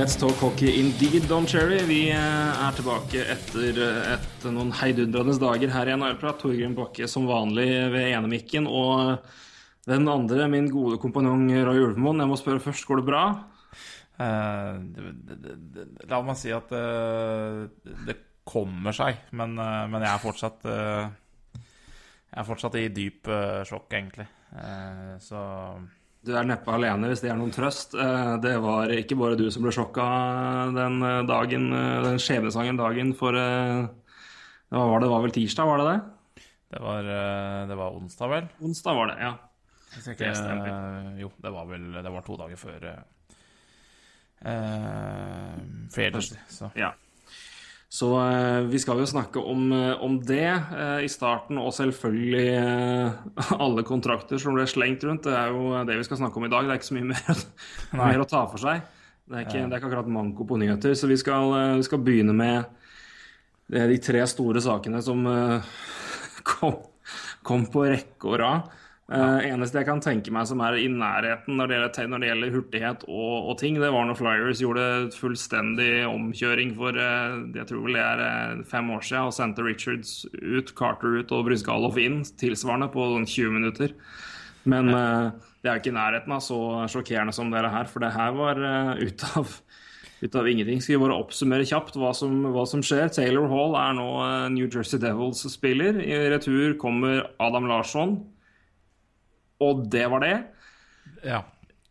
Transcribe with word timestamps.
Let's 0.00 0.16
talk 0.16 0.38
hockey 0.40 0.80
indeed, 0.80 1.28
Don 1.28 1.44
Cherry. 1.44 1.82
Vi 1.84 2.06
eh, 2.08 2.60
er 2.64 2.72
tilbake 2.72 3.20
etter 3.34 3.80
etter 4.14 4.54
noen 4.54 4.70
heidundrende 4.72 5.34
dager 5.36 5.74
her 5.74 5.90
i 5.90 5.92
NR-prat. 5.92 6.38
Torgrim 6.40 6.72
Bakke 6.78 7.04
som 7.04 7.26
vanlig 7.28 7.66
ved 7.92 8.06
enemikken. 8.06 8.64
Og 8.64 9.20
den 9.84 10.08
andre, 10.08 10.46
min 10.48 10.70
gode 10.72 10.96
kompanjong 11.02 11.44
Roy 11.68 11.82
Ulvemoen. 11.84 12.24
Jeg 12.24 12.32
må 12.32 12.40
spørre 12.40 12.64
først, 12.64 12.86
går 12.88 13.02
det 13.02 13.06
bra? 13.10 13.26
Eh, 14.24 14.80
det, 14.88 15.86
la 16.08 16.22
meg 16.24 16.40
si 16.40 16.56
at 16.56 16.72
uh, 16.72 17.68
det 18.08 18.16
kommer 18.48 18.96
seg, 18.96 19.20
men, 19.36 19.52
uh, 19.60 19.84
men 19.84 20.00
jeg 20.00 20.14
er 20.14 20.24
fortsatt 20.24 20.64
eh, 20.64 21.12
Jeg 21.60 22.40
er 22.40 22.48
fortsatt 22.48 22.80
i 22.80 22.88
dyp 22.88 23.28
eh, 23.28 23.60
sjokk, 23.68 23.92
egentlig. 24.00 24.30
Eh, 24.64 25.16
så 25.20 25.44
Du 26.20 26.34
er 26.36 26.44
neppe 26.44 26.72
alene, 26.74 27.08
hvis 27.08 27.22
det 27.24 27.30
er 27.32 27.38
noen 27.40 27.52
trøst. 27.54 27.94
Eh, 27.96 28.32
Det 28.44 28.54
var 28.60 28.92
ikke 28.92 29.16
bare 29.16 29.38
du 29.40 29.46
som 29.50 29.64
ble 29.64 29.72
sjokka 29.72 30.06
den 30.76 31.00
eh, 31.02 31.22
dagen, 31.28 31.70
eh, 31.72 32.00
den 32.04 32.20
skjebnesangen 32.20 32.76
dagen 32.80 33.14
for 33.16 33.32
Hva 33.36 34.82
var 34.86 35.00
det? 35.00 35.08
Var 35.10 35.22
vel 35.24 35.34
tirsdag, 35.34 35.66
var 35.66 35.80
det 35.80 35.86
det? 35.90 36.00
det 36.70 36.80
var, 36.84 37.06
det 37.66 37.76
var 37.76 37.96
onsdag, 37.98 38.28
vel? 38.30 38.44
Onsdag 38.62 38.94
var 38.94 39.08
det, 39.10 39.16
ja. 39.24 39.32
Ikke, 39.98 40.14
Det 40.14 40.28
eh, 40.70 41.20
jo, 41.24 41.32
det 41.42 41.50
var 41.50 41.66
vel 41.66 41.86
Det 41.98 42.12
var 42.14 42.22
to 42.22 42.36
dager 42.38 42.58
før 42.60 42.84
uh, 44.46 45.56
Fair 45.90 46.20
så 46.20 46.70
Ja. 46.78 46.92
Så 47.90 48.12
eh, 48.22 48.60
vi 48.70 48.78
skal 48.78 49.00
jo 49.02 49.08
snakke 49.10 49.42
om, 49.42 49.64
eh, 49.74 49.96
om 50.04 50.20
det 50.22 50.46
eh, 50.46 51.00
i 51.02 51.08
starten, 51.10 51.58
og 51.58 51.72
selvfølgelig 51.74 52.44
eh, 52.54 53.56
alle 53.64 53.82
kontrakter 53.86 54.38
som 54.38 54.54
ble 54.54 54.66
slengt 54.70 55.02
rundt. 55.06 55.26
Det 55.26 55.34
er 55.34 55.50
jo 55.50 55.74
det 55.88 55.98
vi 55.98 56.06
skal 56.06 56.20
snakke 56.22 56.38
om 56.38 56.46
i 56.46 56.52
dag. 56.52 56.68
Det 56.68 56.76
er 56.76 56.78
ikke 56.78 56.90
så 56.92 56.98
mye 57.00 57.10
mer, 57.14 57.40
mer 57.98 58.22
å 58.22 58.28
ta 58.30 58.44
for 58.52 58.62
seg. 58.62 58.84
Det 59.30 59.40
er 59.40 59.46
ikke, 59.46 59.64
det 59.64 59.74
er 59.74 59.80
ikke 59.80 59.90
akkurat 59.90 60.10
manko 60.10 60.46
på 60.46 60.58
nyheter. 60.62 60.94
Så 60.98 61.10
vi 61.10 61.18
skal, 61.18 61.50
eh, 61.58 61.76
vi 61.80 61.88
skal 61.88 62.04
begynne 62.06 62.36
med 62.36 62.78
de 63.70 63.98
tre 64.02 64.22
store 64.26 64.62
sakene 64.62 65.02
som 65.02 65.26
eh, 65.30 65.74
kom, 66.50 66.78
kom 67.46 67.66
på 67.74 67.88
rekke 67.90 68.30
og 68.30 68.38
rad. 68.42 68.78
Eh, 69.10 69.48
eneste 69.50 69.80
jeg 69.80 69.88
kan 69.88 69.98
tenke 69.98 70.30
meg 70.30 70.46
som 70.46 70.60
er 70.62 70.76
i 70.78 70.84
nærheten 70.86 71.56
når 71.58 71.66
det 71.66 71.76
gjelder, 71.76 72.10
når 72.12 72.22
det 72.22 72.28
gjelder 72.28 72.52
hurtighet 72.54 73.06
og, 73.08 73.48
og 73.50 73.56
ting, 73.58 73.80
det 73.82 73.90
var 73.90 74.06
når 74.06 74.18
Flyers 74.20 74.62
gjorde 74.62 74.84
fullstendig 75.16 75.88
omkjøring 76.06 76.76
for 76.78 76.94
uh, 76.94 77.40
jeg 77.56 77.66
tror 77.66 77.82
vel 77.88 77.98
det 77.98 78.04
er 78.04 78.22
uh, 78.22 78.62
fem 78.70 78.92
år 78.94 79.02
siden 79.08 79.32
og 79.32 79.34
sendte 79.34 79.66
Richards 79.66 80.14
ut, 80.30 80.70
Carter 80.78 81.18
ut 81.18 81.34
og 81.34 81.50
Brysgalov 81.50 81.98
inn 81.98 82.22
tilsvarende 82.38 82.92
på 82.94 83.10
sånn 83.16 83.26
20 83.26 83.58
minutter. 83.58 83.98
Men 84.70 84.92
det 84.92 85.66
er 85.66 85.74
jo 85.74 85.80
ikke 85.80 85.90
i 85.90 85.96
nærheten 85.96 86.34
av 86.36 86.42
så 86.44 86.62
sjokkerende 86.92 87.34
som 87.34 87.50
dere 87.50 87.70
her, 87.72 87.90
for 87.90 88.04
det 88.04 88.12
her 88.14 88.34
var 88.36 88.60
ut 89.00 89.24
av 89.32 89.54
ut 90.20 90.34
av 90.36 90.48
ingenting. 90.50 90.82
Skal 90.84 90.98
vi 90.98 91.04
bare 91.06 91.16
oppsummere 91.16 91.64
kjapt 91.64 91.96
hva 91.96 92.10
som, 92.14 92.42
hva 92.52 92.66
som 92.68 92.82
skjer. 92.84 93.08
Taylor 93.08 93.48
Hall 93.48 93.72
er 93.80 93.94
nå 93.96 94.10
New 94.52 94.68
Jersey 94.68 95.00
Devils-spiller. 95.00 95.96
I 96.04 96.28
retur 96.28 96.76
kommer 96.78 97.24
Adam 97.40 97.66
Larsson. 97.70 98.18
Og 99.64 99.86
det 99.92 100.06
var 100.12 100.24
det. 100.24 100.36
Ja. 101.26 101.44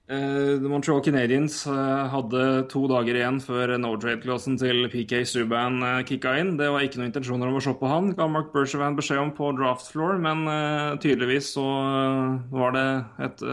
Uh, 0.09 0.57
Montreal 0.65 1.03
Canadiens 1.05 1.59
eh, 1.69 2.05
hadde 2.09 2.45
to 2.71 2.79
dager 2.89 3.13
igjen 3.13 3.35
før 3.45 3.75
no 3.77 3.91
trade-klassen 4.01 4.55
til 4.57 4.87
PK 4.89 5.19
Subban 5.29 5.83
uh, 5.85 5.99
kicka 6.01 6.31
inn. 6.41 6.55
Det 6.57 6.65
var 6.73 6.81
ikke 6.81 6.97
noen 6.97 7.11
intensjoner 7.11 7.51
om 7.51 7.59
å 7.59 7.61
se 7.61 7.75
på 7.77 7.91
han, 7.91 8.09
ga 8.17 8.25
Mark 8.25 8.49
Bergevin 8.49 8.97
beskjed 8.97 9.21
om 9.21 9.29
på 9.37 9.51
draft 9.59 9.91
floor, 9.93 10.17
men 10.17 10.49
uh, 10.49 10.97
tydeligvis 10.97 11.51
så 11.53 11.65
eh, 11.77 12.39
var 12.57 12.73
det 12.73 12.87
et 13.27 13.45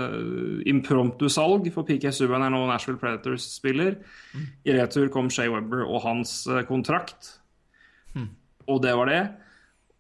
impromptu 0.72 1.28
salg, 1.28 1.69
for 1.75 1.84
PK 1.84 2.09
Subban 2.09 2.47
er 2.47 2.54
nå 2.54 2.62
Nashville 2.71 3.03
Predators-spiller. 3.04 3.98
I 4.65 4.78
retur 4.78 5.12
kom 5.12 5.28
Shea 5.28 5.53
Webber 5.53 5.84
og 5.84 6.06
hans 6.09 6.38
eh, 6.48 6.65
kontrakt, 6.65 7.34
og 8.65 8.81
det 8.83 8.97
var 8.97 9.12
det. 9.12 9.21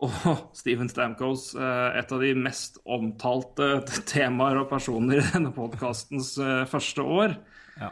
Og 0.04 0.12
Steven 0.52 0.90
Stamkos, 0.92 1.54
eh, 1.56 1.98
et 2.00 2.10
av 2.12 2.20
de 2.20 2.34
mest 2.36 2.76
omtalte 2.84 3.68
temaer 4.10 4.58
og 4.60 4.68
personer 4.68 5.22
i 5.22 5.28
denne 5.30 5.54
podkastens 5.56 6.34
første 6.68 7.00
år, 7.04 7.36
Ja. 7.80 7.88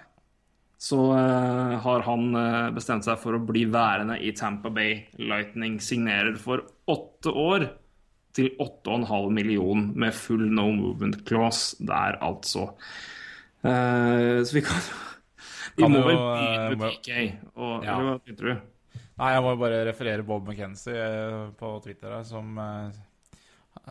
så 0.80 0.98
eh, 1.16 1.78
har 1.86 2.04
han 2.04 2.26
eh, 2.36 2.66
bestemt 2.76 3.06
seg 3.08 3.16
for 3.22 3.38
å 3.38 3.44
bli 3.46 3.64
værende 3.72 4.18
i 4.20 4.34
Tampa 4.36 4.68
Bay 4.74 5.06
Lightning. 5.16 5.78
Signerer 5.80 6.36
for 6.40 6.66
åtte 6.92 7.32
år 7.32 7.70
til 8.36 8.50
8,5 8.60 9.30
million 9.32 9.88
med 9.94 10.12
full 10.18 10.44
no 10.50 10.68
movement 10.74 11.20
clause 11.24 11.76
der, 11.86 12.18
altså. 12.20 12.72
Eh, 13.64 14.42
så 14.44 14.52
vi 14.58 14.60
kan 14.66 14.82
Vi 15.78 15.88
må 15.88 16.02
vel 16.04 16.18
eh, 16.18 16.28
begynne 16.28 16.76
med 16.76 16.98
PK. 17.00 17.10
Og, 17.56 17.84
Ja. 17.86 17.96
hva 17.96 18.18
tenkte 18.26 18.44
du? 18.50 18.54
Nei, 19.14 19.30
jeg 19.30 19.42
må 19.44 19.52
jo 19.54 19.60
bare 19.60 19.84
referere 19.86 20.26
Bob 20.26 20.48
McKenzie 20.48 20.94
eh, 20.98 21.42
på 21.58 21.70
Twitter 21.84 22.16
her, 22.16 22.24
som 22.26 22.56
eh, 22.58 23.02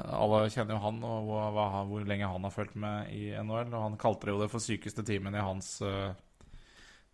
Alle 0.04 0.42
kjenner 0.52 0.76
jo 0.76 0.82
han, 0.84 1.00
og 1.08 1.32
hva, 1.56 1.68
hvor 1.88 2.08
lenge 2.08 2.28
han 2.28 2.48
har 2.48 2.54
fulgt 2.56 2.76
med 2.80 3.12
i 3.16 3.30
NHL. 3.38 3.72
Og 3.72 3.86
han 3.88 4.00
kalte 4.02 4.28
det 4.28 4.36
jo 4.36 4.42
det 4.44 4.52
for 4.52 4.64
sykeste 4.64 5.06
timen 5.08 5.36
i 5.36 5.44
hans 5.44 5.78
eh, 5.86 6.12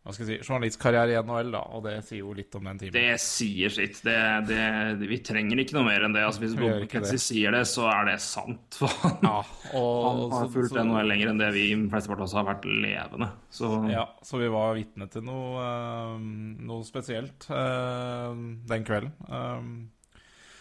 hva 0.09 0.15
skal 0.15 0.25
jeg 0.25 0.39
si, 0.39 0.47
journalistkarriere 0.49 1.13
i 1.13 1.19
NHL, 1.21 1.51
da. 1.53 1.59
Og 1.77 1.83
det 1.85 1.93
sier 2.07 2.23
jo 2.23 2.31
litt 2.33 2.55
om 2.57 2.65
den 2.65 2.79
timen. 2.81 2.95
Det 2.95 3.19
sier 3.21 3.73
sitt. 3.73 3.99
Det, 4.05 4.15
det, 4.49 4.63
vi 5.09 5.19
trenger 5.25 5.61
ikke 5.61 5.75
noe 5.77 5.85
mer 5.85 6.07
enn 6.07 6.15
det. 6.17 6.23
Altså, 6.25 6.41
hvis 6.41 6.55
Vi 6.57 6.63
Bob 6.63 6.79
McKenzie 6.81 7.21
sier 7.21 7.53
det, 7.53 7.61
så 7.69 7.85
er 7.93 8.09
det 8.09 8.17
sant. 8.25 8.79
Han, 8.81 9.19
Ja, 9.29 9.43
og, 9.77 10.31
han 10.33 10.33
har 10.33 10.49
fulgt 10.55 10.73
så- 10.73 10.81
NHL 10.81 11.11
lenger 11.13 11.31
enn 11.33 11.43
det 11.43 11.51
vi 11.53 11.67
flesteparten 11.91 12.25
også 12.25 12.39
har 12.41 12.49
vært 12.49 12.65
levende. 12.65 13.29
Så 13.53 13.69
Ja, 13.91 14.07
så 14.25 14.41
vi 14.41 14.49
var 14.49 14.73
vitne 14.77 15.05
til 15.13 15.23
noe, 15.29 15.61
eh, 15.61 16.17
noe 16.65 16.83
spesielt 16.87 17.45
eh, 17.53 18.43
den 18.73 18.85
kvelden. 18.87 19.13
Eh, 19.29 19.71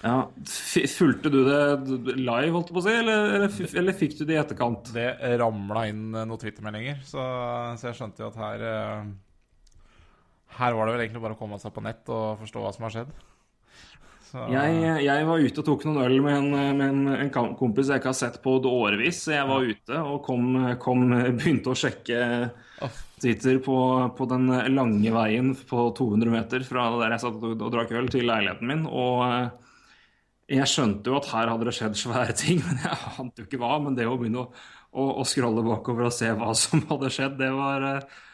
ja. 0.04 0.18
Fulgte 0.94 1.30
du 1.32 1.40
det 1.48 2.18
live, 2.20 2.52
holdt 2.54 2.68
jeg 2.70 2.76
på 2.76 2.82
å 2.82 2.84
si, 2.84 2.92
eller, 3.00 3.32
eller, 3.38 3.72
eller 3.80 3.96
fikk 3.98 4.18
du 4.20 4.26
det 4.28 4.36
i 4.36 4.42
etterkant? 4.42 4.92
det 4.94 5.08
ramla 5.40 5.88
inn 5.90 6.04
noen 6.12 6.38
Twitter-meldinger, 6.38 7.00
så, 7.08 7.24
så 7.80 7.88
jeg 7.90 7.98
skjønte 7.98 8.22
jo 8.22 8.28
at 8.30 8.38
her 8.44 8.62
Her 10.58 10.76
var 10.76 10.88
det 10.88 10.94
vel 10.94 11.06
egentlig 11.06 11.24
bare 11.24 11.36
å 11.36 11.40
komme 11.40 11.58
seg 11.62 11.74
på 11.74 11.84
nett 11.86 12.08
og 12.12 12.40
forstå 12.42 12.62
hva 12.62 12.72
som 12.74 12.86
har 12.86 12.94
skjedd. 12.94 13.12
Så, 14.28 14.42
Jeg, 14.52 14.80
jeg 15.06 15.24
var 15.24 15.40
ute 15.40 15.62
og 15.62 15.64
tok 15.64 15.84
noen 15.88 16.02
øl 16.04 16.18
med 16.20 16.34
en, 16.36 16.48
med 16.76 16.82
en, 16.84 17.12
en 17.16 17.54
kompis 17.56 17.88
jeg 17.88 18.02
ikke 18.02 18.10
har 18.10 18.18
sett 18.18 18.40
på 18.44 18.58
årevis. 18.60 19.22
Så 19.24 19.32
jeg 19.32 19.48
var 19.48 19.64
ute 19.64 20.00
og 20.02 20.18
kom, 20.26 20.50
kom, 20.82 21.06
begynte 21.38 21.72
å 21.72 21.78
sjekke 21.78 22.18
Twitter 23.18 23.56
på, 23.64 23.78
på 24.18 24.26
den 24.30 24.50
lange 24.74 25.14
veien 25.14 25.54
på 25.70 25.88
200 25.96 26.34
meter 26.34 26.66
fra 26.66 26.90
der 27.00 27.16
jeg 27.16 27.24
satt 27.24 27.40
og, 27.40 27.56
og 27.56 27.72
drakk 27.72 27.94
øl, 27.96 28.10
til 28.12 28.28
leiligheten 28.28 28.68
min. 28.68 28.84
Og 28.86 29.24
eh, 29.26 29.48
jeg 30.58 30.70
skjønte 30.70 31.10
jo 31.10 31.18
at 31.18 31.32
her 31.32 31.50
hadde 31.54 31.68
det 31.68 31.76
skjedd 31.78 31.98
svære 31.98 32.36
ting, 32.38 32.62
men 32.66 32.84
jeg 32.84 33.14
ante 33.24 33.42
jo 33.42 33.48
ikke 33.48 33.62
hva. 33.64 33.78
Men 33.84 33.96
det 33.96 34.08
å 34.08 34.16
begynne 34.20 34.44
å, 34.44 34.48
å, 34.92 35.10
å 35.22 35.28
scrolle 35.28 35.64
bakover 35.66 36.10
og 36.10 36.14
se 36.14 36.30
hva 36.36 36.52
som 36.56 36.84
hadde 36.92 37.12
skjedd, 37.16 37.38
det 37.40 37.50
var, 37.56 37.88
eh, 37.94 38.24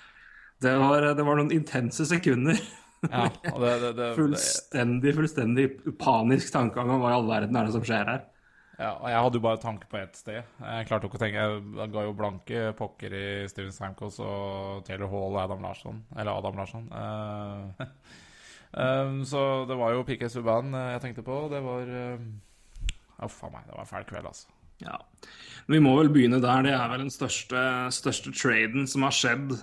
det 0.62 0.74
var, 0.80 1.06
det 1.16 1.26
var 1.26 1.38
noen 1.38 1.52
intense 1.54 2.06
sekunder. 2.08 2.60
ja, 3.10 3.26
det, 3.60 3.92
det, 3.96 4.12
Fullstendig, 4.16 5.14
fullstendig 5.16 5.66
panisk 6.00 6.52
tankegang 6.54 6.94
om 6.94 7.02
hva 7.02 7.12
i 7.12 7.18
all 7.18 7.28
verden 7.28 7.58
er 7.58 7.68
det 7.68 7.74
som 7.74 7.84
skjer 7.84 8.08
her. 8.08 8.22
ja, 8.78 8.92
og 8.94 9.08
jeg 9.10 9.24
hadde 9.26 9.40
jo 9.40 9.44
bare 9.44 9.62
tanke 9.62 9.90
på 9.90 10.00
ett 10.00 10.16
sted. 10.18 10.40
Jeg 10.62 10.88
klarte 10.88 11.06
jo 11.06 11.10
ikke 11.10 11.20
å 11.20 11.24
tenke 11.24 11.44
Jeg 11.82 11.92
ga 11.94 12.06
jo 12.06 12.16
blanke 12.16 12.64
pokker 12.78 13.18
i 13.18 13.26
Steven 13.50 13.74
Stamkos 13.74 14.20
og 14.24 14.84
Taylor 14.88 15.12
Hall 15.12 15.36
og 15.36 15.42
Adam 15.44 15.66
Larsson. 15.66 16.02
Eller 16.16 16.32
Adam 16.32 16.58
Larsson. 16.62 16.88
Uh, 16.94 17.86
um, 18.72 19.22
så 19.30 19.44
det 19.68 19.78
var 19.80 19.94
jo 19.94 20.06
PK 20.08 20.26
Subhaan 20.32 20.74
eh, 20.74 20.90
jeg 20.96 21.06
tenkte 21.08 21.26
på. 21.26 21.44
Det 21.52 21.62
var 21.64 21.94
uh, 21.94 23.30
faen 23.30 23.54
meg, 23.54 23.68
det 23.68 23.76
var 23.76 23.84
en 23.84 23.92
fæl 23.92 24.08
kveld, 24.08 24.32
altså. 24.32 24.50
Ja. 24.82 24.96
Men 25.66 25.78
vi 25.78 25.84
må 25.84 25.94
vel 26.00 26.10
begynne 26.12 26.42
der. 26.42 26.64
Det 26.66 26.74
er 26.74 26.90
vel 26.90 27.06
den 27.06 27.14
største, 27.14 27.60
største 27.94 28.32
traden 28.34 28.88
som 28.90 29.06
har 29.06 29.14
skjedd 29.14 29.54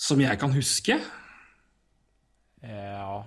som 0.00 0.20
jeg 0.22 0.40
kan 0.40 0.52
huske. 0.56 0.96
Ja 2.64 3.22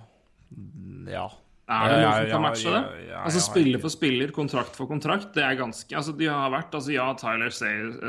Ja. 1.10 1.30
Er 1.64 1.88
det 1.88 2.00
noen 2.04 2.18
som 2.18 2.25
kan 2.28 2.42
matche 2.44 2.72
det? 2.74 2.80
ja, 2.84 3.04
ja, 3.08 3.20
altså 3.24 3.40
Spiller 3.40 3.80
for 3.80 3.94
spiller, 3.94 4.31
kontrakt 4.36 4.75
for 4.75 4.90
kontrakt, 4.90 5.30
det 5.34 5.46
er 5.48 5.56
ganske 5.56 5.96
Altså, 5.96 6.12
de 6.20 6.28
har 6.28 6.52
vært 6.52 6.75
Altså, 6.75 6.92
ja, 6.92 7.06
Tyler 7.18 7.54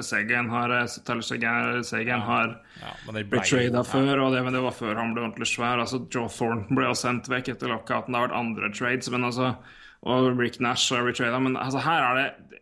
Sagan 0.02 0.50
har 0.50 0.75
eh, 0.75 0.96
Tyler 1.06 1.22
Seguin, 1.22 1.84
Seguin 1.87 2.25
har 2.26 2.56
Ja, 2.81 2.90
men 3.06 3.14
det 3.20 3.22
ble 3.31 3.38
ble 3.38 3.46
trada 3.46 3.84
før, 3.87 4.25
og 4.26 4.34
det, 4.34 4.43
men 4.44 4.58
det 4.58 4.64
var 4.64 4.75
før 4.75 4.99
han 4.99 5.14
ble 5.14 5.22
ordentlig 5.28 5.49
svær. 5.52 5.78
Altså, 5.84 6.02
Joe 6.11 6.26
Thornton 6.34 6.75
ble 6.76 6.90
jo 6.90 6.99
sendt 6.99 7.31
vekk 7.31 7.52
etter 7.55 7.70
lockouten. 7.70 8.11
Det 8.12 8.20
har 8.20 8.26
vært 8.26 8.38
andre 8.43 8.72
trades, 8.75 9.11
men 9.14 9.31
altså 9.31 9.55
Og 10.02 10.34
Rick 10.37 10.58
Nash 10.61 10.93
har 10.93 11.06
retrada, 11.06 11.38
men 11.40 11.56
altså, 11.56 11.81
her 11.87 12.11
er 12.11 12.20
det 12.20 12.61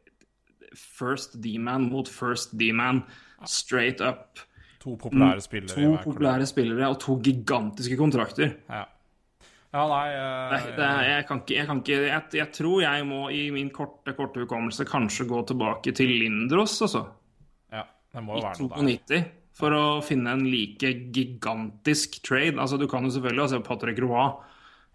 first 0.78 1.40
D-man 1.42 1.88
mot 1.90 2.06
first 2.08 2.52
D-man. 2.60 3.02
Straight 3.48 4.04
up. 4.04 4.44
To 4.82 4.96
populære 4.98 5.42
spillere. 5.44 5.76
To 5.76 5.98
populære 6.02 6.46
spillere 6.50 6.88
og 6.90 6.98
to 7.02 7.16
gigantiske 7.22 7.96
kontrakter. 8.00 8.56
Ja. 8.68 8.82
ja, 9.72 9.82
nei 9.88 10.06
Det, 10.10 10.58
eh, 10.58 10.76
det, 10.76 10.86
er- 10.86 11.04
jeg 11.08 11.26
kan 11.28 11.42
ikke, 11.42 11.54
jeg, 11.56 11.66
kan 11.68 11.82
ikke 11.82 11.98
jeg, 12.08 12.22
jeg 12.34 12.48
tror 12.52 12.80
jeg 12.82 13.06
må 13.06 13.20
i 13.30 13.44
min 13.54 13.70
korte 13.70 14.14
korte 14.18 14.42
hukommelse 14.42 14.84
kanskje 14.88 15.28
gå 15.30 15.44
tilbake 15.46 15.94
til 15.94 16.10
Lindros, 16.10 16.80
altså. 16.82 17.06
Ja, 17.72 17.86
det 18.12 18.24
må 18.24 18.36
jo 18.36 18.42
være 18.42 18.58
noe 18.60 18.68
der. 18.74 18.98
92. 18.98 19.24
For 19.52 19.74
å 19.76 20.00
finne 20.02 20.32
en 20.32 20.46
like 20.48 20.88
gigantisk 21.12 22.22
trade. 22.24 22.56
Altså, 22.58 22.78
du 22.80 22.86
kan 22.88 23.04
jo 23.04 23.10
selvfølgelig 23.12 23.50
se 23.52 23.60
på 23.60 23.68
Patrick 23.68 24.00
Roy, 24.00 24.32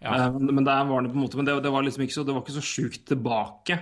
Ja. 0.02 0.28
uh, 0.28 0.38
men, 0.38 0.54
men 0.54 0.64
var 0.64 1.02
det 1.02 1.10
på 1.10 1.16
en 1.16 1.24
måte 1.24 1.36
Men 1.36 1.46
det, 1.46 1.62
det 1.64 1.72
var 1.72 1.82
liksom 1.82 2.02
ikke 2.04 2.14
så, 2.14 2.24
det 2.26 2.34
var 2.34 2.42
ikke 2.42 2.60
så 2.60 2.62
sjukt 2.62 3.06
tilbake. 3.06 3.78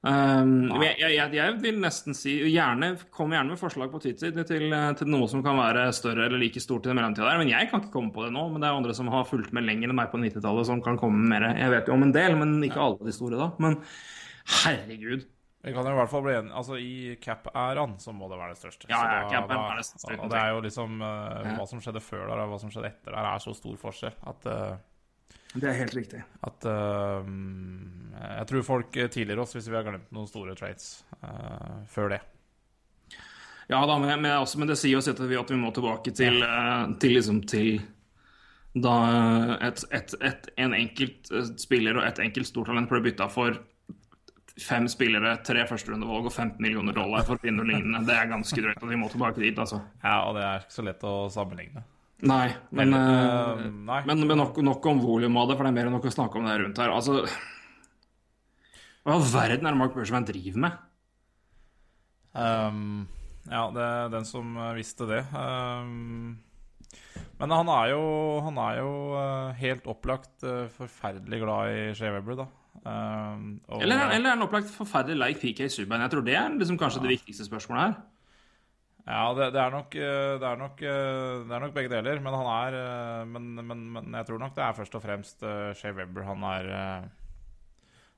Um, 0.00 0.70
jeg, 0.80 0.94
jeg, 0.96 1.28
jeg, 1.36 1.56
vil 1.60 1.76
nesten 1.76 2.14
si 2.16 2.32
gjerne, 2.48 2.94
Kom 3.12 3.34
gjerne 3.34 3.52
med 3.52 3.60
forslag 3.60 3.90
på 3.92 3.98
Twitter 4.00 4.32
til, 4.48 4.72
til 4.96 5.10
noe 5.12 5.26
som 5.28 5.42
kan 5.44 5.58
være 5.60 5.90
større 5.92 6.24
eller 6.24 6.40
like 6.40 6.62
stort 6.62 6.88
i 6.88 6.94
mellomtida 6.96 7.26
der. 7.28 7.40
Men 7.42 7.52
jeg 7.52 7.68
kan 7.68 7.82
ikke 7.82 7.92
komme 7.98 8.14
på 8.14 8.24
det 8.24 8.32
nå. 8.36 8.46
Men 8.52 8.62
det 8.62 8.70
er 8.70 8.78
andre 8.78 8.96
som 8.96 9.10
har 9.12 9.28
fulgt 9.28 9.52
med 9.56 9.68
lenger 9.68 9.90
enn 9.90 9.98
meg 9.98 10.08
på 10.12 10.22
90-tallet, 10.22 10.70
som 10.70 10.80
kan 10.84 10.96
komme 11.00 11.20
med 11.20 11.34
mer. 11.34 11.50
Jeg 11.58 11.74
vet 11.74 11.92
jo 11.92 11.98
om 11.98 12.06
en 12.08 12.16
del, 12.16 12.38
men 12.40 12.56
ikke 12.64 12.80
alle 12.80 13.10
de 13.10 13.16
store 13.18 13.42
da. 13.42 13.50
Men 13.60 13.76
herregud. 14.64 15.28
Vi 15.60 15.72
kan 15.76 15.84
jo 15.84 15.92
i 15.92 15.96
hvert 15.98 16.08
fall 16.08 16.22
bli 16.24 16.32
enige 16.38 16.56
Altså, 16.56 16.76
i 16.80 17.16
cap-æraen 17.20 17.98
så 18.00 18.14
må 18.16 18.30
det 18.30 18.38
være 18.40 18.54
det 18.54 18.62
største. 18.62 18.88
Ja, 18.88 19.00
ja, 19.04 19.24
cap-æraen 19.28 19.66
da- 19.66 19.72
er 19.74 19.82
det 19.82 19.88
største, 19.90 20.16
Og 20.16 20.30
det 20.32 20.38
er 20.40 20.54
jo 20.54 20.62
liksom 20.64 21.02
uh, 21.04 21.50
Hva 21.58 21.66
som 21.68 21.82
skjedde 21.84 22.00
før 22.00 22.22
der, 22.30 22.40
og 22.40 22.54
hva 22.54 22.60
som 22.62 22.72
skjedde 22.72 22.88
etter 22.88 23.12
der, 23.12 23.28
er 23.28 23.42
så 23.44 23.52
stor 23.58 23.76
forskjell 23.82 24.16
at 24.32 24.48
eh, 24.48 24.78
Det 25.50 25.66
er 25.66 25.78
helt 25.80 25.94
riktig. 25.96 26.20
at 26.46 26.66
uh, 26.66 27.26
Jeg 28.20 28.50
tror 28.50 28.66
folk 28.66 28.98
tilgir 29.10 29.40
oss 29.42 29.56
hvis 29.56 29.70
vi 29.70 29.78
har 29.78 29.86
glemt 29.86 30.12
noen 30.14 30.28
store 30.30 30.54
trades 30.58 31.00
uh, 31.24 31.80
før 31.90 32.14
det. 32.14 32.20
Ja 33.70 33.80
da, 33.86 33.96
men, 34.02 34.12
men, 34.22 34.34
også, 34.38 34.58
men 34.58 34.70
det 34.70 34.78
sier 34.78 34.98
oss 34.98 35.08
at 35.10 35.18
vi, 35.22 35.38
at 35.38 35.50
vi 35.50 35.58
må 35.58 35.70
tilbake 35.74 36.14
til, 36.14 36.42
uh, 36.42 36.90
til 37.02 37.16
liksom 37.18 37.42
til 37.50 37.80
da 38.70 38.94
et, 39.66 39.82
et, 39.90 40.14
et, 40.22 40.48
en 40.62 40.74
enkelt 40.78 41.30
spiller 41.58 41.98
og 41.98 42.04
et 42.06 42.20
enkelt 42.22 42.46
stortalent 42.46 42.90
ble 42.90 43.00
bytta 43.08 43.26
for 43.30 43.58
fem 44.60 44.86
spillere, 44.90 45.36
tre 45.46 45.64
førsterundevalg 45.68 46.28
og 46.28 46.34
15 46.34 46.60
millioner 46.62 46.94
dollar 46.94 47.24
for 47.26 47.38
å 47.38 47.42
finne 47.42 47.62
noe 47.62 47.70
lignende. 47.70 48.02
Det 48.06 48.16
er 48.16 48.30
ganske 48.30 48.62
drøyt, 48.62 48.82
og 48.82 48.92
vi 48.92 48.98
må 49.00 49.08
tilbake 49.10 49.42
dit, 49.42 49.58
altså. 49.58 49.80
Ja, 50.02 50.20
og 50.28 50.36
det 50.36 50.44
er 50.44 50.62
ikke 50.62 50.76
så 50.76 50.84
lett 50.86 51.06
å 51.06 51.14
sammenligne. 51.32 51.84
Nei, 52.22 52.50
men, 52.76 52.92
eh, 52.92 53.62
nei. 53.70 54.00
men, 54.04 54.26
men 54.28 54.38
nok, 54.42 54.58
nok 54.60 54.86
om 54.90 55.00
volumet 55.00 55.40
av 55.42 55.48
det, 55.48 55.56
for 55.56 55.64
det 55.64 55.70
er 55.72 55.76
mer 55.78 55.88
enn 55.88 55.94
nok 55.96 56.08
å 56.10 56.12
snakke 56.12 56.36
om 56.40 56.44
det 56.48 56.58
rundt 56.60 56.80
her. 56.82 56.92
Altså 56.92 57.22
Hva 59.00 59.14
i 59.14 59.16
all 59.16 59.24
verden 59.32 59.64
er 59.66 59.72
det 59.72 59.80
Mark 59.80 59.94
Bergerman 59.96 60.26
driver 60.28 60.60
med? 60.66 60.78
Um, 62.36 63.08
ja, 63.50 63.64
det 63.74 63.82
er 63.86 64.12
den 64.12 64.28
som 64.28 64.52
eh, 64.60 64.74
visste 64.76 65.08
det. 65.08 65.22
Um, 65.32 66.38
men 67.40 67.54
han 67.56 67.70
er 67.72 67.94
jo, 67.94 68.02
han 68.44 68.58
er 68.60 68.78
jo 68.82 68.90
eh, 69.16 69.54
helt 69.62 69.86
opplagt 69.88 70.44
forferdelig 70.76 71.40
glad 71.40 71.72
i 71.72 71.82
Shea 71.96 72.12
Weber, 72.12 72.42
da. 72.42 72.48
Um, 72.84 73.60
og- 73.68 73.80
Eller, 73.82 74.04
eller 74.12 74.28
er 74.30 74.36
han 74.36 74.44
opplagt 74.44 74.70
forferdelig 74.72 75.18
like 75.18 75.40
PK 75.40 75.68
Subhaan? 75.72 76.04
Jeg 76.04 76.12
tror 76.12 76.24
det 76.28 76.36
er 76.36 76.52
liksom 76.60 76.78
kanskje 76.78 77.02
det 77.02 77.14
viktigste 77.16 77.48
spørsmålet 77.48 77.82
her. 77.88 77.96
Ja, 79.10 79.22
det, 79.34 79.48
det, 79.56 79.58
er 79.58 79.72
nok, 79.74 79.94
eh, 79.98 80.32
det, 80.38 80.46
er 80.46 80.58
nok, 80.60 80.82
eh, 80.86 81.40
det 81.48 81.54
er 81.56 81.62
nok 81.64 81.72
begge 81.74 81.90
deler. 81.90 82.20
Men 82.22 82.36
er 82.36 82.76
eh, 82.78 83.22
men, 83.26 83.48
men, 83.58 83.80
men 83.96 84.18
jeg 84.20 84.28
tror 84.28 84.38
nok 84.42 84.54
det 84.54 84.62
er 84.62 84.76
først 84.76 84.94
og 84.94 85.02
fremst 85.02 85.42
Shea 85.80 85.96
Weber 85.96 86.28
han 86.28 86.44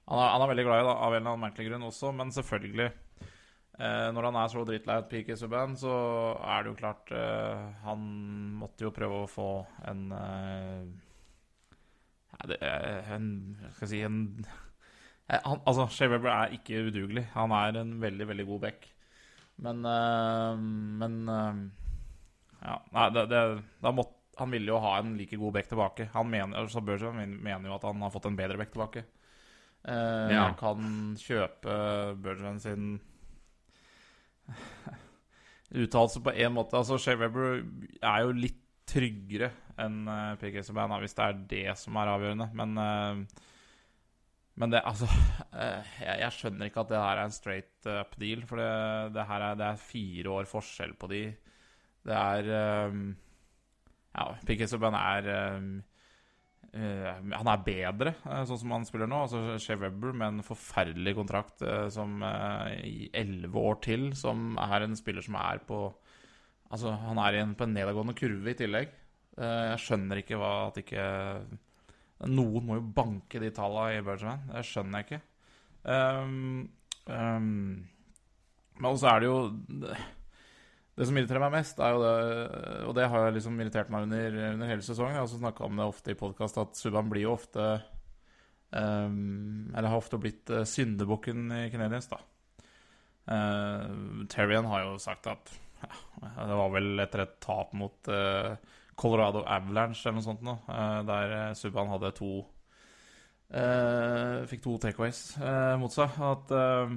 han 0.03 0.19
er, 0.19 0.33
han 0.35 0.43
er 0.43 0.50
veldig 0.50 0.67
glad 0.67 0.83
i, 0.83 0.85
da, 0.85 0.93
av 0.93 1.15
en 1.15 1.21
eller 1.23 1.31
annen 1.33 1.44
merkelig 1.47 1.71
grunn 1.71 1.87
også, 1.87 2.11
men 2.12 2.33
selvfølgelig 2.35 2.91
Når 4.12 4.27
han 4.27 4.37
er 4.37 4.49
så 4.50 4.65
drittlei 4.67 4.97
av 4.99 5.06
PK 5.09 5.37
subband, 5.39 5.79
så 5.81 5.94
er 6.43 6.62
det 6.62 6.73
jo 6.73 6.81
klart 6.81 7.12
Han 7.87 8.03
måtte 8.59 8.85
jo 8.85 8.93
prøve 8.93 9.23
å 9.23 9.31
få 9.31 9.47
en 9.88 10.11
en 12.43 13.29
Skal 13.71 13.87
jeg 13.87 13.93
si 13.95 14.03
en 14.03 14.19
han, 15.31 15.62
Altså, 15.65 15.87
Shea 15.95 16.11
Weber 16.11 16.29
er 16.35 16.59
ikke 16.59 16.83
udugelig. 16.91 17.29
Han 17.33 17.55
er 17.56 17.79
en 17.81 17.95
veldig, 18.03 18.27
veldig 18.29 18.47
god 18.50 18.61
back. 18.67 18.93
Men 19.62 19.85
øh, 19.87 20.59
Men 21.03 21.17
øh, 21.29 21.62
Ja, 22.62 22.76
nei, 22.94 23.09
det, 23.14 23.26
det 23.32 23.94
måtte, 23.94 24.19
Han 24.38 24.50
ville 24.55 24.70
jo 24.73 24.81
ha 24.82 24.97
en 24.99 25.17
like 25.19 25.37
god 25.38 25.53
back 25.55 25.69
tilbake. 25.70 26.09
Han 26.14 26.31
mener, 26.31 26.67
så 26.70 26.81
Berger 26.81 27.12
mener 27.14 27.69
jo 27.69 27.75
at 27.76 27.85
han 27.85 28.00
har 28.03 28.11
fått 28.14 28.26
en 28.31 28.38
bedre 28.38 28.56
back 28.59 28.73
tilbake. 28.73 29.05
Uh, 29.82 30.31
Ja. 30.32 30.44
Kan 30.59 31.17
kjøpe 31.19 31.75
Bergerman 32.23 32.61
sin 32.62 33.00
uttalelse 35.73 36.23
på 36.23 36.32
én 36.32 36.55
måte. 36.55 36.76
Altså, 36.79 36.99
Shea 36.99 37.19
Weber 37.19 37.62
er 38.03 38.25
jo 38.25 38.35
litt 38.37 38.59
tryggere 38.88 39.50
enn 39.81 40.03
uh, 40.09 40.35
PK 40.41 40.62
Subhaan, 40.67 40.93
hvis 41.03 41.17
det 41.17 41.26
er 41.26 41.41
det 41.50 41.76
som 41.81 41.97
er 41.97 42.11
avgjørende. 42.12 42.49
Men 42.59 42.75
eh, 42.82 43.43
men 44.60 44.72
det, 44.75 44.82
altså 44.84 45.08
eh, 45.08 45.94
jeg, 46.02 46.19
jeg 46.20 46.37
skjønner 46.37 46.69
ikke 46.69 46.82
at 46.82 46.90
det 46.93 47.00
her 47.00 47.20
er 47.20 47.28
en 47.28 47.34
straight 47.34 47.88
up 47.88 48.16
deal. 48.20 48.44
For 48.49 48.60
det, 48.60 48.72
det 49.16 49.25
her 49.28 49.46
er, 49.46 49.56
det 49.60 49.69
er 49.69 49.87
fire 49.87 50.34
år 50.34 50.50
forskjell 50.50 50.93
på 51.00 51.08
de. 51.12 51.22
Det 52.02 52.19
er 52.19 52.90
um, 52.90 53.06
Ja, 54.12 54.26
Piquet 54.44 54.72
er 54.75 55.28
um, 55.56 55.69
uh, 56.75 57.10
Han 57.38 57.50
er 57.52 57.64
bedre, 57.64 58.14
eh, 58.26 58.43
sånn 58.49 58.60
som 58.64 58.75
han 58.76 58.87
spiller 58.88 59.08
nå. 59.08 59.22
Altså 59.25 59.58
Shea 59.62 59.78
Webber 59.81 60.12
med 60.12 60.28
en 60.28 60.46
forferdelig 60.46 61.14
kontrakt 61.16 61.64
uh, 61.64 61.87
som 61.94 62.20
uh, 62.20 62.69
i 62.84 63.08
elleve 63.14 63.62
år 63.70 63.81
til, 63.87 64.10
som 64.19 64.58
er 64.60 64.84
en 64.84 64.99
spiller 64.99 65.25
som 65.25 65.38
er 65.40 65.62
på 65.69 65.87
Altså, 66.72 66.88
han 66.96 67.19
er 67.20 67.37
på 67.52 67.66
en 67.66 67.75
nedadgående 67.76 68.14
kurve 68.16 68.54
i 68.54 68.56
tillegg. 68.56 68.94
Eh, 69.37 69.64
jeg 69.72 69.81
skjønner 69.81 70.20
ikke 70.20 70.38
hva 70.40 70.52
at 70.69 70.78
ikke 70.82 71.04
noen 72.31 72.67
må 72.67 72.79
jo 72.79 72.89
banke 72.97 73.41
de 73.43 73.51
tallene 73.55 73.99
i 73.99 74.05
Bergerman. 74.07 74.49
Det 74.51 74.65
skjønner 74.67 75.03
jeg 75.03 75.09
ikke. 75.09 75.23
Um, 75.83 76.69
um, 77.11 77.47
men 78.79 78.91
også 78.91 79.09
er 79.11 79.23
det 79.23 79.29
jo 79.29 79.39
det, 79.83 79.97
det 80.99 81.09
som 81.09 81.17
irriterer 81.19 81.43
meg 81.43 81.55
mest, 81.57 81.81
er 81.83 81.95
jo 81.95 82.03
det 82.05 82.13
Og 82.87 82.95
det 82.95 83.09
har 83.11 83.25
jeg 83.26 83.37
liksom 83.38 83.57
irritert 83.59 83.91
meg 83.93 84.07
under, 84.07 84.37
under 84.52 84.71
hele 84.71 84.85
sesongen. 84.85 85.17
Jeg 85.17 85.23
har 85.23 85.29
også 85.29 85.41
snakka 85.41 85.64
om 85.67 85.81
det 85.81 85.88
ofte 85.88 86.12
i 86.14 86.19
podkast, 86.19 86.61
at 86.61 86.79
Subhaan 86.79 87.11
blir 87.11 87.26
jo 87.26 87.35
ofte 87.35 87.64
um, 88.71 89.73
Eller 89.73 89.88
har 89.88 89.99
ofte 89.99 90.21
blitt 90.21 90.52
uh, 90.52 90.67
syndebukken 90.69 91.49
i 91.62 91.64
Canadiens, 91.73 92.11
da. 92.12 92.21
Uh, 93.23 94.26
Terrian 94.31 94.67
har 94.67 94.85
jo 94.85 94.97
sagt 94.99 95.29
at 95.31 95.52
ja, 95.83 95.91
Det 96.49 96.57
var 96.59 96.73
vel 96.75 97.02
etter 97.02 97.25
et 97.25 97.37
tap 97.43 97.73
mot 97.79 98.11
uh, 98.12 98.55
Colorado 99.02 99.42
Avalanche 99.42 100.04
eller 100.06 100.21
noe 100.21 100.26
sånt 100.28 100.44
nå, 100.47 100.54
eh, 100.71 101.00
der 101.09 101.35
uh, 101.35 101.47
Subhaan 101.59 101.90
hadde 101.90 102.12
to 102.16 102.30
eh, 103.50 104.42
Fikk 104.49 104.62
to 104.64 104.76
takeaways 104.82 105.25
eh, 105.42 105.75
mot 105.82 105.92
seg. 105.94 106.14
At 106.23 106.54
eh, 106.56 106.94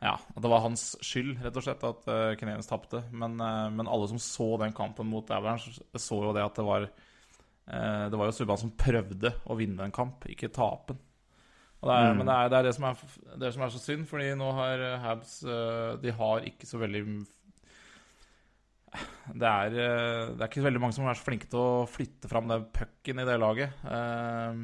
Ja, 0.00 0.14
at 0.16 0.40
det 0.40 0.48
var 0.48 0.62
hans 0.64 0.94
skyld, 1.04 1.34
rett 1.44 1.56
og 1.60 1.64
slett, 1.66 1.82
at 1.84 2.06
uh, 2.08 2.32
Canadiens 2.40 2.70
tapte. 2.70 3.02
Men, 3.12 3.34
eh, 3.36 3.68
men 3.74 3.88
alle 3.90 4.08
som 4.08 4.20
så 4.22 4.54
den 4.62 4.72
kampen 4.76 5.10
mot 5.10 5.28
Avalanche, 5.28 5.74
så 5.92 6.22
jo 6.24 6.32
det 6.36 6.44
at 6.46 6.56
det 6.56 6.64
var 6.64 6.86
eh, 6.88 8.06
Det 8.08 8.16
var 8.16 8.30
jo 8.30 8.36
Subhaan 8.38 8.62
som 8.62 8.72
prøvde 8.80 9.34
å 9.44 9.56
vinne 9.58 9.84
en 9.84 9.92
kamp, 9.94 10.24
ikke 10.30 10.52
tape 10.56 10.94
den. 10.94 11.02
Det 11.80 11.92
er, 11.96 12.10
Men 12.12 12.28
det 12.28 12.32
er, 12.36 12.48
det 12.52 12.56
er 12.58 12.64
det, 12.66 12.72
som 12.76 12.84
er, 12.90 13.04
det 13.40 13.50
som 13.54 13.62
er 13.64 13.70
så 13.72 13.78
synd, 13.80 14.02
fordi 14.08 14.32
nå 14.36 14.48
har 14.52 14.82
eh, 14.84 14.98
Habs 15.00 15.38
eh, 15.48 15.94
De 16.02 16.12
har 16.12 16.48
ikke 16.48 16.68
så 16.68 16.80
veldig 16.80 17.04
det 18.90 19.46
er, 19.46 19.76
eh, 19.78 20.32
det 20.34 20.42
er 20.42 20.48
ikke 20.48 20.66
veldig 20.66 20.82
mange 20.82 20.96
som 20.96 21.06
er 21.06 21.18
så 21.18 21.26
flinke 21.26 21.48
til 21.50 21.60
å 21.62 21.86
flytte 21.90 22.30
fram 22.30 22.50
den 22.50 22.66
pucken 22.74 23.22
i 23.22 23.26
det 23.28 23.38
laget. 23.38 23.82
Eh, 23.86 24.62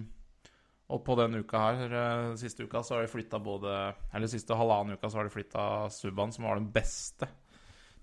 og 0.87 1.03
på 1.07 1.17
den 1.19 1.41
uka 1.43 1.63
her, 1.63 1.95
eh, 2.01 2.37
siste 2.39 2.67
uka, 2.67 2.83
så 2.83 2.97
har 2.97 3.03
de 3.03 3.11
flytta 3.11 3.41
både 3.43 3.95
Eller 4.15 4.31
siste 4.31 4.55
halvannen 4.55 4.95
uka 4.95 5.11
så 5.11 5.19
har 5.19 5.25
de 5.27 5.35
flytta 5.35 5.91
Subhaan, 5.91 6.33
som 6.33 6.47
var 6.47 6.61
den 6.61 6.71
beste 6.71 7.29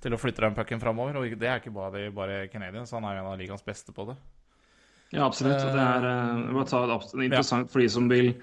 til 0.03 0.11
å 0.11 0.19
flytte 0.19 0.43
den 0.43 0.55
pucken 0.55 0.81
framover. 0.83 1.15
Og 1.15 1.39
det 1.39 1.47
er 1.47 1.61
ikke 1.61 1.75
bare, 1.75 2.09
bare 2.11 2.47
Canadians, 2.51 2.91
han 2.91 3.05
er 3.07 3.15
jo 3.15 3.23
en 3.23 3.31
av 3.31 3.39
ligaens 3.39 3.63
beste 3.63 3.95
på 3.95 4.07
det. 4.11 4.17
Ja, 5.13 5.27
absolutt. 5.27 5.61
Det 5.61 5.79
er 5.79 6.01
det 6.01 6.91
absolutt 6.91 7.27
interessant 7.27 7.71
for 7.71 7.79
de 7.79 7.89
som 7.89 8.09
vil 8.09 8.33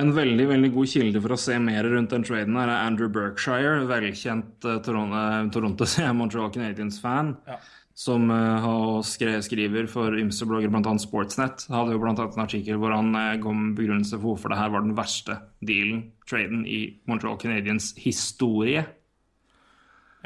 En 0.00 0.10
veldig 0.14 0.48
veldig 0.50 0.72
god 0.74 0.90
kilde 0.90 1.20
for 1.22 1.36
å 1.36 1.38
se 1.38 1.54
mer 1.62 1.86
rundt 1.86 2.10
den 2.10 2.24
traden 2.26 2.56
her 2.58 2.66
er 2.66 2.88
Andrew 2.88 3.10
Berkshire, 3.14 3.84
velkjent 3.86 4.66
uh, 4.66 4.80
Toronto, 4.82 5.86
Montreal 6.18 6.50
Canadiens-fan. 6.54 7.36
Ja. 7.46 7.60
som 7.94 8.26
uh, 8.26 8.58
har 8.58 9.04
skre, 9.06 9.36
skriver 9.46 9.86
for 9.86 10.16
ymse 10.18 10.48
blogger, 10.50 10.72
bl.a. 10.72 10.96
Sportsnett, 10.98 11.68
hadde 11.70 11.94
jo 11.94 12.00
bl.a. 12.02 12.16
en 12.26 12.42
artikkel 12.42 12.80
hvor 12.82 12.90
han 12.90 13.14
uh, 13.14 13.36
kom 13.42 13.68
med 13.68 13.78
begrunnelse 13.78 14.18
for 14.18 14.32
hvorfor 14.32 14.50
det 14.50 14.58
her 14.58 14.74
var 14.74 14.82
den 14.82 14.96
verste 14.98 15.38
dealen, 15.62 16.08
traden, 16.26 16.66
i 16.66 16.98
Montreal 17.06 17.38
Canadiens 17.38 17.92
historie. 18.02 18.82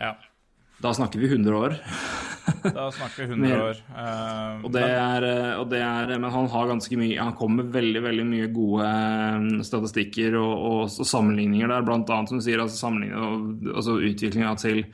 Ja. 0.01 0.15
Da 0.81 0.95
snakker 0.97 1.21
vi 1.21 1.29
100 1.29 1.61
år. 1.61 1.77
Da 2.79 2.89
snakker 2.95 3.25
vi 3.25 3.29
100 3.37 3.61
år. 3.65 3.83
Uh, 3.91 4.65
og, 4.65 4.71
det 4.75 4.87
er, 4.87 5.29
og 5.59 5.69
det 5.73 5.83
er, 5.85 6.15
men 6.17 6.31
han 6.35 6.49
har 6.53 6.73
ganske 6.73 6.99
mye 7.01 7.21
Han 7.21 7.37
kommer 7.39 7.63
med 7.63 7.77
veldig 7.77 8.03
veldig 8.05 8.27
mye 8.29 8.49
gode 8.55 8.89
statistikker 9.67 10.39
og, 10.41 10.55
og, 10.57 10.83
og 10.89 11.09
sammenligninger 11.13 11.71
der, 11.71 11.95
annet 11.95 12.33
som 12.33 12.41
du 12.41 12.45
sier, 12.45 12.63
altså, 12.65 12.93
altså 13.75 14.01
utviklinga 14.01 14.57
til 14.61 14.85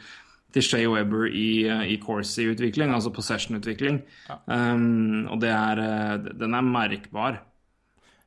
til 0.55 0.63
Shay 0.63 0.85
Weber 0.87 1.27
i, 1.27 1.67
i 1.67 1.97
Corsi-utvikling, 1.99 2.93
altså 2.95 3.11
possession-utvikling. 3.11 3.97
Ja. 4.29 4.37
Um, 4.47 5.27
og 5.27 5.41
det 5.43 5.51
er, 5.51 5.83
den 6.31 6.55
er 6.55 6.69
merkbar. 6.69 7.41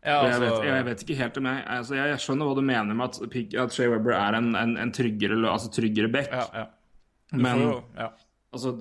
Ja, 0.06 0.20
altså... 0.20 0.32
jeg, 0.32 0.42
vet, 0.42 0.66
jeg, 0.68 0.86
vet, 0.86 1.04
ikke 1.04 1.16
helt 1.20 1.38
om 1.42 1.48
jeg 1.50 1.64
altså 1.74 1.96
Jeg 1.98 2.20
skjønner 2.24 2.48
hva 2.48 2.56
du 2.56 2.62
mener 2.64 2.96
med 2.96 3.08
at, 3.10 3.38
at 3.64 3.74
Shay 3.76 3.90
Weber 3.92 4.14
er 4.16 4.38
en, 4.38 4.54
en, 4.56 4.76
en 4.80 4.92
tryggere, 4.94 5.40
altså 5.50 5.72
tryggere 5.74 6.12
back. 6.12 6.32
Ja, 6.32 6.68
Men 7.34 7.64
jo, 7.66 7.74
altså 8.58 8.74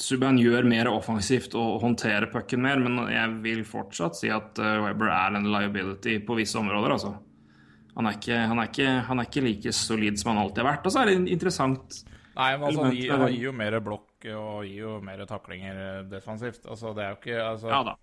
Subhaan 0.00 0.38
gjør 0.40 0.68
mer 0.70 0.88
offensivt 0.92 1.56
og 1.58 1.80
håndterer 1.82 2.30
pucken 2.32 2.62
mer, 2.64 2.80
men 2.80 3.02
jeg 3.10 3.34
vil 3.44 3.64
fortsatt 3.68 4.16
si 4.18 4.30
at 4.32 4.58
Weber 4.58 5.10
er 5.12 5.36
en 5.36 5.50
liability 5.50 6.20
på 6.24 6.38
visse 6.38 6.58
områder, 6.60 6.94
altså. 6.96 7.16
Han 7.96 8.06
er, 8.06 8.16
ikke, 8.16 8.36
han, 8.48 8.60
er 8.62 8.68
ikke, 8.70 8.88
han 9.08 9.20
er, 9.20 9.26
ikke, 9.28 9.42
like 9.44 9.72
solid 9.76 10.20
som 10.20 10.30
han 10.32 10.40
alltid 10.44 10.62
har 10.62 10.68
vært. 10.70 10.86
Og 10.86 10.94
så 10.94 11.02
er 11.02 11.10
det 11.10 11.34
interessant 11.34 11.98
Nei, 12.30 12.52
men 12.54 12.68
altså, 12.70 12.84
han, 12.86 12.94
gir, 12.96 13.10
han 13.12 13.26
gir 13.34 13.48
jo 13.48 13.54
mer 13.58 13.76
blokk 13.84 14.26
og 14.30 14.62
gir 14.64 14.84
jo 14.84 14.92
mer 15.04 15.24
taklinger 15.28 15.80
defensivt. 16.08 16.62
Altså, 16.70 16.94
det 16.96 17.04
er 17.04 17.10
jo 17.12 17.18
ikke 17.18 17.42
altså, 17.42 17.72
Ja 17.72 17.82
da. 17.90 17.96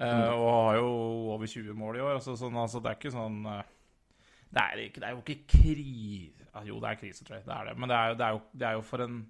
Uh, 0.00 0.32
og 0.32 0.46
har 0.48 0.76
jo 0.78 0.90
over 1.34 1.46
20 1.46 1.76
mål 1.76 1.98
i 1.98 2.02
år. 2.04 2.14
Altså, 2.18 2.34
sånn, 2.40 2.56
altså, 2.56 2.80
det 2.82 2.90
er 2.90 2.98
ikke 2.98 3.12
sånn 3.12 3.38
det, 3.44 4.62
er 4.62 4.82
ikke, 4.82 5.00
det, 5.00 5.06
er 5.06 5.14
jo 5.14 5.22
ikke 5.22 5.54
krise 5.54 6.39
ah, 6.54 6.66
Jo, 6.66 6.80
det 6.82 6.90
er 6.90 7.00
krise, 7.00 7.24
tror 7.26 7.38
jeg. 7.38 7.46
Det 7.46 7.56
er 7.56 7.70
det. 7.70 7.76
Men 7.78 7.92
det 7.92 7.98
er, 7.98 8.18
det 8.18 8.26
er, 8.26 8.36
jo, 8.36 8.42
det 8.52 8.68
er 8.68 8.78
jo, 8.78 8.84
for 8.86 9.06
en 9.06 9.22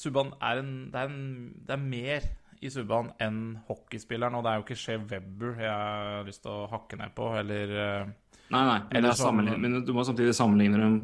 Subhaan 0.00 0.30
er 0.38 0.60
en 0.60 0.74
det, 0.92 1.00
er 1.00 1.08
en 1.10 1.22
det 1.66 1.74
er 1.74 1.82
mer 1.82 2.26
i 2.60 2.70
Subhaan 2.70 3.10
enn 3.22 3.40
hockeyspilleren. 3.68 4.36
Og 4.38 4.44
det 4.44 4.52
er 4.52 4.60
jo 4.60 4.66
ikke 4.66 4.78
Shea 4.78 5.00
Webber 5.00 5.62
jeg 5.62 5.70
har 5.70 6.26
lyst 6.28 6.44
til 6.44 6.52
å 6.52 6.68
hakke 6.70 6.98
ned 7.00 7.14
på, 7.16 7.30
eller 7.40 7.74
uh, 7.76 8.12
Nei, 8.50 8.60
nei, 8.66 8.78
men, 8.90 9.12
som, 9.14 9.36
men, 9.38 9.78
du 9.86 9.92
må 9.94 10.02
samtidig 10.06 10.34
sammenligne 10.34 10.78
dem 10.80 10.94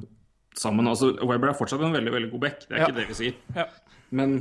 sammen. 0.59 0.89
Altså, 0.91 1.13
Weber 1.23 1.53
er 1.53 1.59
fortsatt 1.59 1.85
en 1.87 1.95
veldig 1.95 2.15
veldig 2.15 2.31
god 2.33 2.43
back, 2.43 2.65
det 2.67 2.75
er 2.75 2.83
ja. 2.83 2.89
ikke 2.89 2.99
det 2.99 3.11
vi 3.13 3.19
sier. 3.21 3.37
Ja. 3.55 3.69
Men 4.19 4.41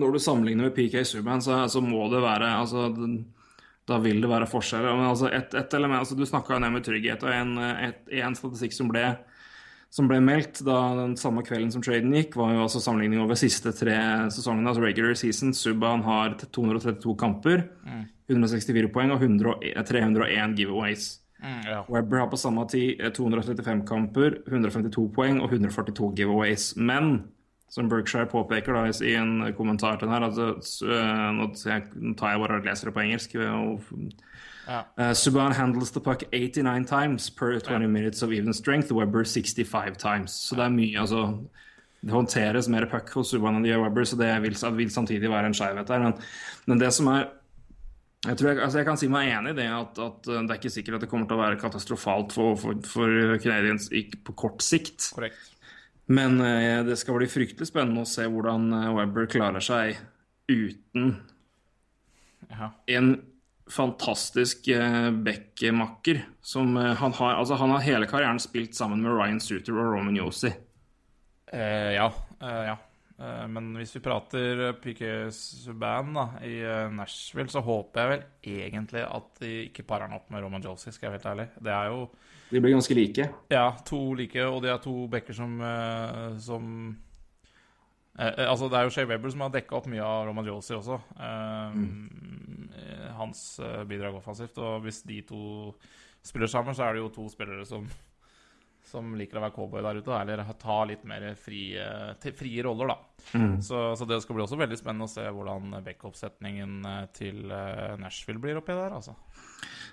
når 0.00 0.16
du 0.16 0.22
sammenligner 0.24 0.68
med 0.68 0.74
PK 0.74 1.04
Subhaan, 1.06 1.44
så, 1.44 1.60
så, 1.70 1.82
må 1.84 2.08
det 2.10 2.22
være 2.24 2.48
altså, 2.56 2.88
Da 3.88 3.98
vil 4.02 4.22
det 4.22 4.30
være 4.30 4.48
forskjeller. 4.50 4.96
Men 4.96 5.10
altså, 5.10 5.28
et, 5.30 5.54
et 5.58 5.74
element, 5.78 6.00
altså, 6.02 6.16
du 6.18 6.26
snakka 6.26 6.56
jo 6.56 6.64
ned 6.64 6.74
med 6.74 6.86
trygghet, 6.86 7.26
og 7.26 7.34
en, 7.34 7.54
et, 7.88 8.02
en 8.22 8.38
statistikk 8.38 8.74
som 8.74 8.90
ble, 8.90 9.04
som 9.92 10.08
ble 10.08 10.22
meldt 10.24 10.62
da 10.64 10.76
den 10.96 11.16
samme 11.20 11.42
kvelden 11.44 11.72
som 11.74 11.82
traden 11.84 12.14
gikk, 12.16 12.36
var 12.40 12.54
jo 12.54 12.62
altså 12.64 12.80
sammenligning 12.80 13.20
over 13.20 13.36
siste 13.36 13.74
tre 13.76 13.96
sesongene, 14.32 14.70
altså 14.70 14.84
regular 14.84 15.18
season. 15.18 15.52
Subhaan 15.56 16.04
har 16.06 16.38
232 16.40 17.12
kamper, 17.20 17.66
mm. 17.84 18.06
164 18.32 18.88
poeng 18.94 19.12
og 19.12 19.20
100, 19.20 19.84
301 19.90 20.56
giveaways. 20.56 21.10
Mm, 21.42 21.60
ja. 21.66 21.82
Webber 21.90 22.22
har 22.22 22.30
på 22.32 22.40
samme 22.40 22.64
tid 22.70 23.02
235 23.18 23.68
eh, 23.74 23.84
kamper, 23.88 24.40
152 24.46 25.06
poeng 25.12 25.42
og 25.42 25.52
142 25.52 26.12
giveaways. 26.22 26.70
Men 26.80 27.12
som 27.72 27.88
Berkshire 27.88 28.30
påpeker 28.32 28.76
da, 28.76 28.86
i 28.88 29.14
en 29.16 29.52
kommentar 29.56 29.98
til 29.98 30.08
den 30.08 30.14
her 30.16 30.24
altså, 30.28 30.48
nå, 31.36 31.50
tar 31.56 32.32
jeg 32.32 32.42
bare 32.44 32.60
og 32.60 32.68
leser 32.68 32.88
det 32.88 32.96
på 32.96 33.04
engelsk. 33.04 33.36
Og, 33.44 33.92
ja. 34.66 34.84
uh, 34.98 35.12
Subhaan 35.16 35.54
handles 35.56 35.90
the 35.94 36.00
puck 36.00 36.24
89 36.32 36.84
times 36.88 37.30
per 37.30 37.58
20 37.58 37.82
ja. 37.82 37.88
minutes 37.88 38.22
of 38.22 38.32
even 38.32 38.54
strength. 38.54 38.92
Webber 38.92 39.24
65 39.24 39.98
times. 39.98 40.32
Så 40.32 40.58
det 40.58 40.64
er 40.66 40.74
mye, 40.74 40.96
altså 41.00 41.26
det 42.02 42.10
håndteres 42.10 42.68
mer 42.68 42.88
puck 42.90 43.12
hos 43.14 43.30
Subhaan 43.30 43.60
enn 43.60 43.66
de 43.66 43.70
gjør 43.70 43.86
Webber, 43.86 44.08
så 44.08 44.18
det 44.18 44.32
vil, 44.42 44.58
vil 44.78 44.90
samtidig 44.90 45.30
være 45.30 45.52
en 45.52 45.56
skjevhet 45.56 45.90
der. 45.90 46.02
Men, 46.02 46.18
men 46.66 46.82
det 46.82 46.90
som 46.94 47.10
er 47.12 47.30
jeg, 48.22 48.38
tror 48.38 48.52
jeg, 48.52 48.58
altså 48.62 48.78
jeg 48.78 48.86
kan 48.86 48.98
si 49.00 49.08
meg 49.10 49.32
enig 49.34 49.50
i 49.50 49.56
det 49.58 49.64
at, 49.74 49.96
at, 49.98 50.28
det 50.28 50.42
er 50.54 50.58
ikke 50.60 50.70
sikkert 50.70 50.94
at 50.94 51.04
det 51.04 51.08
kommer 51.10 51.26
til 51.26 51.34
å 51.34 51.42
være 51.42 51.58
katastrofalt 51.58 52.34
for, 52.36 52.54
for, 52.60 52.78
for 52.86 53.38
Canadiens 53.42 53.88
på 53.90 54.34
kort 54.38 54.62
sikt. 54.62 55.08
Korrekt. 55.16 55.48
Men 56.12 56.38
eh, 56.42 56.84
det 56.86 57.00
skal 57.00 57.18
bli 57.18 57.26
fryktelig 57.30 57.66
spennende 57.70 58.04
å 58.04 58.08
se 58.08 58.28
hvordan 58.30 58.68
Weber 58.70 58.94
Webber 59.00 59.28
klarer 59.30 59.64
seg 59.64 59.98
uten 60.50 61.16
ja. 62.50 62.70
en 62.94 63.12
fantastisk 63.72 64.68
eh, 64.68 65.10
backmakker 65.10 66.22
som 66.40 66.76
eh, 66.76 66.94
han 67.00 67.12
har 67.12 67.34
Altså, 67.34 67.54
han 67.54 67.70
har 67.70 67.84
hele 67.86 68.08
karrieren 68.10 68.40
spilt 68.42 68.76
sammen 68.76 69.02
med 69.02 69.14
Ryan 69.16 69.40
Suter 69.40 69.76
og 69.76 69.94
Roman 69.96 70.16
Yosi. 70.16 70.52
Eh, 71.52 71.92
ja. 71.96 72.08
Eh, 72.42 72.64
ja. 72.70 72.76
Eh, 73.18 73.46
men 73.48 73.72
hvis 73.78 73.94
vi 73.96 74.02
prater 74.04 74.66
eh, 74.68 75.72
band 75.72 76.16
da, 76.16 76.26
i 76.44 76.58
Nashville, 76.92 77.48
så 77.52 77.62
håper 77.64 78.00
jeg 78.00 78.12
vel 78.12 78.26
egentlig 78.66 79.06
at 79.06 79.40
de 79.40 79.54
ikke 79.68 79.86
parer 79.88 80.08
han 80.08 80.18
opp 80.18 80.28
med 80.32 80.44
Roman 80.44 80.64
Josie, 80.64 80.92
skal 80.92 81.08
jeg 81.08 81.14
være 81.14 81.20
helt 81.20 81.32
ærlig. 81.32 81.48
Det 81.60 81.72
er 81.72 81.92
jo 81.92 82.10
De 82.50 82.60
blir 82.60 82.76
ganske 82.76 82.94
like? 82.94 83.28
Ja, 83.48 83.70
to 83.88 84.02
like, 84.14 84.44
og 84.44 84.60
de 84.62 84.72
er 84.72 84.82
to 84.84 85.06
backer 85.08 85.36
som, 85.36 85.56
som 86.36 86.66
eh, 88.18 88.44
Altså, 88.48 88.68
det 88.68 88.78
er 88.78 88.86
jo 88.86 88.94
Shay 88.94 89.08
Webber 89.08 89.32
som 89.32 89.44
har 89.46 89.52
dekka 89.54 89.78
opp 89.78 89.90
mye 89.90 90.04
av 90.04 90.26
Roman 90.28 90.48
Josie 90.48 90.78
også. 90.78 91.00
Eh, 91.16 91.76
mm. 91.76 92.70
Hans 93.18 93.42
bidrag 93.86 94.16
offensivt. 94.18 94.56
Og 94.58 94.86
hvis 94.86 95.02
de 95.06 95.20
to 95.28 95.42
spiller 96.24 96.50
sammen, 96.50 96.74
så 96.74 96.86
er 96.86 96.96
det 96.96 97.04
jo 97.04 97.12
to 97.12 97.28
spillere 97.30 97.66
som 97.68 97.86
som 98.92 99.14
liker 99.16 99.38
å 99.38 99.44
være 99.44 99.54
cowboy 99.56 99.84
der 99.84 100.00
ute, 100.02 100.16
eller 100.16 100.42
ta 100.60 100.78
litt 100.88 101.04
mer 101.08 101.24
frie, 101.38 101.84
frie 102.20 102.64
roller, 102.66 102.92
da. 102.92 102.96
Mm. 103.38 103.54
Så, 103.64 103.84
så, 103.98 104.08
det 104.08 104.20
skal 104.24 104.36
bli 104.36 104.44
også 104.44 104.58
veldig 104.60 104.78
spennende 104.80 105.08
å 105.08 105.12
se 105.12 105.24
hvordan 105.24 105.78
backup-setningen 105.86 106.88
eh, 106.90 107.04
til 107.16 107.54
eh, 107.54 107.94
Nashville 108.02 108.42
blir 108.42 108.58
oppi 108.60 108.76
der, 108.76 108.96
altså. 108.98 109.16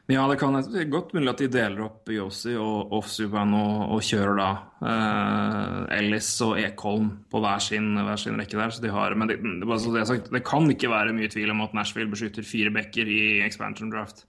Ja, 0.09 0.23
det 0.25 0.39
kan 0.41 0.55
det 0.57 0.87
godt 0.89 1.11
mulig 1.13 1.29
at 1.29 1.41
de 1.43 1.47
deler 1.53 1.83
opp 1.85 2.09
Yossi 2.09 2.55
og 2.57 2.95
Offsuban 2.97 3.51
og, 3.53 3.91
og 3.93 3.99
kjører 4.01 4.39
da 4.39 4.47
eh, 4.89 5.99
Ellis 5.99 6.31
og 6.41 6.55
Ekholm 6.57 7.11
på 7.29 7.41
hver 7.43 7.61
sin, 7.61 7.91
hver 7.93 8.17
sin, 8.17 8.39
rekke 8.41 8.57
der. 8.57 8.73
Så 8.73 8.81
de 8.81 8.89
har, 8.89 9.13
men 9.13 9.29
det, 9.29 9.37
det, 9.43 10.07
sagt, 10.09 10.31
det, 10.33 10.41
kan 10.47 10.65
ikke 10.73 10.89
være 10.89 11.13
mye 11.13 11.29
tvil 11.29 11.53
om 11.53 11.61
at 11.61 11.77
Nashville 11.77 12.09
beskytter 12.09 12.47
fire 12.47 12.73
backer 12.73 13.05
i 13.05 13.21
expansion 13.45 13.93
draft. 13.93 14.25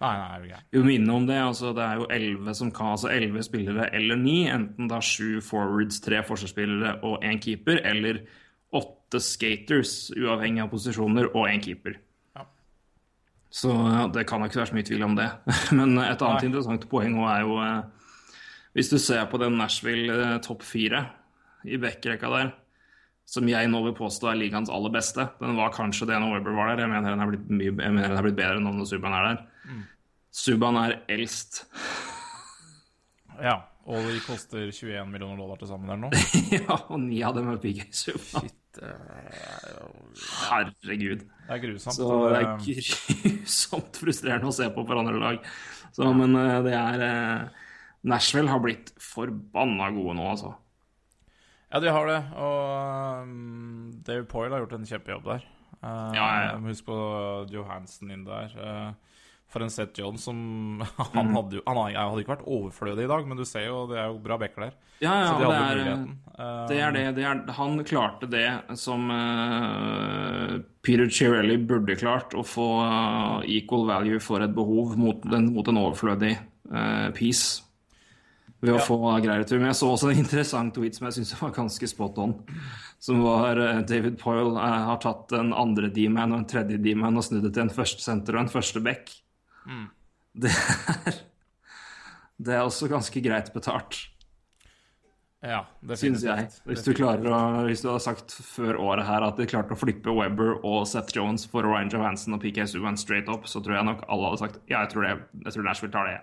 Nei, 0.00 0.16
nei, 0.16 0.42
okay. 0.48 0.66
Jo, 0.74 0.82
minne 0.88 1.14
om 1.14 1.30
det. 1.30 1.38
altså 1.38 1.74
Det 1.78 1.86
er 1.86 2.02
jo 2.02 2.10
elleve 2.10 2.58
som 2.58 2.74
kan, 2.74 2.96
altså 2.96 3.14
elleve 3.14 3.46
spillere 3.46 3.86
eller 3.94 4.18
ni. 4.18 4.38
Enten 4.50 4.90
da 4.90 4.98
sju 4.98 5.38
forwards, 5.44 6.02
tre 6.02 6.24
forsvarsspillere 6.26 6.96
og 7.06 7.22
én 7.22 7.38
keeper, 7.38 7.84
eller 7.86 8.24
åtte 8.74 9.22
skaters, 9.22 10.08
uavhengig 10.18 10.66
av 10.66 10.74
posisjoner, 10.74 11.30
og 11.36 11.46
én 11.52 11.62
keeper. 11.62 12.00
Så 13.50 13.72
ja, 13.74 14.04
det 14.14 14.28
kan 14.30 14.44
ikke 14.46 14.60
være 14.60 14.70
så 14.70 14.76
mye 14.78 14.86
tvil 14.86 15.04
om 15.08 15.16
det. 15.18 15.26
Men 15.78 15.96
et 15.98 16.22
annet 16.22 16.44
nei. 16.44 16.48
interessant 16.50 16.86
poeng 16.90 17.18
òg 17.18 17.30
er 17.32 17.40
jo 17.42 17.56
eh, 17.64 18.34
Hvis 18.78 18.92
du 18.92 18.98
ser 19.02 19.24
på 19.30 19.40
den 19.42 19.58
Nashville 19.58 20.14
eh, 20.14 20.36
topp 20.44 20.62
fire 20.66 21.04
i 21.66 21.76
backrekka 21.80 22.30
der, 22.32 22.52
som 23.28 23.48
jeg 23.50 23.68
nå 23.70 23.82
vil 23.84 23.96
påstå 23.98 24.30
er 24.30 24.38
ligaens 24.38 24.70
aller 24.72 24.92
beste. 24.94 25.26
Den 25.42 25.58
var 25.58 25.74
kanskje 25.74 26.08
det 26.08 26.18
når 26.22 26.38
Webber 26.38 26.54
var 26.56 26.70
der. 26.72 26.86
Jeg 26.86 26.90
mener 26.90 27.12
den 27.12 27.22
er 27.22 27.28
blitt, 27.30 27.50
mye, 27.50 27.74
jeg 27.74 27.94
mener 27.94 28.08
den 28.08 28.18
er 28.18 28.26
blitt 28.26 28.38
bedre 28.38 28.62
nå 28.62 28.72
når 28.74 28.88
Subhaan 28.90 29.16
er 29.18 29.26
der. 29.28 29.42
Mm. 29.66 29.82
Subhaan 30.40 30.78
er 30.80 30.96
eldst. 31.14 31.60
ja, 33.48 33.58
og 33.86 34.08
de 34.08 34.22
koster 34.24 34.64
21 34.70 35.12
millioner 35.12 35.38
dollar 35.38 35.60
til 35.60 35.70
sammen 35.70 35.92
der 35.92 36.00
nå. 36.00 36.10
ja, 36.56 36.80
og 36.80 36.98
ni 37.04 37.20
av 37.26 37.36
dem 37.38 37.52
er 37.52 37.60
PK 37.62 37.86
Subhaan. 38.04 38.50
Herregud. 40.50 41.24
Det 41.24 41.56
er 41.56 41.62
grusomt. 41.64 41.96
Så 41.96 42.08
det 42.30 42.38
er 42.38 42.48
grusomt 42.62 44.00
frustrerende 44.02 44.50
å 44.50 44.54
se 44.54 44.68
på 44.70 44.84
for 44.86 45.00
andre 45.00 45.18
lag. 45.20 45.50
Så, 45.96 46.06
men 46.14 46.36
eh, 46.38 46.58
det 46.66 46.74
er 46.78 47.04
eh, 47.06 47.62
Nashville 48.10 48.52
har 48.52 48.62
blitt 48.62 48.92
forbanna 49.02 49.90
gode 49.96 50.14
nå, 50.18 50.28
altså. 50.32 50.54
Ja, 51.70 51.80
de 51.82 51.90
har 51.94 52.06
det. 52.10 52.20
Og 52.38 53.26
um, 53.26 53.90
Dave 54.06 54.26
Poyle 54.30 54.54
har 54.54 54.64
gjort 54.64 54.78
en 54.78 54.88
kjempejobb 54.88 55.26
der. 55.28 55.44
Ja, 55.80 56.28
ja. 56.44 56.56
Husk 56.64 56.84
på 56.88 56.96
Johansen 57.52 58.10
inn 58.12 58.24
der. 58.26 58.56
Uh, 59.50 59.52
for 59.52 59.64
en 59.64 59.70
Seth 59.70 60.00
Jones 60.00 60.24
som 60.24 60.82
Han, 61.14 61.26
mm. 61.26 61.34
hadde 61.34 61.58
jo, 61.58 61.62
han 61.66 61.80
hadde 61.80 62.22
ikke 62.22 62.36
vært 62.36 62.46
overflødig 62.46 63.06
i 63.06 63.10
dag, 63.10 63.26
men 63.28 63.38
du 63.38 63.44
ser 63.48 63.66
jo 63.66 63.84
det 63.90 63.98
er 63.98 64.10
jo 64.10 64.20
bra 64.22 64.38
backer 64.40 64.68
der. 64.68 64.76
Ja, 65.00 65.14
ja, 65.16 65.30
de 65.38 65.48
det, 65.48 65.54
er, 65.56 66.02
uh, 66.36 66.66
det 66.68 66.80
er 66.80 66.92
det. 66.94 67.04
det 67.16 67.24
er, 67.24 67.40
han 67.56 67.80
klarte 67.88 68.28
det 68.30 68.46
som 68.78 69.08
uh, 69.08 70.60
Peter 70.84 71.08
Chirelli 71.08 71.56
burde 71.58 71.96
klart, 71.98 72.36
å 72.36 72.44
få 72.46 72.68
uh, 72.84 73.40
equal 73.48 73.88
value 73.88 74.20
for 74.22 74.44
et 74.44 74.54
behov 74.54 74.94
mot, 75.00 75.24
den, 75.32 75.50
mot 75.56 75.66
en 75.68 75.82
overflødig 75.86 76.36
piece 77.16 77.64
ved 78.60 78.76
å 78.76 78.76
ja. 78.76 78.82
få 78.84 78.98
greier. 79.24 79.42
Men 79.56 79.72
jeg 79.72 79.78
så 79.80 79.88
også 79.90 80.12
en 80.12 80.20
interessant 80.20 80.74
tweet 80.76 80.94
som 80.94 81.08
jeg 81.08 81.16
syns 81.16 81.32
var 81.40 81.54
ganske 81.56 81.88
spot 81.90 82.20
on. 82.22 82.36
som 83.02 83.24
var 83.24 83.58
David 83.88 84.20
Poyle 84.20 84.52
har 84.60 85.00
tatt 85.02 85.32
en 85.34 85.50
andre 85.56 85.88
D-man 85.90 86.36
og 86.36 86.42
en 86.42 86.46
tredje 86.46 86.78
D-man 86.78 87.18
og 87.18 87.26
snudd 87.26 87.42
det 87.48 87.54
til 87.56 87.64
en 87.64 87.74
første 87.74 88.04
senter 88.04 88.36
og 88.36 88.44
en 88.44 88.52
første 88.52 88.84
back. 88.84 89.10
Det 90.40 90.50
er 90.52 91.18
Det 92.40 92.54
er 92.54 92.62
også 92.64 92.88
ganske 92.88 93.20
greit 93.20 93.50
betalt, 93.52 93.98
Ja, 95.40 95.62
syns 95.96 96.22
jeg. 96.24 96.48
Hvis 96.68 96.84
du 96.84 96.92
å 96.92 97.40
Hvis 97.66 97.82
du 97.84 97.88
har 97.90 98.00
sagt 98.04 98.32
før 98.32 98.76
året 98.80 99.06
her 99.08 99.24
at 99.24 99.40
de 99.40 99.48
klarte 99.48 99.72
å 99.72 99.80
flippe 99.80 100.12
Webber 100.12 100.58
og 100.60 100.84
Seth 100.88 101.16
Jones 101.16 101.46
for 101.48 101.64
Ryan 101.64 101.92
Johansen 101.92 102.36
og 102.36 102.42
PK 102.44 102.66
Subhaan 102.68 102.98
straight 103.00 103.28
up, 103.28 103.48
så 103.48 103.62
tror 103.64 103.78
jeg 103.78 103.88
nok 103.88 104.04
alle 104.08 104.28
hadde 104.28 104.42
sagt 104.42 104.60
ja, 104.68 104.82
jeg 104.84 104.92
tror, 104.92 105.08
det, 105.08 105.14
jeg 105.46 105.56
tror 105.56 105.66
Nashville 105.68 105.94
tar 105.96 106.10
det. 106.12 106.18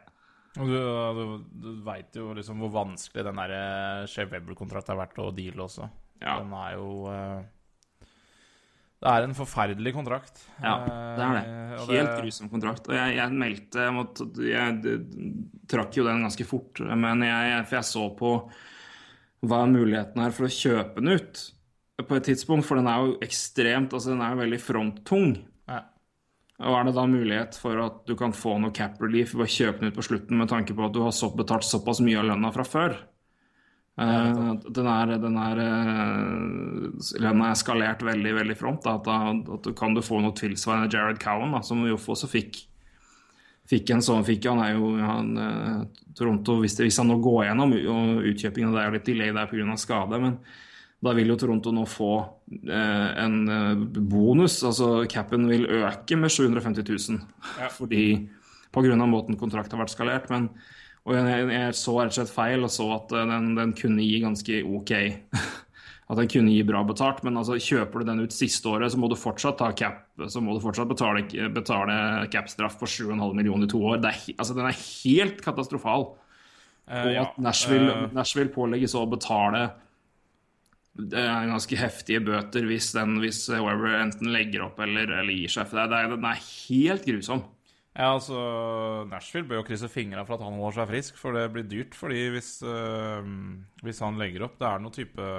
Og 0.58 0.70
du, 0.70 0.78
du, 1.18 1.24
du 1.62 1.70
veit 1.86 2.18
jo 2.18 2.32
liksom 2.38 2.62
hvor 2.64 2.74
vanskelig 2.74 3.26
den 3.28 3.42
der 3.42 3.54
eh, 3.58 4.06
Shea 4.10 4.30
Webber-kontrakten 4.30 4.96
har 4.96 5.02
vært 5.04 5.20
å 5.22 5.30
deale 5.36 5.66
også. 5.66 5.90
Ja. 6.22 6.40
Den 6.42 6.54
er 6.58 6.78
jo 6.78 6.88
eh, 7.12 7.42
Det 8.98 9.10
er 9.12 9.28
en 9.28 9.36
forferdelig 9.38 9.92
kontrakt. 9.94 10.40
Ja, 10.58 10.78
det 11.18 11.26
er 11.26 11.36
det. 11.36 11.44
Eh, 11.78 11.92
Helt 11.92 12.16
grusom 12.24 12.50
kontrakt. 12.50 12.88
Og 12.90 12.96
jeg, 12.98 13.18
jeg 13.20 13.36
meldte 13.44 13.84
jeg, 13.86 13.94
måtte, 13.94 14.26
jeg, 14.42 14.96
trakk 15.70 16.00
jo 16.00 16.08
den 16.08 16.24
ganske 16.26 16.48
fort, 16.50 16.82
men 16.82 17.22
jeg, 17.28 17.52
jeg, 17.52 17.68
for 17.70 17.78
jeg 17.78 17.90
så 17.92 18.08
på 18.18 18.32
hva 19.46 19.60
er 19.62 19.70
muligheten 19.70 20.24
her 20.24 20.34
for 20.34 20.48
å 20.48 20.56
kjøpe 20.56 21.04
den 21.04 21.14
ut 21.14 21.44
på 22.08 22.18
et 22.18 22.26
tidspunkt, 22.30 22.66
for 22.68 22.78
den 22.78 22.90
er 22.90 23.04
jo 23.04 23.14
ekstremt 23.26 23.94
Altså, 23.94 24.14
den 24.14 24.22
er 24.22 24.34
jo 24.34 24.42
veldig 24.44 24.60
fronttung. 24.62 25.32
Ja. 25.70 25.84
Og 26.66 26.74
er 26.78 26.88
det 26.88 26.96
da 26.98 27.06
mulighet 27.10 27.58
for 27.62 27.82
at 27.84 28.02
du 28.10 28.16
kan 28.18 28.34
få 28.34 28.56
noe 28.62 28.74
cap 28.74 28.98
relief 29.02 29.36
ved 29.36 29.46
å 29.46 29.54
kjøpe 29.60 29.82
den 29.82 29.94
ut 29.94 29.98
på 29.98 30.06
slutten, 30.06 30.38
med 30.42 30.50
tanke 30.50 30.78
på 30.78 30.86
at 30.86 30.94
du 30.94 31.04
har 31.06 31.14
så 31.14 31.30
betalt 31.34 31.66
såpass 31.66 32.02
mye 32.06 32.18
av 32.22 32.30
lønna 32.32 32.54
fra 32.54 32.66
før? 32.66 32.98
Eh, 33.98 34.54
den 34.70 34.88
er, 34.92 35.14
den 35.18 35.38
er 35.42 35.60
eh, 35.64 37.20
Lønna 37.24 37.50
er 37.50 37.58
skalert 37.58 38.04
veldig 38.06 38.36
veldig 38.38 38.58
front. 38.60 38.84
Da, 38.86 38.98
at, 39.00 39.08
da, 39.08 39.56
at 39.58 39.66
du 39.66 39.74
kan 39.78 39.98
du 39.98 40.04
få 40.06 40.22
noe 40.22 40.38
tilsvarende 40.38 40.92
Jared 40.94 41.22
Cowan, 41.24 41.56
da, 41.58 41.64
som 41.66 41.86
jo 41.88 41.98
også 41.98 42.30
fikk 42.32 42.64
Fikk 43.68 43.90
en 43.92 44.00
sånn, 44.00 44.24
fikk 44.24 44.46
Han 44.48 44.62
er 44.64 44.78
jo 44.78 44.94
han, 45.02 45.34
eh, 45.44 46.06
Toronto 46.16 46.56
hvis, 46.62 46.78
det, 46.78 46.86
hvis 46.88 47.02
han 47.02 47.10
nå 47.12 47.18
går 47.24 47.50
gjennom 47.50 47.74
utkjøpingen 47.76 48.72
Det 48.72 48.80
er 48.80 48.88
jo 48.88 48.96
litt 48.96 49.10
delay 49.10 49.34
der 49.36 49.50
pga. 49.52 49.76
skade, 49.76 50.22
men 50.24 50.40
da 51.04 51.12
vil 51.14 51.30
jo 51.30 51.36
Toronto 51.38 51.74
nå 51.76 51.84
få 51.86 52.14
eh, 52.48 53.10
en 53.22 53.36
eh, 53.54 53.76
bonus. 54.00 54.64
Altså 54.66 55.04
capen 55.12 55.46
vil 55.50 55.68
øke 55.84 56.18
med 56.18 56.32
750 56.34 56.88
000 57.12 57.70
fordi 57.76 58.06
pga. 58.74 58.96
måten 59.06 59.38
kontrakten 59.38 59.78
har 59.78 59.84
vært 59.84 59.94
skalert. 59.94 60.32
Men, 60.34 60.50
og 61.08 61.16
jeg, 61.16 61.48
jeg 61.54 61.78
så 61.80 61.94
rett 62.02 62.12
og 62.12 62.18
slett 62.18 62.34
feil 62.34 62.68
og 62.68 62.74
så 62.74 62.90
at 62.98 63.14
eh, 63.16 63.30
den, 63.30 63.54
den 63.56 63.72
kunne 63.78 64.04
gi 64.04 64.20
ganske 64.24 64.60
OK. 64.68 64.94
At 66.08 66.16
den 66.22 66.30
kunne 66.32 66.54
gi 66.54 66.62
bra 66.64 66.80
betalt, 66.88 67.18
men 67.28 67.36
altså, 67.36 67.58
kjøper 67.60 68.00
du 68.00 68.08
den 68.08 68.22
ut 68.24 68.32
siste 68.32 68.70
året, 68.72 68.94
så 68.94 69.00
må 69.00 69.10
du 69.12 69.18
fortsatt 69.20 69.58
ta 69.60 69.74
cap, 69.76 70.06
så 70.32 70.40
må 70.40 70.54
du 70.56 70.62
fortsatt 70.64 70.88
betale, 70.88 71.26
betale 71.52 71.98
cap-straff 72.32 72.78
på 72.80 72.88
7,5 72.88 73.34
millioner 73.36 73.68
i 73.68 73.72
to 73.74 73.82
år. 73.90 73.98
Er, 74.00 74.22
altså, 74.38 74.56
den 74.56 74.70
er 74.70 74.78
helt 74.78 75.42
katastrofal. 75.44 76.08
Eh, 76.88 77.10
Og 77.10 77.20
at 77.26 77.42
Nashville, 77.44 77.92
eh, 77.92 78.16
Nashville 78.16 78.54
pålegges 78.56 78.96
å 78.96 79.04
betale 79.12 79.66
det 80.98 81.20
er 81.22 81.52
ganske 81.52 81.78
heftige 81.78 82.24
bøter 82.26 82.66
hvis, 82.66 82.88
den, 82.96 83.20
hvis 83.22 83.44
Weber 83.52 84.00
enten 84.00 84.32
legger 84.34 84.64
opp 84.66 84.80
eller, 84.82 85.12
eller 85.20 85.36
gir 85.36 85.52
seg. 85.54 85.68
For 85.70 85.78
det 85.78 85.92
det 85.92 86.00
er, 86.00 86.16
den 86.16 86.26
er 86.26 86.40
helt 86.40 87.06
grusom. 87.06 87.44
Ja, 87.98 88.12
altså 88.14 88.38
Nashville 89.10 89.48
bør 89.50 89.64
jo 89.64 89.68
krysse 89.72 89.88
fingra 89.90 90.22
for 90.28 90.38
at 90.38 90.46
han 90.46 90.60
holder 90.60 90.76
seg 90.78 90.90
frisk, 90.92 91.16
for 91.18 91.34
det 91.34 91.48
blir 91.54 91.66
dyrt. 91.66 91.96
Fordi 91.98 92.28
hvis, 92.36 92.52
øh, 92.62 93.30
hvis 93.82 94.02
han 94.06 94.20
legger 94.22 94.46
opp 94.46 94.60
Det 94.62 94.68
er 94.70 94.84
noe 94.84 94.94
type 94.94 95.30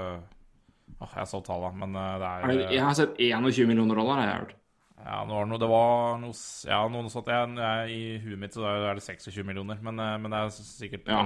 Åh, 0.98 1.12
Jeg 1.20 1.28
så 1.30 1.38
tallene, 1.46 1.78
men 1.78 1.94
øh, 1.94 2.14
det 2.18 2.30
Er 2.32 2.72
Jeg 2.74 2.82
har 2.82 2.96
sett 2.98 3.20
21 3.20 3.68
millioner 3.70 3.94
dollar, 3.94 4.18
har 4.18 4.26
jeg 4.26 4.40
hørt. 4.40 4.54
Ja, 4.98 5.20
nå 5.22 5.36
var 5.36 5.44
det 5.44 5.50
noe, 5.52 5.60
det 5.62 5.68
var 5.70 6.16
noe 6.18 6.34
Ja, 6.66 6.80
noe 6.90 7.12
sånt 7.12 7.30
jeg, 7.30 7.52
jeg, 7.62 7.92
I 7.94 8.18
huet 8.24 8.42
mitt 8.42 8.58
så 8.58 8.66
er 8.66 8.98
det 8.98 9.04
26 9.06 9.46
millioner, 9.46 9.78
men, 9.78 10.02
øh, 10.02 10.16
men 10.18 10.34
det 10.34 10.40
er 10.40 10.50
sikkert 10.58 11.06
Ja. 11.06 11.20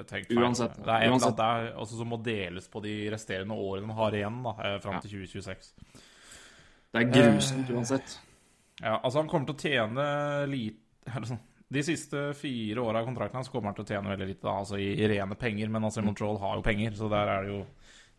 et 0.00 0.16
feil. 0.16 0.24
Uansett. 0.40 0.80
Det 0.80 0.96
er 0.96 1.12
et 1.12 1.36
der 1.42 1.68
også 1.76 2.00
som 2.00 2.08
må 2.08 2.22
deles 2.24 2.72
på 2.72 2.80
de 2.80 2.96
resterende 3.12 3.52
årene 3.52 3.92
man 3.92 4.00
har 4.00 4.16
igjen, 4.16 4.40
da, 4.48 4.56
fram 4.80 4.96
ja. 4.96 5.04
til 5.04 5.20
2026. 5.28 5.74
Det 6.90 7.04
er 7.04 7.12
grusomt 7.12 7.76
uansett. 7.76 8.18
Ja, 8.80 8.96
altså 9.04 9.20
han 9.20 9.28
kommer 9.28 9.50
til 9.50 9.56
å 9.56 9.60
tjene 9.60 10.04
lite 10.48 11.24
sånn, 11.28 11.40
De 11.70 11.82
siste 11.86 12.22
fire 12.38 12.82
åra 12.82 13.02
av 13.02 13.08
kontrakten 13.08 13.38
hans 13.40 13.50
kommer 13.52 13.70
han 13.70 13.76
til 13.78 13.84
å 13.84 13.90
tjene 13.92 14.10
veldig 14.12 14.28
lite, 14.32 14.42
da, 14.46 14.56
altså 14.62 14.78
i, 14.80 14.88
i 14.98 15.08
rene 15.10 15.36
penger. 15.38 15.68
Men 15.70 15.86
altså 15.86 16.02
Montreal 16.02 16.38
har 16.42 16.56
jo 16.58 16.64
penger, 16.66 16.96
så 16.98 17.08
der 17.12 17.30
er 17.34 17.46
det 17.46 17.52
jo 17.54 17.60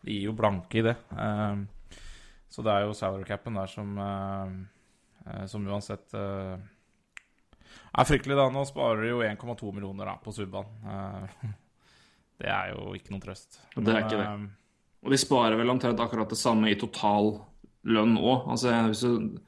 De 0.02 0.14
gir 0.16 0.28
jo 0.30 0.36
blanke 0.38 0.80
i 0.80 0.84
det. 0.86 0.94
Ehm, 1.20 1.66
så 2.52 2.62
det 2.66 2.72
er 2.72 2.86
jo 2.86 2.94
salary 2.96 3.24
capen 3.28 3.54
der 3.56 3.70
som 3.70 3.92
uh, 3.96 5.44
Som 5.48 5.66
uansett 5.70 6.12
eh, 6.18 6.56
er 7.92 8.08
fryktelig, 8.08 8.34
da. 8.36 8.48
Nå 8.52 8.64
sparer 8.68 9.04
de 9.04 9.12
jo 9.12 9.20
1,2 9.24 9.70
millioner 9.72 10.10
da, 10.10 10.16
på 10.20 10.32
Subban. 10.34 10.66
Det 12.42 12.50
er 12.50 12.72
jo 12.72 12.90
ikke 12.98 13.12
noen 13.14 13.22
trøst. 13.22 13.60
Det 13.76 13.92
er 13.92 14.00
ikke 14.02 14.18
det. 14.18 14.26
ehm, 14.26 14.48
Og 15.04 15.12
de 15.14 15.18
sparer 15.20 15.54
vel 15.60 15.70
omtrent 15.70 16.00
akkurat 16.02 16.32
det 16.32 16.40
samme 16.40 16.72
i 16.72 16.78
total 16.80 17.36
lønn 17.86 18.16
òg. 18.18 18.48
Altså, 18.50 18.72
hvis 18.88 19.04
du 19.06 19.38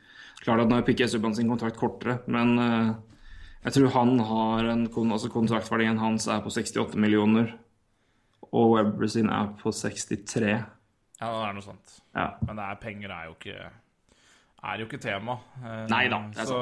Klart 0.45 0.65
at 0.65 0.71
nå 0.71 0.77
er 0.77 0.85
Piquet 0.87 1.11
Subban 1.13 1.35
sin 1.37 1.49
kontrakt 1.49 1.79
kortere, 1.81 2.19
men 2.29 2.59
eh, 2.61 2.91
jeg 3.65 3.79
tror 3.79 3.95
han 3.95 4.19
har 4.29 4.67
en 4.75 4.87
altså 5.09 5.31
kontraktverdien 5.33 6.01
hans 6.03 6.29
er 6.29 6.43
på 6.45 6.53
68 6.53 6.99
millioner, 7.01 7.55
og 8.53 8.75
Webber 8.75 9.09
sin 9.09 9.31
er 9.33 9.55
på 9.61 9.73
63. 9.73 10.51
Ja, 10.53 11.31
det 11.31 11.47
er 11.49 11.57
noe 11.57 11.65
sånt. 11.65 11.97
Ja. 12.13 12.29
Men 12.45 12.61
det 12.61 12.67
er, 12.67 12.83
penger 12.83 13.15
er 13.15 13.31
jo 13.31 13.39
ikke 13.39 13.57
Er 14.65 14.81
jo 14.81 14.87
ikke 14.87 15.01
tema. 15.03 15.39
Eh, 15.63 15.83
Nei 15.93 16.05
da, 16.13 16.21
det 16.33 16.45
er 16.45 16.49
så, 16.49 16.61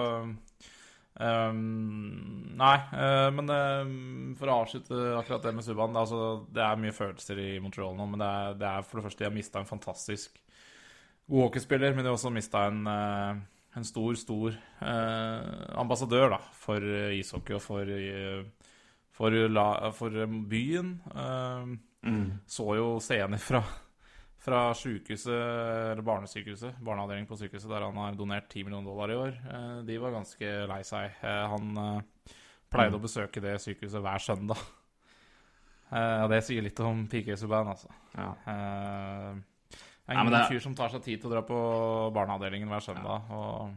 ehm, 1.22 2.54
Nei, 2.58 2.76
eh, 2.98 3.28
men 3.34 3.52
eh, 3.54 3.92
for 4.38 4.50
å 4.50 4.60
avslutte 4.62 5.00
akkurat 5.18 5.44
det 5.46 5.54
med 5.58 5.66
Subhaan 5.66 5.94
det, 5.94 6.02
altså, 6.02 6.22
det 6.54 6.64
er 6.66 6.80
mye 6.82 6.94
følelser 6.96 7.42
i 7.42 7.50
Montreal 7.62 7.94
nå, 7.98 8.08
men 8.14 8.22
det 8.22 8.30
er, 8.30 8.56
det 8.62 8.70
er 8.70 8.86
for 8.86 8.98
det 8.98 9.06
første 9.08 9.24
De 9.24 9.28
har 9.28 9.36
mista 9.36 9.62
en 9.62 9.70
fantastisk 9.70 10.38
god 11.30 11.48
hockeyspiller, 11.48 11.94
men 11.94 12.04
de 12.04 12.10
har 12.10 12.18
også 12.18 12.32
mista 12.34 12.66
en, 12.68 12.86
eh, 12.86 13.42
en 13.76 13.84
stor, 13.88 14.14
stor 14.20 14.52
eh, 14.84 15.78
ambassadør 15.80 16.34
da, 16.34 16.38
for 16.60 16.82
eh, 16.84 17.14
ishockey 17.20 17.54
og 17.56 17.62
for, 17.64 17.88
eh, 17.88 18.42
for, 19.16 19.30
la, 19.48 19.90
for 19.96 20.10
byen. 20.50 20.94
Eh, 21.14 21.72
Så 22.46 22.64
jo 22.76 22.98
scener 23.00 23.38
fra 23.38 23.62
fra 24.42 24.72
sykehuset, 24.74 25.30
eller 25.30 26.02
barnesykehuset, 26.02 26.80
barneavdelingen 26.82 27.28
på 27.30 27.36
sykehuset, 27.38 27.68
der 27.70 27.84
han 27.86 27.94
har 28.00 28.16
donert 28.18 28.48
10 28.50 28.64
millioner 28.66 28.88
dollar 28.90 29.12
i 29.14 29.14
år. 29.14 29.36
Eh, 29.54 29.82
De 29.86 29.98
var 30.02 30.10
ganske 30.16 30.48
lei 30.66 30.80
seg. 30.82 31.12
Eh, 31.22 31.44
Han 31.52 31.78
eh, 31.78 32.34
pleide 32.68 32.98
å 32.98 33.04
besøke 33.04 33.38
det 33.40 33.52
sykehuset 33.62 34.02
hver 34.02 34.18
søndag. 34.24 34.58
Eh, 35.92 36.24
Og 36.24 36.30
det 36.32 36.40
sier 36.42 36.62
litt 36.66 36.80
om 36.82 37.04
PK 37.06 37.36
Subhaan, 37.38 37.70
altså. 37.70 37.92
Ja. 38.18 38.32
Eh, 40.12 40.14
Det 40.14 40.18
er 40.18 40.20
ingen 40.20 40.32
Nei, 40.32 40.40
en 40.42 40.44
det 40.44 40.52
fyr 40.52 40.62
som 40.64 40.74
tar 40.78 40.92
seg 40.92 41.02
tid 41.06 41.20
til 41.22 41.30
å 41.30 41.34
dra 41.34 41.42
på 41.48 41.58
barneavdelingen 42.14 42.68
hver 42.68 42.84
søndag 42.84 43.30
og 43.32 43.72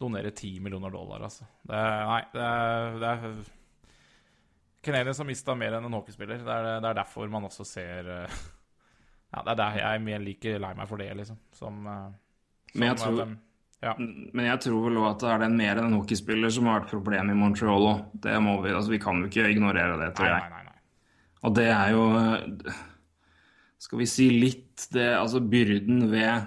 donere 0.00 0.30
10 0.32 0.60
millioner 0.64 0.90
dollar, 0.94 1.20
altså. 1.28 1.44
Det 1.68 1.76
er, 1.76 2.06
nei, 2.08 2.20
det 2.32 2.40
er, 2.46 2.94
det 3.02 3.10
er 3.10 3.34
Canadiens 4.80 5.18
har 5.20 5.26
mista 5.28 5.54
mer 5.54 5.74
enn 5.76 5.84
en 5.90 5.92
hockeyspiller. 5.98 6.40
Det 6.40 6.54
er, 6.54 6.68
det 6.80 6.88
er 6.88 6.96
derfor 7.02 7.28
man 7.28 7.44
også 7.50 7.66
ser 7.68 8.08
eh, 8.08 8.38
Ja, 9.34 9.42
det 9.44 9.52
er 9.52 9.58
der 9.60 9.76
jeg 9.78 9.94
er 9.94 10.02
mer 10.02 10.22
like 10.24 10.54
lei 10.58 10.72
meg 10.74 10.88
for 10.90 10.98
det, 10.98 11.10
liksom. 11.20 11.36
Som, 11.54 11.84
som 11.84 12.80
Men 12.80 12.88
jeg 12.88 12.96
tror- 13.02 13.18
den, 13.20 13.36
ja. 13.82 13.92
Men 13.98 14.44
jeg 14.48 14.60
tror 14.64 14.82
vel 14.88 14.98
òg 15.00 15.06
at 15.12 15.20
det 15.22 15.28
er 15.34 15.38
den 15.44 15.54
mer 15.60 15.78
enn 15.78 15.86
en 15.92 15.98
hockeyspiller 16.00 16.50
som 16.52 16.66
har 16.68 16.80
vært 16.80 16.90
problemet 16.96 17.32
i 17.32 17.38
Montreal 17.38 17.86
òg. 17.92 18.00
Vi 18.24 18.72
Altså, 18.74 18.90
vi 18.90 18.98
kan 18.98 19.20
jo 19.22 19.28
ikke 19.30 19.46
ignorere 19.52 19.96
det, 20.00 20.10
tror 20.16 20.26
jeg. 20.32 20.40
nei, 20.42 20.50
nei. 20.50 20.64
nei. 20.64 20.80
Og 21.44 21.54
det 21.56 21.68
er 21.72 21.92
jo 21.94 22.02
eh, 22.18 22.80
Skal 23.80 24.02
vi 24.02 24.06
si 24.10 24.28
litt 24.32 24.88
det 24.92 25.08
Altså 25.16 25.40
byrden 25.40 26.04
ved 26.12 26.46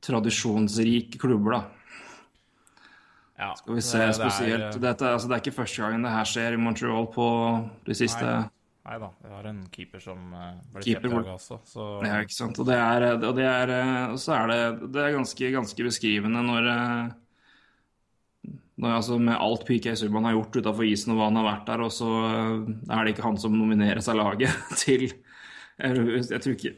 tradisjonsrike 0.00 1.18
klubber, 1.20 1.58
da. 1.58 1.62
Ja, 3.40 3.50
Skal 3.56 3.74
vi 3.74 3.80
se 3.84 3.98
det- 3.98 4.06
det 4.06 4.08
er, 4.08 4.20
spesielt 4.20 4.74
eh, 4.74 4.80
Dette, 4.80 5.04
altså, 5.04 5.28
Det 5.28 5.34
er 5.36 5.42
ikke 5.44 5.58
første 5.60 5.82
gangen 5.82 6.02
det 6.02 6.10
her 6.12 6.24
skjer 6.24 6.52
i 6.52 6.56
Montreal 6.60 7.06
på 7.12 7.26
de 7.86 7.94
siste 7.94 8.24
Nei. 8.24 8.48
Nei 8.84 8.98
da, 8.98 9.10
vi 9.22 9.28
har 9.28 9.44
en 9.46 9.66
keeper 9.70 10.00
som 10.00 10.18
uh, 10.32 10.54
ble 10.72 10.82
Keeper 10.82 11.10
kjent 11.10 11.20
i 11.20 11.24
dag 11.24 11.34
også, 11.36 11.58
så 11.68 12.04
Ja, 12.04 12.20
ikke 12.24 12.32
sant. 12.32 12.58
Og 12.58 12.66
det 12.66 12.76
er, 12.80 13.04
og 13.28 13.36
det 13.36 13.44
er, 13.44 13.72
og 14.10 14.18
så 14.18 14.32
er 14.38 14.46
det, 14.48 14.92
det 14.92 15.02
er 15.04 15.12
ganske, 15.18 15.50
ganske 15.52 15.84
beskrivende 15.84 16.42
når, 16.42 16.68
eh, 16.72 17.10
når 18.80 18.96
altså 18.96 19.18
Med 19.20 19.36
alt 19.36 19.66
PK 19.68 19.92
Subhaan 20.00 20.24
har 20.24 20.32
gjort 20.32 20.56
utafor 20.56 20.88
isen 20.88 21.12
og 21.12 21.20
hva 21.20 21.28
han 21.28 21.36
har 21.36 21.48
vært 21.50 21.66
der, 21.68 21.84
og 21.84 21.92
så 21.92 22.08
eh, 22.08 22.96
er 22.96 23.04
det 23.04 23.14
ikke 23.14 23.28
han 23.28 23.36
som 23.38 23.52
nomineres 23.52 24.08
av 24.08 24.16
laget 24.16 24.48
til 24.82 25.12
Jeg, 25.80 26.22
jeg 26.30 26.40
tror 26.44 26.54
ikke 26.56 26.70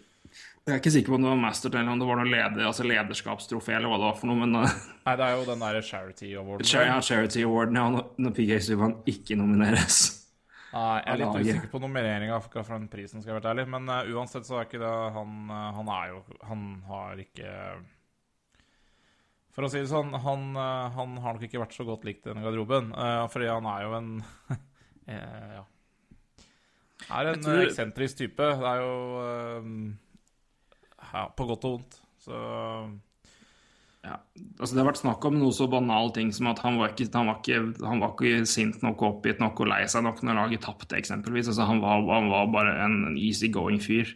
Jeg 0.63 0.71
er 0.71 0.79
ikke 0.79 0.93
sikker 0.95 1.11
på 1.11 1.17
om 1.19 1.25
det 1.27 1.31
var 1.33 1.41
Master 1.43 1.75
eller 1.75 1.91
om 1.91 1.99
det 1.99 2.07
var 2.07 2.19
noe 2.21 2.31
leder, 2.31 2.65
altså 2.69 2.85
lederskapstrofé 2.87 3.75
eller 3.77 3.91
hva 3.91 3.97
det 3.99 4.07
var 4.07 4.19
for 4.21 4.31
noe, 4.31 4.39
men 4.45 4.59
eh, 4.63 4.75
Nei, 5.09 5.15
det 5.19 5.27
er 5.27 5.33
jo 5.35 5.47
den 5.49 5.63
derre 5.65 5.81
charity 5.83 6.29
awarden. 6.39 6.69
Char- 6.71 6.87
ja, 6.87 6.99
Charity 7.03 7.43
Awarden 7.43 7.81
ja, 7.81 7.87
når- 7.97 8.35
PK 8.37 8.61
Subhaan 8.69 8.95
ikke 9.11 9.35
nomineres. 9.41 9.99
Nei, 10.73 11.01
jeg 11.03 11.11
er 11.13 11.19
litt 11.21 11.41
usikker 11.43 11.73
på 11.75 11.81
nomineringa 11.83 12.39
for 12.47 12.63
den 12.71 12.87
prisen, 12.89 13.21
skal 13.21 13.35
jeg 13.35 13.41
være 13.43 13.51
ærlig. 13.57 13.67
Men 13.75 13.91
uh, 13.91 14.07
uansett 14.15 14.47
så 14.49 14.61
er 14.61 14.69
ikke 14.71 14.81
det 14.81 14.93
Han, 15.19 15.35
eh, 15.51 15.67
han 15.81 15.91
er 15.99 16.07
jo 16.15 16.23
Han 16.49 16.63
har 16.89 17.21
ikke 17.27 17.51
For 19.53 19.67
å 19.67 19.73
si 19.75 19.83
det 19.83 19.91
sånn, 19.91 20.15
han, 20.17 20.47
han 20.57 21.19
har 21.21 21.35
nok 21.37 21.43
ikke 21.45 21.61
vært 21.61 21.75
så 21.77 21.85
godt 21.85 22.07
likt 22.09 22.25
i 22.25 22.31
denne 22.31 22.47
garderoben. 22.47 22.95
uh, 22.97 23.27
fordi 23.29 23.51
han 23.51 23.67
er 23.69 23.85
jo 23.85 23.93
en 23.99 24.11
Ja. 25.11 25.67
Er 27.11 27.27
en 27.33 27.41
tror- 27.43 27.59
eh, 27.63 27.67
eksentrisk 27.69 28.17
type. 28.23 28.37
Det 28.37 28.69
er 28.73 28.81
jo 28.83 28.95
eh, 29.23 29.65
Ja, 31.13 31.27
på 31.37 31.47
godt 31.49 31.65
og 31.65 31.79
vondt. 31.79 31.99
Så 32.23 32.37
Ja, 34.05 34.17
altså 34.59 34.75
Det 34.75 34.83
har 34.83 34.89
vært 34.93 34.99
snakk 35.03 35.25
om 35.29 35.37
noe 35.39 35.53
så 35.55 35.69
banal 35.71 36.11
ting 36.15 36.33
som 36.35 36.49
at 36.51 36.59
han 36.65 36.77
var 36.79 36.91
ikke, 36.91 37.07
han 37.15 37.29
var 37.29 37.37
ikke, 37.39 37.87
han 37.87 38.01
var 38.03 38.15
ikke 38.17 38.47
sint 38.51 38.83
nok, 38.83 38.99
oppgitt 39.07 39.39
nok 39.39 39.61
og 39.63 39.69
lei 39.71 39.85
seg 39.87 40.03
nok 40.03 40.23
når 40.27 40.35
laget 40.41 40.61
tapte, 40.65 40.97
eksempelvis. 40.99 41.47
Altså, 41.53 41.67
han, 41.69 41.81
var, 41.81 42.03
han 42.11 42.29
var 42.33 42.47
bare 42.51 42.73
en 42.85 43.17
easygoing 43.17 43.79
fyr. 43.81 44.11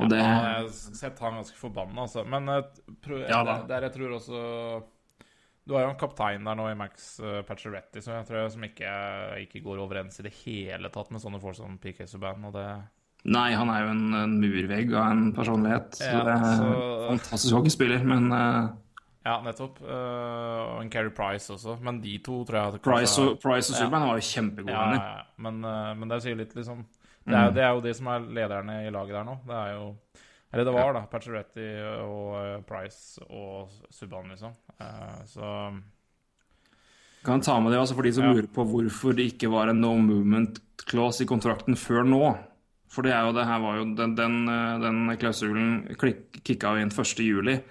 Og 0.00 0.08
det 0.10 0.18
jeg 0.18 0.26
har 0.26 0.66
sett 0.72 1.18
han 1.20 1.34
ganske 1.38 1.54
forbanna, 1.60 2.06
altså. 2.08 2.24
Men 2.26 2.48
eh, 2.48 2.62
pro 3.04 3.20
Ja 3.22 3.44
der, 3.44 3.66
der 3.70 3.86
jeg 3.86 3.92
tror 3.98 4.16
også 4.18 4.42
Du 5.66 5.74
har 5.76 5.84
jo 5.84 5.90
en 5.92 5.98
kaptein 6.00 6.42
der 6.44 6.56
nå 6.58 6.64
i 6.72 6.74
Max 6.74 7.16
Pacioretti, 7.20 7.46
Pacioretty 7.46 8.00
så 8.02 8.16
jeg 8.16 8.26
tror 8.26 8.48
som 8.50 8.64
ikke, 8.66 8.92
ikke 9.44 9.60
går 9.62 9.78
overens 9.84 10.18
i 10.18 10.24
det 10.26 10.32
hele 10.42 10.90
tatt 10.90 11.12
med 11.14 11.22
sånne 11.22 11.38
folk 11.42 11.54
som 11.54 11.76
PK 11.78 12.06
Subban. 12.10 12.42
Og 12.48 12.52
det 12.56 12.66
Nei, 13.30 13.52
han 13.54 13.68
er 13.70 13.84
jo 13.84 13.90
en, 13.92 14.14
en 14.18 14.32
murvegg 14.42 14.90
av 14.98 15.12
en 15.12 15.28
personlighet. 15.36 15.92
Så 15.94 16.08
Ja, 16.10 16.24
det 16.26 16.32
er 16.34 16.56
så- 16.58 17.08
Fantastisk 17.12 17.54
hockeyspiller, 17.54 18.02
men 18.04 18.32
uh... 18.34 18.72
Ja, 19.22 19.36
nettopp. 19.44 19.76
Uh, 19.78 20.74
og 20.74 20.80
en 20.82 20.90
Carey 20.90 21.12
Price 21.14 21.46
også. 21.54 21.76
Men 21.80 22.00
de 22.02 22.16
to 22.18 22.40
tror 22.48 22.58
jeg 22.58 22.74
at 22.74 22.82
Price 22.82 23.12
kanskje- 23.14 23.28
og, 23.30 23.38
Price 23.44 23.70
og 23.70 23.76
Ja. 23.78 23.84
Subban 23.84 24.08
var 24.08 24.18
jo 24.18 24.26
kjempegode 24.26 24.74
ja, 24.74 24.80
venner. 24.82 24.98
ja, 24.98 25.14
ja. 25.20 25.22
Men, 25.46 25.62
uh, 25.64 25.92
men 26.00 26.08
det 26.10 26.18
sier 26.24 26.34
litt, 26.42 26.54
liksom 26.58 26.82
det 27.22 27.30
Mm. 27.30 27.38
er, 27.38 27.50
det 27.54 27.62
er 27.62 27.70
jo 27.76 27.80
de 27.86 27.94
som 27.94 28.06
er 28.10 28.18
lederne 28.34 28.80
i 28.82 28.90
laget 28.90 29.14
der 29.14 29.22
nå. 29.30 29.36
Det 29.46 29.54
er 29.54 29.74
jo 29.76 29.84
Eller 30.52 30.68
det 30.68 30.74
var, 30.76 30.92
da. 30.92 31.06
Pacioretty 31.08 31.66
og 32.04 32.36
eh, 32.36 32.56
Price 32.68 33.22
og 33.24 33.72
Subban, 33.90 34.28
liksom. 34.34 34.52
Eh, 34.78 35.20
så 35.30 35.52
Kan 37.24 37.40
ta 37.40 37.54
med 37.62 37.72
det 37.72 37.78
altså 37.80 37.94
for 37.96 38.02
de 38.02 38.12
som 38.12 38.24
Ja. 38.24 38.32
lurer 38.34 38.50
på 38.52 38.64
hvorfor 38.66 39.14
det 39.16 39.32
ikke 39.32 39.50
var 39.50 39.68
en 39.70 39.80
no 39.80 39.94
movement 39.96 40.58
clause 40.84 41.22
i 41.22 41.26
kontrakten 41.26 41.76
før 41.78 42.04
nå. 42.04 42.36
For 42.92 43.02
det 43.02 43.12
er 43.14 43.24
jo 43.24 43.32
det 43.32 43.46
her 43.48 43.60
var 43.62 43.78
jo 43.78 43.94
den, 43.96 44.14
den, 44.18 44.48
eh, 44.48 44.78
den 44.82 45.16
klausulen 45.16 45.96
kicka 46.44 46.74
jo 46.74 46.82
inn 46.82 46.90
1. 46.92 47.24
juli. 47.24 47.62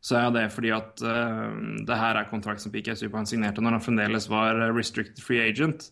Så 0.00 0.14
er 0.14 0.28
jo 0.28 0.34
det 0.36 0.52
fordi 0.54 0.70
at 0.70 1.00
uh, 1.02 1.50
det 1.82 1.96
her 1.98 2.14
er 2.14 2.28
kontrakt 2.30 2.62
som 2.62 2.70
PK 2.70 2.94
Subhaan 2.94 3.26
signerte 3.26 3.58
når 3.58 3.80
han 3.80 3.82
fremdeles 3.82 4.28
var 4.30 4.54
restricted 4.76 5.18
free 5.18 5.40
agent. 5.42 5.90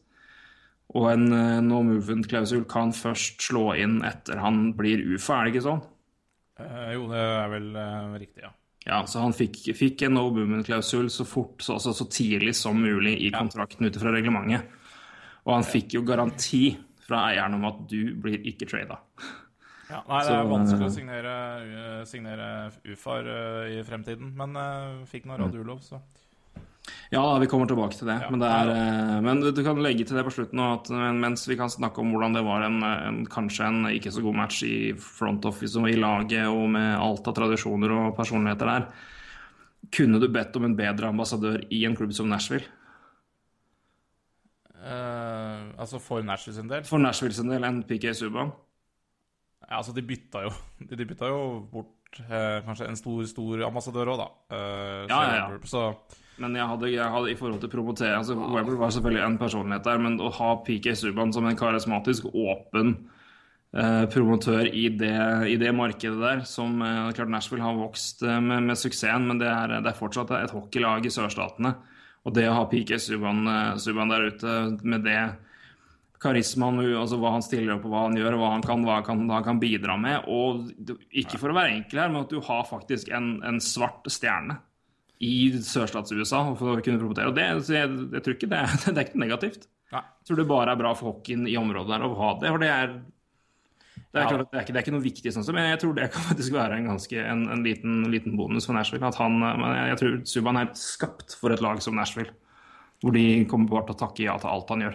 Og 0.95 1.11
en 1.11 1.33
uh, 1.33 1.61
no 1.61 1.83
movement-klausul 1.83 2.63
kan 2.71 2.93
først 2.95 3.43
slå 3.43 3.73
inn 3.75 3.99
etter 4.07 4.39
han 4.39 4.71
blir 4.79 5.03
UFA, 5.03 5.41
er 5.41 5.49
det 5.49 5.57
ikke 5.57 5.65
sånn? 5.67 5.83
Eh, 6.61 6.93
Jo, 6.95 7.07
det 7.11 7.23
er 7.23 7.51
vel 7.53 7.69
eh, 7.81 8.17
riktig, 8.23 8.45
ja. 8.47 8.53
Ja, 8.87 9.01
så 9.11 9.25
han 9.25 9.35
fikk, 9.35 9.65
fikk 9.75 10.05
en 10.07 10.15
no 10.15 10.29
movement-klausul 10.31 11.09
så 11.11 11.27
fort, 11.27 11.59
så, 11.65 11.75
altså, 11.75 11.91
så 11.97 12.07
tidlig 12.07 12.55
som 12.55 12.79
mulig 12.79 13.17
i 13.27 13.33
kontrakten 13.35 13.89
ut 13.89 13.99
fra 13.99 14.13
reglementet. 14.15 14.69
Og 15.43 15.57
han 15.57 15.67
fikk 15.67 15.97
jo 15.97 16.05
garanti 16.07 16.69
fra 17.03 17.25
eieren 17.33 17.59
om 17.59 17.67
at 17.67 17.81
du 17.91 18.15
blir 18.23 18.47
ikke 18.47 18.69
trada. 18.71 19.01
Ja, 19.91 20.05
nei, 20.07 20.21
det 20.27 20.37
er 20.37 20.49
vanskelig 20.51 20.87
å 20.87 20.91
eh, 20.91 20.95
signere, 20.95 21.35
uh, 21.67 21.99
signere 22.07 22.47
UFAR 22.87 23.29
i 23.71 23.83
fremtiden, 23.87 24.33
men 24.39 24.55
uh, 24.59 25.03
fikk 25.11 25.27
noe 25.31 25.39
Radulov, 25.43 25.83
så 25.87 26.01
Ja, 27.11 27.23
vi 27.43 27.49
kommer 27.51 27.69
tilbake 27.71 27.97
til 27.99 28.09
det. 28.11 28.17
Ja. 28.23 28.31
Men, 28.31 28.43
det 28.43 28.51
er, 28.51 28.71
eh, 28.75 29.17
men 29.25 29.43
du 29.43 29.63
kan 29.65 29.81
legge 29.83 30.07
til 30.07 30.19
det 30.19 30.25
på 30.27 30.35
slutten 30.35 30.63
at 30.63 30.91
mens 31.17 31.47
vi 31.49 31.57
kan 31.59 31.71
snakke 31.73 32.03
om 32.03 32.13
hvordan 32.15 32.37
det 32.39 32.45
var 32.47 32.67
en, 32.67 32.81
en, 32.83 33.21
kanskje 33.31 33.69
en 33.69 33.91
ikke 33.91 34.13
så 34.15 34.23
god 34.25 34.39
match 34.43 34.63
i 34.67 34.77
front 35.01 35.47
office 35.49 35.79
og 35.79 35.91
i 35.91 35.99
laget 35.99 36.47
og 36.51 36.69
med 36.75 36.97
alt 36.99 37.27
av 37.31 37.37
tradisjoner 37.39 37.95
og 37.95 38.17
personligheter 38.19 38.71
der, 38.71 38.89
kunne 39.95 40.19
du 40.23 40.29
bedt 40.33 40.57
om 40.59 40.67
en 40.67 40.77
bedre 40.79 41.13
ambassadør 41.13 41.61
i 41.71 41.85
en 41.87 41.95
klubb 41.99 42.15
som 42.17 42.31
Nashville? 42.31 42.67
Uh, 44.77 45.73
Altså 45.81 45.99
for 45.99 46.23
Nashville 46.23 46.55
sin 46.55 46.69
del 46.71 46.85
For 46.87 47.01
Nashville 47.03 47.35
sin 47.35 47.51
del 47.51 47.65
enn 47.67 47.83
PK 47.89 48.13
Subhaan? 48.15 48.53
ja, 49.65 49.79
Altså, 49.81 49.95
de 49.97 50.05
bytta 50.07 50.45
jo 50.47 50.53
De, 50.79 50.95
de 50.95 51.07
bytta 51.09 51.31
jo 51.33 51.41
bort 51.73 52.21
eh, 52.23 52.61
kanskje 52.65 52.87
en 52.89 52.97
stor, 52.97 53.25
stor 53.27 53.65
ambassadør 53.67 54.13
òg, 54.15 54.21
da. 54.23 54.29
Eh, 54.57 55.03
Ja, 55.11 55.19
ja, 55.27 55.35
ja. 55.41 55.59
Så 55.67 55.83
Men 56.43 56.57
jeg 56.59 56.69
hadde, 56.69 56.89
jeg 56.93 57.13
hadde 57.15 57.33
i 57.33 57.37
forhold 57.39 57.63
til 57.63 57.73
promotere 57.73 58.17
altså 58.19 58.37
Weber 58.37 58.77
var 58.77 58.93
selvfølgelig 58.93 59.23
en 59.25 59.39
personlighet 59.41 59.87
der, 59.87 60.01
men 60.05 60.19
å 60.21 60.33
ha 60.37 60.51
PK 60.67 60.91
Subhaan 61.01 61.33
som 61.33 61.49
en 61.49 61.57
karismatisk, 61.57 62.29
åpen 62.29 62.93
eh, 63.73 64.05
promotør 64.13 64.69
i 64.69 64.91
det, 65.01 65.17
i 65.49 65.57
det 65.61 65.73
markedet 65.77 66.21
der, 66.21 66.45
som 66.49 66.83
eh, 66.85 67.09
klart 67.17 67.33
Nashville 67.33 67.65
har 67.65 67.79
vokst 67.79 68.21
eh, 68.27 68.41
med, 68.45 68.69
med 68.69 68.81
suksessen, 68.81 69.25
men 69.31 69.41
det 69.41 69.49
er, 69.49 69.79
det 69.81 69.93
er 69.93 69.99
fortsatt 69.99 70.35
et 70.37 70.53
hockeylag 70.53 71.09
i 71.09 71.15
sørstatene. 71.15 71.73
Og 72.27 72.35
det 72.37 72.49
å 72.51 72.57
ha 72.59 72.69
PK 72.69 72.99
Subhaan 73.01 73.43
eh, 73.49 74.07
der 74.13 74.29
ute 74.29 74.61
med 74.85 75.09
det 75.09 75.21
karismaen, 76.21 76.81
altså 76.97 77.19
hva 77.21 77.35
han 77.35 77.45
stiller 77.45 77.77
opp 77.77 77.89
hva 77.89 78.07
han 78.07 78.17
gjør, 78.19 78.37
hva 78.41 78.53
han 78.55 78.65
kan, 78.65 78.85
hva 78.85 79.01
han 79.01 79.09
kan, 79.09 79.25
hva 79.29 79.41
han 79.41 79.49
kan 79.49 79.61
bidra 79.63 79.97
med. 80.01 80.29
Og 80.29 80.69
ikke 81.17 81.41
for 81.41 81.53
å 81.53 81.57
være 81.57 81.77
enkel 81.77 82.03
her, 82.03 82.13
men 82.13 82.25
at 82.25 82.33
du 82.33 82.41
har 82.45 82.65
faktisk 82.69 83.13
en, 83.15 83.39
en 83.47 83.61
svart 83.63 84.05
stjerne 84.13 84.61
i 85.25 85.49
sørstats-USA 85.65 86.43
for 86.59 86.75
å 86.75 86.85
kunne 86.85 87.01
promotere. 87.01 87.31
Og 87.31 87.37
det, 87.37 87.47
jeg, 87.73 87.91
jeg 88.13 88.23
tror 88.25 88.37
ikke 88.37 88.53
det, 88.53 88.63
det 88.87 88.95
er 88.95 89.05
ikke 89.07 89.23
negativt. 89.23 89.69
Nei. 89.95 90.03
Jeg 90.03 90.29
tror 90.29 90.41
det 90.41 90.49
bare 90.51 90.73
er 90.75 90.81
bra 90.81 90.95
for 90.99 91.15
hockeyen 91.15 91.47
i 91.49 91.59
området 91.61 91.93
der 91.95 92.07
å 92.07 92.17
ha 92.19 92.33
det. 92.41 92.51
For 92.53 92.63
det 92.63 92.71
er, 92.73 92.97
det 92.97 94.23
er, 94.23 94.31
klart 94.31 94.51
det, 94.51 94.59
er 94.59 94.65
ikke, 94.65 94.75
det 94.75 94.81
er 94.81 94.85
ikke 94.85 94.97
noe 94.97 95.05
viktig, 95.05 95.33
sånn, 95.35 95.47
men 95.57 95.69
jeg 95.71 95.83
tror 95.85 95.95
det 95.97 96.09
kan 96.15 96.27
faktisk 96.31 96.57
være 96.57 96.81
en, 96.81 96.91
ganske, 96.93 97.21
en, 97.23 97.47
en 97.55 97.65
liten, 97.67 98.01
liten 98.13 98.37
bonus 98.39 98.69
for 98.69 98.77
Nashville. 98.77 99.07
At 99.09 99.21
han, 99.23 99.39
men 99.41 99.69
jeg, 99.71 99.93
jeg 99.93 100.03
tror 100.03 100.19
Subhaan 100.35 100.61
er 100.63 100.75
skapt 100.81 101.39
for 101.41 101.55
et 101.55 101.65
lag 101.65 101.81
som 101.85 101.97
Nashville. 101.99 102.35
Hvor 103.05 103.13
de 103.13 103.45
kommer 103.49 103.69
bare 103.69 103.91
til 103.91 103.97
å 103.97 104.03
takke 104.07 104.25
ja 104.25 104.39
til 104.41 104.49
alt 104.49 104.71
han 104.73 104.87
gjør. 104.87 104.95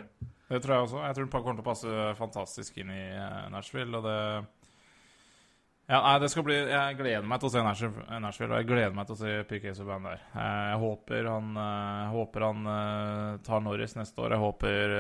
Det 0.52 0.60
tror 0.64 0.74
jeg 0.74 0.86
også. 0.88 1.04
Jeg 1.06 1.16
tror 1.16 1.28
han 1.28 1.44
kommer 1.46 1.60
til 1.60 1.64
å 1.64 1.70
passe 1.70 2.16
fantastisk 2.18 2.80
inn 2.82 2.90
i 2.92 3.04
eh, 3.14 3.44
Nashville, 3.54 4.00
og 4.00 4.08
det 4.08 4.18
Ja, 5.92 6.00
nei, 6.06 6.20
det 6.24 6.30
skal 6.32 6.46
bli 6.48 6.56
Jeg 6.56 6.96
gleder 6.96 7.26
meg 7.28 7.42
til 7.42 7.50
å 7.50 7.52
se 7.52 7.62
Nashville, 7.66 8.20
Nashville 8.24 8.54
og 8.54 8.62
jeg 8.62 8.68
gleder 8.70 8.94
meg 8.96 9.10
til 9.10 9.18
å 9.18 9.20
se 9.20 9.32
PK 9.50 9.74
Subhaan 9.76 10.06
der. 10.08 10.22
Eh, 10.32 10.62
Jeg 10.72 10.78
håper 10.80 11.28
han, 11.28 11.50
eh, 11.60 11.98
jeg 11.98 12.14
håper 12.14 12.46
han 12.48 12.70
eh, 12.74 13.34
tar 13.44 13.66
Norris 13.66 13.98
neste 13.98 14.24
år. 14.24 14.38
Jeg 14.38 14.44
håper 14.46 14.96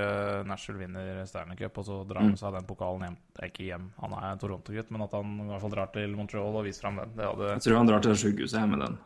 Nashville 0.50 0.82
vinner 0.84 1.24
Stanley 1.30 1.56
Cup, 1.62 1.80
og 1.80 1.88
så 1.88 2.02
drar 2.10 2.26
han 2.26 2.36
mm. 2.36 2.42
seg 2.44 2.58
den 2.58 2.68
pokalen 2.68 3.08
hjem. 3.08 3.18
Ikke 3.48 3.70
hjem, 3.70 3.88
han 4.04 4.18
er 4.20 4.44
Toronto-gutt, 4.44 4.92
men 4.92 5.08
at 5.08 5.16
han 5.16 5.40
i 5.40 5.50
hvert 5.54 5.64
fall 5.64 5.76
drar 5.78 5.96
til 5.96 6.20
Montreal 6.20 6.60
og 6.60 6.68
viser 6.68 6.88
fram 6.90 7.00
den. 7.00 7.16
Det 7.16 7.30
hadde 7.30 7.54
Jeg 7.54 7.66
tror 7.68 7.80
han 7.80 7.92
drar 7.94 8.04
til 8.04 8.22
sykehuset 8.26 8.60
hjemme, 8.60 8.76
med 8.76 8.88
den. 8.90 9.02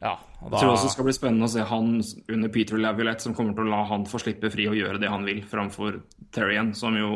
Ja. 0.00 0.16
Og 0.42 0.52
Jeg 0.52 0.60
tror 0.60 0.74
også 0.74 0.90
det 0.90 0.96
skal 0.98 1.08
bli 1.08 1.16
spennende 1.16 1.48
å 1.48 1.54
se 1.54 1.64
han 1.72 1.94
under 2.36 2.52
Peter 2.52 2.80
Laviolette, 2.80 3.24
som 3.24 3.36
kommer 3.36 3.56
til 3.56 3.64
å 3.64 3.72
la 3.72 3.84
han 3.88 4.04
få 4.08 4.20
slippe 4.20 4.52
fri 4.52 4.68
og 4.68 4.76
gjøre 4.76 5.00
det 5.00 5.08
han 5.12 5.24
vil, 5.24 5.40
framfor 5.48 6.02
Terrien, 6.36 6.74
som 6.76 7.00
jo 7.00 7.14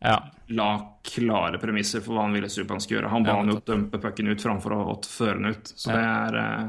ja. 0.00 0.16
la 0.56 0.68
klare 1.04 1.58
premisser 1.62 2.00
for 2.04 2.16
hva 2.16 2.24
han 2.26 2.32
ville 2.36 2.48
Subhaan 2.52 2.80
skulle 2.80 3.00
gjøre. 3.00 3.10
Han 3.12 3.24
ba 3.26 3.34
Ja, 3.34 3.40
han 3.42 3.52
jo 3.52 3.60
dumpe 3.66 4.00
pucken 4.02 4.28
ut 4.32 4.42
framfor 4.42 4.72
å, 4.76 4.98
føre 5.04 5.36
den 5.38 5.54
ut. 5.54 5.72
Så 5.76 5.92
det 5.92 6.04
er 6.04 6.38
eh, 6.40 6.68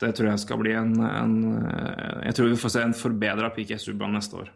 Det 0.00 0.10
tror 0.16 0.28
jeg 0.30 0.42
skal 0.44 0.58
bli 0.60 0.72
en, 0.76 0.94
en 1.00 1.34
eh, 1.70 2.26
Jeg 2.28 2.34
tror 2.38 2.48
vi 2.52 2.56
får 2.64 2.74
se 2.76 2.82
en 2.84 2.96
forbedra 2.96 3.50
PK 3.56 3.76
Subhaan 3.80 4.16
neste 4.16 4.40
år. 4.42 4.52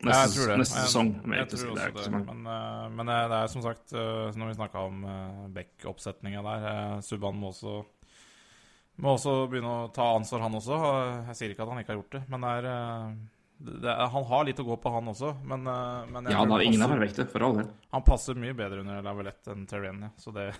Ja, 0.00 0.08
jeg 0.08 0.16
Neste, 0.16 0.36
tror 0.38 0.48
det. 0.48 0.58
neste 0.62 0.78
Jeg- 0.80 0.88
sesong. 0.88 1.08
Jeg, 1.36 1.48
til 1.50 1.58
tror 1.60 1.72
også 1.76 2.10
det. 2.10 2.10
Men, 2.30 2.46
eh, 2.46 2.88
men 2.96 3.06
det 3.12 3.38
er 3.42 3.46
som 3.52 3.62
sagt, 3.66 3.92
når 3.92 4.46
vi 4.48 4.58
snakka 4.62 4.86
om 4.88 5.02
Beck-oppsetninga 5.52 6.42
der 6.46 7.02
Subhaan 7.04 7.36
må 7.36 7.50
også 7.52 7.80
må 9.00 9.14
også 9.16 9.34
begynne 9.48 9.70
å 9.86 9.92
ta 9.96 10.10
ansvar, 10.14 10.42
han 10.44 10.52
også. 10.58 10.76
Jeg 11.30 11.36
sier 11.38 11.52
ikke 11.54 11.62
at 11.64 11.70
han 11.72 11.78
ikke 11.80 11.94
har 11.94 12.00
gjort 12.02 12.16
det, 12.18 12.22
men 12.28 12.42
det 12.44 12.50
er, 12.58 12.66
er, 13.60 14.06
han 14.14 14.24
har 14.24 14.44
litt 14.48 14.60
å 14.62 14.64
gå 14.64 14.76
på, 14.80 14.92
han 14.94 15.08
også. 15.12 15.34
Men, 15.44 15.66
eh, 15.66 16.06
men 16.12 16.24
jeg 16.24 16.32
Ja 16.32 16.38
han 16.44 16.48
det 16.54 16.64
ingen 16.66 16.82
er 16.86 16.92
perfekte, 16.94 17.26
for 17.32 17.44
all 17.46 17.56
del. 17.60 17.68
Han 17.92 18.02
passer 18.06 18.34
mye 18.40 18.54
bedre 18.56 18.80
under 18.80 19.02
Lavalette 19.04 19.52
enn 19.52 19.66
Terrien. 19.70 20.10
Så 20.16 20.32
det, 20.32 20.52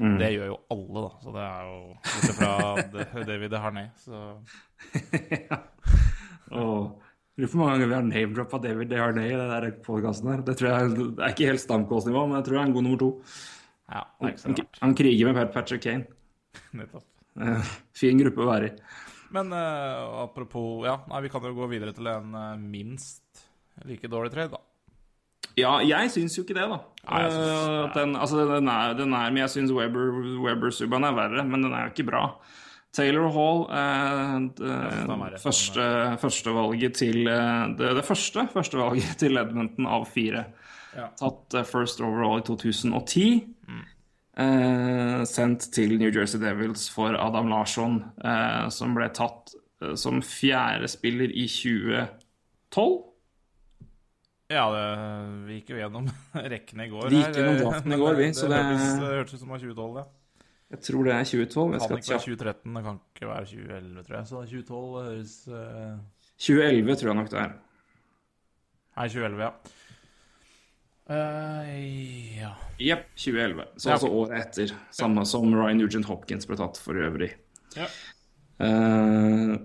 Mm. 0.00 0.14
det 0.16 0.30
gjør 0.32 0.46
jo 0.48 0.54
alle, 0.72 1.00
da. 1.04 1.10
Så 1.20 1.32
det 1.34 1.42
er 1.44 1.62
jo 1.68 1.80
bortsett 2.00 2.36
fra 2.38 3.24
David 3.28 3.52
Harney, 3.60 3.90
så 4.00 4.20
Og 6.56 7.02
Lurer 7.38 7.48
på 7.52 7.56
hvor 7.56 7.68
mange 7.70 7.76
ganger 7.78 7.88
vi 7.90 7.94
har 7.94 8.06
name-droppa 8.08 8.58
David 8.60 8.90
Harney 8.98 9.28
i 9.30 9.36
den 9.38 9.48
der 9.52 9.66
podkasten 9.84 10.28
her. 10.32 10.40
Det 10.44 10.56
tror 10.58 10.68
jeg 10.72 10.88
det 10.96 11.04
er 11.24 11.30
ikke 11.34 11.46
helt 11.48 11.62
stamkåsnivå, 11.62 12.24
men 12.28 12.36
jeg 12.40 12.46
tror 12.48 12.56
jeg 12.56 12.62
er 12.62 12.68
en 12.68 12.74
god 12.74 12.84
nummer 12.84 13.00
to. 13.00 13.10
ja, 13.92 14.02
Han, 14.20 14.56
han 14.82 14.94
kriger 14.98 15.32
med 15.32 15.52
Patrick 15.54 15.82
Kane. 15.86 16.04
Nettopp. 16.80 17.04
Eh, 17.40 17.70
fin 17.96 18.18
gruppe 18.20 18.44
å 18.44 18.48
være 18.50 18.68
i. 18.68 18.74
Men 19.30 19.52
uh, 19.54 20.24
apropos 20.24 20.84
Ja, 20.86 20.98
nei, 21.10 21.20
vi 21.26 21.30
kan 21.32 21.44
jo 21.46 21.54
gå 21.54 21.68
videre 21.70 21.94
til 21.96 22.08
en 22.10 22.34
uh, 22.34 22.56
minst 22.58 23.44
like 23.86 24.08
dårlig 24.10 24.32
trade, 24.34 24.50
da. 24.52 24.60
Ja, 25.58 25.78
jeg 25.82 26.10
syns 26.14 26.36
jo 26.36 26.44
ikke 26.44 26.56
det, 26.58 26.66
da. 26.70 26.78
Nei, 27.08 27.20
jeg 27.24 27.32
syns- 27.34 27.68
Eh, 27.70 27.92
den, 27.96 28.16
altså, 28.16 28.44
den, 28.48 28.68
er, 28.70 28.94
den 28.98 29.14
er 29.16 29.30
Men 29.30 29.40
jeg 29.42 29.52
syns 29.54 29.72
Weber, 29.74 30.10
Weber 30.44 30.70
er 30.70 31.14
verre, 31.16 31.44
men 31.48 31.62
den 31.64 31.72
er 31.74 31.86
jo 31.88 31.92
ikke 31.94 32.06
bra. 32.10 32.24
Taylor 32.92 33.30
Hall, 33.30 33.60
eh, 33.70 35.38
første, 35.38 35.84
førstevalget 36.22 36.96
til 36.98 37.24
det, 37.24 37.94
det 37.96 38.04
første 38.04 38.46
førstevalget 38.50 39.16
til 39.22 39.38
Edmonton 39.38 39.86
av 39.86 40.06
fire. 40.10 40.44
Ja. 40.96 41.06
Tatt 41.18 41.54
first 41.70 42.00
overall 42.02 42.40
i 42.40 42.46
2010. 42.46 43.26
Eh, 43.68 43.89
sendt 45.28 45.66
til 45.74 45.96
New 45.98 46.10
Jersey 46.12 46.40
Devils 46.42 46.88
for 46.92 47.16
Adam 47.18 47.50
Larsson, 47.50 48.00
eh, 48.24 48.68
som 48.72 48.94
ble 48.96 49.08
tatt 49.16 49.54
eh, 49.82 49.94
som 50.00 50.20
fjerde 50.24 50.88
spiller 50.90 51.32
i 51.32 51.46
2012. 51.50 52.96
Ja, 54.50 54.64
det, 54.74 54.84
vi 55.46 55.58
gikk 55.60 55.74
jo 55.74 55.78
gjennom 55.78 56.08
rekkene 56.54 56.86
i 56.88 56.92
går. 56.92 57.10
Vi 57.12 57.20
gikk 57.20 57.36
gjennom 57.38 57.60
draften 57.64 57.94
i 57.94 58.00
går, 58.00 58.16
vi, 58.18 58.30
så 58.34 58.48
det, 58.50 58.62
det- 58.70 59.12
hørtes, 59.12 59.34
ut 59.36 59.42
som 59.42 59.48
det 59.48 59.56
var 59.56 59.64
2012, 59.66 60.00
ja. 60.00 60.06
Jeg 60.70 60.84
tror 60.86 61.06
det 61.06 61.12
er 61.12 61.24
2012. 61.26 61.72
Jeg 61.72 61.80
Det 61.80 61.88
kan 61.88 61.98
ikke 61.98 62.12
være 62.14 62.24
2013, 62.24 62.74
det 62.76 62.82
kan 62.86 62.98
ikke 63.02 63.28
være 63.28 63.46
2011, 63.50 64.02
tror 64.06 64.16
jeg. 64.16 64.26
Så 64.26 64.42
2012 64.52 64.98
høres 65.02 65.32
uh... 65.50 65.96
2011 66.38 66.96
tror 67.00 67.10
jeg 67.10 67.18
nok 67.18 67.30
det 67.32 67.40
er. 67.40 67.54
Nei, 68.96 69.06
2011, 69.10 69.42
ja. 69.42 69.79
Eh, 71.10 72.40
ja. 72.40 72.54
Jepp, 72.78 73.06
2011. 73.16 73.64
Så 73.76 73.88
Ja. 73.88 73.92
altså 73.94 74.08
året 74.08 74.38
etter. 74.40 74.74
Samme 74.90 75.26
som 75.26 75.54
Ryan 75.54 75.78
Nugent 75.78 76.06
Hopkins 76.06 76.46
ble 76.46 76.56
tatt 76.56 76.78
for 76.78 76.94
øvrig. 76.94 77.32
Ja. 77.76 77.86
Uh, 78.60 79.56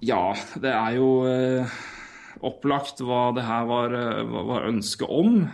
ja, 0.00 0.34
det 0.60 0.70
er 0.70 0.96
jo 0.96 1.24
uh, 1.24 1.76
opplagt 2.44 3.00
hva 3.00 3.34
det 3.34 3.44
her 3.46 3.64
var, 3.64 3.90
var 4.46 4.68
ønsket 4.68 5.08
om 5.08 5.48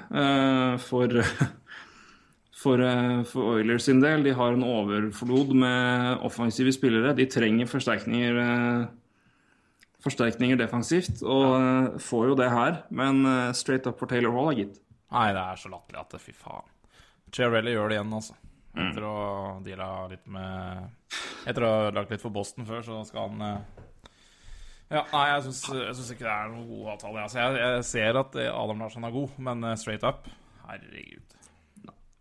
for 0.82 1.22
for, 2.62 2.78
for 3.24 3.42
Oilers 3.56 3.84
sin 3.84 4.00
del. 4.02 4.22
De 4.24 4.34
har 4.34 4.52
en 4.52 4.66
overflod 4.66 5.54
med 5.54 6.18
offensive 6.26 6.72
spillere. 6.74 7.14
De 7.16 7.26
trenger 7.26 7.70
forsterkninger, 7.70 8.42
forsterkninger 10.02 10.58
defensivt, 10.60 11.22
og 11.22 11.48
ja. 11.54 11.82
får 12.02 12.30
jo 12.30 12.38
det 12.38 12.48
her. 12.52 12.80
Men 12.94 13.24
eh, 13.28 13.50
straight 13.56 13.86
up 13.90 14.00
for 14.02 14.10
Taylor 14.10 14.34
Hall, 14.36 14.54
gitt. 14.58 14.80
Nei, 15.12 15.28
det 15.36 15.42
er 15.42 15.60
så 15.60 15.70
latterlig 15.72 16.00
at 16.02 16.14
det, 16.14 16.22
fy 16.24 16.34
faen. 16.36 16.68
Chiarelli 17.32 17.74
gjør 17.74 17.92
det 17.92 17.98
igjen, 17.98 18.16
altså. 18.16 18.36
Mm. 18.72 18.84
Etter 18.86 19.04
å 19.04 19.16
deala 19.60 19.86
litt 20.08 20.28
med 20.32 21.16
Etter 21.44 21.64
å 21.66 21.70
ha 21.70 21.88
lagt 21.92 22.12
litt 22.14 22.22
for 22.22 22.32
Boston 22.32 22.64
før, 22.64 22.80
så 22.86 23.02
skal 23.04 23.28
han 23.28 23.42
eh, 23.44 23.82
Ja, 24.92 25.02
nei, 25.10 25.26
jeg 25.28 25.50
syns, 25.50 26.12
ikke 26.14 26.24
det 26.24 26.32
er 26.32 26.48
noen 26.54 26.70
god 26.70 26.94
avtale. 26.94 27.26
Altså, 27.26 27.42
jeg, 27.42 27.58
jeg 27.60 27.84
ser 27.90 28.20
at 28.22 28.38
eh, 28.40 28.48
Adam 28.48 28.80
Larsson 28.80 29.04
er 29.08 29.12
god, 29.12 29.36
men 29.48 29.68
eh, 29.68 29.76
straight 29.80 30.06
up 30.08 30.30
Herregud. 30.62 31.36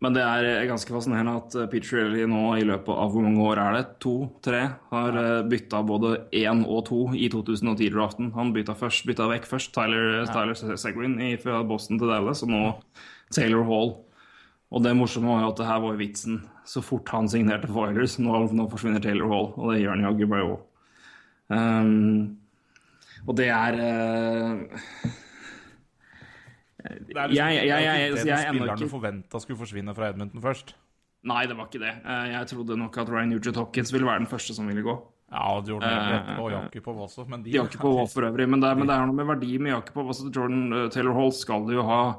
Men 0.02 0.16
det 0.16 0.22
er 0.26 0.48
eh, 0.50 0.68
ganske 0.70 0.94
fascinerende 0.94 1.36
at 1.38 1.56
eh, 1.62 1.76
Shirley 1.86 2.26
nå 2.30 2.56
i 2.58 2.66
løpet 2.66 2.90
av 2.90 3.12
hvor 3.14 3.26
mange 3.26 3.44
år 3.46 3.62
er 3.62 3.76
det? 3.78 3.84
To? 4.02 4.16
Tre? 4.42 4.64
Har 4.90 5.18
eh, 5.22 5.44
bytta 5.50 5.84
både 5.86 6.16
én 6.42 6.64
og 6.66 6.86
to 6.90 7.02
i 7.14 7.30
2010-draften. 7.30 8.32
Han 8.38 8.54
bytta, 8.56 8.74
først, 8.78 9.06
bytta 9.10 9.30
vekk 9.30 9.46
først 9.50 9.74
Tyler, 9.78 10.24
Tyler 10.32 10.78
Seguin 10.82 11.20
fra 11.44 11.62
Boston 11.70 12.02
til 12.02 12.10
Dallas, 12.10 12.42
og 12.42 12.50
nå 12.50 12.64
Taylor 13.36 13.68
Hall. 13.70 13.94
Og 14.72 14.84
det 14.86 14.96
morsomme 14.96 15.30
var 15.30 15.44
jo 15.44 15.52
at 15.52 15.62
det 15.62 15.68
her 15.68 15.82
var 15.84 15.98
vitsen. 16.00 16.42
Så 16.66 16.82
fort 16.86 17.10
han 17.14 17.30
signerte 17.30 17.70
for 17.70 17.90
Oilers, 17.90 18.18
nå, 18.24 18.46
nå 18.56 18.68
forsvinner 18.72 19.04
Taylor 19.04 19.30
Hall. 19.30 19.50
Og 19.60 19.74
det 19.74 19.82
gjør 19.84 19.98
han 19.98 20.06
jaggu 20.08 20.30
meg 20.32 20.46
òg. 20.48 20.62
Um, 21.52 22.38
og 23.28 23.36
det 23.38 23.50
er 23.54 23.78
eh, 23.84 24.62
Det 26.84 27.16
er 27.18 27.28
liksom, 27.28 27.36
Jeg- 27.36 27.68
jeg- 27.68 28.14
det 28.16 28.26
jeg- 28.26 28.46
er 28.46 28.54
ennå 28.54 28.74
ikke- 28.78 28.90
forventa 28.90 29.40
skulle 29.42 29.58
forsvinne 29.60 29.96
fra 29.96 30.10
Edmonton 30.10 30.42
først. 30.42 30.74
Nei, 31.24 31.46
det 31.46 31.56
var 31.58 31.66
ikke 31.68 31.80
det. 31.80 31.94
Eh, 32.06 32.32
Jeg 32.32 32.48
trodde 32.48 32.78
nok 32.78 32.98
at 32.98 33.10
Ryan 33.10 33.30
Nugent 33.30 33.56
Hopkins 33.56 33.92
ville 33.94 34.06
være 34.08 34.18
den 34.20 34.28
første 34.28 34.56
som 34.56 34.68
ville 34.68 34.82
gå. 34.82 34.96
Ja, 35.32 35.38
og 35.56 35.68
Jordan 35.68 35.90
uh, 35.90 35.98
Everett 35.98 36.40
og 36.40 36.52
Jakubov 36.52 36.98
også, 37.08 37.28
men 37.30 37.44
de 37.44 37.52
Jakubov 37.52 38.08
for 38.10 38.22
øvrig, 38.22 38.50
men 38.50 38.60
det, 38.60 38.78
men 38.78 38.88
det 38.88 38.96
er 38.98 39.06
noe 39.06 39.16
med 39.16 39.26
verdi 39.26 39.58
med 39.60 39.72
Jakubov. 39.72 40.08
Altså 40.08 40.30
Jordan 40.36 40.74
eh, 40.74 40.90
Taylor 40.90 41.14
Hall 41.14 41.32
skal 41.32 41.70
jo 41.72 41.84
ha, 41.84 42.16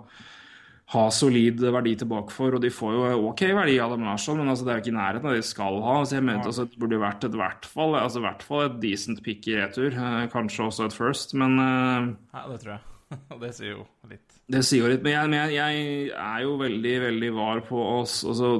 ha 0.92 1.02
solid 1.14 1.60
verdi 1.72 1.94
tilbake 2.02 2.34
for, 2.34 2.56
og 2.56 2.62
de 2.64 2.70
får 2.72 2.94
jo 2.96 3.28
ok 3.30 3.42
verdi 3.56 3.78
av 3.80 3.94
dem, 3.94 4.04
Larsson, 4.04 4.38
men 4.40 4.50
altså, 4.52 4.66
det 4.66 4.72
er 4.74 4.78
jo 4.80 4.84
ikke 4.84 4.92
i 4.92 4.98
nærheten 4.98 5.28
av 5.28 5.34
det 5.36 5.42
de 5.42 5.48
skal 5.48 5.78
ha. 5.86 5.96
Så 6.04 6.16
jeg 6.18 6.26
mente 6.28 6.50
altså, 6.50 6.66
det 6.68 6.80
burde 6.82 7.00
vært 7.02 7.26
et 7.28 7.36
hvert 7.38 7.68
fall, 7.68 7.96
altså, 8.00 8.20
i 8.20 8.26
hvert 8.26 8.46
fall 8.46 8.64
et 8.66 8.78
decent 8.82 9.22
pick 9.24 9.48
i 9.48 9.56
retur. 9.60 9.90
eh, 9.96 10.24
Kanskje 10.32 10.66
også 10.68 10.88
et 10.90 10.96
first, 10.96 11.34
men 11.38 11.58
eh, 11.62 12.10
Ja, 12.34 12.46
det 12.52 12.60
tror 12.64 12.74
jeg. 12.76 12.82
Og 13.34 13.40
det 13.42 13.50
sier 13.56 13.74
jo 13.74 13.82
litt. 14.08 14.38
Det 14.52 14.62
sier 14.64 14.84
jo 14.86 14.90
litt, 14.92 15.02
men 15.04 15.12
jeg, 15.14 15.30
men 15.32 15.38
jeg, 15.38 15.56
jeg 15.58 16.12
er 16.16 16.44
jo 16.46 16.54
veldig, 16.60 16.94
veldig 17.06 17.32
var 17.36 17.60
på 17.68 17.82
oss. 18.00 18.18
Altså, 18.28 18.54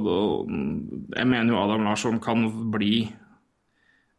jeg 1.17 1.29
mener 1.29 1.53
jo 1.53 1.61
Adam 1.61 1.85
Larsson 1.87 2.19
kan 2.23 2.45
bli 2.73 2.95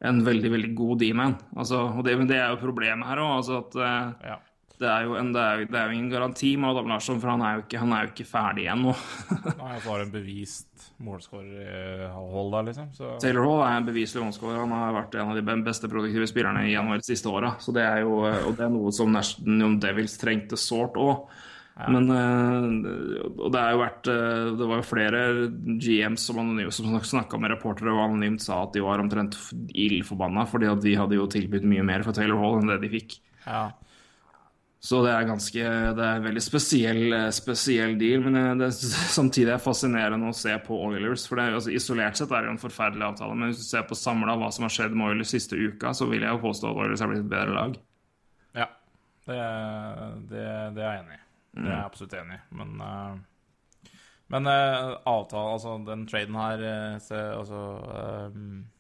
en 0.04 0.18
veldig, 0.26 0.50
veldig 0.52 0.72
god 0.76 0.98
D-man. 1.00 1.36
Altså, 1.56 1.84
og 1.96 2.04
det 2.04 2.16
er 2.36 2.50
jo 2.52 2.58
problemet 2.62 3.08
her 3.08 3.22
òg. 3.22 3.36
Altså 3.38 3.60
at 3.62 3.78
eh, 3.80 4.28
Ja. 4.32 4.40
Det 4.80 4.88
er 4.90 5.04
jo 5.06 5.14
en, 5.18 5.30
det 5.34 5.42
er, 5.42 5.60
det 5.70 5.78
er 5.78 5.90
jo 5.90 5.94
ingen 5.94 6.10
garanti 6.10 6.50
med 6.58 6.72
Adam 6.72 6.90
Larsson, 6.90 7.20
for 7.22 7.30
han 7.30 7.44
er 7.46 7.58
jo 7.58 7.64
ikke, 7.64 7.78
han 7.78 7.94
er 7.94 8.04
jo 8.04 8.10
ikke 8.10 8.26
ferdig 8.26 8.66
ennå. 8.72 8.94
Nei, 9.60 9.70
og 9.76 9.84
så 9.84 9.92
har 9.92 10.02
en 10.02 10.12
bevist 10.14 10.88
målskårerhold 11.04 12.52
der, 12.56 12.68
liksom. 12.70 12.90
Så 12.96 13.14
Taylor 13.22 13.46
Hall 13.48 13.64
er 13.68 13.78
en 13.78 13.88
beviselig 13.88 14.24
målskårer. 14.24 14.60
Han 14.64 14.74
har 14.74 14.98
vært 14.98 15.16
en 15.18 15.32
av 15.32 15.38
de 15.38 15.56
beste 15.66 15.90
produktive 15.90 16.28
spillerne 16.30 16.66
i 16.66 16.74
januar 16.74 17.02
de 17.02 17.06
siste 17.06 17.30
åra. 17.30 17.54
Så 17.62 17.74
det 17.76 17.86
jo 18.02 18.20
og 18.24 18.52
det 18.58 18.66
er 18.66 18.74
noe 18.74 18.92
som 18.94 19.14
Jon 19.14 19.80
Devils 19.82 20.18
trengte 20.20 20.58
sårt 20.60 20.98
òg. 21.00 21.26
Men 21.74 22.06
eh, 22.14 23.22
Og 23.42 23.48
det 23.50 23.58
er 23.58 23.72
jo 23.74 23.80
vært 23.80 24.06
eh, 24.06 24.50
Det 24.54 24.66
var 24.70 24.78
jo 24.78 24.84
flere 24.86 25.22
GMs 25.82 26.22
som, 26.28 26.38
som 26.70 26.92
snakka 27.02 27.40
med 27.42 27.50
reportere 27.50 27.90
og 27.90 28.04
anonymt 28.04 28.44
sa 28.44 28.60
at 28.62 28.76
de 28.76 28.84
var 28.84 29.02
omtrent 29.02 29.34
ildforbanna 29.74 30.44
fordi 30.46 30.68
at 30.70 30.84
de 30.84 30.94
hadde 31.00 31.18
jo 31.18 31.26
tilbudt 31.34 31.66
mye 31.66 31.82
mer 31.82 32.06
for 32.06 32.14
Taylor 32.14 32.38
Hall 32.38 32.60
enn 32.60 32.70
det 32.70 32.78
de 32.84 32.92
fikk. 32.94 33.16
ja. 33.42 33.72
Så 34.84 34.98
det 35.00 35.14
er 35.14 35.24
ganske 35.24 35.68
Det 35.96 36.04
er 36.04 36.18
en 36.18 36.26
veldig 36.26 36.42
spesiell, 36.44 37.04
eh, 37.16 37.30
spesiell 37.32 37.94
deal. 38.00 38.20
Men 38.26 38.36
eh, 38.36 38.50
det 38.60 38.70
samtidig 39.18 39.54
er 39.54 39.62
fascinerende 39.62 40.28
å 40.28 40.36
se 40.36 40.52
på 40.66 40.76
Oilers. 40.90 41.24
For 41.28 41.40
det 41.40 41.46
er, 41.46 41.56
altså, 41.56 41.72
isolert 41.72 42.20
sett 42.20 42.32
er 42.34 42.44
det 42.44 42.52
en 42.52 42.60
forferdelig 42.60 43.06
avtale, 43.08 43.36
men 43.38 43.52
hvis 43.52 43.62
du 43.62 43.68
ser 43.70 43.86
på 43.88 43.96
samla 43.96 44.36
hva 44.40 44.50
som 44.52 44.66
har 44.68 44.74
skjedd 44.76 44.96
med 44.96 45.08
Oilers 45.08 45.32
siste 45.32 45.56
uka, 45.56 45.94
så 45.96 46.08
vil 46.10 46.26
jeg 46.26 46.36
jo 46.36 46.42
påstå 46.44 46.68
at 46.68 46.82
Oilers 46.84 47.04
er 47.04 47.12
blitt 47.12 47.24
et 47.24 47.32
bedre 47.32 47.56
lag. 47.56 47.78
Ja, 48.60 48.68
det, 49.24 49.38
det, 50.34 50.44
det 50.76 50.84
er 50.84 50.90
jeg 50.90 51.04
enig 51.06 51.16
i. 51.16 51.22
Det 51.54 51.64
er 51.70 51.76
jeg 51.78 51.86
absolutt 51.86 52.18
enig 52.20 52.36
i. 52.36 52.44
Men, 52.60 52.76
uh, 52.84 53.90
men 54.34 54.50
uh, 54.50 54.98
avtalen, 55.08 55.54
altså 55.54 55.78
den 55.86 56.04
traden 56.10 56.36
her 56.42 56.68
se, 57.00 57.24
altså, 57.38 57.64
Ja, 57.88 58.73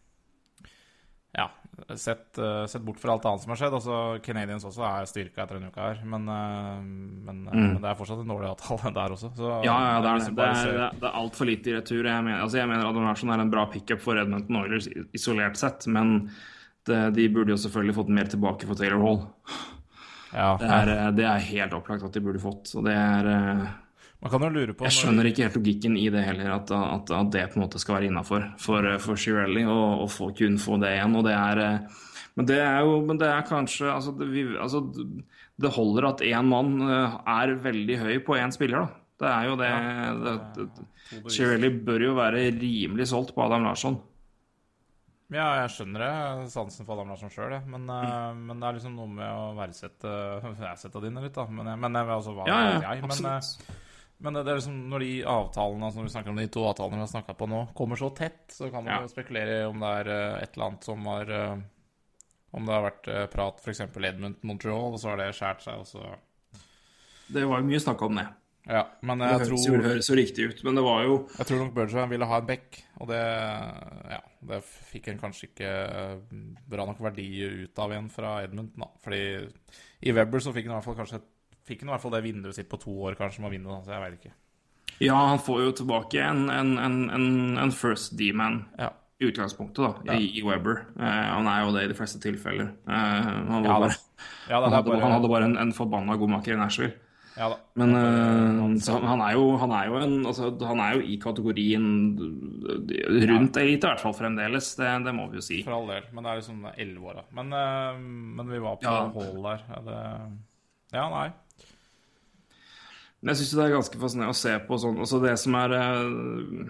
sett, 1.98 2.38
eh, 2.38 2.64
sett 2.70 2.82
bort 2.82 3.00
fra 3.02 3.12
alt 3.14 3.24
annet 3.28 3.42
som 3.42 3.52
har 3.52 3.60
skjedd. 3.60 3.74
altså 3.78 3.98
Canadians 4.24 4.64
også 4.68 4.84
er 4.88 5.08
styrka 5.10 5.44
etter 5.44 5.58
en 5.58 5.68
uke 5.68 5.82
her, 5.82 6.00
men, 6.04 6.26
eh, 6.28 6.80
men, 7.26 7.42
mm. 7.44 7.52
men 7.54 7.82
det 7.82 7.90
er 7.90 7.98
fortsatt 7.98 8.22
en 8.22 8.32
dårlig 8.34 8.50
avtale 8.52 8.94
der 8.98 9.16
også. 9.16 9.32
Så, 9.36 9.52
Ja, 9.66 9.76
ja, 9.88 10.00
det 10.04 10.10
er 10.12 10.24
det. 10.24 10.48
er, 10.48 10.72
det 10.72 10.88
er, 10.88 10.98
er 11.10 11.20
altfor 11.22 11.50
lite 11.50 11.72
i 11.72 11.76
retur. 11.78 12.02
Jeg 12.02 12.26
mener, 12.26 12.42
altså, 12.46 12.60
jeg 12.62 12.70
mener 12.70 13.04
Larsson 13.04 13.34
er 13.34 13.44
en 13.44 13.52
bra 13.52 13.66
pickup 13.70 14.02
for 14.04 14.20
Edmonton 14.20 14.62
Oilers 14.62 14.88
isolert 15.16 15.60
sett, 15.60 15.88
men 15.90 16.30
det, 16.88 17.00
de 17.16 17.28
burde 17.32 17.54
jo 17.54 17.60
selvfølgelig 17.60 17.96
fått 17.96 18.12
mer 18.12 18.28
tilbake 18.32 18.68
for 18.68 18.78
Taylor 18.78 19.04
Hall. 19.04 19.22
ja, 20.32 20.50
Det 20.60 20.68
er, 20.68 20.92
eh, 20.96 21.10
det 21.16 21.32
helt 21.54 21.78
opplagt 21.78 22.04
at 22.06 22.12
de 22.12 22.24
burde 22.24 22.42
fått. 22.42 22.74
Og 22.76 22.84
det 22.86 22.94
er 22.96 23.30
eh, 23.30 23.64
Man 24.24 24.32
kan 24.32 24.46
jo 24.46 24.54
lure 24.54 24.72
på 24.72 24.86
Jeg 24.86 24.96
skjønner 24.96 25.26
ikke 25.28 25.44
helt 25.44 25.56
logikken 25.58 25.96
i 26.00 26.06
det 26.08 26.22
heller, 26.24 26.54
at, 26.54 26.70
at, 26.72 27.10
at 27.12 27.32
det 27.34 27.42
på 27.52 27.58
en 27.58 27.66
måte 27.66 27.80
skal 27.82 27.98
være 27.98 28.08
innafor 28.08 28.46
for, 28.62 28.88
for 29.04 29.20
Shirelli 29.20 29.66
å 29.68 30.06
få, 30.08 30.30
kun 30.38 30.56
få 30.62 30.78
det 30.80 30.94
igjen. 30.94 31.16
Og 31.20 31.26
det 31.26 31.34
er, 31.36 31.60
eh, 31.60 32.00
men 32.40 32.48
det 32.48 32.56
er 32.64 32.78
jo 32.88 33.02
men 33.04 33.20
det 33.20 33.28
er 33.28 33.44
kanskje 33.44 33.90
altså 33.92 34.14
det, 34.16 34.30
vi, 34.32 34.46
altså 34.56 34.80
det 35.60 35.74
holder 35.76 36.08
at 36.08 36.24
én 36.24 36.48
mann 36.48 36.72
eh, 36.88 37.18
er 37.34 37.54
veldig 37.68 38.00
høy 38.00 38.14
på 38.24 38.40
én 38.40 38.54
spiller, 38.54 38.86
da. 38.86 39.00
Det 39.20 39.28
er 39.30 39.44
jo 39.46 39.60
det, 39.60 39.70
det, 40.24 40.66
det 41.12 41.36
Shirelli 41.36 41.74
bør 41.84 42.08
jo 42.08 42.16
være 42.16 42.48
rimelig 42.56 43.10
solgt 43.12 43.36
på 43.36 43.44
Adam 43.44 43.68
Larsson. 43.68 44.00
Ja, 45.34 45.50
jeg 45.60 45.70
skjønner 45.76 46.00
det. 46.00 46.48
Sansen 46.52 46.88
for 46.88 46.96
Adam 46.96 47.12
Larsson 47.12 47.32
sjøl, 47.32 47.58
men, 47.68 47.84
mm. 47.84 48.44
men 48.48 48.56
det 48.56 48.70
er 48.70 48.80
liksom 48.80 48.96
noe 48.96 49.12
med 49.20 49.28
å 49.28 49.52
verdsette 49.60 50.10
verdsette 50.64 51.04
dine 51.04 51.28
litt, 51.28 51.36
da. 51.36 51.44
Men, 51.44 51.74
men 51.76 52.04
altså, 52.06 52.32
hva 52.32 52.48
Ja, 52.48 52.62
ja, 52.64 52.76
vet 52.78 52.88
jeg? 52.88 53.04
Men, 53.04 53.34
absolutt. 53.36 53.82
Men 54.24 54.38
det 54.40 54.42
er 54.48 54.56
liksom 54.58 54.78
når 54.90 55.04
de 55.04 55.10
avtalene 55.28 55.86
altså 55.86 56.00
når 56.00 56.08
vi 56.08 56.12
snakker 56.16 56.32
om 56.34 56.38
de 56.40 56.46
to 56.56 56.64
avtalene 56.70 56.96
vi 56.98 57.04
har 57.04 57.12
snakka 57.12 57.34
på 57.38 57.48
nå, 57.52 57.60
kommer 57.76 58.00
så 58.00 58.08
tett, 58.16 58.42
så 58.56 58.70
kan 58.72 58.82
man 58.84 58.94
Ja. 58.94 59.00
jo 59.04 59.12
spekulere 59.12 59.58
om 59.68 59.80
det 59.84 59.90
er 60.00 60.12
eh, 60.14 60.42
et 60.42 60.54
eller 60.56 60.70
annet 60.70 60.84
som 60.88 61.06
har 61.12 61.30
eh, 61.38 61.56
Om 62.54 62.66
det 62.68 62.74
har 62.76 62.84
vært 62.86 63.08
eh, 63.10 63.26
prat 63.32 63.58
f.eks. 63.64 63.80
Edmund 63.82 64.36
Montreal, 64.46 64.92
og 64.94 65.00
så 65.02 65.10
har 65.10 65.18
det 65.18 65.32
skåret 65.34 65.62
seg, 65.66 65.80
og 65.82 65.86
så 65.90 66.14
Det 67.34 67.44
var 67.50 67.60
jo 67.60 67.66
mye 67.68 67.80
snakk 67.82 68.02
om 68.06 68.14
det. 68.20 68.26
Ja, 68.64 68.86
men 69.04 69.18
Det 69.20 69.26
jeg 69.28 69.40
høres, 69.42 69.64
tror 69.66 69.76
det 69.82 69.88
høres 69.90 70.06
jo 70.08 70.14
riktig 70.16 70.44
ut, 70.48 70.60
men 70.64 70.74
det 70.78 70.84
var 70.86 71.02
jo 71.04 71.16
Jeg 71.36 71.46
tror 71.50 71.58
nok 71.60 71.74
Bergeron 71.76 72.08
ville 72.14 72.28
ha 72.30 72.38
en 72.40 72.46
back, 72.48 72.78
og 73.00 73.08
det 73.10 73.18
Ja, 74.14 74.20
det 74.48 74.62
fikk 74.64 75.08
en 75.12 75.18
kanskje 75.20 75.50
ikke 75.50 75.72
bra 76.70 76.86
nok 76.88 77.02
verdi 77.04 77.26
ut 77.66 77.78
av 77.84 77.92
igjen 77.92 78.08
fra 78.12 78.38
Edmund, 78.46 78.72
da. 78.78 78.88
Fordi 79.04 79.20
i 80.04 80.12
Webber 80.16 80.40
så 80.40 80.52
fikk 80.54 80.64
han 80.68 80.72
i 80.72 80.78
hvert 80.78 80.86
fall 80.88 80.96
kanskje 81.02 81.20
Fikk 81.64 81.80
han 81.84 81.88
i 81.88 81.92
hvert 81.94 82.02
fall 82.02 82.12
det 82.16 82.22
vinduet 82.26 82.54
sitt 82.58 82.68
på 82.68 82.76
to 82.82 82.92
år 83.08 83.14
kanskje 83.16 83.40
med 83.40 83.48
å 83.48 83.54
vinne, 83.54 83.78
så 83.86 83.94
jeg 83.94 84.02
vet 84.04 84.18
ikke. 84.20 84.34
Ja, 85.02 85.16
han 85.32 85.40
får 85.42 85.62
jo 85.64 85.70
tilbake 85.80 86.20
en, 86.22 86.44
en, 86.52 86.74
en, 86.78 86.98
en, 87.10 87.24
en 87.58 87.72
first 87.74 88.12
D-man. 88.20 88.64
Ja. 88.78 88.90
utgangspunktet, 89.24 89.80
da, 90.04 90.14
i, 90.18 90.26
i 90.38 90.42
Webber. 90.44 90.82
Eh, 90.98 91.24
han 91.32 91.46
er 91.48 91.62
jo 91.64 91.70
det 91.72 91.84
i 91.86 91.88
de 91.88 91.96
fleste 91.96 92.18
tilfeller. 92.20 92.68
Eh, 92.84 93.30
han, 93.48 93.64
Ja 93.64 93.78
bare, 93.80 93.94
Ja, 94.50 94.60
han, 94.60 94.72
hadde, 94.74 94.90
bare- 94.90 95.00
han 95.06 95.12
hadde 95.16 95.30
bare 95.32 95.44
en, 95.48 95.56
en 95.62 95.72
forbanna 95.72 96.16
god 96.20 96.32
makker 96.34 96.52
i 96.52 96.60
Nashville. 96.60 96.92
Ja. 97.38 97.48
Men 97.80 97.94
eh, 97.96 98.60
han, 98.60 98.74
han, 99.08 99.22
er 99.24 99.32
jo, 99.38 99.46
han, 99.58 99.72
er 99.74 99.88
jo 99.88 99.96
en, 100.02 100.18
altså, 100.28 100.50
han 100.68 100.82
er 100.84 100.98
jo 100.98 101.06
i 101.08 101.16
kategorien 101.22 101.86
rundt 103.32 103.56
elite, 103.58 103.86
i 103.86 103.90
hvert 103.90 104.02
fall 104.04 104.14
fremdeles. 104.14 104.74
Det, 104.78 104.90
det 105.06 105.14
må 105.16 105.26
vi 105.32 105.40
jo 105.40 105.46
si. 105.46 105.62
For 105.66 105.78
all 105.78 105.88
del. 105.90 106.06
Men 106.14 106.26
det 106.26 106.30
er 106.34 106.42
liksom 106.42 106.66
elleve 106.74 107.10
år, 107.10 107.22
da. 107.22 107.24
Men, 107.40 107.52
eh, 107.58 108.02
men 108.38 108.52
vi 108.52 108.60
var 108.62 108.76
på 108.82 108.86
Ja. 108.86 109.00
Hall 109.14 109.40
der. 109.48 109.64
Ja, 109.72 109.80
det, 109.88 109.98
ja, 110.94 111.08
nei. 111.10 111.26
Men 113.24 113.32
jeg 113.32 113.40
syns 113.40 113.54
det 113.56 113.62
er 113.64 113.72
ganske 113.72 114.00
fascinerende 114.00 114.34
å 114.34 114.36
se 114.36 114.52
på 114.66 114.76
sånn 114.80 114.98
Altså 115.00 115.18
det 115.22 115.32
som 115.40 115.54
er 115.56 115.72
eh, 115.78 116.66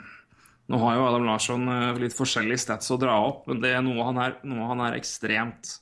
Nå 0.71 0.79
har 0.81 0.95
jo 0.97 1.07
Adam 1.09 1.27
Larsson 1.27 1.67
eh, 1.67 1.89
litt 2.05 2.15
forskjellige 2.15 2.63
stats 2.63 2.93
å 2.95 2.99
dra 3.01 3.17
opp, 3.27 3.49
men 3.51 3.59
det 3.65 3.73
er 3.75 3.83
noe 3.83 4.07
han 4.07 4.21
er, 4.23 4.37
noe 4.47 4.69
han 4.71 4.85
er 4.87 4.97
ekstremt 4.97 5.75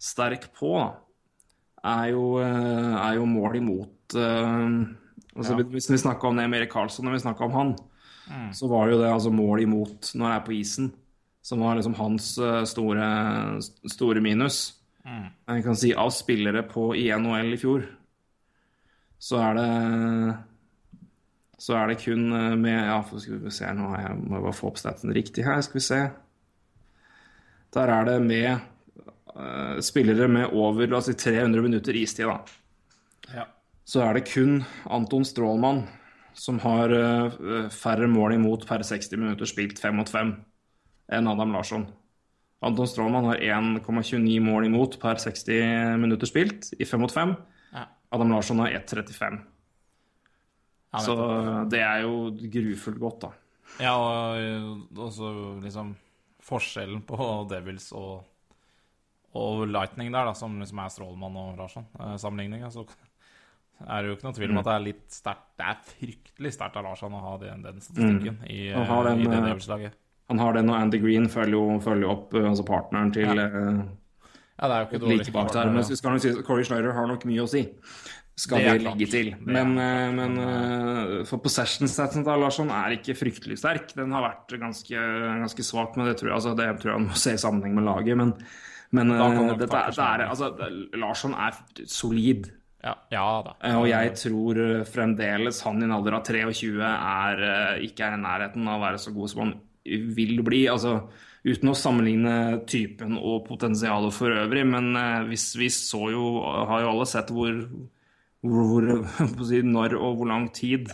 sterk 0.00 0.46
på, 0.56 0.70
er 1.82 2.12
jo, 2.12 2.36
eh, 2.40 2.94
er 3.00 3.18
jo 3.18 3.26
mål 3.28 3.58
imot 3.58 4.16
altså, 4.16 5.56
Ja. 5.58 5.66
Hvis 5.74 5.90
vi 5.90 5.98
snakka 6.00 6.30
om 6.30 6.38
det 6.38 6.46
med 6.48 6.62
Erik 6.62 6.72
Karlsson, 6.72 7.04
når 7.08 7.18
vi 7.18 7.24
snakka 7.26 7.48
om 7.48 7.58
han, 7.58 7.74
så 8.56 8.70
var 8.70 8.86
det 8.86 8.96
jo 8.96 9.02
det 9.02 9.10
altså 9.10 9.30
mål 9.34 9.62
imot 9.66 10.10
når 10.16 10.30
jeg 10.30 10.38
er 10.38 10.46
på 10.46 10.54
isen, 10.56 10.88
som 11.44 11.60
var 11.62 11.76
liksom 11.78 11.98
hans 11.98 12.30
store, 12.70 13.10
store 13.92 14.22
minus. 14.24 14.62
Jeg 15.04 15.66
kan 15.66 15.78
si 15.78 15.92
av 15.94 16.10
spillere 16.14 16.64
på 16.70 16.88
i 16.98 17.10
NHL 17.12 17.52
i 17.54 17.60
fjor, 17.60 17.84
så 19.26 19.40
er 19.42 19.58
det 19.58 19.70
så 21.58 21.74
er 21.78 21.90
det 21.90 22.00
kun 22.02 22.28
eh, 22.36 22.54
med 22.60 22.76
Ja, 22.76 23.00
skal 23.02 23.40
vi 23.42 23.54
se 23.54 23.72
nå, 23.74 23.90
jeg 23.96 24.16
må 24.20 24.40
bare 24.44 24.54
få 24.54 24.70
opp 24.70 24.80
staten 24.80 25.12
riktig 25.16 25.46
her, 25.46 25.62
skal 25.64 25.80
vi 25.80 25.84
se. 25.86 26.00
Der 27.74 27.92
er 27.92 28.06
det 28.08 28.16
med 28.24 28.60
uh, 29.34 29.80
spillere 29.84 30.28
med 30.30 30.52
over 30.54 30.86
la 30.88 31.00
oss 31.00 31.08
si 31.10 31.16
300 31.18 31.64
minutter 31.64 31.96
istid, 31.96 32.28
da. 32.28 32.36
Ja. 33.34 33.46
Så 33.88 34.04
er 34.04 34.16
det 34.16 34.28
kun 34.30 34.60
Anton 34.92 35.26
Strålmann 35.26 35.82
som 36.36 36.60
har 36.62 36.92
uh, 36.92 37.66
færre 37.72 38.08
mål 38.12 38.36
imot 38.36 38.68
per 38.68 38.84
60 38.86 39.16
minutter 39.16 39.48
spilt 39.48 39.80
5 39.82 39.96
mot 39.96 40.12
5 40.12 40.32
enn 41.16 41.32
Adam 41.32 41.56
Larsson. 41.56 41.88
Anton 42.64 42.88
Strålmann 42.88 43.28
har 43.32 43.42
1,29 43.42 44.38
mål 44.44 44.68
imot 44.68 45.00
per 45.00 45.20
60 45.20 45.98
minutter 46.04 46.28
spilt 46.28 46.70
i 46.78 46.86
5 46.88 47.00
mot 47.00 47.12
5. 47.12 47.34
Adam 48.14 48.30
Larsson 48.32 48.62
har 48.62 48.70
1,35. 48.78 49.40
Ja, 50.92 50.98
Så 51.02 51.16
det 51.70 51.80
er 51.82 52.04
jo 52.06 52.30
grufullt 52.52 53.00
godt, 53.02 53.26
da. 53.26 53.32
ja 53.82 53.92
og 53.98 55.00
også 55.08 55.32
liksom 55.64 55.94
forskjellen 56.46 57.02
på 57.08 57.18
Devils 57.50 57.90
og, 57.96 58.22
og 59.36 59.66
Lightning 59.68 60.12
der, 60.14 60.30
da, 60.30 60.34
som 60.38 60.54
liksom 60.62 60.78
er 60.84 60.94
Strålmann 60.94 61.36
og 61.42 61.58
Larsson-sammenligninga, 61.58 62.70
så 62.72 62.86
er 63.84 64.02
det 64.02 64.08
jo 64.08 64.16
ikke 64.16 64.28
noe 64.28 64.36
tvil 64.38 64.54
om 64.54 64.60
at 64.62 64.68
det 64.70 64.74
er 64.76 64.84
litt 64.86 65.04
sterkt 65.12 65.48
Det 65.58 65.66
er 65.68 65.80
fryktelig 65.90 66.52
sterkt 66.54 66.78
av 66.80 66.86
Larsson 66.86 67.12
å 67.12 67.20
ha 67.26 67.34
den, 67.42 67.66
den 67.66 67.82
statistikken 67.84 68.38
i, 68.48 68.70
Han 68.72 68.86
har 68.88 69.02
eh, 69.04 69.10
den, 69.10 69.20
i 69.20 69.28
det 69.28 69.36
eh, 69.36 69.46
Devils-laget. 69.50 69.98
Han 70.32 70.40
har 70.42 70.56
den, 70.56 70.70
og 70.72 70.78
Andy 70.78 70.98
Green 71.02 71.28
følger 71.30 71.58
jo, 71.58 71.66
følger 71.84 72.12
opp 72.14 72.32
eh, 72.34 72.48
altså 72.48 72.64
partneren 72.66 73.12
til 73.14 73.28
Ja. 73.42 73.84
Eh, 74.58 74.62
Ja, 74.62 74.68
det 74.68 74.74
er 74.76 74.80
jo 74.84 74.88
ikke 74.90 75.00
dårlig. 75.06 75.18
like 75.18 75.32
bak 75.32 75.52
der. 75.52 75.70
Men 75.70 75.84
skal 75.84 76.20
si 76.20 76.28
at 76.30 76.44
Corey 76.46 76.64
Schneider 76.64 76.92
har 76.92 77.06
nok 77.06 77.24
mye 77.28 77.42
å 77.44 77.48
si. 77.48 77.68
Skal 78.38 78.58
Det 78.58 78.82
legge 78.82 79.06
til. 79.08 79.28
Er 79.32 79.36
Men, 79.40 79.74
klart. 79.76 79.80
eh, 79.80 80.10
men 80.12 80.38
eh, 80.38 81.24
for 81.24 81.38
possession-statsen 81.38 82.22
til 82.24 82.40
Larsson 82.42 82.68
er 82.68 82.96
ikke 82.98 83.16
fryktelig 83.16 83.56
sterk. 83.58 83.94
Den 83.96 84.12
har 84.12 84.22
vært 84.28 84.58
ganske, 84.60 84.92
ganske 84.92 85.64
svak, 85.64 85.96
men 85.96 86.06
det 86.10 86.18
tror 86.18 86.28
jeg, 86.28 86.36
altså, 86.36 86.54
det 86.56 86.66
tror 86.80 86.90
jeg 86.92 86.98
han 87.00 87.08
må 87.08 87.16
se 87.16 87.32
i 87.32 87.40
sammenheng 87.40 87.74
med 87.74 87.84
laget. 87.84 88.16
Men, 88.16 88.34
men 88.92 89.10
eh, 89.10 89.56
dette, 89.56 89.72
er- 89.72 89.90
det 89.90 90.04
er, 90.04 90.26
altså, 90.28 90.52
Larsson 91.00 91.32
er 91.34 91.56
solid. 91.86 92.50
Ja, 92.84 92.92
ja 93.10 93.42
da. 93.42 93.54
Eh, 93.64 93.74
Og 93.80 93.88
jeg 93.88 94.12
tror 94.20 94.60
eh, 94.60 94.84
fremdeles 94.84 95.62
han 95.64 95.80
i 95.80 95.84
en 95.88 95.92
alder 95.96 96.18
av 96.20 96.22
23 96.28 96.76
er, 96.84 97.40
eh, 97.42 97.86
ikke 97.88 98.04
er 98.04 98.18
i 98.18 98.20
nærheten 98.20 98.68
av 98.68 98.76
å 98.80 98.84
være 98.84 99.00
så 99.00 99.14
god 99.16 99.30
som 99.32 99.40
han 99.46 99.54
vil 99.86 100.42
bli. 100.44 100.66
Altså, 100.68 101.08
uten 101.46 101.70
å 101.70 101.76
sammenligne 101.78 102.32
typen 102.66 103.16
og 103.20 103.44
potensialet 103.46 104.14
for 104.14 104.34
øvrig, 104.34 104.64
men 104.66 104.90
eh, 104.98 105.26
hvis 105.30 105.52
vi 105.60 105.68
så 105.72 106.08
jo, 106.12 106.24
har 106.42 106.82
jo 106.82 106.90
alle 106.90 107.06
sett 107.08 107.30
hvor, 107.34 107.54
hvor, 108.42 108.88
hvor 109.36 109.70
når 109.70 109.94
og 110.00 110.18
hvor 110.20 110.30
lang 110.32 110.48
tid 110.54 110.90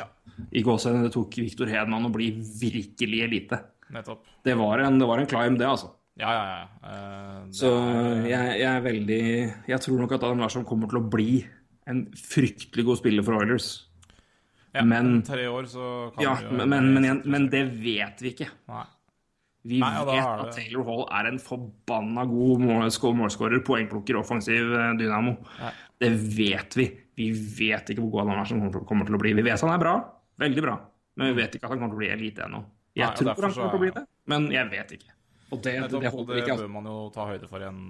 i 0.53 0.63
gåsehudene 0.65 1.09
det 1.09 1.15
tok 1.15 1.41
Viktor 1.41 1.71
Hedman 1.71 2.09
å 2.09 2.13
bli 2.13 2.31
virkelig 2.37 3.25
elite. 3.27 3.59
Nettopp. 3.93 4.25
Det 4.45 4.55
var 4.59 4.81
en, 4.85 4.97
det 5.01 5.09
var 5.09 5.21
en 5.21 5.29
climb, 5.29 5.59
det, 5.61 5.69
altså. 5.69 5.93
Ja, 6.21 6.29
ja, 6.37 6.45
ja. 6.53 6.65
Uh, 6.85 7.37
det 7.49 7.57
Så 7.57 7.69
jeg, 8.29 8.49
jeg 8.61 8.69
er 8.69 8.83
veldig 8.85 9.21
Jeg 9.71 9.79
tror 9.81 10.03
nok 10.03 10.11
at 10.13 10.25
Adam 10.27 10.43
Larsson 10.45 10.67
kommer 10.69 10.91
til 10.91 10.99
å 11.01 11.07
bli 11.09 11.39
en 11.89 12.03
fryktelig 12.13 12.85
god 12.85 13.01
spiller 13.01 13.25
for 13.25 13.39
Oilers. 13.41 13.69
ja, 14.75 14.85
men- 14.85 15.23
tre 15.25 15.47
år 15.49 15.65
så 15.73 15.87
kan 16.13 16.23
Ja, 16.27 16.35
vi 16.37 16.45
jo 16.51 16.59
men, 16.61 16.69
men, 16.69 16.91
men, 17.01 17.23
men 17.25 17.49
det 17.53 17.65
vet 17.81 18.21
vi 18.21 18.35
ikke. 18.35 18.51
Nei. 18.69 18.85
Vi 19.65 19.79
Nei, 19.79 19.93
ja, 19.95 20.03
vet 20.09 20.41
at 20.49 20.57
Taylor 20.57 20.83
Hall 20.89 21.05
er 21.15 21.29
en 21.31 21.37
forbanna 21.39 22.25
god 22.27 22.65
målskårer, 22.67 23.61
poengplukker, 23.63 24.17
offensiv 24.19 24.73
eh, 24.75 24.89
dynamo. 24.99 25.37
Nei. 25.61 25.71
Det 26.03 26.11
vet 26.35 26.75
vi. 26.81 26.87
Vi 27.21 27.29
vet 27.61 27.93
ikke 27.95 28.03
hvor 28.03 28.11
god 28.17 28.33
han 28.33 28.41
er 28.43 28.49
som 28.51 28.63
kommer 28.89 29.07
til 29.07 29.15
å 29.15 29.21
bli. 29.23 29.35
Vi 29.39 29.45
vet 29.47 29.63
han 29.63 29.71
er 29.75 29.79
bra, 29.85 29.93
veldig 30.43 30.65
bra, 30.65 30.75
men 31.21 31.31
vi 31.31 31.43
vet 31.43 31.55
ikke 31.55 31.69
at 31.69 31.75
han 31.77 31.79
kommer 31.85 31.95
til 31.95 32.01
å 32.01 32.03
bli 32.03 32.11
elite 32.17 32.43
ennå. 32.49 32.63
Jeg 32.99 33.07
Nei, 33.07 33.15
tror 33.21 33.31
han 33.31 33.39
kommer 33.55 33.71
til 33.71 33.79
å 33.79 33.83
bli 33.85 33.91
det, 33.95 34.03
men 34.33 34.51
jeg 34.53 34.71
vet 34.73 34.95
ikke. 34.99 35.15
Og 35.53 35.61
det, 35.63 35.73
det, 35.79 35.89
det 36.01 36.11
det 36.33 36.43
ikke. 36.43 36.57
Bør 36.65 36.69
man 36.73 36.87
jo 36.89 36.97
ta 37.15 37.27
høyde 37.29 37.49
for 37.49 37.63
i 37.63 37.69
en, 37.69 37.81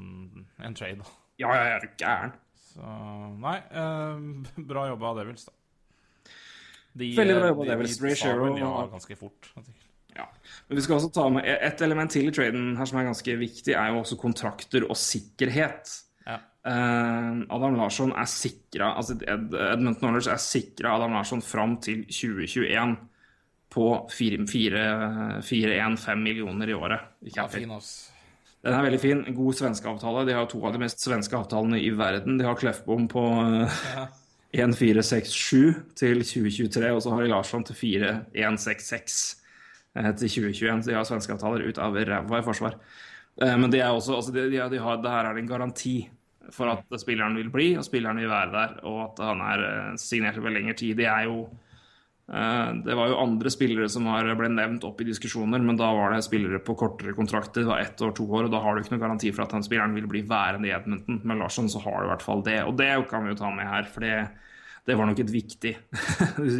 en 0.67 0.75
trade. 0.77 1.07
Ja, 1.41 1.55
ja, 1.57 1.63
jeg 1.71 1.79
er 1.79 1.89
gæren. 2.03 2.33
Så 2.73 2.93
nei, 3.41 3.57
eh, 3.71 4.63
bra 4.69 4.85
jobba 4.91 5.13
av 5.15 5.23
Devils, 5.23 5.47
da. 5.49 5.57
De, 6.93 7.09
Veldig 7.17 7.37
bra 7.39 7.47
eh, 7.47 7.53
jobba 7.55 7.63
av 7.63 7.65
de- 7.65 7.73
Devils. 7.73 7.97
de 7.97 8.05
Ray 8.05 8.19
Shero- 8.21 8.53
ja 8.61 8.73
ganske 8.93 9.17
fort. 9.17 9.49
Ja. 10.17 10.27
Men 10.69 10.79
vi 10.79 10.83
skal 10.85 10.99
også 10.99 11.11
ta 11.15 11.25
med 11.33 11.47
et 11.49 11.81
element 11.85 12.13
til 12.13 12.29
i 12.29 12.35
traden 12.35 12.77
her 12.79 12.87
som 12.89 12.99
er 13.01 13.09
ganske 13.09 13.33
viktig, 13.41 13.73
er 13.75 13.87
jo 13.93 13.99
også 14.03 14.17
kontrakter 14.21 14.83
og 14.89 14.97
sikkerhet. 15.01 15.85
Ja. 16.27 16.37
Eh, 16.69 17.31
Adam 17.57 17.75
Larsson 17.81 18.13
er 18.15 18.29
sikra 18.31 18.87
altså 19.01 19.13
Ed, 19.19 19.57
Oilers 20.05 20.29
er 20.31 20.41
sikra 20.43 20.89
Adam 20.97 21.13
Larsson 21.17 21.43
fram 21.43 21.73
til 21.83 21.99
2021 22.07 22.97
på 23.73 23.87
4-1-5 24.13 26.15
millioner 26.21 26.67
i 26.69 26.77
året. 26.77 27.01
Ikke 27.25 27.41
Ja, 27.41 27.47
fin. 27.49 27.71
Den 28.63 28.75
er 28.79 28.83
veldig 28.85 29.01
fin. 29.01 29.25
God 29.35 29.55
svenske 29.59 29.89
avtale. 29.89 30.27
De 30.29 30.35
har 30.37 30.47
to 30.47 30.61
av 30.67 30.73
de 30.75 30.79
mest 30.85 31.01
svenske 31.03 31.35
avtalene 31.35 31.81
i 31.83 31.91
verden. 31.91 32.39
De 32.39 32.45
har 32.47 32.55
Kleffbom 32.55 33.09
på 33.11 33.23
ja. 33.97 34.07
1467 34.53 35.75
til 35.97 36.23
2023, 36.23 36.93
og 36.93 37.03
så 37.03 37.11
har 37.11 37.23
de 37.25 37.29
Larsson 37.33 37.65
til 37.65 37.75
4166 37.75 38.93
eh, 38.93 39.42
til 39.95 40.29
2021. 40.29 40.83
Så 40.83 40.91
de 40.91 40.97
har 40.97 41.09
svenske 41.09 41.35
avtaler 41.37 41.67
ut 41.69 41.79
av 41.83 41.97
ræva 41.97 42.41
i 42.41 42.47
forsvar. 42.47 42.79
Eh, 43.41 43.57
Men 43.57 43.71
det 43.71 43.81
er 43.81 43.91
også, 43.93 44.17
altså 44.17 44.33
de, 44.35 44.49
de, 44.51 44.61
de 44.77 44.83
har, 44.83 45.03
det 45.03 45.11
her 45.11 45.31
er 45.31 45.39
en 45.39 45.51
garanti 45.51 45.97
for 46.53 46.69
at 46.73 47.01
spilleren 47.01 47.37
vil 47.39 47.51
bli, 47.55 47.69
og 47.79 47.85
spilleren 47.87 48.19
vil 48.19 48.29
være 48.33 48.53
der, 48.53 48.79
og 48.85 49.05
at 49.07 49.21
han 49.25 49.45
er 49.47 49.67
eh, 49.69 49.93
signert 49.97 50.41
over 50.41 50.51
lengre 50.55 50.75
tid. 50.75 50.97
Det 50.97 51.07
er 51.07 51.29
jo 51.31 51.47
Eh, 52.33 52.75
Det 52.85 52.95
var 52.97 53.11
jo 53.11 53.19
andre 53.21 53.51
spillere 53.51 53.89
som 53.93 54.07
har 54.09 54.29
ble 54.39 54.49
nevnt 54.49 54.85
opp 54.89 55.01
i 55.03 55.09
diskusjoner, 55.09 55.61
men 55.61 55.77
da 55.77 55.91
var 55.93 56.15
det 56.15 56.23
spillere 56.25 56.63
på 56.65 56.77
kortere 56.79 57.15
kontrakter. 57.17 57.63
Det 57.63 57.69
var 57.69 57.83
ett 57.83 58.01
år, 58.01 58.15
to 58.17 58.25
år, 58.31 58.47
og 58.47 58.55
da 58.55 58.61
har 58.63 58.75
du 58.75 58.83
ikke 58.83 58.95
noen 58.95 59.05
garanti 59.05 59.33
for 59.35 59.45
at 59.45 59.53
den 59.57 59.67
spilleren 59.67 59.95
vil 59.95 60.09
bli 60.11 60.23
værende 60.29 60.71
i 60.71 60.73
Edmonton. 60.73 61.21
Men 61.25 61.43
Larsson 61.43 61.69
så 61.69 61.83
har 61.85 61.99
du 62.01 62.09
i 62.09 62.13
hvert 62.13 62.25
fall 62.25 62.45
det, 62.47 62.61
og 62.65 62.77
det 62.79 62.91
kan 63.11 63.25
vi 63.27 63.35
jo 63.35 63.41
ta 63.43 63.51
med 63.51 63.69
her, 63.69 63.85
for 63.91 64.07
det, 64.07 64.15
det 64.87 64.97
var 64.99 65.11
nok 65.11 65.21
et 65.25 65.35
viktig 65.35 65.75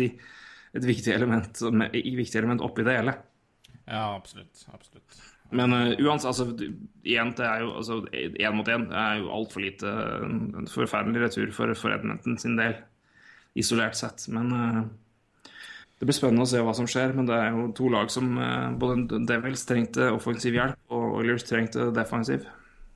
et 0.73 0.87
viktig 0.87 1.13
element, 1.15 1.63
et 1.93 2.17
viktig 2.17 2.41
element 2.41 2.65
oppi 2.65 2.85
det 2.87 2.97
hele. 2.97 3.15
Ja, 3.87 4.15
absolutt. 4.15 4.65
Absolutt. 4.73 5.21
Men 5.53 5.75
uh, 5.77 5.91
uansett, 6.01 6.31
altså, 6.31 6.47
igjen, 7.05 7.35
det 7.37 7.45
er 7.45 7.65
jo 7.65 7.75
altså, 7.77 7.99
én 8.15 8.57
mot 8.57 8.69
én 8.73 8.87
er 8.89 9.21
jo 9.21 9.29
altfor 9.37 9.65
lite 9.65 9.91
en 10.25 10.71
forferdelig 10.71 11.27
retur 11.27 11.53
for, 11.53 11.75
for 11.77 11.93
Edmonton 11.93 12.39
sin 12.41 12.57
del, 12.57 12.79
isolert 13.59 13.99
sett. 13.99 14.25
Men 14.33 14.53
uh, 14.57 14.81
det 16.01 16.09
blir 16.09 16.17
spennende 16.17 16.47
å 16.47 16.51
se 16.51 16.63
hva 16.65 16.73
som 16.75 16.89
skjer. 16.89 17.13
Men 17.19 17.29
det 17.29 17.37
er 17.37 17.53
jo 17.53 17.69
to 17.77 17.93
lag 17.93 18.09
som 18.15 18.33
uh, 18.41 18.73
både 18.81 19.21
Devils 19.29 19.67
trengte 19.69 20.09
offensiv 20.15 20.57
hjelp, 20.57 20.81
og 20.95 21.21
Oilers 21.21 21.45
trengte 21.49 21.91
defensiv. 21.95 22.49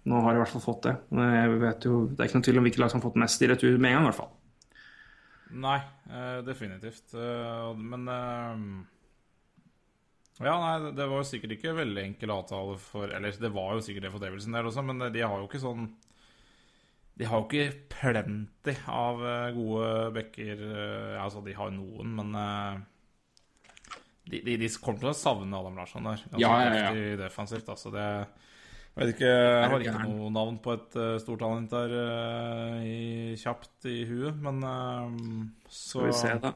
Nå 0.07 0.23
har 0.23 0.33
de 0.33 0.41
i 0.41 0.45
hvert 0.45 0.55
fall 0.55 0.65
fått 0.65 0.87
det. 0.87 0.97
Jeg 1.19 1.55
vet 1.61 1.85
jo, 1.89 2.05
Det 2.09 2.23
er 2.23 2.29
ikke 2.31 2.39
noe 2.41 2.49
tvil 2.49 2.61
om 2.61 2.67
hvilket 2.69 2.83
lag 2.85 2.93
som 2.93 3.01
har 3.03 3.09
fått 3.09 3.21
mest 3.21 3.43
i 3.43 3.49
retur 3.51 3.75
med 3.75 3.91
en 3.91 3.99
gang, 3.99 4.07
i 4.07 4.11
hvert 4.13 4.21
fall. 4.23 4.35
Nei, 5.57 5.79
eh, 6.11 6.41
definitivt. 6.45 7.15
Eh, 7.15 7.75
men 7.79 8.09
eh, 8.13 8.57
Ja, 10.45 10.55
nei, 10.61 10.91
det- 10.93 11.07
var 11.09 11.23
jo 11.23 11.29
sikkert 11.31 11.55
ikke 11.57 11.73
veldig 11.79 12.03
enkel 12.05 12.31
avtale 12.35 12.75
for 12.79 13.09
Eller 13.09 13.33
det 13.33 13.49
var 13.55 13.75
jo 13.75 13.81
sikkert 13.81 14.03
det 14.03 14.11
for 14.13 14.21
Devils 14.21 14.47
en 14.47 14.53
del 14.59 14.67
også, 14.69 14.85
men 14.85 14.99
de 15.13 15.21
har 15.25 15.39
jo 15.41 15.47
ikke 15.49 15.63
sånn 15.63 15.87
De 17.17 17.25
har 17.25 17.41
jo 17.41 17.47
ikke 17.49 17.89
plenty 17.89 18.75
av 18.93 19.23
gode 19.57 20.13
backer. 20.13 20.61
Altså, 21.23 21.41
de 21.43 21.55
har 21.57 21.71
noen, 21.73 22.11
men 22.19 22.35
de, 24.29 24.41
de, 24.43 24.57
de 24.61 24.69
kommer 24.83 25.01
til 25.01 25.09
å 25.09 25.17
savne 25.17 25.57
Adam 25.57 25.79
Larsson 25.79 26.05
der. 26.05 26.21
Ganske 26.27 26.43
Ja, 26.43 26.59
ja, 26.67 26.91
ja. 26.93 27.17
defensivt. 27.17 27.71
Altså 27.73 27.91
det 27.95 28.05
jeg 28.97 29.05
vet 29.05 29.11
ikke, 29.13 29.29
jeg 29.29 29.69
har 29.69 29.83
ikke 29.85 30.07
noe 30.09 30.31
navn 30.33 30.55
på 30.65 30.73
et 30.73 30.95
uh, 30.97 31.19
stortalent 31.21 31.69
der 31.69 31.91
uh, 31.93 32.79
i, 32.81 33.35
kjapt 33.37 33.85
i 33.93 33.99
huet, 34.09 34.39
men 34.41 34.63
uh, 34.65 35.11
så 35.69 36.01
Skal 36.01 36.07
vi 36.07 36.15
se, 36.17 36.31
da. 36.41 36.53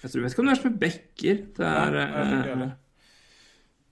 Jeg 0.00 0.10
tror, 0.10 0.24
vet 0.24 0.34
ikke 0.34 0.42
om 0.42 0.48
det 0.48 0.54
er 0.56 0.58
som 0.58 0.66
med 0.66 0.80
bekker. 0.82 1.38
Det 1.54 1.68
er 1.70 1.94
Nei, 2.00 2.40
jeg. 2.50 2.68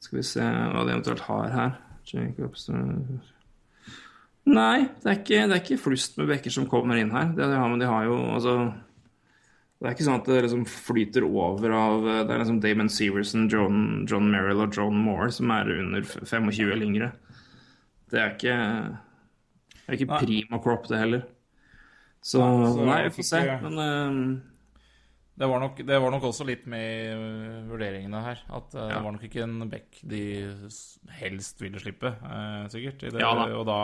Skal 0.02 0.18
vi 0.18 0.26
se 0.26 0.42
hva 0.42 0.82
de 0.82 0.92
eventuelt 0.96 1.22
har 1.28 1.54
her. 1.54 1.78
Nei, 4.44 4.80
det 5.00 5.08
er 5.08 5.20
ikke, 5.20 5.44
det 5.46 5.54
er 5.54 5.62
ikke 5.62 5.80
flust 5.80 6.18
med 6.18 6.28
bekker 6.34 6.52
som 6.52 6.66
kommer 6.68 6.98
inn 6.98 7.14
her. 7.14 7.30
Det 7.30 7.46
de 7.46 7.56
har, 7.62 7.70
men 7.70 7.80
de 7.80 7.88
har 7.88 8.08
jo 8.10 8.18
altså 8.34 8.56
Det 9.78 9.86
er 9.86 9.94
ikke 9.94 10.06
sånn 10.08 10.18
at 10.18 10.28
det 10.28 10.42
liksom 10.44 10.66
flyter 10.68 11.24
over 11.30 11.72
av 11.78 12.04
Det 12.04 12.26
er 12.26 12.42
liksom 12.42 12.60
Damon 12.60 12.90
Severson, 12.90 13.46
John, 13.52 14.04
John 14.10 14.28
Merrill 14.34 14.66
og 14.66 14.74
John 14.76 14.98
Moore 14.98 15.30
som 15.32 15.54
er 15.54 15.70
under 15.78 16.02
25 16.02 16.58
eller 16.66 16.90
yngre. 16.90 17.14
Det 18.14 18.22
er 18.22 18.34
ikke 18.36 18.56
Det 19.84 19.86
er 19.90 19.96
ikke 19.98 20.18
prima 20.22 20.60
crop, 20.62 20.86
det 20.88 21.00
heller. 21.00 21.24
Så, 22.24 22.40
Nei, 22.40 23.02
vi 23.08 23.12
får 23.18 23.26
se. 23.28 23.40
Men 23.66 23.74
uh, 23.82 24.54
det 25.34 25.48
var, 25.50 25.60
nok, 25.60 25.80
det 25.84 25.98
var 26.00 26.14
nok 26.14 26.24
også 26.30 26.46
litt 26.48 26.64
med 26.70 26.80
i 26.80 27.18
vurderingene 27.68 28.22
her. 28.24 28.40
At 28.48 28.72
uh, 28.78 28.80
Ja. 28.86 28.94
det 28.94 29.02
var 29.04 29.16
nok 29.16 29.26
ikke 29.26 29.42
en 29.44 29.68
bekk 29.68 30.00
de 30.08 30.22
helst 31.18 31.60
ville 31.60 31.82
slippe, 31.82 32.14
uh, 32.22 32.64
sikkert. 32.72 33.02
I 33.02 33.12
det, 33.12 33.20
Ja 33.20 33.34
da. 33.36 33.48
Og 33.58 33.66
da 33.68 33.78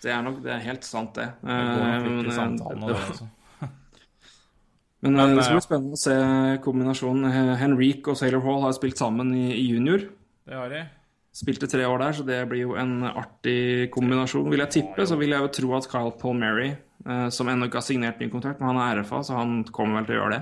det 0.00 0.12
er 0.14 0.22
nok 0.24 0.38
det 0.42 0.52
er 0.54 0.62
helt 0.64 0.84
sant, 0.88 1.12
det. 1.14 1.26
men, 1.44 2.30
samtalen 2.32 2.86
det- 2.88 2.96
det. 3.20 3.28
Men, 5.00 5.16
det 5.36 5.62
spennende 5.64 5.96
å 5.96 6.00
se 6.00 6.14
kombinasjonen. 6.64 7.56
Henrik 7.60 8.08
og 8.08 8.16
Sailor 8.20 8.42
Hall 8.44 8.64
har 8.66 8.72
spilt 8.76 9.00
sammen 9.00 9.32
i, 9.36 9.46
i 9.56 9.66
junior. 9.70 10.02
Det 10.44 10.56
har 10.56 10.72
de. 10.72 10.82
Spilte 11.30 11.68
tre 11.70 11.84
år 11.86 12.00
der, 12.02 12.14
så 12.18 12.24
det 12.26 12.38
blir 12.50 12.64
jo 12.64 12.76
en 12.78 13.04
artig 13.06 13.90
kombinasjon. 13.94 14.48
Vil 14.50 14.64
jeg 14.64 14.74
tippe, 14.74 15.04
så 15.06 15.18
vil 15.18 15.30
jeg 15.30 15.44
jo 15.44 15.52
tro 15.60 15.74
at 15.78 15.86
Kyle 15.90 16.14
Palmieri, 16.18 16.72
eh, 17.06 17.28
som 17.30 17.50
ennå 17.50 17.68
ikke 17.68 17.78
har 17.78 17.86
signert 17.86 18.18
ny 18.22 18.26
kontrakt, 18.32 18.58
men 18.58 18.72
han 18.72 18.80
er 18.82 19.02
RFA, 19.04 19.22
så 19.26 19.38
han 19.38 19.60
kommer 19.70 20.00
vel 20.00 20.08
til 20.08 20.16
å 20.16 20.22
gjøre 20.24 20.38
det, 20.38 20.40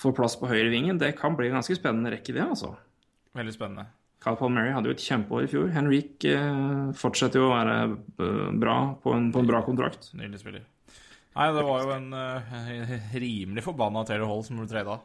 får 0.00 0.16
plass 0.16 0.38
på 0.40 0.48
høyrevingen. 0.48 1.00
Det 1.02 1.12
kan 1.18 1.36
bli 1.36 1.50
en 1.50 1.58
ganske 1.58 1.76
spennende 1.76 2.14
rekke, 2.14 2.32
det, 2.32 2.46
altså. 2.46 2.72
Veldig 3.36 3.52
spennende. 3.52 3.90
Kyle 4.22 4.38
Palmieri 4.38 4.72
hadde 4.72 4.88
jo 4.88 4.96
et 4.96 5.04
kjempeår 5.04 5.44
i 5.44 5.50
fjor. 5.50 5.70
Henrik 5.74 6.24
eh, 6.30 6.92
fortsetter 6.96 7.42
jo 7.42 7.50
å 7.50 7.54
være 7.54 7.78
eh, 7.90 8.50
bra 8.62 8.76
på 9.02 9.12
en, 9.16 9.32
på 9.34 9.42
en 9.42 9.50
bra 9.50 9.60
kontrakt. 9.66 10.12
Nydelig 10.16 10.40
spiller. 10.40 10.64
Nei, 11.32 11.48
det 11.56 11.64
var 11.64 11.84
jo 11.84 11.94
en 11.94 12.10
uh, 12.12 12.92
rimelig 13.24 13.64
forbanna 13.64 14.04
Taylor 14.08 14.28
Hall 14.28 14.44
som 14.46 14.58
ble 14.60 14.68
trada. 14.68 14.98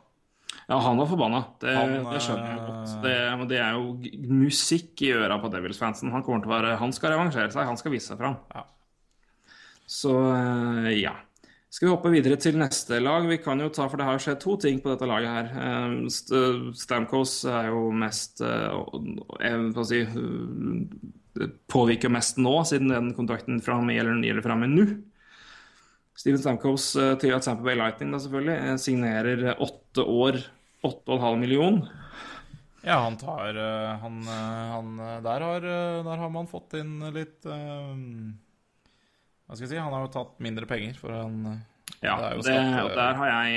Ja, 0.67 0.79
han 0.83 0.97
var 0.99 1.07
forbanna. 1.07 1.43
Det, 1.61 1.73
Han, 1.77 1.93
det 2.11 2.21
skjønner 2.25 2.49
jeg 2.49 2.57
eh, 2.57 2.65
godt. 2.67 2.95
Det, 3.03 3.13
det 3.53 3.59
er 3.63 3.77
jo 3.77 4.33
musikk 4.35 5.03
i 5.07 5.13
øra 5.15 5.37
på 5.39 5.51
Devils-fansen. 5.53 6.11
Han 6.11 6.25
kommer 6.25 6.43
til 6.43 6.51
å 6.51 6.57
være 6.57 6.73
Han 6.81 6.91
skal 6.95 7.13
revansjere 7.13 7.53
seg, 7.53 7.69
han 7.69 7.79
skal 7.79 7.93
vise 7.93 8.11
seg 8.11 8.19
fram. 8.19 8.35
Ja. 8.51 8.65
Så 9.87 10.11
eh, 10.33 10.89
ja. 10.99 11.13
Skal 11.71 11.87
vi 11.87 11.93
hoppe 11.93 12.11
videre 12.11 12.35
til 12.41 12.57
neste 12.59 12.99
lag? 12.99 13.27
Vi 13.29 13.37
kan 13.43 13.63
jo 13.63 13.69
ta, 13.71 13.85
for 13.87 13.99
Det 13.99 14.07
har 14.09 14.19
skjedd 14.23 14.41
to 14.43 14.57
ting 14.59 14.81
på 14.83 14.91
dette 14.91 15.07
laget 15.07 15.37
her. 15.37 15.53
Eh, 15.69 16.67
Stamkos 16.75 17.37
er 17.47 17.71
jo 17.71 17.87
mest 17.95 18.43
Jeg 18.43 19.61
vil 19.61 19.87
si 19.87 20.01
Påvirker 21.71 22.11
mest 22.11 22.39
nå, 22.41 22.57
siden 22.67 22.91
den 22.91 23.11
kontrakten 23.15 23.61
fra 23.63 23.77
ham 23.77 23.91
gjelder, 23.93 24.19
gjelder 24.25 24.43
fra 24.43 24.59
meg 24.59 24.73
nå. 24.73 24.87
Steven 26.17 26.41
Stamkos 26.41 26.89
til 27.21 27.35
Tampa 27.45 27.61
Bay 27.61 27.77
Lightning 27.77 28.09
da 28.11 28.19
selvfølgelig 28.23 28.79
signerer 28.81 29.51
åtte 29.61 30.01
år, 30.01 30.39
8,5 30.85 31.39
million. 31.41 31.81
Ja, 32.87 33.01
han 33.03 33.17
tar 33.17 33.57
eh, 33.57 33.97
han, 33.99 34.21
eh, 34.23 34.71
han 34.73 34.99
eh, 34.99 35.21
der, 35.25 35.41
har, 35.43 35.61
der 36.05 36.17
har 36.21 36.29
man 36.31 36.47
fått 36.47 36.73
inn 36.79 37.01
litt 37.11 37.43
Hva 37.43 39.55
skal 39.55 39.65
jeg 39.65 39.71
si? 39.73 39.79
Han 39.81 39.93
har 39.95 40.01
jo 40.05 40.11
tatt 40.13 40.39
mindre 40.43 40.65
penger 40.69 40.93
for 40.99 41.09
han 41.11 41.35
Ja, 41.99 42.15
Det 42.37 42.43
skatt, 42.45 42.83
og 42.85 42.91
der 42.95 43.13
har 43.19 43.27
jeg 43.33 43.47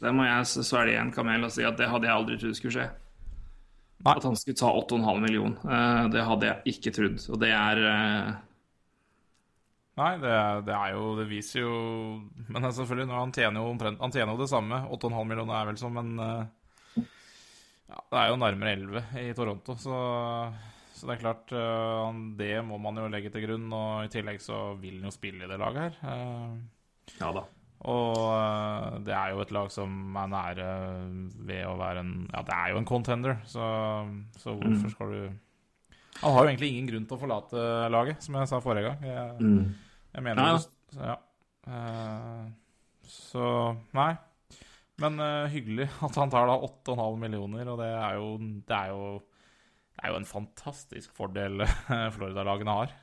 Der 0.00 0.12
må 0.16 0.22
jeg 0.28 0.46
svelge 0.54 1.00
en 1.00 1.12
kamel 1.12 1.44
og 1.48 1.52
si 1.52 1.62
at 1.66 1.76
det 1.80 1.88
hadde 1.90 2.06
jeg 2.08 2.16
aldri 2.16 2.38
trodd 2.40 2.56
skulle 2.56 2.76
skje. 2.78 2.88
Nei. 4.06 4.14
At 4.14 4.24
han 4.28 4.36
skulle 4.38 4.60
ta 4.60 4.68
8,5 4.70 5.20
million. 5.24 5.52
Eh, 5.66 6.04
Det 6.14 6.22
hadde 6.30 6.46
jeg 6.52 6.58
ikke 6.76 6.90
trodd. 6.94 7.18
Og 7.32 7.36
det 7.42 7.50
er 7.52 7.76
Nei, 9.96 10.10
det, 10.20 10.32
det 10.66 10.74
er 10.76 10.90
jo 10.92 11.04
Det 11.16 11.24
viser 11.30 11.62
jo 11.62 11.74
Men 12.50 12.58
altså, 12.66 12.82
selvfølgelig, 12.82 13.08
nå, 13.08 13.16
han 13.16 13.32
tjener 13.32 13.62
jo 13.62 13.70
omtrent 13.72 14.02
Han 14.04 14.12
tjener 14.12 14.34
jo 14.34 14.42
det 14.42 14.50
samme. 14.52 14.82
8,5 14.92 15.22
millioner 15.30 15.56
er 15.56 15.70
vel 15.70 15.78
som 15.80 15.96
en 16.02 16.10
eh, 16.20 17.02
Ja, 17.86 18.00
det 18.12 18.18
er 18.20 18.28
jo 18.32 18.38
nærmere 18.42 18.74
11 18.76 19.04
i 19.22 19.32
Toronto, 19.38 19.76
så, 19.80 19.96
så 20.92 21.08
det 21.08 21.14
er 21.16 21.22
klart 21.22 21.52
eh, 21.56 22.18
Det 22.42 22.54
må 22.66 22.76
man 22.82 22.98
jo 23.00 23.08
legge 23.12 23.30
til 23.32 23.46
grunn, 23.46 23.68
og 23.72 24.04
i 24.04 24.10
tillegg 24.12 24.42
så 24.44 24.74
vil 24.82 24.98
han 24.98 25.08
jo 25.08 25.14
spille 25.14 25.46
i 25.46 25.50
det 25.50 25.60
laget 25.62 25.96
her. 26.00 26.00
Eh, 26.12 27.14
Ja 27.22 27.30
da. 27.36 27.44
Og 27.86 29.00
det 29.06 29.12
er 29.14 29.30
jo 29.34 29.42
et 29.44 29.52
lag 29.54 29.68
som 29.70 30.16
er 30.18 30.30
nære 30.32 30.68
ved 31.46 31.62
å 31.68 31.76
være 31.78 32.02
en 32.02 32.12
Ja, 32.32 32.40
det 32.48 32.56
er 32.56 32.72
jo 32.72 32.80
en 32.80 32.88
contender, 32.88 33.36
så, 33.46 33.64
så 34.40 34.56
hvorfor 34.58 34.90
skal 34.92 35.12
du 35.12 35.20
Han 36.22 36.32
har 36.34 36.42
jo 36.42 36.50
egentlig 36.50 36.70
ingen 36.72 36.88
grunn 36.90 37.06
til 37.06 37.16
å 37.18 37.20
forlate 37.22 37.66
laget, 37.92 38.24
som 38.26 38.38
jeg 38.40 38.50
sa 38.50 38.60
forrige 38.64 38.88
gang. 38.90 39.04
Jeg, 39.06 39.52
jeg 40.16 40.24
mener 40.24 40.58
så, 40.62 40.70
ja. 40.96 41.16
Uh, 41.66 42.46
så 43.06 43.46
Nei. 43.96 44.12
Men 45.02 45.20
uh, 45.20 45.46
hyggelig 45.52 45.90
at 46.06 46.16
han 46.16 46.32
tar 46.32 46.48
da 46.48 46.56
8,5 46.64 47.18
millioner, 47.20 47.68
og 47.68 47.80
det 47.82 47.90
er 47.92 48.16
jo 48.16 48.28
Det 48.40 48.76
er 48.76 48.92
jo, 48.94 49.10
det 49.96 50.04
er 50.04 50.14
jo 50.14 50.20
en 50.20 50.28
fantastisk 50.28 51.12
fordel 51.16 51.66
eh, 51.66 52.08
Florida-lagene 52.14 52.78
har. 52.80 52.94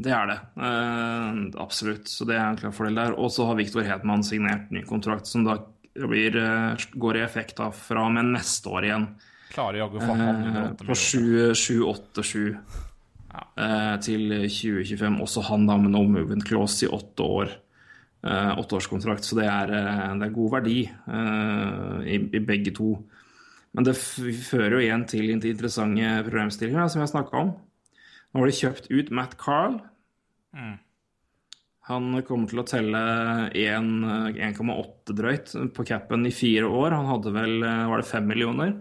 Det 0.00 0.10
er 0.14 0.30
det. 0.30 0.38
Uh, 0.58 1.52
absolutt. 1.62 2.08
Så 2.10 2.26
det 2.28 2.38
er 2.38 2.46
en 2.46 2.58
klar 2.58 2.72
fordel 2.74 2.98
der. 2.98 3.14
Og 3.20 3.30
så 3.34 3.46
har 3.46 3.58
Viktor 3.58 3.84
Hedman 3.86 4.24
signert 4.26 4.72
ny 4.74 4.82
kontrakt, 4.88 5.28
som 5.30 5.44
da 5.46 5.58
blir, 5.94 6.36
eh, 6.36 6.86
går 6.94 7.16
i 7.16 7.22
effekt 7.22 7.56
da 7.56 7.70
fra 7.70 8.06
og 8.06 8.12
med 8.16 8.32
neste 8.34 8.70
år 8.70 8.88
igjen. 8.88 9.06
Klarer 9.54 9.84
jaggu 9.84 10.00
faen 10.00 10.20
han 10.20 10.42
under 10.48 10.60
Eh, 10.60 10.72
8 10.72 10.84
på 10.84 10.96
millioner. 10.96 11.54
7-8-7 11.54 12.54
Ja. 12.54 12.60
Eh, 13.34 13.96
til 14.04 14.30
2025. 14.46 15.20
Også 15.24 15.42
han 15.48 15.66
da 15.68 15.76
med 15.80 15.94
no 15.94 16.04
movement 16.06 16.44
clause 16.46 16.86
i 16.86 16.90
åtte 16.90 17.26
år. 17.26 17.52
Eh, 18.24 18.52
Åtteårskontrakt. 18.60 19.24
Så 19.26 19.36
det 19.36 19.48
er, 19.50 19.72
eh, 19.74 20.14
det 20.20 20.28
er 20.28 20.36
god 20.38 20.54
verdi 20.56 20.78
eh, 20.88 21.98
i, 22.08 22.20
i 22.38 22.40
begge 22.40 22.72
to. 22.76 22.94
Men 23.74 23.88
det 23.88 23.96
fører 23.98 24.76
jo 24.78 24.84
igjen 24.84 25.04
til 25.10 25.28
inter- 25.34 25.50
interessante 25.50 26.14
problemstillinger 26.28 26.88
som 26.88 27.00
vi 27.02 27.04
har 27.04 27.12
snakka 27.12 27.42
om. 27.42 27.52
Nå 28.32 28.40
har 28.40 28.50
de 28.50 28.56
kjøpt 28.56 28.88
ut 28.90 29.12
Matt 29.14 29.36
Carl. 29.38 29.80
Mm. 30.54 30.78
Han 31.90 32.22
kommer 32.24 32.48
til 32.48 32.62
å 32.62 32.64
telle 32.64 33.00
1,8 33.52 35.16
drøyt 35.18 35.52
på 35.76 35.84
capen 35.84 36.24
i 36.24 36.32
fire 36.32 36.70
år. 36.70 36.94
Han 36.96 37.10
hadde 37.10 37.34
vel 37.34 37.58
Var 37.60 38.00
det 38.00 38.08
fem 38.08 38.24
millioner? 38.30 38.72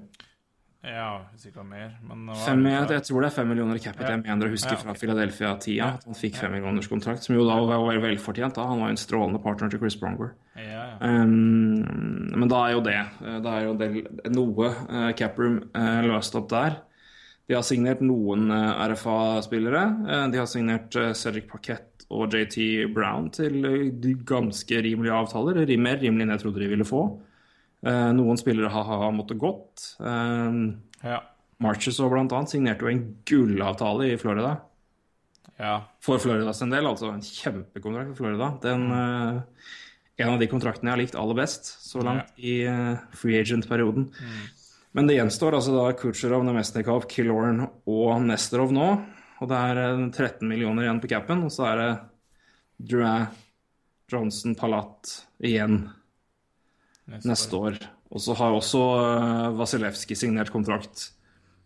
Ja, 0.83 1.23
sikkert 1.39 1.63
mer, 1.69 1.93
men 2.03 2.27
Fem, 2.43 2.59
jeg, 2.67 2.87
jeg 2.91 3.03
tror 3.07 3.23
det 3.23 3.27
er 3.29 3.35
fem 3.37 3.47
millioner 3.47 3.77
i 3.79 3.83
capita. 3.83 4.09
Jeg 4.11 4.19
mener 4.25 4.49
å 4.49 4.51
huske 4.51 4.67
Ja, 4.67 4.75
okay. 4.75 4.83
fra 4.83 4.95
Philadelphia-tida 4.99 5.85
at 5.95 6.07
han 6.09 6.17
fikk 6.19 6.35
fem 6.41 6.51
millioners 6.51 6.89
kontrakt, 6.91 7.23
som 7.23 7.37
jo 7.37 7.45
da 7.47 7.55
var 7.69 8.01
velfortjent. 8.03 8.57
da. 8.57 8.65
Han 8.67 8.81
var 8.83 8.91
jo 8.91 8.95
en 8.97 8.99
strålende 8.99 9.39
partner 9.45 9.71
til 9.71 9.79
Chris 9.79 9.95
Bronger. 10.01 10.33
Ja, 10.59 10.81
ja. 10.91 10.97
Um, 11.23 11.85
men 12.35 12.51
da 12.51 12.65
er 12.67 12.75
jo 12.75 12.81
det 12.85 12.97
eh, 12.99 13.37
Da 13.41 13.55
er 13.57 13.63
jo 13.65 13.71
del, 13.79 13.95
noe 14.29 14.67
uh, 14.69 15.07
caproom 15.17 15.61
uh, 15.71 16.01
løst 16.05 16.35
opp 16.37 16.51
der. 16.51 16.75
De 17.47 17.55
har 17.57 17.63
signert 17.67 18.03
noen 18.03 18.51
uh, 18.51 18.83
RFA-spillere. 18.91 19.83
Uh, 20.03 20.27
de 20.31 20.39
har 20.39 20.47
signert 20.47 20.95
eh, 20.99 21.11
Cedric 21.17 21.49
Paquette 21.51 22.07
og 22.13 22.31
JT 22.35 22.87
Brown 22.93 23.29
til 23.33 23.63
eh, 23.67 24.11
ganske 24.27 24.79
rimelige 24.85 25.15
avtaler. 25.15 25.63
Mer 25.79 25.99
rimelig 26.03 26.27
enn 26.27 26.35
jeg 26.35 26.43
trodde 26.43 26.63
de 26.63 26.69
ville 26.71 26.87
få. 26.87 27.05
Eh, 27.83 28.09
noen 28.15 28.39
spillere 28.39 28.71
har, 28.71 29.11
måttet 29.11 29.41
gått. 29.41 29.89
Um, 29.99 30.83
ja. 31.03 31.19
Blant 31.59 32.35
annet 32.35 32.51
signerte 32.51 32.85
jo 32.85 32.91
en 32.91 33.03
gullavtale 33.27 34.13
i 34.13 34.19
Florida. 34.19 34.57
ja. 35.59 35.77
For 36.03 36.19
Florida 36.19 36.53
en 36.63 36.73
del, 36.73 36.87
altså 36.87 37.11
en 37.11 37.23
kjempekontrakt 37.23 38.13
for 38.13 38.23
Florida. 38.23 38.53
Den, 38.63 38.87
eh, 38.91 39.41
en 40.23 40.33
av 40.33 40.39
de 40.39 40.47
kontraktene 40.47 40.91
jeg 40.91 40.93
har 40.93 41.01
likt 41.01 41.15
aller 41.19 41.35
best 41.35 41.71
så 41.83 42.03
langt 42.03 42.31
i 42.37 42.61
eh, 42.67 42.99
free 43.11 43.39
agent-perioden. 43.41 44.09
Men 44.93 45.07
det 45.07 45.17
gjenstår 45.17 45.57
altså 45.57 45.75
da 45.75 45.93
Kucherov, 45.97 46.43
Nemesnikov, 46.45 47.07
Killorn 47.09 47.65
og 47.65 48.21
Nesterov 48.21 48.71
nå. 48.75 48.89
Og 49.41 49.49
det 49.51 49.59
er 49.59 49.81
eh, 49.83 50.05
13 50.07 50.47
millioner 50.47 50.87
igjen 50.87 51.03
på 51.03 51.11
capen, 51.11 51.43
og 51.47 51.51
så 51.51 51.67
er 51.71 51.81
det 51.81 51.91
Drouin, 52.91 53.27
Johnson, 54.11 54.55
Palat 54.55 55.17
igjen 55.43 55.83
neste 57.07 57.59
år. 57.59 57.79
Og 58.13 58.21
så 58.21 58.35
har 58.37 58.53
også 58.55 58.81
uh, 58.99 59.53
Vasilevskij 59.57 60.19
signert 60.19 60.51
kontrakt 60.53 61.09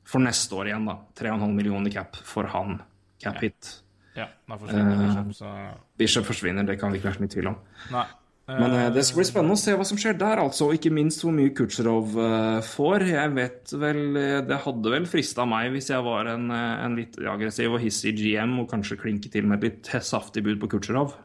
for 0.07 0.23
neste 0.23 0.55
år 0.55 0.71
igjen, 0.71 0.88
da. 0.88 0.99
3,5 1.19 1.51
millioner 1.51 1.91
cap 1.91 2.15
for 2.23 2.47
han. 2.53 2.79
Cap 3.23 3.41
hit. 3.43 3.73
Ja, 4.17 4.29
da 4.47 4.57
forsvinner 4.57 4.95
Eh. 4.95 5.03
Bishop, 5.03 5.33
så 5.35 5.49
Bishop 5.97 6.25
forsvinner, 6.25 6.65
det 6.65 6.79
kan 6.79 6.91
det 6.91 6.99
ikke 6.99 7.11
være 7.11 7.19
så 7.19 7.25
mye 7.25 7.33
tvil 7.35 7.51
om. 7.51 7.59
Nei. 7.93 8.07
Men 8.47 8.73
eh, 8.73 8.89
det 8.95 9.03
skal 9.03 9.19
bli 9.19 9.27
spennende 9.27 9.57
å 9.57 9.59
se 9.59 9.73
hva 9.75 9.85
som 9.85 9.99
skjer 9.99 10.15
der, 10.17 10.39
altså. 10.39 10.69
Og 10.69 10.77
ikke 10.77 10.93
minst 10.95 11.19
hvor 11.23 11.33
mye 11.35 11.51
Kutsjerov 11.55 12.15
eh, 12.23 12.59
får. 12.63 13.03
Jeg 13.11 13.33
vet 13.35 13.73
vel 13.75 13.99
eh, 14.15 14.38
Det 14.47 14.59
hadde 14.63 14.93
vel 14.93 15.07
frista 15.11 15.43
meg 15.49 15.73
hvis 15.73 15.91
jeg 15.91 16.05
var 16.05 16.31
en, 16.31 16.47
eh, 16.55 16.85
en 16.85 16.95
litt 16.95 17.19
aggressiv 17.19 17.75
og 17.75 17.83
hissig 17.83 18.15
GM 18.15 18.55
og 18.63 18.69
kanskje 18.71 18.99
klinke 19.01 19.31
til 19.33 19.49
med 19.49 19.59
et 19.59 19.67
litt 19.67 20.07
saftig 20.07 20.45
bud 20.47 20.61
på 20.63 20.71
Kutsjerov. 20.77 21.17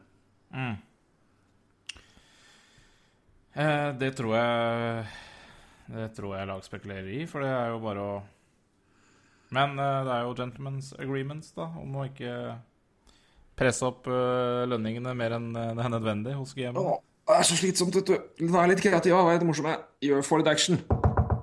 Eh, 0.58 0.74
det 3.54 4.14
tror 4.16 4.32
jeg 4.32 5.06
Det 5.92 6.06
tror 6.16 6.36
jeg 6.38 6.48
lag 6.48 6.62
spekulerer 6.64 7.10
i, 7.12 7.26
for 7.28 7.44
det 7.44 7.50
er 7.52 7.72
jo 7.74 7.80
bare 7.84 8.04
å 8.04 8.12
Men 9.52 9.76
eh, 9.76 9.98
det 10.06 10.14
er 10.14 10.22
jo 10.24 10.36
gentlemen's 10.38 10.92
agreements, 10.96 11.52
da, 11.52 11.66
om 11.76 11.98
å 12.00 12.06
ikke 12.08 12.32
presse 13.58 13.84
opp 13.84 14.08
eh, 14.08 14.64
lønningene 14.70 15.12
mer 15.18 15.36
enn 15.36 15.50
eh, 15.52 15.74
det 15.76 15.84
er 15.84 15.92
nødvendig 15.92 16.38
hos 16.38 16.56
GM. 16.56 16.80
Åh, 16.80 16.96
det 17.28 17.36
er 17.36 17.48
så 17.50 17.60
slitsomt, 17.60 18.00
vet 18.00 18.08
du. 18.08 18.48
Vær 18.48 18.72
litt 18.72 18.80
kreativ, 18.80 19.12
vær 19.12 19.36
litt 19.36 19.44
morsom. 19.46 19.68
Gjør 20.00 20.24
for 20.24 20.40
litt 20.40 20.48
action. 20.48 20.80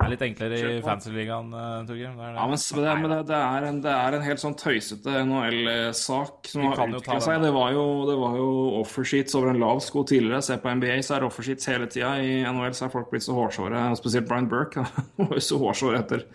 Er 0.10 0.16
litt 0.16 0.24
enklere 0.26 0.58
i 0.60 0.80
fantasy-ligaen, 0.84 1.54
uh, 1.54 1.86
Torgeir. 1.88 2.16
Det. 2.18 2.30
Ja, 2.36 2.46
men 2.50 2.60
det, 2.60 2.96
men 3.00 3.14
det, 3.14 3.20
det, 3.30 3.40
er 3.40 3.68
en, 3.70 3.80
det 3.86 3.94
er 3.94 4.18
en 4.18 4.26
helt 4.26 4.42
sånn 4.42 4.58
tøysete 4.60 5.22
NHL-sak 5.22 6.50
som 6.52 6.66
har 6.66 6.82
den, 6.82 6.98
seg. 7.24 7.40
Det 7.46 7.54
var 7.56 7.74
jo, 7.78 7.86
det 8.10 8.18
var 8.20 8.38
jo 8.42 8.50
offersheets 8.82 9.38
over 9.40 9.54
en 9.54 9.62
lav 9.62 9.84
sko 9.86 10.04
tidligere. 10.10 10.42
Se 10.46 10.60
på 10.60 10.76
NBA, 10.82 11.00
så 11.06 11.16
er 11.16 11.24
det 11.24 11.30
offersheets 11.30 11.72
hele 11.72 11.90
tida. 11.92 12.16
I 12.20 12.42
NHL 12.50 12.76
så 12.78 12.88
er 12.88 12.96
folk 12.98 13.14
blitt 13.14 13.28
så 13.28 13.38
hårsåre, 13.38 13.86
og 13.94 14.02
spesielt 14.02 14.30
Brian 14.30 14.50
Burke. 14.52 14.86
Han 15.20 15.30
var 15.30 15.38
jo 15.38 15.46
så 15.46 15.62
hårsår 15.62 16.00
etter, 16.02 16.26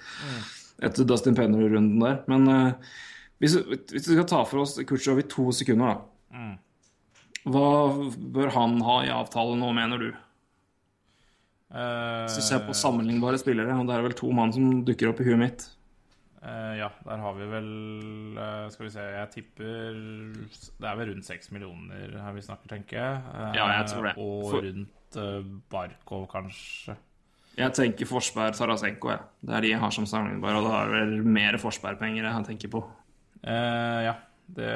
etter 0.88 1.10
Dustin 1.10 1.36
Penner-runden 1.38 2.02
der. 2.06 2.20
Men 2.30 2.50
uh, 2.50 2.92
hvis, 3.42 3.58
hvis 3.66 4.06
vi 4.06 4.14
skal 4.14 4.28
ta 4.30 4.44
for 4.48 4.62
oss 4.62 4.78
Kutsjov 4.86 5.20
i 5.20 5.28
to 5.28 5.50
sekunder, 5.52 5.98
da. 5.98 6.10
Hva 7.44 7.70
bør 8.16 8.54
han 8.54 8.78
ha 8.86 9.00
i 9.04 9.12
avtale 9.12 9.56
nå, 9.60 9.68
mener 9.76 10.00
du? 10.00 10.12
Eh, 11.74 12.24
Hvis 12.28 12.36
du 12.38 12.42
ser 12.46 12.60
på 12.68 12.74
sammenlignbare 12.78 13.38
spillere, 13.40 13.74
og 13.80 13.88
det 13.88 13.96
er 13.96 14.02
vel 14.06 14.12
to 14.14 14.28
mann 14.32 14.52
som 14.54 14.84
dukker 14.86 15.08
opp 15.10 15.20
i 15.20 15.24
huet 15.26 15.38
mitt. 15.40 15.64
eh, 16.44 16.74
ja, 16.78 16.90
der 17.04 17.16
har 17.18 17.32
vi 17.34 17.46
vel 17.50 18.38
eh, 18.38 18.68
Skal 18.70 18.86
vi 18.86 18.90
se, 18.92 19.00
jeg 19.00 19.30
tipper 19.32 19.96
Det 20.78 20.86
er 20.90 20.96
vel 21.00 21.08
rundt 21.14 21.24
seks 21.26 21.50
millioner 21.50 22.14
her 22.20 22.32
vi 22.36 22.40
snakker, 22.46 22.68
tenker 22.68 23.00
jeg. 23.00 23.22
Eh, 23.34 23.54
Ja, 23.58 23.66
jeg 23.80 23.86
tror 23.90 24.02
det. 24.06 24.14
Og 24.18 24.50
For- 24.50 24.62
rundt 24.68 24.90
Barkov, 25.70 26.28
kanskje. 26.28 26.96
Jeg 27.56 27.70
tenker 27.72 28.06
Forsberg 28.06 28.54
Tarasenko, 28.58 29.10
jeg. 29.12 29.20
Det 29.46 29.54
er 29.54 29.60
de 29.62 29.68
jeg 29.70 29.78
har 29.78 29.90
som 29.94 30.06
sammenlignbare, 30.06 30.56
og 30.58 30.64
da 30.64 30.70
har 30.74 30.88
vel 30.90 31.22
mer 31.22 31.52
Forsberg-penger 31.62 32.24
jeg 32.26 32.46
tenker 32.48 32.68
på. 32.72 32.80
Uh, 33.46 34.00
ja. 34.08 34.14
Det, 34.44 34.66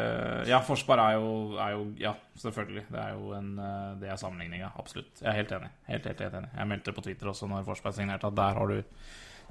ja, 0.48 0.62
Forsberg 0.64 1.02
er 1.02 1.18
jo, 1.18 1.32
er 1.60 1.74
jo 1.74 1.82
Ja, 2.00 2.14
selvfølgelig. 2.40 2.86
Det 2.88 3.00
er 3.02 3.10
jo 3.12 3.34
en 3.36 3.50
eh, 3.60 3.90
Det 4.00 4.08
er 4.08 4.16
sammenligninga. 4.16 4.70
Absolutt. 4.80 5.20
Jeg 5.20 5.28
er 5.28 5.36
helt 5.42 5.52
enig. 5.52 5.68
Helt, 5.90 6.06
helt, 6.08 6.22
helt 6.24 6.38
enig. 6.40 6.50
Jeg 6.56 6.70
meldte 6.70 6.94
på 6.96 7.04
Twitter 7.04 7.28
også 7.28 7.48
når 7.50 7.66
Forsberg 7.66 7.94
signerte, 7.94 8.26
at 8.26 8.36
der 8.36 8.56
har 8.58 8.66
du 8.66 8.82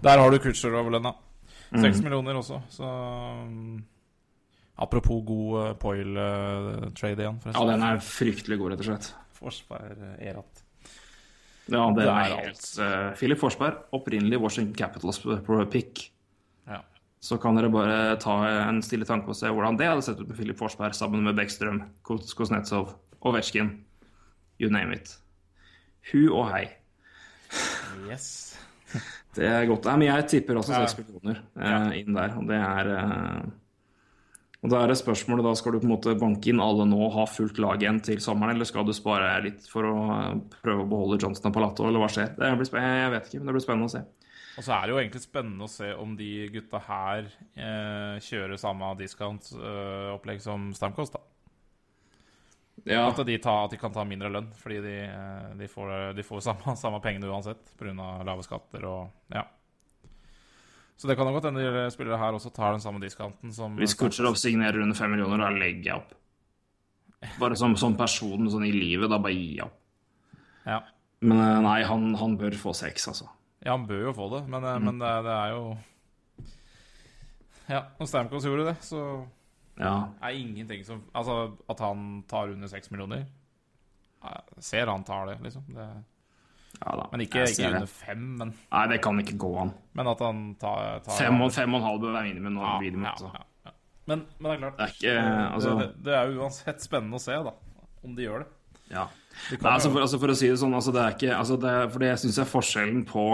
Der 0.03 0.18
har 0.24 0.32
du 0.32 0.38
Kutcher-overlønna. 0.41 1.13
Seks 1.76 2.01
millioner 2.01 2.38
også, 2.39 2.61
så 2.72 2.88
um, 3.43 3.84
Apropos 4.78 5.24
god 5.26 5.55
uh, 5.57 5.74
Poil-trade 5.80 7.24
igjen, 7.24 7.39
Ja, 7.45 7.63
den 7.72 7.84
er 7.84 7.99
fryktelig 8.03 8.59
god, 8.61 8.72
rett 8.72 8.84
og 8.84 8.89
slett. 8.91 9.09
Forsberg 9.38 9.97
uh, 9.97 10.13
Erat. 10.22 10.63
Ja, 11.68 11.88
det 11.91 12.05
Det 12.05 12.11
er 12.13 12.36
helt 12.38 12.68
uh, 12.80 13.15
Philip 13.20 13.41
Forsberg, 13.41 13.82
opprinnelig 13.91 14.39
Washington 14.39 14.76
Capitals 14.76 15.20
pick. 15.72 16.11
Så 17.24 17.39
kan 17.41 17.57
dere 17.57 17.72
bare 17.74 18.15
ta 18.22 18.36
en 18.68 18.82
stille 18.86 19.07
tanke 19.09 19.32
og 19.34 19.38
se 19.39 19.49
hvordan 19.49 19.78
det 19.80 19.88
hadde 19.89 20.03
sett 20.05 20.20
ut 20.22 20.28
med 20.30 20.38
Philip 20.38 20.59
Forsberg 20.59 20.93
sammen 20.95 21.24
med 21.26 21.38
Bekkstrøm, 21.39 21.82
Kuznetsov, 22.05 22.93
Ovetsjkin. 23.26 23.72
You 24.61 24.70
name 24.74 24.93
it. 24.95 25.15
Hu 26.11 26.28
og 26.32 26.51
hei. 26.53 26.68
Yes. 28.07 28.28
Det 29.38 29.45
er 29.45 29.68
godt. 29.70 29.86
Nei, 29.86 29.97
men 30.01 30.07
jeg 30.07 30.28
tipper 30.32 30.57
også 30.57 30.74
Ja. 30.74 30.86
millioner 30.97 31.41
eh, 31.61 31.97
inn 31.99 32.15
der. 32.15 32.32
Og 32.39 32.47
det 32.49 32.57
er 32.57 32.88
eh, 32.95 33.41
Og 34.63 34.72
da 34.72 34.80
er 34.82 34.89
det 34.89 34.97
spørsmålet 34.97 35.45
da 35.45 35.51
skal 35.59 35.76
du 35.76 35.82
på 35.84 35.86
en 35.86 35.91
måte 35.91 36.15
banke 36.18 36.49
inn 36.49 36.61
alle 36.63 36.88
nå 36.89 36.97
og 37.05 37.13
ha 37.13 37.26
fullt 37.30 37.59
lag 37.61 37.78
igjen 37.84 37.99
til 38.01 38.18
sommeren, 38.24 38.55
eller 38.55 38.65
skal 38.65 38.88
du 38.88 38.93
spare 38.97 39.36
litt 39.45 39.68
for 39.70 39.86
å 39.86 39.97
eh, 40.15 40.39
prøve 40.63 40.86
å 40.86 40.89
beholde 40.89 41.20
Johnston 41.22 41.51
og 41.51 41.57
Palato, 41.59 41.86
eller 41.86 42.01
hva 42.01 42.09
skjer? 42.09 42.32
Det 42.39 42.49
blir, 42.57 42.82
jeg 42.82 43.11
vet 43.13 43.30
ikke, 43.30 43.41
men 43.43 43.51
det 43.51 43.57
blir 43.59 43.65
spennende 43.68 43.89
å 43.91 43.93
se. 43.93 44.01
Og 44.58 44.66
så 44.66 44.74
er 44.74 44.88
det 44.88 44.93
jo 44.93 44.99
egentlig 44.99 45.22
spennende 45.22 45.68
å 45.68 45.70
se 45.70 45.91
om 45.93 46.16
de 46.18 46.32
gutta 46.49 46.80
her 46.88 47.28
eh, 47.53 48.18
kjører 48.26 48.58
samme 48.58 48.89
discount-opplegg 48.97 50.41
som 50.41 50.72
Stamkos, 50.74 51.14
da. 51.14 51.22
Ja, 52.88 53.03
At 53.10 53.20
de, 53.26 53.36
tar, 53.41 53.66
at 53.66 53.74
de 53.74 53.78
kan 53.82 53.93
ta 53.93 54.03
mindre 54.08 54.30
lønn, 54.32 54.47
fordi 54.58 54.80
de, 54.82 54.95
eh, 55.05 55.53
de 55.60 55.70
får, 55.70 55.93
de 56.18 56.26
får 56.26 56.43
samme, 56.45 56.74
samme 56.84 57.01
pengene 57.03 57.30
uansett 57.30 57.74
pga. 57.78 57.93
lave 58.26 58.45
skatter 58.45 58.89
og 58.89 59.34
ja. 59.34 59.45
Så 60.97 61.05
det 61.05 61.14
kan 61.18 61.30
jo 61.30 61.36
godt 61.36 61.51
hende 61.51 61.62
de 61.62 61.86
spillere 61.93 62.18
her 62.18 62.34
også 62.34 62.49
tar 62.49 62.74
den 62.74 62.82
samme 62.82 63.01
discounten 63.03 63.51
som 63.53 63.76
Hvis 63.78 63.93
Kutsjerov 63.97 64.39
signerer 64.41 64.82
under 64.82 64.97
fem 64.97 65.12
millioner, 65.14 65.43
da 65.45 65.51
legger 65.53 65.91
jeg 65.91 65.99
opp. 65.99 66.16
Bare 67.38 67.58
som, 67.58 67.76
som 67.78 67.93
person 67.97 68.49
sånn 68.49 68.66
i 68.66 68.74
livet, 68.74 69.10
da 69.12 69.20
bare 69.22 69.38
gir 69.38 69.60
jeg 69.60 69.68
opp. 69.68 69.78
Ja. 70.66 70.82
Men 71.22 71.41
eh, 71.43 71.60
nei, 71.66 71.80
han, 71.86 72.10
han 72.18 72.38
bør 72.41 72.58
få 72.58 72.74
seks, 72.78 73.05
altså. 73.14 73.30
Ja, 73.68 73.74
han 73.76 73.88
bør 73.88 74.05
jo 74.07 74.11
få 74.15 74.28
det, 74.32 74.45
men, 74.47 74.63
mm. 74.63 74.86
men 74.88 74.99
det, 75.01 75.13
det 75.28 75.34
er 75.36 75.49
jo 75.51 75.63
Ja, 77.68 77.82
når 77.99 78.07
Stamkos 78.07 78.45
gjorde 78.47 78.70
det, 78.70 78.78
så 78.88 79.01
Ja. 79.78 80.07
er 80.24 80.30
ingenting 80.39 80.86
som 80.88 81.03
Altså, 81.13 81.51
at 81.70 81.80
han 81.84 82.24
tar 82.30 82.53
under 82.53 82.68
seks 82.72 82.89
millioner 82.91 83.26
jeg 84.24 84.63
Ser 84.63 84.88
han 84.89 85.03
tar 85.05 85.28
det, 85.30 85.36
liksom. 85.43 85.65
Det, 85.76 85.88
ja 86.78 86.95
da. 86.97 87.05
men 87.11 87.22
ikke, 87.22 87.43
ikke 87.49 87.68
under 87.70 87.86
fem, 87.91 88.24
men, 88.39 88.53
Nei, 88.72 88.88
det 88.91 89.01
kan 89.03 89.20
ikke 89.20 89.38
gå 89.38 89.51
an. 89.61 89.74
men 89.93 90.07
at 90.07 90.24
han 90.24 90.41
tar, 90.61 90.99
tar 91.05 91.20
Fem 91.20 91.41
og, 91.41 91.51
fem 91.53 91.74
og 91.74 91.82
en 91.82 91.88
halv 91.88 92.01
bør 92.01 92.15
være 92.18 92.32
minimum. 92.32 92.57
ja, 92.63 92.74
minimum 92.82 93.05
ja, 93.05 93.13
ja, 93.22 93.43
ja. 93.68 93.76
Men, 94.07 94.26
men 94.39 94.49
det 94.49 94.55
er 94.55 94.61
klart 94.63 94.78
Det 94.78 94.88
er 94.88 94.95
ikke 94.95 95.53
altså, 95.53 95.76
det, 95.80 95.88
det, 96.05 96.15
er 96.15 96.32
jo 96.32 96.41
uansett 96.41 96.84
spennende 96.88 97.20
å 97.20 97.24
se, 97.24 97.38
da, 97.49 97.53
om 98.03 98.15
de 98.15 98.24
gjør 98.28 98.45
det. 98.45 98.49
Ja. 98.91 99.07
De 99.51 99.57
Nei, 99.59 99.72
altså, 99.74 99.91
for, 99.91 100.01
altså 100.01 100.20
for 100.22 100.32
å 100.34 100.36
si 100.39 100.47
det 100.49 100.57
sånn, 100.61 100.74
altså 100.74 100.93
det 100.95 101.01
er 101.03 101.15
ikke 101.18 101.34
altså 101.38 101.57
det, 101.61 101.74
For 101.93 102.01
det 102.03 102.11
syns 102.22 102.38
jeg 102.39 102.45
er 102.45 102.51
forskjellen 102.51 103.03
på 103.09 103.26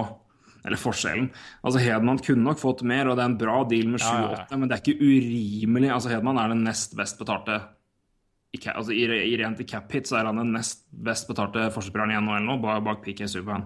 Eller 0.63 0.79
forskjellen 0.79 1.29
Altså 1.65 1.81
Hedman 1.83 2.21
kunne 2.23 2.45
nok 2.47 2.59
fått 2.61 2.83
mer, 2.87 3.09
og 3.09 3.17
det 3.17 3.23
er 3.25 3.31
en 3.33 3.39
bra 3.39 3.61
deal 3.67 3.89
med 3.91 3.99
7-8, 3.99 4.09
Ja, 4.09 4.43
ja, 4.49 4.57
men 4.59 4.69
det 4.69 4.77
er 4.77 4.83
ikke 4.83 5.03
urimelig. 5.03 5.89
Altså 5.91 6.13
Hedman 6.13 6.39
er 6.39 6.53
den 6.53 6.63
nest 6.67 6.95
best 6.97 7.19
betalte 7.19 7.59
i, 8.53 8.59
altså, 8.69 8.93
i, 8.93 9.05
i 9.33 9.37
rent 9.41 9.61
i 9.63 9.65
cap 9.67 9.91
hit 9.91 10.07
så 10.07 10.19
er 10.19 10.29
han 10.29 10.37
den 10.39 10.53
nest 10.53 10.85
best 10.91 11.27
betalte 11.29 11.71
forsvarsspilleren 11.73 12.13
i 12.13 12.19
NHL 12.21 12.45
nå, 12.45 12.59
bak, 12.61 13.01
PK 13.05 13.25
Subhaan. 13.27 13.65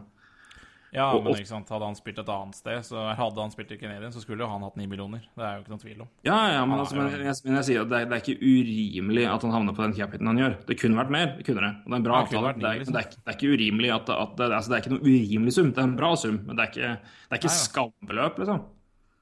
Ja, 0.94 1.12
Og- 1.14 1.24
men 1.26 1.34
ikke 1.36 1.48
sant, 1.50 1.68
hadde 1.70 1.84
han 1.84 1.96
spilt 1.96 2.18
et 2.20 2.30
annet 2.32 2.56
sted, 2.56 2.80
så 2.88 3.02
hadde 3.16 3.42
han 3.44 3.52
spilt 3.52 3.72
i 3.72 3.78
Canadian, 3.78 4.12
så 4.12 4.22
skulle 4.24 4.40
jo 4.40 4.48
han 4.48 4.62
hatt 4.64 4.78
ni 4.80 4.86
millioner. 4.88 5.20
Det 5.36 5.44
er 5.44 5.58
jo 5.58 5.64
ikke 5.66 5.74
noen 5.74 5.82
tvil 5.82 6.02
om. 6.02 6.08
Ja, 6.24 6.38
ja, 6.54 6.62
men, 6.66 6.80
altså, 6.80 6.96
men, 6.96 7.12
jeg, 7.12 7.36
men 7.44 7.56
jeg 7.60 7.66
sier 7.68 7.82
at 7.82 7.90
det 7.92 7.98
er, 8.00 8.06
det 8.08 8.16
er 8.16 8.24
ikke 8.24 8.40
urimelig 8.40 9.26
at 9.34 9.42
han 9.44 9.52
havner 9.52 9.76
på 9.76 9.84
den 9.84 9.94
kjappheten 9.98 10.28
han 10.32 10.38
gjør. 10.40 10.56
Det 10.66 10.80
kunne 10.80 10.96
vært 11.02 11.10
mer, 11.12 11.26
det 11.38 11.46
kunne 11.46 11.62
det. 11.68 11.74
Og 11.84 11.86
det 11.86 11.94
er 11.94 12.00
en 12.00 12.08
bra 12.08 12.22
avtale. 12.24 12.54
Det 12.56 12.72
liksom. 12.80 12.94
det, 12.96 13.04
det 13.20 13.28
er 13.28 13.38
ikke 13.38 13.52
urimelig 13.58 13.92
at, 13.98 14.10
at 14.16 14.36
det, 14.40 14.48
altså, 14.52 14.70
det 14.72 14.78
er 14.78 14.82
ikke 14.86 14.96
noe 14.96 15.04
urimelig 15.12 15.54
sum. 15.54 15.72
Det 15.74 15.78
er 15.84 15.90
en 15.92 15.98
bra 16.00 16.16
sum, 16.16 16.40
men 16.48 16.56
det 16.56 16.64
er 16.64 16.72
ikke, 16.72 16.90
det 17.28 17.36
er 17.36 17.42
ikke 17.42 17.52
Nei, 17.52 17.60
ja. 17.60 17.68
skambeløp, 17.68 18.40
liksom. 18.40 18.64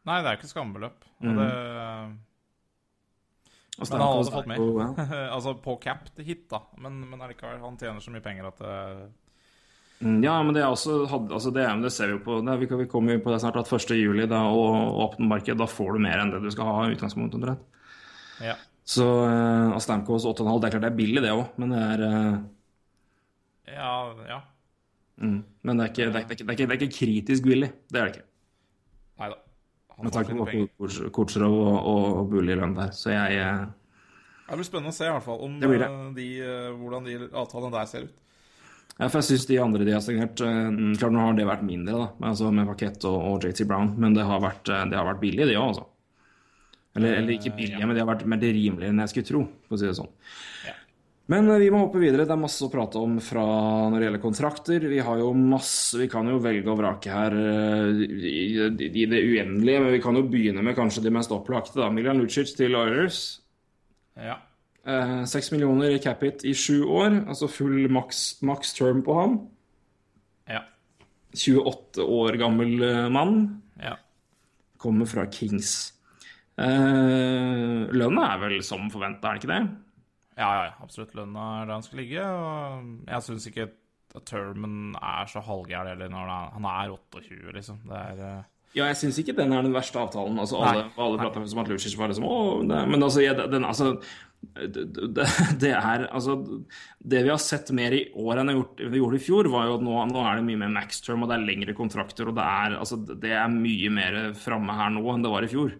Nei, 0.05 0.22
det 0.22 0.30
er 0.30 0.38
ikke 0.38 0.53
skambeløp. 0.53 1.01
Og 1.26 1.26
Mm. 1.26 1.38
det, 1.41 1.49
men 3.76 3.99
han 3.99 4.07
hadde 4.07 4.32
fått 4.32 4.45
er 4.45 4.47
mer. 4.53 4.59
Oh, 4.63 4.74
well. 4.78 5.30
altså 5.36 5.53
på 5.61 5.76
cap 5.84 6.05
til 6.16 6.24
hit, 6.30 6.45
da. 6.51 6.61
Men, 6.80 7.01
men 7.09 7.20
allikevel, 7.26 7.59
han 7.59 7.76
tjener 7.82 7.99
så 7.99 8.13
mye 8.13 8.24
penger 8.24 8.47
at 8.47 8.61
det 8.61 8.76
Ja, 10.03 10.35
men 10.43 10.51
det 10.51 10.65
også 10.67 11.05
altså 11.07 11.53
det, 11.55 11.65
det 11.81 11.91
ser 11.95 12.09
vi 12.11 12.17
jo 12.17 12.23
på 12.25 12.41
det, 12.43 12.55
Vi, 12.59 12.87
kommer 12.91 13.15
jo 13.15 13.21
på 13.23 13.31
det 13.31 13.39
snart 13.41 13.55
at 13.61 13.69
1. 13.71 13.93
juli 13.95 14.25
da, 14.27 14.41
og 14.51 14.99
åpne 15.05 15.29
marked, 15.31 15.55
da 15.57 15.67
får 15.71 15.95
du 15.95 16.01
mer 16.03 16.19
enn 16.19 16.33
det 16.33 16.41
du 16.43 16.49
skal 16.51 16.67
ha 16.67 16.81
i 16.83 16.97
utgangspunktet. 16.97 17.39
omtrent. 17.39 17.63
Ja. 18.43 18.57
Så 18.85 19.05
uh, 19.07 19.77
Stamkos 19.81 20.27
8,5, 20.27 20.59
det 20.59 20.67
er 20.67 20.75
klart 20.75 20.83
det 20.83 20.91
er 20.91 20.99
billig, 20.99 21.23
det 21.23 21.31
òg, 21.33 21.47
men 21.61 21.71
det 21.73 21.79
er 21.79 22.03
uh, 22.05 22.35
Ja, 23.71 23.93
ja. 24.29 24.41
mm, 25.17 25.39
Men 25.63 25.79
det 25.79 25.87
er, 25.87 25.93
ikke, 25.93 26.11
det, 26.11 26.19
er, 26.19 26.27
er 26.27 26.35
ikke, 26.35 26.67
det, 26.67 26.67
er 26.67 26.77
ikke, 26.81 26.97
kritisk 26.99 27.47
billig. 27.47 27.71
Det 27.89 28.01
er 28.01 28.05
det 28.11 28.17
ikke. 28.17 28.27
Nei 29.23 29.31
da. 29.31 29.39
Med 30.03 30.11
tanke 30.11 30.35
på 30.35 31.07
Kortsrov 31.15 31.55
og, 31.55 31.79
og, 31.79 32.05
og 32.19 32.29
Bulli 32.35 32.59
lønn 32.59 32.75
der. 32.75 32.91
Så 32.93 33.15
jeg 33.15 33.39
uh, 33.39 33.63
Det 34.49 34.59
blir 34.59 34.67
spennende 34.67 34.91
å 34.91 34.99
se 34.99 35.07
i 35.07 35.13
hvert 35.15 35.25
fall 35.25 35.41
om 35.47 35.55
Det 35.63 35.71
blir 35.71 35.81
det. 35.81 35.89
eh, 35.89 36.09
de, 36.19 36.27
hvordan 36.81 37.07
de 37.07 37.17
avtalene 37.31 37.73
der 37.79 37.89
ser 37.89 38.09
ut. 38.09 38.24
Ja, 38.95 39.09
for 39.09 39.19
jeg 39.19 39.27
syns 39.27 39.49
de 39.49 39.57
andre 39.59 39.83
de 39.83 39.91
har 39.91 40.03
signert 40.03 40.39
eh, 40.39 40.69
Klart 40.95 41.11
nå 41.11 41.23
har 41.25 41.35
det 41.35 41.47
vært 41.49 41.65
mindre, 41.67 41.97
da, 41.99 42.29
altså 42.29 42.51
med 42.55 42.69
Pakett 42.69 43.03
og, 43.09 43.17
og 43.33 43.43
JT 43.43 43.65
Brown, 43.67 43.91
men 43.99 44.15
det 44.15 44.23
har 44.27 44.39
vært, 44.43 44.71
eh, 44.71 44.85
det 44.91 44.99
har 44.99 45.09
vært 45.09 45.21
billig, 45.23 45.49
de 45.49 45.59
òg, 45.59 45.67
altså. 45.73 45.89
Eller, 46.95 47.17
eller 47.19 47.35
ikke 47.35 47.51
billige, 47.57 47.83
men 47.83 47.91
de 47.91 47.99
har 47.99 48.07
vært 48.07 48.23
mer 48.31 48.39
rimeligere 48.39 48.93
enn 48.93 49.03
jeg 49.03 49.11
skulle 49.11 49.27
tro, 49.27 49.41
for 49.67 49.75
å 49.75 49.79
si 49.81 49.89
det 49.89 49.97
sånn. 49.97 50.13
Men 51.31 51.49
eh, 51.49 51.61
vi 51.63 51.69
må 51.73 51.81
hoppe 51.81 52.01
videre. 52.01 52.27
Det 52.27 52.35
er 52.35 52.41
masse 52.41 52.65
å 52.65 52.71
prate 52.71 53.01
om 53.01 53.17
fra 53.23 53.45
når 53.89 53.97
det 53.97 54.07
gjelder 54.07 54.23
kontrakter. 54.23 54.87
Vi 54.91 55.01
har 55.07 55.21
jo 55.21 55.31
masse 55.35 55.99
Vi 56.01 56.09
kan 56.11 56.29
jo 56.29 56.41
velge 56.43 56.69
og 56.71 56.79
vrake 56.81 57.13
her 57.13 57.37
eh, 57.39 58.03
i, 58.15 58.35
i, 58.55 58.67
i 58.87 59.07
det 59.09 59.23
uendelige, 59.25 59.81
men 59.81 59.95
vi 59.95 60.03
kan 60.03 60.17
jo 60.19 60.25
begynne 60.29 60.65
med 60.65 60.77
kanskje 60.77 61.05
de 61.05 61.13
mest 61.15 61.33
opplagte, 61.35 61.79
da. 61.81 61.89
Milian 61.93 62.21
Lucic 62.21 62.53
til 62.57 62.77
Oilers. 62.77 63.23
Ja. 64.15 64.39
Seks 65.25 65.51
millioner 65.51 65.95
i 65.95 65.99
cap-it 66.03 66.43
i 66.45 66.53
sju 66.53 66.83
år, 66.86 67.15
altså 67.27 67.47
full 67.49 67.88
maks, 67.89 68.19
maks 68.45 68.73
term 68.77 68.99
på 69.05 69.15
ham. 69.17 69.38
Ja. 70.47 70.61
28 71.33 72.05
år 72.05 72.38
gammel 72.38 72.83
eh, 72.86 73.07
mann. 73.09 73.61
ja. 73.81 73.95
Kommer 74.77 75.07
fra 75.09 75.23
Kings. 75.33 75.93
Uh, 76.59 77.88
Lønna 77.91 78.27
er 78.36 78.41
vel 78.43 78.59
som 78.63 78.86
forventa, 78.93 79.31
er 79.31 79.39
det 79.39 79.41
ikke 79.41 79.49
det? 79.55 79.63
Ja, 80.38 80.49
ja, 80.67 80.71
absolutt. 80.83 81.15
Lønna 81.17 81.45
er 81.61 81.65
der 81.65 81.73
han 81.79 81.83
skal 81.88 81.99
ligge. 82.03 82.21
Og 82.21 82.91
jeg 83.09 83.25
syns 83.25 83.47
ikke 83.49 83.65
at 84.15 84.25
termen 84.29 84.93
er 84.99 85.25
så 85.31 85.41
halvgæren 85.43 85.89
heller 85.93 86.11
når 86.13 86.29
han 86.53 86.67
er- 86.69 86.83
er 86.86 86.93
28, 86.93 87.51
liksom. 87.57 87.79
Det 87.89 87.97
er 87.97 88.21
eh, 88.27 88.43
Ja, 88.76 88.89
jeg 88.91 88.99
syns 88.99 89.17
ikke 89.21 89.36
den 89.38 89.53
er 89.55 89.63
den 89.63 89.76
verste 89.76 89.99
avtalen. 90.01 90.36
Altså, 90.41 90.59
alle, 90.59 90.86
Nei. 90.89 90.95
alle 91.05 91.19
prater 91.21 91.45
som 91.47 91.61
at 91.63 91.69
Lucic 91.71 91.95
var 91.95 92.11
liksom 92.11 92.26
Å, 92.28 92.39
Men 92.67 92.99
altså, 92.99 93.21
jeg, 93.23 93.38
den, 93.51 93.63
altså 93.63 93.93
det, 94.53 94.84
det, 95.61 95.71
er 95.71 96.05
altså 96.09 96.36
Det 96.99 97.23
vi 97.23 97.32
har 97.32 97.39
sett 97.41 97.71
mer 97.76 97.95
i 97.95 98.03
år 98.19 98.41
enn 98.43 98.51
vi 98.84 98.99
gjorde, 98.99 99.19
i 99.19 99.23
fjor, 99.23 99.49
var 99.53 99.69
jo 99.69 99.80
at 99.80 99.86
nå, 99.86 99.95
nå 100.11 100.26
er 100.28 100.39
det 100.39 100.47
mye 100.49 100.61
mer 100.65 100.73
max 100.76 100.99
term, 101.05 101.23
og 101.23 101.32
det 101.32 101.39
er 101.39 101.47
lengre 101.47 101.76
kontrakter, 101.78 102.30
og 102.30 102.38
det 102.38 102.45
er, 102.45 102.78
altså, 102.82 102.99
det 102.99 103.34
er 103.34 103.51
mye 103.51 103.91
mer 103.95 104.19
framme 104.39 104.76
her 104.78 104.93
nå 104.93 105.05
enn 105.13 105.26
det 105.26 105.34
var 105.34 105.47
i 105.47 105.51
fjor. 105.51 105.76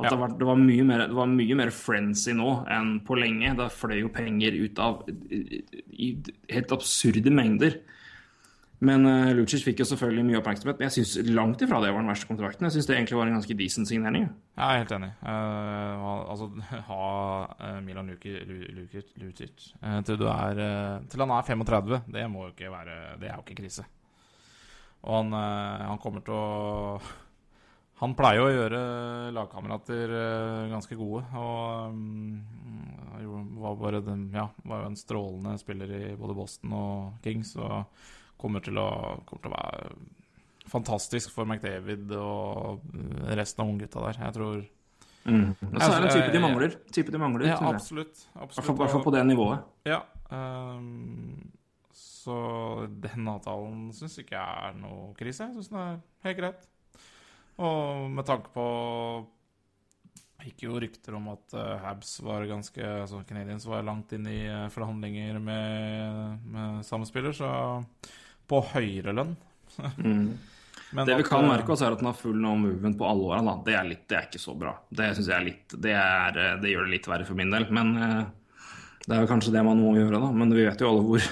At 0.00 0.06
Ja. 0.06 0.10
det, 0.14 0.18
var, 0.22 0.34
det, 0.38 0.46
var 0.48 0.60
mye 0.62 0.84
mer, 0.86 1.06
det 1.10 1.16
var 1.18 1.28
mye 1.28 1.56
mer 1.58 1.72
frenzy 1.74 2.32
nå 2.32 2.52
enn 2.72 3.00
på 3.04 3.18
lenge. 3.20 3.52
Da 3.58 3.66
fløy 3.74 3.98
jo 4.00 4.12
penger 4.14 4.56
ut 4.56 4.78
av 4.80 5.02
i, 5.10 5.60
i 5.90 6.14
helt 6.54 6.72
absurde 6.78 7.34
mengder. 7.34 7.80
Men 8.80 9.04
uh, 9.04 9.30
Lucic 9.36 9.64
fikk 9.66 9.82
jo 9.82 9.86
selvfølgelig 9.90 10.24
mye 10.24 10.40
oppmerksomhet. 10.40 10.80
Men 10.80 10.88
jeg 10.88 10.96
syns 11.00 11.30
langt 11.36 11.60
ifra 11.64 11.82
det 11.84 11.92
var 11.92 12.00
den 12.00 12.08
verste 12.08 12.30
kontrakten. 12.30 12.64
Jeg 12.68 12.78
syns 12.78 12.88
det 12.88 12.96
egentlig 12.96 13.18
var 13.18 13.28
en 13.28 13.36
ganske 13.36 13.56
decent 13.58 13.90
signering. 13.90 14.26
Jeg 14.56 14.64
er 14.64 14.82
helt 14.82 14.96
enig. 14.96 15.12
Uh, 15.20 16.08
altså, 16.32 16.50
ha 16.90 17.78
Milan 17.84 18.08
Lukic, 18.08 18.40
Lukic, 18.48 19.14
Lukic 19.20 19.70
uh, 19.84 20.00
til, 20.08 20.26
er, 20.32 20.64
uh, 20.64 21.08
til 21.12 21.26
han 21.26 21.36
er 21.36 21.48
35, 21.52 22.04
det 22.16 22.28
må 22.32 22.48
jo 22.48 22.54
ikke 22.54 22.72
være 22.72 23.00
Det 23.20 23.28
er 23.28 23.36
jo 23.36 23.44
ikke 23.44 23.62
krise. 23.62 23.86
Og 25.06 25.16
han, 25.16 25.32
eh, 25.32 25.88
han 25.88 26.00
kommer 26.00 26.24
til 26.24 26.36
å 26.36 27.00
Han 28.00 28.14
pleier 28.16 28.40
jo 28.40 28.46
å 28.48 28.52
gjøre 28.54 28.78
lagkamerater 29.36 30.12
eh, 30.16 30.70
ganske 30.72 30.96
gode. 30.96 31.20
Og 31.36 31.90
um, 31.92 32.38
var, 33.60 33.74
bare 33.76 34.00
ja, 34.32 34.46
var 34.64 34.80
jo 34.80 34.88
en 34.88 34.96
strålende 34.96 35.52
spiller 35.60 35.92
i 35.98 36.14
både 36.16 36.36
Boston 36.38 36.72
og 36.78 37.18
Kings. 37.20 37.52
Og 37.60 37.84
kommer 38.40 38.64
til 38.64 38.80
å, 38.80 38.88
kommer 39.28 39.44
til 39.44 39.52
å 39.52 39.56
være 39.56 39.92
fantastisk 40.70 41.32
for 41.34 41.48
McDavid 41.48 42.12
og 42.18 42.84
resten 43.36 43.64
av 43.64 43.72
unggutta 43.72 44.04
der. 44.06 44.20
Jeg 44.24 44.36
tror 44.36 44.60
Og 44.60 45.80
så 45.80 45.88
er 45.90 46.04
det 46.04 46.10
en 46.10 46.14
type 46.16 46.34
de 46.34 46.42
mangler. 46.42 46.76
Type 46.94 47.14
de 47.14 47.20
mangler 47.20 47.50
Ja, 47.50 47.58
absolutt. 47.70 48.26
Absolutt. 48.34 48.76
hvert 48.78 48.94
fall 48.94 49.04
på 49.04 49.14
det 49.14 49.24
nivået. 49.26 49.66
Ja. 49.88 50.02
Um, 50.30 51.50
så 51.96 52.86
den 53.02 53.28
avtalen 53.32 53.90
syns 53.96 54.18
ikke 54.20 54.36
jeg 54.36 54.70
er 54.70 54.78
noe 54.78 55.10
krise. 55.18 55.48
Jeg 55.48 55.58
syns 55.58 55.72
den 55.72 55.82
er 55.82 56.00
helt 56.28 56.40
greit. 56.40 56.66
Og 57.60 58.08
med 58.12 58.26
tanke 58.28 58.52
på 58.54 58.66
gikk 60.40 60.64
jo 60.64 60.78
rykter 60.80 61.16
om 61.18 61.28
at 61.34 61.52
uh, 61.56 61.76
Habs 61.82 62.14
var 62.24 62.46
ganske 62.48 62.80
Altså 62.80 63.20
Canadians 63.28 63.66
var 63.68 63.84
langt 63.84 64.14
inn 64.16 64.24
i 64.30 64.38
uh, 64.48 64.70
forhandlinger 64.72 65.36
med, 65.42 66.46
med 66.48 66.86
samme 66.86 67.08
spiller, 67.08 67.36
så 67.36 67.50
på 68.50 68.62
høyere 68.72 69.14
lønn. 69.16 69.36
Men 70.90 71.06
Det 71.06 71.14
vi 71.14 71.22
at, 71.22 71.28
kan 71.28 71.44
eh, 71.44 71.50
merke 71.52 71.72
oss, 71.72 71.82
er 71.86 71.94
at 71.94 72.00
den 72.02 72.08
har 72.10 72.18
full 72.18 72.38
no 72.42 72.56
movement 72.58 72.98
på 72.98 73.06
alle 73.06 73.28
årene. 73.30 73.54
Det, 73.66 73.76
det 74.10 74.18
er 74.18 74.26
ikke 74.26 74.42
så 74.42 74.56
bra. 74.58 74.74
Det 74.90 75.12
syns 75.14 75.30
jeg 75.30 75.36
er 75.36 75.46
litt 75.46 75.74
det, 75.76 75.94
er, 75.94 76.38
eh, 76.42 76.56
det 76.62 76.72
gjør 76.72 76.88
det 76.88 76.94
litt 76.96 77.10
verre 77.10 77.26
for 77.28 77.38
min 77.38 77.52
del. 77.54 77.68
Men 77.70 77.92
eh, 77.94 78.22
det 79.06 79.16
er 79.16 79.22
jo 79.22 79.30
kanskje 79.30 79.54
det 79.54 79.62
man 79.66 79.78
må 79.78 79.94
gjøre, 79.98 80.18
da. 80.18 80.30
Men 80.34 80.54
vi 80.54 80.64
vet 80.66 80.82
jo 80.82 80.90
alle 80.90 81.04
hvor, 81.06 81.28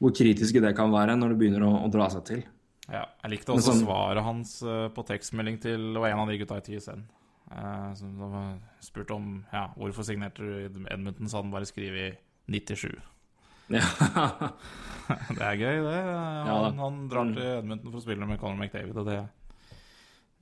hvor 0.00 0.14
kritiske 0.16 0.62
det 0.64 0.72
kan 0.78 0.94
være 0.94 1.18
når 1.20 1.34
det 1.34 1.40
begynner 1.42 1.66
å, 1.68 1.74
å 1.84 1.90
dra 1.92 2.08
seg 2.14 2.24
til. 2.30 2.46
Ja, 2.86 3.04
jeg 3.24 3.34
likte 3.34 3.52
også 3.52 3.72
sånn- 3.74 3.84
svaret 3.84 4.22
hans 4.22 4.56
på 4.94 5.04
tekstmelding 5.08 5.60
til 5.60 5.88
det 5.90 6.00
var 6.00 6.14
en 6.14 6.22
av 6.22 6.30
de 6.30 6.38
gutta 6.40 6.60
i 6.62 6.66
TSN. 6.68 7.04
Uh, 7.46 7.92
som 7.94 8.10
spurte 8.16 8.40
spurt 8.82 9.10
om 9.14 9.26
ja, 9.52 9.68
hvorfor 9.78 10.02
signerte 10.06 10.42
du 10.42 10.48
Edmundton, 10.64 10.88
Edmonton, 10.90 11.28
så 11.30 11.38
hadde 11.38 11.46
han 11.46 11.52
bare 11.54 11.68
skrevet 11.68 12.16
97. 12.50 12.96
Ja. 13.72 13.86
Det 15.06 15.38
er 15.38 15.58
gøy, 15.60 15.76
det. 15.84 15.98
Han, 16.48 16.78
han 16.82 16.94
drar 17.06 17.28
til 17.30 17.44
Edmundton 17.46 17.92
for 17.92 18.00
å 18.00 18.02
spille 18.02 18.26
med 18.26 18.40
Conor 18.40 18.58
McDavid, 18.58 18.96
og 18.98 19.06
det 19.06 19.20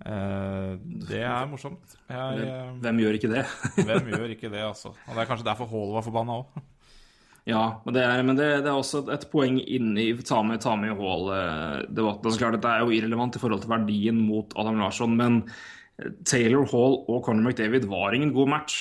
Uh, 0.04 0.74
Det 1.06 1.20
er 1.22 1.46
morsomt. 1.48 1.94
Jeg, 2.10 2.40
eh, 2.44 2.70
Hvem 2.82 2.98
gjør 3.00 3.16
ikke 3.16 3.30
det? 3.30 3.44
hvem 3.86 4.08
gjør 4.10 4.32
ikke 4.34 4.50
det, 4.52 4.60
altså? 4.66 4.90
Og 4.90 5.12
det 5.14 5.22
er 5.22 5.28
kanskje 5.30 5.46
derfor 5.46 5.70
Hall 5.70 5.94
var 5.94 6.04
forbanna 6.04 6.40
òg. 6.42 6.58
Ja, 7.48 7.62
men 7.84 7.94
det 7.96 8.02
er, 8.02 8.22
men 8.24 8.36
det, 8.36 8.48
det 8.64 8.72
er 8.72 8.80
også 8.80 9.04
et 9.14 9.26
poeng 9.30 9.58
inni 9.60 10.08
ta 10.24 10.40
med, 10.44 10.62
ta 10.64 10.74
med 10.80 10.96
Hall-debatten. 10.98 12.26
Det, 12.26 12.40
klart, 12.40 12.58
det 12.58 12.70
er 12.72 12.82
jo 12.82 12.92
irrelevant 12.96 13.36
i 13.36 13.42
forhold 13.42 13.62
til 13.62 13.72
verdien 13.72 14.20
mot 14.26 14.52
Adam 14.60 14.80
Larsson, 14.80 15.16
men 15.20 15.42
Taylor 16.26 16.64
Hall 16.72 17.02
og 17.04 17.20
Conor 17.26 17.44
McDavid 17.44 17.84
var 17.88 18.16
ingen 18.16 18.32
god 18.34 18.50
match. 18.56 18.78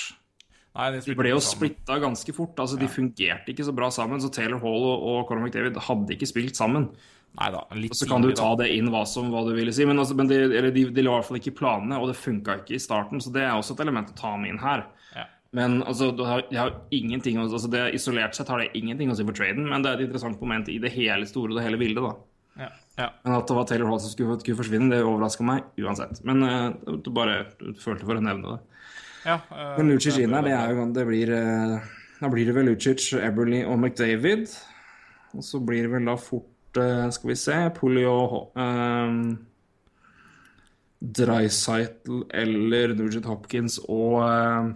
Nei, 0.74 0.90
de 0.90 1.02
De 1.06 1.14
ble 1.18 1.30
jo 1.30 1.40
splitta 1.42 2.00
ganske 2.02 2.34
fort. 2.34 2.58
altså 2.58 2.78
De 2.78 2.90
fungerte 2.90 3.52
ikke 3.52 3.66
så 3.66 3.74
bra 3.74 3.90
sammen. 3.94 4.22
Så 4.22 4.32
Taylor 4.34 4.58
Hall 4.62 4.86
og, 4.90 5.04
og 5.10 5.28
Conor 5.28 5.46
McDavid 5.46 5.78
hadde 5.86 6.16
ikke 6.16 6.30
spilt 6.30 6.58
sammen. 6.58 6.88
Neida, 7.34 7.64
Og 7.66 7.94
så 7.98 8.06
kan 8.06 8.22
du 8.22 8.30
ta 8.34 8.52
det 8.60 8.68
inn 8.76 8.92
hva 8.94 9.02
som 9.10 9.32
hva 9.32 9.40
du 9.42 9.56
ville 9.56 9.72
si, 9.74 9.82
men, 9.88 9.98
altså, 9.98 10.14
men 10.14 10.28
de, 10.30 10.36
eller 10.44 10.70
de, 10.70 10.84
de 10.94 11.02
lå 11.02 11.10
i 11.10 11.16
hvert 11.16 11.26
fall 11.26 11.38
ikke 11.40 11.50
i 11.50 11.56
planene, 11.58 11.96
og 11.98 12.06
det 12.06 12.18
funka 12.18 12.60
ikke 12.60 12.76
i 12.76 12.82
starten. 12.82 13.22
Så 13.22 13.32
det 13.34 13.42
er 13.42 13.56
også 13.56 13.74
et 13.74 13.82
element 13.82 14.12
å 14.12 14.18
ta 14.18 14.36
med 14.38 14.52
inn 14.52 14.60
her. 14.62 14.84
Ja. 15.16 15.24
Men 15.54 15.80
altså, 15.82 16.12
det 16.14 16.28
har, 16.28 16.44
det 16.50 16.60
har 16.60 16.76
ingenting 16.94 17.40
altså 17.42 17.70
det, 17.70 17.88
Isolert 17.98 18.38
sett 18.38 18.50
har 18.50 18.62
det 18.62 18.70
ingenting 18.78 19.10
å 19.10 19.18
si 19.18 19.26
for 19.26 19.34
traden, 19.34 19.66
men 19.70 19.82
det 19.82 19.90
er 19.90 19.98
et 19.98 20.08
interessant 20.08 20.38
moment 20.42 20.70
i 20.70 20.78
det 20.82 20.94
hele 20.94 21.26
store 21.30 21.54
og 21.54 21.58
det 21.58 21.66
hele 21.66 21.80
bildet. 21.80 22.06
da. 22.06 22.14
Ja, 22.54 22.70
ja. 22.98 23.08
Men 23.24 23.34
at 23.34 23.50
det 23.50 23.58
var 23.58 23.66
Taylor 23.66 23.90
Hall 23.90 24.02
som 24.02 24.14
skulle, 24.14 24.38
skulle 24.42 24.60
forsvinne, 24.62 24.90
det 24.94 25.02
overraska 25.02 25.46
meg 25.46 25.66
uansett. 25.82 26.22
Men 26.26 26.42
uh, 26.46 26.98
du 27.02 27.10
bare 27.14 27.48
følte 27.82 28.06
for 28.06 28.18
å 28.18 28.22
nevne 28.22 28.54
det. 28.54 28.73
Ja 29.24 29.38
uh, 29.50 29.74
Men 29.78 29.90
Lucic 29.92 30.18
inn 30.20 30.34
her, 30.36 30.44
det 30.44 30.54
er 30.56 30.74
jo 30.74 30.86
det 30.94 31.06
blir, 31.08 31.32
eh, 31.32 31.90
Da 32.20 32.30
blir 32.32 32.48
det 32.48 32.54
vel 32.56 32.70
Lucic, 32.70 33.06
Eberly 33.18 33.64
og 33.64 33.78
McDavid. 33.78 34.52
Og 35.34 35.42
så 35.44 35.60
blir 35.64 35.86
det 35.86 35.92
vel 35.96 36.08
da 36.08 36.16
fort 36.20 36.80
eh, 36.80 37.08
Skal 37.14 37.32
vi 37.32 37.38
se 37.38 37.58
Polio 37.76 38.16
um, 38.54 39.20
Dreisaitl 41.04 42.24
eller 42.32 42.94
Nugent 42.96 43.26
Hopkins 43.28 43.80
og 43.82 44.22
uh, 44.24 44.72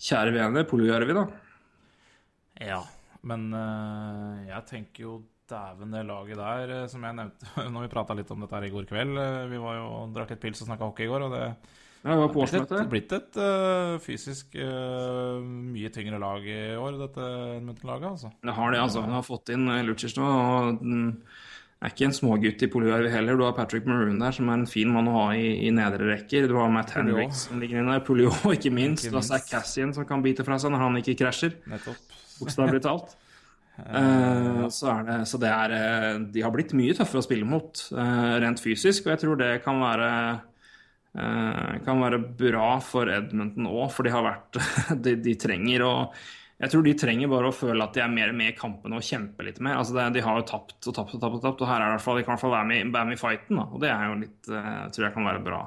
Kjære 0.00 0.32
vene, 0.32 0.64
Poljujärvi, 0.64 1.12
da. 1.12 1.22
Ja, 2.64 2.78
men 3.28 3.50
uh, 3.52 4.40
jeg 4.48 4.64
tenker 4.68 5.04
jo 5.04 5.16
dæven 5.50 5.92
det 5.92 6.06
laget 6.08 6.40
der, 6.40 6.72
som 6.88 7.04
jeg 7.04 7.16
nevnte 7.18 7.64
når 7.72 7.84
vi 7.84 7.92
prata 7.92 8.16
litt 8.16 8.32
om 8.32 8.44
dette 8.44 8.56
her 8.56 8.68
i 8.68 8.72
går 8.72 8.88
kveld. 8.88 9.20
vi 9.50 9.60
var 9.60 9.76
jo 9.76 9.86
og 9.98 10.14
drakk 10.16 10.32
litt 10.34 10.42
pils 10.44 10.62
og 10.62 10.70
snakka 10.70 10.88
hockey 10.88 11.08
i 11.08 11.10
går, 11.10 11.26
og 11.26 11.36
det 11.36 11.44
Ja, 12.00 12.14
det 12.14 12.20
var 12.22 12.30
på 12.32 12.44
blitt 12.46 12.56
et, 12.56 12.70
er 12.72 12.88
blitt 12.88 13.10
et 13.12 13.36
uh, 13.36 13.98
fysisk 14.00 14.54
uh, 14.56 15.36
mye 15.44 15.90
tyngre 15.92 16.16
lag 16.22 16.46
i 16.48 16.60
år, 16.80 16.96
dette 16.96 17.26
Edmundton-laget. 17.58 18.06
altså. 18.14 18.30
Det 18.40 18.54
har 18.56 18.72
de, 18.72 18.80
altså. 18.80 19.02
Vi 19.04 19.16
har 19.18 19.26
fått 19.26 19.52
inn 19.52 19.68
eh, 19.68 19.82
Lucic 19.84 20.16
nå. 20.16 20.24
og 20.24 20.80
den 20.80 21.02
er 21.80 21.92
ikke 21.92 22.08
en 22.08 22.16
smågutt 22.16 22.64
i 22.64 22.70
Poljujärvi 22.72 23.12
heller. 23.12 23.36
Du 23.36 23.44
har 23.44 23.52
Patrick 23.56 23.84
Maroon 23.88 24.16
der, 24.20 24.32
som 24.36 24.48
er 24.48 24.62
en 24.62 24.66
fin 24.68 24.88
mann 24.92 25.12
å 25.12 25.16
ha 25.18 25.26
i, 25.36 25.52
i 25.68 25.74
nedre 25.76 26.08
rekker. 26.14 26.48
Du 26.48 26.56
har 26.56 26.72
Matt 26.72 26.96
Henrik 26.96 27.36
som 27.36 27.60
ligger 27.60 27.82
inne 27.82 27.98
der. 27.98 28.04
Polio, 28.08 28.32
ikke 28.56 28.72
minst. 28.72 29.04
Ikke 29.04 29.18
Du 29.18 29.20
har 29.20 29.28
Zack. 29.34 29.50
Cassian 29.52 29.92
som 29.96 30.08
kan 30.08 30.24
bite 30.24 30.46
fra 30.46 30.56
seg 30.60 30.72
når 30.72 30.86
han 30.86 31.00
ikke 31.02 31.18
krasjer. 31.20 31.58
Nettopp. 31.68 32.20
bokstavelig 32.40 32.86
talt. 32.88 33.16
Eh, 33.80 34.66
så, 34.68 34.90
er 34.90 35.06
det, 35.06 35.14
så 35.24 35.38
det 35.40 35.48
er 35.48 36.18
De 36.34 36.42
har 36.44 36.50
blitt 36.52 36.74
mye 36.76 36.92
tøffere 36.92 37.22
å 37.22 37.24
spille 37.24 37.46
mot 37.48 37.78
uh, 37.94 38.34
rent 38.42 38.60
fysisk, 38.60 39.06
og 39.06 39.14
jeg 39.14 39.22
tror 39.22 39.38
det 39.40 39.48
kan 39.64 39.80
være 39.80 40.10
kan 41.10 41.98
være 41.98 42.20
bra 42.38 42.76
for 42.86 43.10
Edmonton 43.10 43.66
òg, 43.66 43.88
for 43.90 44.06
de 44.06 44.12
har 44.14 44.22
vært 44.22 44.60
de, 45.04 45.16
de 45.18 45.34
trenger 45.42 45.82
å 45.82 45.94
jeg 46.60 46.74
tror 46.74 46.84
de 46.84 46.92
trenger 46.92 47.30
bare 47.32 47.48
å 47.48 47.56
føle 47.56 47.80
at 47.80 47.94
de 47.96 48.02
er 48.04 48.10
mer 48.12 48.34
med 48.36 48.50
i 48.52 48.56
kampene 48.56 48.98
og 48.98 49.04
kjempe 49.04 49.46
litt 49.46 49.62
mer. 49.64 49.78
Altså 49.80 49.94
det, 49.96 50.10
de 50.18 50.24
har 50.26 50.36
jo 50.36 50.44
tapt 50.50 50.90
og 50.90 50.96
tapt 50.96 51.14
og 51.16 51.22
tapt, 51.22 51.38
og 51.38 51.44
tapt, 51.46 51.62
og 51.64 51.70
her 51.70 51.80
er 51.80 51.86
det 51.86 51.94
i 51.94 51.94
hvert 51.94 52.04
fall, 52.04 52.18
de 52.20 52.24
kan 52.26 52.34
i 52.34 52.34
hvert 52.34 52.42
fall 52.42 52.52
være 52.52 52.68
med, 52.68 52.90
være 52.92 53.08
med 53.08 53.16
i 53.16 53.20
fighten. 53.20 53.56
Da. 53.56 53.64
Og 53.64 53.80
det 53.80 53.88
er 53.94 54.02
jo 54.04 54.18
litt, 54.20 54.50
jeg 54.52 54.90
tror 54.92 55.06
jeg 55.06 55.14
kan 55.14 55.28
være 55.30 55.42
bra. 55.46 55.60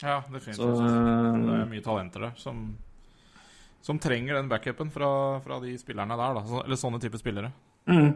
Ja, 0.00 0.16
definitivt. 0.32 0.62
Så, 0.62 0.70
eh, 0.86 1.36
det 1.44 1.58
er 1.58 1.68
mye 1.74 1.84
talenter 1.84 2.24
der 2.24 2.40
som, 2.40 2.62
som 3.84 4.00
trenger 4.00 4.38
den 4.38 4.48
backupen 4.48 4.92
fra, 4.94 5.10
fra 5.44 5.60
de 5.66 5.74
spillerne 5.82 6.16
der, 6.16 6.40
da. 6.40 6.62
Eller 6.62 6.80
sånne 6.80 7.02
type 7.04 7.20
spillere. 7.20 7.52
mm. 7.92 8.12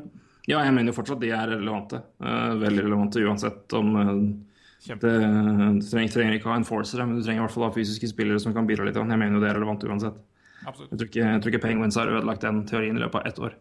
Ja, 0.48 0.58
jeg 0.64 0.72
mener 0.74 0.90
jo 0.90 0.96
fortsatt 0.96 1.20
de 1.22 1.28
er 1.30 1.52
relevante. 1.52 2.00
Eh, 2.18 2.54
veldig 2.58 2.86
relevante 2.88 3.20
uansett 3.22 3.76
om 3.78 3.92
eh, 4.00 4.16
Kjempe. 4.82 5.06
Det, 5.06 5.32
du 5.78 5.86
trenger, 5.86 6.12
trenger 6.16 6.38
ikke 6.38 6.50
ha 6.50 6.58
enforcere, 6.58 7.06
men 7.06 7.18
du 7.18 7.24
trenger 7.24 7.42
i 7.42 7.46
hvert 7.46 7.54
fall 7.54 7.68
ha 7.68 7.74
fysiske 7.74 8.10
spillere 8.10 8.42
som 8.42 8.54
kan 8.56 8.66
bidra 8.66 8.86
litt. 8.88 8.98
Jeg 8.98 9.06
mener 9.10 9.38
jo 9.38 9.42
det 9.42 9.52
er 9.52 9.58
relevant 9.60 9.84
uansett. 9.86 10.16
Absolutt. 10.62 10.90
Jeg 10.90 10.98
tror 10.98 11.10
ikke, 11.10 11.26
jeg 11.26 11.42
tror 11.42 11.52
ikke 11.52 11.66
Penguins 11.66 11.98
har 11.98 12.10
ødelagt 12.10 12.46
den 12.46 12.64
teorien 12.70 12.98
i 12.98 13.02
løpet 13.02 13.20
av 13.20 13.30
ett 13.30 13.38
år. 13.42 13.54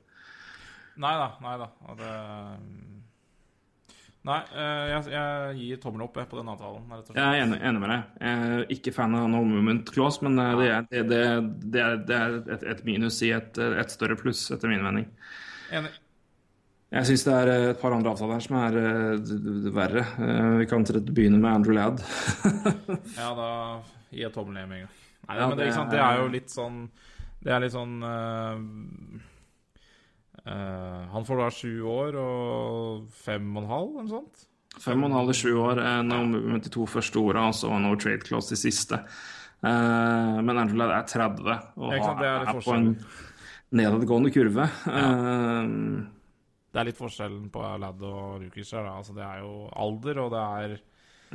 Nei 1.01 1.13
da, 1.17 1.27
nei 1.41 1.59
da. 1.61 1.69
Det 1.97 2.15
Nei, 4.21 4.37
eh, 4.53 4.83
jeg, 4.91 5.13
jeg 5.15 5.53
gir 5.57 5.77
tommel 5.81 6.03
opp 6.05 6.13
på 6.13 6.37
den 6.37 6.49
avtalen. 6.51 6.83
Jeg 7.09 7.23
er 7.23 7.39
enig, 7.41 7.57
enig 7.65 7.79
med 7.81 7.89
deg. 7.89 8.11
Jeg 8.21 8.49
er 8.57 8.73
ikke 8.75 8.93
fan 8.93 9.17
av 9.17 9.25
no 9.33 9.39
movement 9.49 9.89
clause, 9.89 10.21
men 10.21 10.37
eh, 10.37 10.51
det 10.59 10.67
er, 10.69 10.83
det, 10.91 11.01
det, 11.09 11.21
det 11.73 11.81
er, 11.81 11.95
det 12.05 12.19
er 12.19 12.35
et, 12.53 12.65
et 12.75 12.83
minus 12.85 13.17
i 13.25 13.31
et, 13.33 13.57
et 13.57 13.93
større 13.93 14.17
pluss, 14.19 14.43
etter 14.53 14.69
min 14.69 14.85
mening. 14.85 15.07
Enig. 15.73 15.89
Jeg 16.91 17.07
syns 17.07 17.21
det 17.23 17.33
er 17.39 17.49
et 17.71 17.77
par 17.79 17.93
andre 17.95 18.11
avtaler 18.11 18.35
her 18.35 18.43
som 18.43 18.57
er 18.59 18.75
eh, 18.81 19.69
verre. 19.71 20.01
Eh, 20.19 20.57
Vi 20.59 20.65
kan 20.67 20.83
begynne 20.83 21.39
med 21.39 21.51
Andrew 21.53 21.75
Ladd. 21.77 22.01
Ja, 23.21 23.29
da 23.37 23.47
gir 24.11 24.25
jeg 24.25 24.33
tommelen 24.35 24.59
ned 24.59 24.67
med 24.67 24.81
en 24.81 24.85
gang. 24.85 24.97
Nei, 25.29 25.37
Ja, 25.39 25.47
men 25.47 25.55
det, 25.55 25.63
det 25.63 25.69
ikke 25.69 25.77
sant? 25.79 25.93
det 25.95 26.01
er 26.03 26.19
jo 26.19 26.27
litt 26.33 26.51
sånn 26.51 26.79
Det 27.45 27.51
er 27.55 27.61
litt 27.63 27.75
sånn 27.75 27.93
uh, 28.03 28.57
uh, 30.49 31.01
Han 31.13 31.27
får 31.27 31.39
da 31.39 31.49
sju 31.55 31.73
år 31.87 32.17
og 32.19 33.05
fem 33.23 33.47
og 33.55 33.61
en 33.63 33.69
halv, 33.71 33.91
eller 33.95 34.09
noe 34.09 34.15
sånt? 34.17 34.47
Fem 34.81 34.99
og 35.03 35.11
en 35.11 35.17
halv 35.21 35.31
i 35.31 35.37
sju 35.37 35.51
år, 35.61 35.79
movement 36.07 36.63
de 36.67 36.71
to 36.73 36.87
første 36.89 37.19
åra, 37.21 37.47
og 37.51 37.55
så 37.55 37.71
no 37.79 37.91
trade 37.99 38.23
clause 38.27 38.51
de 38.51 38.59
siste. 38.59 38.99
Uh, 39.61 40.39
Men 40.43 40.57
Andrew 40.57 40.79
Ladd 40.81 40.91
er 40.97 41.07
30 41.07 41.51
og 41.77 41.91
Ja, 41.93 42.03
sant, 42.03 42.23
er 42.25 42.47
er 42.51 42.63
på 42.65 42.75
en 42.75 42.87
nedadgående 43.71 44.31
kurve. 44.35 44.65
Eh, 44.91 45.67
Det 46.71 46.79
er 46.79 46.87
litt 46.87 46.99
forskjellen 46.99 47.49
på 47.51 47.61
Ladd 47.81 48.03
og 48.07 48.39
Lukic 48.45 48.71
her. 48.71 48.87
Altså, 48.87 49.15
det 49.17 49.25
er 49.25 49.41
jo 49.43 49.67
alder, 49.75 50.21
og 50.23 50.31
det 50.31 50.41
er 50.41 50.75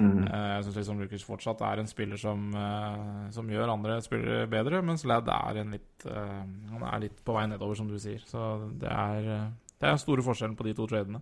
mm. 0.01 0.23
eh, 0.25 0.47
Jeg 0.55 0.65
syns 0.65 0.79
liksom 0.81 1.03
Lukic 1.03 1.27
fortsatt 1.29 1.61
er 1.69 1.83
en 1.83 1.91
spiller 1.91 2.21
som, 2.21 2.49
eh, 2.57 3.27
som 3.37 3.53
gjør 3.53 3.75
andre 3.75 3.99
spillere 4.05 4.49
bedre, 4.51 4.81
mens 4.87 5.05
Ladd 5.09 5.29
er 5.33 5.61
en 5.61 5.77
litt 5.77 6.09
eh, 6.09 6.43
Han 6.73 6.89
er 6.89 7.05
litt 7.05 7.21
på 7.25 7.37
vei 7.37 7.45
nedover, 7.53 7.77
som 7.77 7.91
du 7.91 7.99
sier. 8.01 8.25
Så 8.25 8.49
det 8.81 8.89
er, 8.93 9.33
eh, 9.37 9.49
det 9.77 9.91
er 9.91 10.01
store 10.01 10.25
forskjellen 10.25 10.57
på 10.57 10.69
de 10.69 10.77
to 10.79 10.89
tradene. 10.89 11.21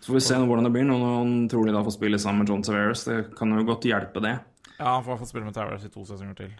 Så 0.00 0.10
får 0.10 0.16
vi 0.16 0.26
se 0.26 0.36
hvordan 0.40 0.66
det 0.66 0.74
blir 0.74 0.86
nå 0.88 0.96
når 0.98 1.16
han 1.18 1.32
trolig 1.52 1.76
da 1.76 1.84
får 1.84 1.98
spille 1.98 2.18
sammen 2.18 2.42
med 2.42 2.50
John 2.50 2.62
Severus. 2.64 3.04
Det 3.06 3.18
kan 3.36 3.52
jo 3.52 3.66
godt 3.68 3.86
hjelpe, 3.86 4.22
det. 4.24 4.38
Ja, 4.78 4.96
han 4.96 5.04
får 5.04 5.10
i 5.10 5.12
hvert 5.12 5.22
fall 5.22 5.32
spille 5.34 5.46
med 5.50 5.54
Towers 5.54 5.84
i 5.84 5.92
to 5.92 6.06
sesonger 6.08 6.38
til. 6.38 6.54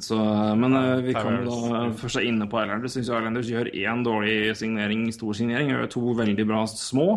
Så, 0.00 0.16
men 0.60 0.76
eh, 0.76 1.02
vi 1.06 1.14
kan 1.16 1.46
da 1.46 1.80
først 1.96 2.20
er 2.20 2.26
inne 2.28 2.48
på 2.50 2.60
Islanders. 2.60 2.94
Syns 2.96 3.08
Islanders 3.08 3.48
gjør 3.50 3.70
én 3.72 4.04
dårlig 4.04 4.52
signering, 4.58 5.06
stor 5.16 5.36
signering. 5.36 5.72
Gjør 5.72 5.88
to 5.94 6.02
veldig 6.18 6.46
bra 6.48 6.64
små. 6.70 7.08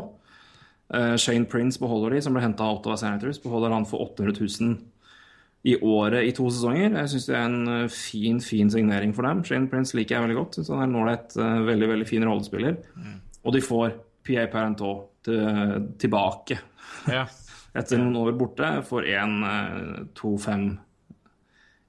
Uh, 0.93 1.15
Shane 1.17 1.47
Prince 1.49 1.79
beholder 1.81 2.15
de, 2.15 2.21
som 2.21 2.35
ble 2.35 2.43
henta 2.43 2.65
av 2.65 2.79
Ottawa 2.79 2.97
Senators. 2.99 3.41
Beholder 3.43 3.73
han 3.75 3.87
for 3.89 4.05
800 4.05 4.35
000 4.39 4.75
i 5.63 5.77
året 5.79 6.27
i 6.27 6.33
to 6.35 6.49
sesonger. 6.51 6.97
Jeg 6.99 7.11
syns 7.13 7.27
det 7.29 7.35
er 7.39 7.45
en 7.47 7.69
eh, 7.71 7.91
fin, 7.91 8.41
fin 8.43 8.71
signering 8.71 9.13
for 9.15 9.27
dem. 9.27 9.43
Shane 9.47 9.69
Prince 9.71 9.95
liker 9.95 10.17
jeg 10.17 10.25
veldig 10.25 10.39
godt. 10.41 10.57
Synes 10.57 10.73
han 10.73 10.83
er 10.83 10.89
en 10.89 10.97
ålreit, 11.01 11.37
uh, 11.39 11.61
veldig, 11.69 11.91
veldig 11.93 12.09
fin 12.09 12.27
rollespiller. 12.27 12.79
Og 13.43 13.55
de 13.55 13.63
får 13.63 13.95
PA 14.23 14.47
Parentot 14.51 15.09
til, 15.23 15.87
tilbake 15.99 16.59
Ja. 17.11 17.25
etter 17.79 17.97
noen 17.97 18.19
år 18.21 18.35
borte 18.37 18.67
får 18.85 19.07
1-2-5 19.09 20.67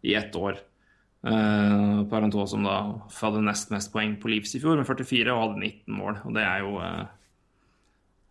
i 0.04 0.14
ett 0.18 0.36
år. 0.36 0.60
Uh, 1.24 2.04
Parento 2.10 2.44
som 2.46 2.66
da 2.66 2.78
hadde 3.16 3.40
nest 3.46 3.70
mest 3.72 3.92
poeng 3.94 4.18
på 4.20 4.28
Leafs 4.28 4.52
i 4.58 4.60
fjor, 4.60 4.76
med 4.76 4.88
44, 4.88 5.32
og 5.32 5.40
hadde 5.46 5.62
19 5.62 5.96
mål. 5.96 6.18
Og 6.28 6.36
det 6.36 6.44
er 6.44 6.64
jo 6.64 6.74
uh, 6.76 7.04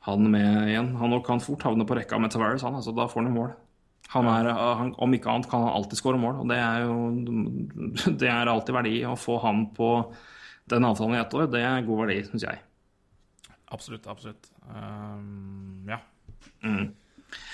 han 0.07 0.31
med 0.31 0.69
igjen. 0.69 0.93
Han 0.99 1.13
nok 1.15 1.25
kan 1.27 1.41
fort 1.43 1.63
havne 1.63 1.87
på 1.87 1.95
rekka 1.97 2.19
med 2.19 2.33
Tavares, 2.33 2.65
han. 2.65 2.75
altså 2.75 2.93
Da 2.95 3.07
får 3.07 3.23
han 3.23 3.31
jo 3.31 3.37
mål. 3.37 3.53
Han 4.11 4.27
er, 4.27 4.49
eh, 4.51 4.73
han, 4.77 4.91
om 4.99 5.15
ikke 5.15 5.31
annet 5.31 5.49
kan 5.49 5.63
han 5.63 5.77
alltid 5.77 5.97
skåre 5.97 6.19
mål, 6.19 6.41
og 6.43 6.49
det 6.51 6.59
er 6.59 6.83
jo 6.83 6.97
Det 8.21 8.29
er 8.29 8.51
alltid 8.51 8.75
verdi. 8.75 8.97
Å 9.07 9.15
få 9.19 9.39
han 9.45 9.65
på 9.75 9.93
den 10.71 10.87
avtalen 10.87 11.15
i 11.15 11.21
ett 11.21 11.33
år, 11.37 11.47
det 11.51 11.63
er 11.63 11.87
god 11.87 12.03
verdi, 12.03 12.19
syns 12.27 12.45
jeg. 12.49 12.59
Absolutt, 13.73 14.05
absolutt. 14.11 14.51
Um, 14.67 15.87
ja. 15.89 15.97
Mm. 16.61 16.91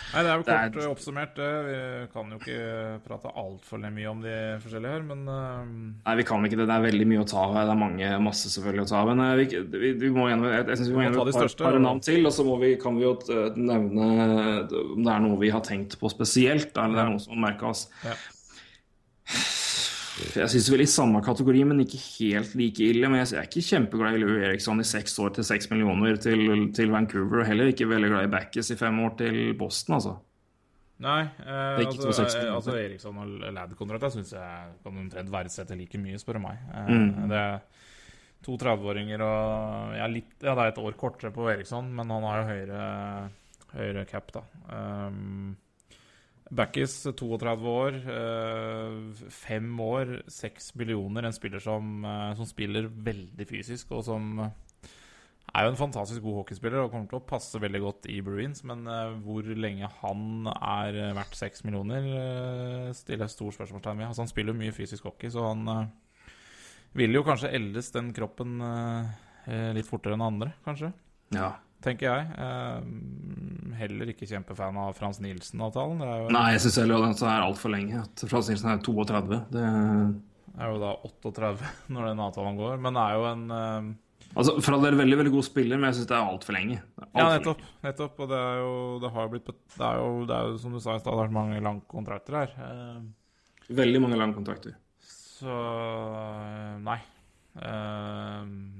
Nei, 0.10 0.22
det 0.26 0.30
er 0.32 0.38
jo 0.40 0.44
Det 0.48 0.54
er- 0.56 0.70
kort 0.74 0.84
eh, 0.84 0.90
oppsummert. 0.90 1.36
Vi 1.38 2.08
kan 2.14 2.32
jo 2.34 2.38
ikke 2.40 3.02
prate 3.06 3.32
altfor 3.38 3.78
mye 3.94 4.10
om 4.10 4.22
de 4.24 4.36
forskjellige 4.64 4.94
her, 4.96 5.04
men 5.06 5.26
ehm, 5.28 5.94
Nei, 6.06 6.16
vi 6.18 6.24
kan 6.24 6.44
ikke 6.48 6.58
det. 6.58 6.68
Det 6.70 6.76
er 6.78 6.86
veldig 6.88 7.08
mye 7.12 7.22
å 7.22 7.28
ta 7.30 7.44
av. 7.46 7.54
Det 7.54 7.76
er 7.76 7.82
mange, 7.84 8.10
masse 8.26 8.50
selvfølgelig 8.50 8.86
å 8.88 8.90
ta 8.90 9.02
av. 9.04 9.12
Men 9.14 9.24
eh, 9.26 9.36
vi, 9.38 9.46
vi, 9.78 9.94
vi 10.02 10.10
må 10.16 10.30
gjennom, 10.32 10.50
jeg, 10.50 10.66
jeg 10.68 10.82
synes 10.82 10.90
vi 10.90 10.96
må 10.98 11.06
gjennom 11.06 11.28
et 11.28 11.40
par, 11.40 11.56
par 11.70 11.80
navn 11.80 12.02
til. 12.02 12.26
Og 12.26 12.34
så 12.34 12.48
vi, 12.60 12.74
kan 12.82 12.98
vi 12.98 13.06
jo 13.06 13.14
eh, 13.30 13.54
nevne 13.60 14.10
om 14.74 15.04
det 15.06 15.14
er 15.14 15.24
noe 15.28 15.40
vi 15.40 15.54
har 15.54 15.62
tenkt 15.62 16.00
på 16.02 16.10
spesielt. 16.12 16.74
Eller 16.78 16.96
det 16.98 17.06
er 17.06 17.14
noe 17.14 17.24
som 17.24 17.40
merker 17.40 17.70
oss. 17.70 17.86
Ja. 18.04 18.18
Jeg 20.36 20.52
syns 20.52 20.70
vel 20.72 20.84
i 20.84 20.88
samme 20.90 21.22
kategori, 21.26 21.62
men 21.70 21.84
ikke 21.84 22.00
helt 22.20 22.56
like 22.60 22.84
ille. 22.84 23.10
Men 23.10 23.22
jeg 23.22 23.38
er 23.40 23.48
ikke 23.48 23.64
kjempeglad 23.66 24.18
i 24.18 24.24
Lou 24.24 24.40
Eriksson 24.40 24.82
i 24.84 24.88
seks 24.88 25.16
år 25.24 25.36
til 25.38 25.48
seks 25.48 25.70
millioner 25.72 26.20
til, 26.22 26.72
til 26.76 26.92
Vancouver. 26.94 27.44
Og 27.44 27.48
heller 27.50 27.72
ikke 27.72 27.88
veldig 27.90 28.10
glad 28.12 28.28
i 28.28 28.32
Backes 28.34 28.72
i 28.74 28.78
fem 28.80 29.00
år 29.06 29.16
til 29.22 29.40
Boston, 29.60 29.96
altså. 30.00 30.16
Nei, 31.00 31.22
eh, 31.24 31.78
altså, 31.80 32.10
260 32.12 32.50
altså 32.52 32.74
Eriksson 32.76 33.20
og 33.22 33.30
Ladd-kontrakta 33.56 34.10
syns 34.12 34.34
jeg 34.36 34.72
kan 34.84 34.98
omtrent 35.00 35.32
verdsette 35.32 35.78
like 35.80 36.02
mye, 36.02 36.20
spør 36.20 36.36
du 36.36 36.44
meg. 36.44 36.58
Eh, 36.74 36.90
Mm. 36.92 37.30
Det 37.32 37.38
er 37.40 37.62
to 38.44 38.58
30-åringer 38.60 39.24
og 39.24 39.96
jeg 39.96 40.04
er 40.04 40.12
litt, 40.12 40.34
Ja, 40.44 40.56
det 40.56 40.66
er 40.66 40.74
et 40.74 40.84
år 40.84 40.98
kortere 41.00 41.32
på 41.32 41.48
Eriksson, 41.54 41.88
men 41.96 42.12
han 42.12 42.28
har 42.28 42.42
jo 42.42 42.50
høyere, 42.52 42.84
høyere 43.78 44.06
cap, 44.12 44.32
da. 44.36 44.44
Um, 44.76 45.56
Backis, 46.50 47.04
32 47.14 47.70
år, 47.70 47.98
eh, 48.10 49.28
fem 49.30 49.70
år, 49.80 50.24
seks 50.28 50.74
millioner. 50.76 51.26
En 51.26 51.36
spiller 51.36 51.62
som, 51.62 52.04
eh, 52.06 52.34
som 52.36 52.46
spiller 52.46 52.90
veldig 52.90 53.48
fysisk, 53.48 53.92
og 53.92 54.04
som 54.04 54.40
eh, 54.40 54.50
er 55.54 55.66
jo 55.66 55.72
en 55.74 55.78
fantastisk 55.78 56.22
god 56.22 56.40
hockeyspiller 56.42 56.82
og 56.84 56.92
kommer 56.92 57.08
til 57.10 57.20
å 57.20 57.28
passe 57.30 57.62
veldig 57.62 57.82
godt 57.82 58.10
i 58.10 58.20
Bruins, 58.26 58.64
men 58.64 58.86
eh, 58.88 59.14
hvor 59.22 59.44
lenge 59.44 59.92
han 60.02 60.50
er 60.56 60.98
eh, 60.98 61.14
verdt 61.14 61.38
seks 61.38 61.64
millioner, 61.64 62.94
stiller 62.98 63.28
jeg 63.28 63.36
stor 63.38 63.52
spørsmålstegn 63.60 64.02
ved. 64.02 64.10
Altså, 64.10 64.26
han 64.26 64.34
spiller 64.34 64.58
mye 64.58 64.74
fysisk 64.74 65.06
hockey, 65.06 65.30
så 65.30 65.52
han 65.52 65.68
eh, 65.68 65.88
vil 66.98 67.14
jo 67.14 67.26
kanskje 67.28 67.54
eldes 67.54 67.92
den 67.94 68.14
kroppen 68.18 68.60
eh, 68.66 69.18
eh, 69.46 69.72
litt 69.78 69.90
fortere 69.90 70.18
enn 70.18 70.26
andre, 70.26 70.54
kanskje. 70.66 70.94
Ja. 71.36 71.54
Tenker 71.86 72.10
jeg. 72.10 72.26
Eh, 72.36 73.76
heller 73.80 74.10
ikke 74.12 74.28
kjempefan 74.28 74.76
av 74.82 74.92
Frans 74.98 75.22
Nielsen-avtalen. 75.24 76.02
Er 76.04 76.26
jo, 76.26 76.28
Nei, 76.36 76.50
jeg 76.58 76.66
syns 76.66 76.80
heller 76.82 77.06
at 77.08 77.22
det 77.22 77.30
er 77.32 77.46
altfor 77.46 77.72
lenge. 77.72 78.02
At 78.04 78.24
Frans 78.28 78.50
Nilsen 78.52 78.74
er 78.74 78.82
32. 78.84 79.40
Det 79.54 79.64
er 79.64 80.74
jo 80.74 80.82
da 80.82 80.92
38 81.08 81.70
når 81.96 82.10
den 82.12 82.22
avtalen 82.26 82.60
går, 82.60 82.80
men 82.84 82.98
det 83.00 83.06
er 83.08 83.18
jo 83.20 83.28
en 83.32 83.46
eh, 83.56 83.90
Altså, 84.38 84.54
For 84.62 84.76
all 84.76 84.84
del 84.86 84.94
veldig 85.00 85.16
veldig 85.18 85.32
god 85.34 85.46
spiller, 85.48 85.80
men 85.80 85.88
jeg 85.90 85.96
syns 85.98 86.10
det 86.12 86.14
er 86.20 86.28
altfor 86.30 86.54
lenge. 86.54 86.76
Alt 87.02 87.16
Ja, 87.18 87.30
nettopp. 87.34 87.64
nettopp 87.82 88.20
Og 88.22 88.28
det 88.30 88.38
er 88.38 88.60
jo 88.60 88.74
Det 89.02 89.10
har 89.16 89.32
blitt 89.32 89.48
Det 89.50 89.88
er 89.88 89.96
jo, 89.98 90.12
det 90.30 90.36
er 90.36 90.52
jo 90.52 90.60
som 90.62 90.76
du 90.76 90.80
sa 90.84 90.94
i 90.94 91.02
stad, 91.02 91.16
vært 91.18 91.34
mange 91.34 91.58
lange 91.66 91.82
kontrakter 91.90 92.38
her. 92.38 92.54
Eh. 92.68 93.00
Veldig 93.80 94.04
mange 94.04 94.20
lange 94.20 94.38
kontrakter. 94.38 94.76
så 95.02 95.56
eh, 95.56 96.76
Nei. 96.86 97.00
Og 97.60 98.79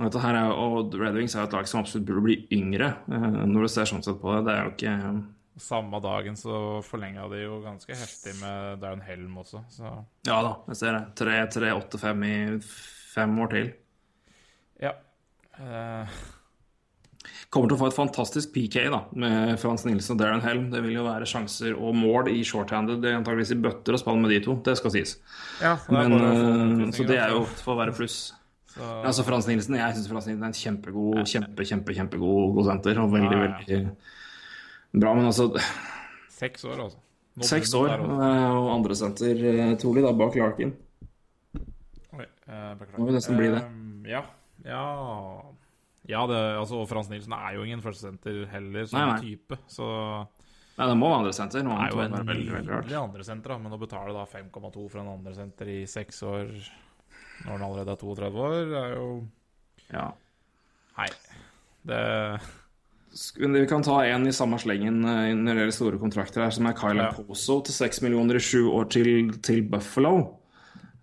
Dette 0.00 0.22
her 0.22 0.38
er, 0.38 0.54
og 0.56 0.94
Red 0.98 1.18
Wings 1.18 1.34
er 1.36 1.44
jo 1.44 1.50
et 1.50 1.54
lag 1.58 1.68
som 1.68 1.82
absolutt 1.82 2.08
burde 2.08 2.24
bli 2.24 2.38
yngre, 2.56 2.94
eh, 3.12 3.28
når 3.44 3.66
du 3.66 3.70
ser 3.70 3.90
sånn 3.90 4.02
sett 4.04 4.18
på 4.22 4.32
det. 4.34 4.44
Det 4.48 4.54
er 4.54 4.64
jo 4.64 4.74
ikke 4.74 4.96
samme 5.60 6.00
dagen 6.00 6.36
så 6.38 6.80
forlenga 6.86 7.26
de 7.28 7.42
jo 7.44 7.60
ganske 7.64 7.94
heftig 7.96 8.34
med 8.40 8.80
Darren 8.82 9.02
Helm 9.04 9.36
også, 9.42 9.64
så 9.70 9.94
Ja 10.26 10.40
da, 10.44 10.56
jeg 10.72 10.80
ser 10.80 10.96
det. 10.96 11.02
3-3-8-5 11.20 12.28
i 12.28 12.36
fem 13.12 13.40
år 13.44 13.52
til. 13.56 13.72
Ja. 14.82 14.96
Uh... 15.60 16.22
Kommer 17.52 17.68
til 17.68 17.76
å 17.76 17.80
få 17.82 17.88
et 17.90 17.96
fantastisk 17.96 18.50
PK 18.54 18.86
da, 18.90 19.02
med 19.12 19.58
Frans 19.60 19.84
Nilsen 19.84 20.16
og 20.16 20.22
Darren 20.22 20.42
Helm. 20.42 20.70
Det 20.72 20.80
vil 20.82 20.96
jo 20.96 21.04
være 21.04 21.28
sjanser 21.28 21.76
og 21.76 21.92
mål 21.94 22.30
i 22.32 22.40
shorthanded. 22.48 23.02
Det 23.04 23.12
antageligvis 23.14 23.52
i 23.52 23.58
bøtter 23.62 23.94
og 23.94 24.00
spann 24.00 24.24
med 24.24 24.32
de 24.32 24.40
to, 24.42 24.56
det 24.64 24.74
skal 24.80 24.94
sies. 24.94 25.18
ja, 25.60 25.76
det 25.84 25.92
Men, 25.92 26.16
eh, 26.16 26.94
så 26.96 27.04
det 27.06 27.20
er 27.20 27.34
jo 27.36 27.44
altså. 27.44 27.60
for 27.66 27.74
å 27.74 27.78
være 27.82 27.94
pluss. 27.98 28.16
Så, 28.72 28.88
Altså 29.04 29.24
Frans 29.26 29.46
Nilsen, 29.50 29.74
Jeg 29.76 29.94
syns 29.98 30.08
Frans 30.08 30.26
Nilsen 30.30 30.44
er 30.46 30.50
en 30.52 30.56
kjempegod, 30.56 31.22
kjempe, 31.28 31.66
kjempe, 31.68 31.94
kjempegod 31.98 32.54
god 32.56 32.68
senter. 32.70 33.00
Og 33.02 33.10
veldig, 33.12 33.32
Ja, 33.36 33.42
ja. 33.44 33.56
veldig 33.58 35.02
bra. 35.02 35.14
Men 35.18 35.28
altså, 35.28 35.50
Seks 36.32 36.64
år, 36.64 36.80
altså. 36.88 36.98
Nå 37.32 37.46
seks 37.48 37.70
år, 37.78 37.88
eh, 37.96 38.50
og 38.58 38.66
andre 38.74 38.94
senter 38.98 39.38
eh, 39.48 39.70
trolig 39.80 40.02
da 40.04 40.10
bak 40.12 40.34
Larkin. 40.36 40.74
Oi, 42.12 42.26
eh, 42.26 42.74
beklager. 42.76 42.98
Må 43.00 43.06
jo 43.08 43.14
nesten 43.16 43.38
bli 43.38 43.46
det. 43.54 43.62
Eh, 43.62 44.10
ja. 44.12 44.20
Ja, 44.66 44.82
ja 46.10 46.26
det, 46.28 46.40
altså, 46.60 46.82
Frans 46.90 47.08
Nilsen 47.08 47.32
er 47.32 47.56
jo 47.56 47.64
ingen 47.64 47.80
førstesenter 47.84 48.42
heller, 48.52 48.84
som 48.90 49.00
Nei, 49.00 49.06
nei. 49.14 49.20
type. 49.30 49.58
Så 49.70 49.86
Nei, 50.76 50.86
det 50.88 50.96
må 51.00 51.08
være 51.08 51.22
andre 51.22 51.32
senter. 51.36 51.64
Noe 51.64 51.76
det 51.78 51.88
er 51.88 51.96
jo 51.96 52.04
en 52.04 52.28
veldig, 52.28 52.52
veldig 52.58 52.72
rart. 52.72 52.92
andre 53.00 53.24
senter, 53.28 53.52
da. 53.54 53.58
Men 53.64 53.76
å 53.76 53.80
betale 53.80 54.12
da 54.16 54.24
5,2 54.28 54.84
for 54.92 55.00
en 55.02 55.10
andre 55.14 55.34
senter 55.36 55.68
i 55.72 55.80
seks 55.88 56.22
år 56.28 56.52
når 57.44 57.52
han 57.56 57.62
allerede 57.66 57.92
er 57.94 58.00
32 58.02 58.42
år, 58.46 58.74
er 58.84 58.94
jo 58.96 59.06
Ja. 59.92 60.10
Nei. 60.98 61.08
Det 61.86 62.02
Vi 63.36 63.66
kan 63.68 63.82
ta 63.84 63.98
en 64.08 64.26
i 64.26 64.32
samme 64.32 64.56
slengen 64.58 65.02
eh, 65.04 65.34
når 65.36 65.52
det 65.52 65.60
gjelder 65.62 65.76
store 65.76 65.98
kontrakter 66.00 66.42
her, 66.44 66.50
som 66.50 66.66
er 66.66 66.72
Kyle 66.78 66.96
Ja. 67.02 67.10
Poso 67.12 67.60
til 67.62 67.74
6 67.74 68.02
millioner 68.02 68.36
i 68.36 68.40
sju 68.40 68.70
år 68.72 68.88
til, 68.88 69.32
til 69.42 69.62
Buffalo. 69.68 70.38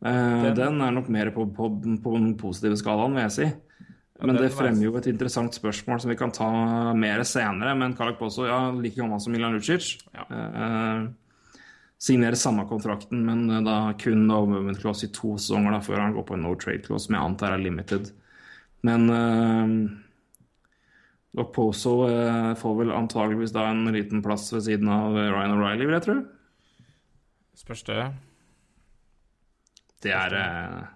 Eh, 0.03 0.43
Den- 0.43 0.55
den 0.55 0.81
er 0.81 0.91
nok 0.91 1.09
mer 1.09 1.29
på, 1.31 1.45
på, 1.53 1.69
på 2.01 2.13
den 2.17 2.35
positive 2.37 2.77
skalaen, 2.77 3.13
vil 3.13 3.21
jeg 3.27 3.31
si. 3.31 3.51
Men 4.21 4.35
det 4.35 4.51
fremmer 4.51 4.83
jo 4.83 4.97
et 4.97 5.05
interessant 5.07 5.53
spørsmål 5.55 6.01
som 6.01 6.09
vi 6.09 6.15
kan 6.15 6.31
ta 6.31 6.93
mer 6.93 7.21
senere. 7.23 7.75
Men 7.77 7.93
Karlak 7.95 8.17
Poso, 8.19 8.43
ja, 8.45 8.71
like 8.71 8.95
gammel 8.97 9.19
som 9.21 9.31
Milan 9.31 9.53
Lucic. 9.53 9.97
Ja. 10.13 10.25
Eh, 10.29 11.07
signerer 11.99 12.35
samme 12.39 12.63
kontrakten, 12.69 13.25
men 13.27 13.49
eh, 13.49 13.63
da 13.65 13.93
kun 13.99 14.27
no 14.27 14.45
movement 14.47 14.79
clause 14.81 15.05
i 15.05 15.11
to 15.13 15.37
sesonger 15.37 15.75
da, 15.75 15.81
før 15.83 15.99
han 16.05 16.15
går 16.15 16.27
på 16.29 16.37
en 16.37 16.45
no 16.47 16.55
trade 16.59 16.83
clause, 16.87 17.05
som 17.07 17.17
jeg 17.17 17.25
antar 17.25 17.55
er 17.55 17.63
limited. 17.63 18.13
Men 18.87 19.09
uh, 19.11 19.67
Poso 21.53 22.07
uh, 22.07 22.53
får 22.55 22.77
vel 22.79 22.93
antageligvis 22.95 23.51
da 23.51 23.67
en 23.67 23.83
liten 23.91 24.23
plass 24.23 24.47
ved 24.53 24.63
siden 24.69 24.87
av 24.93 25.17
Ryan 25.17 25.57
O'Reilly, 25.57 25.85
vil 25.89 25.97
jeg 25.97 26.05
tro. 26.07 26.15
Spørs 27.59 27.83
det. 27.89 27.99
Det 29.99 30.15
er 30.15 30.37
uh, 30.39 30.87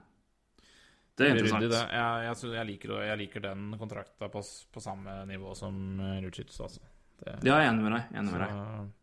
Det 1.18 1.28
er 1.28 1.36
Ryddig, 1.36 1.44
interessant. 1.44 1.70
det. 1.76 1.84
Jeg, 1.92 2.26
jeg, 2.30 2.56
jeg, 2.56 2.66
liker, 2.72 2.98
jeg 3.10 3.20
liker 3.26 3.44
den 3.50 3.70
kontrakta 3.78 4.32
på, 4.32 4.42
på 4.74 4.82
samme 4.82 5.20
nivå 5.30 5.54
som 5.60 6.00
eh, 6.00 6.24
altså. 6.24 6.80
Det, 7.20 7.36
Ja, 7.44 7.60
jeg 7.60 7.68
er 7.68 7.72
enig 7.74 7.84
med 7.84 7.98
deg. 7.98 8.04
Enig 8.18 8.32
med 8.32 8.46
deg. 8.48 8.94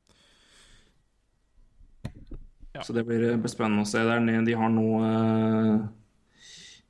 Så- 2.73 2.77
Ja. 2.79 2.81
Så 2.83 2.93
det 2.95 3.05
blir, 3.07 3.37
blir 3.37 3.51
spennende 3.51 3.83
å 3.83 3.87
se. 3.87 3.99
Der 3.99 4.21
nede, 4.21 4.45
de 4.47 4.53
har 4.55 4.69
nå 4.71 5.03
eh, 5.03 5.89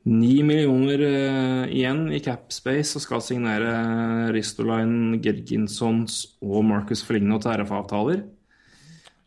millioner 0.04 1.00
eh, 1.00 1.66
igjen 1.72 2.12
i 2.12 2.20
cap 2.20 2.52
space 2.52 2.96
og 2.96 3.02
skal 3.02 3.20
signere 3.20 4.30
Ristolainen, 4.32 5.20
Gerginsons 5.22 6.36
og 6.42 6.64
Marcus 6.64 7.02
Fligno 7.04 7.38
til 7.40 7.52
RF-avtaler. 7.62 8.22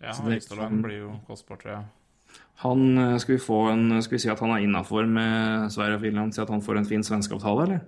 ja, 0.02 0.12
Ristolainen 0.12 0.82
blir 0.84 1.00
jo 1.00 1.20
kostbart, 1.28 1.64
jeg. 1.66 1.84
Han, 2.64 2.98
eh, 2.98 3.18
skal, 3.18 3.36
vi 3.36 3.42
få 3.42 3.72
en, 3.72 4.02
skal 4.02 4.16
vi 4.18 4.22
si 4.22 4.30
at 4.30 4.40
han 4.40 4.52
er 4.52 4.62
innafor 4.64 5.08
med 5.10 5.72
Sverige 5.72 5.96
og 5.96 6.02
Finland, 6.02 6.34
si 6.34 6.42
at 6.42 6.50
han 6.50 6.62
får 6.62 6.78
en 6.78 6.86
fin 6.86 7.02
svenskeavtale, 7.04 7.64
eller? 7.64 7.82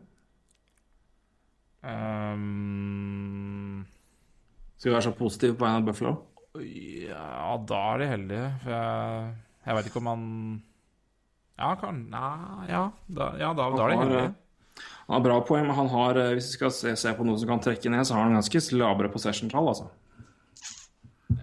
Um, 2.55 3.85
Skal 4.77 4.89
vi 4.89 4.95
være 4.95 5.03
så 5.05 5.11
positive 5.15 5.53
på 5.55 5.65
vegne 5.65 5.77
av 5.81 5.85
Buffalo? 5.85 6.15
Ja, 6.61 7.57
da 7.67 7.81
er 7.93 7.97
de 8.03 8.07
heldige. 8.11 8.47
For 8.63 8.71
jeg, 8.71 9.35
jeg 9.65 9.75
veit 9.79 9.89
ikke 9.91 10.01
om 10.03 10.07
han 10.11 10.25
Ja, 11.57 11.69
kan 11.79 12.01
Nei, 12.11 12.67
ja. 12.69 12.81
Da, 13.07 13.29
ja, 13.39 13.53
da, 13.55 13.69
da 13.71 13.85
er 13.85 13.93
de 13.93 13.97
heldige. 14.03 14.23
eh, 14.25 14.83
Han 15.07 15.13
har 15.15 15.21
bra 15.23 15.37
poeng, 15.47 15.67
men 15.67 15.75
han 15.77 15.87
har, 15.93 16.17
eh, 16.19 16.33
hvis 16.35 16.49
vi 16.51 16.57
skal 16.57 16.71
se, 16.75 16.95
se 16.99 17.13
på 17.15 17.23
noe 17.25 17.37
som 17.39 17.47
kan 17.53 17.61
trekke 17.63 17.89
ned, 17.93 18.03
så 18.07 18.13
har 18.17 18.23
han 18.27 18.35
ganske 18.35 18.61
labre 18.75 19.07
possession-tall, 19.13 19.67
altså. 19.71 19.87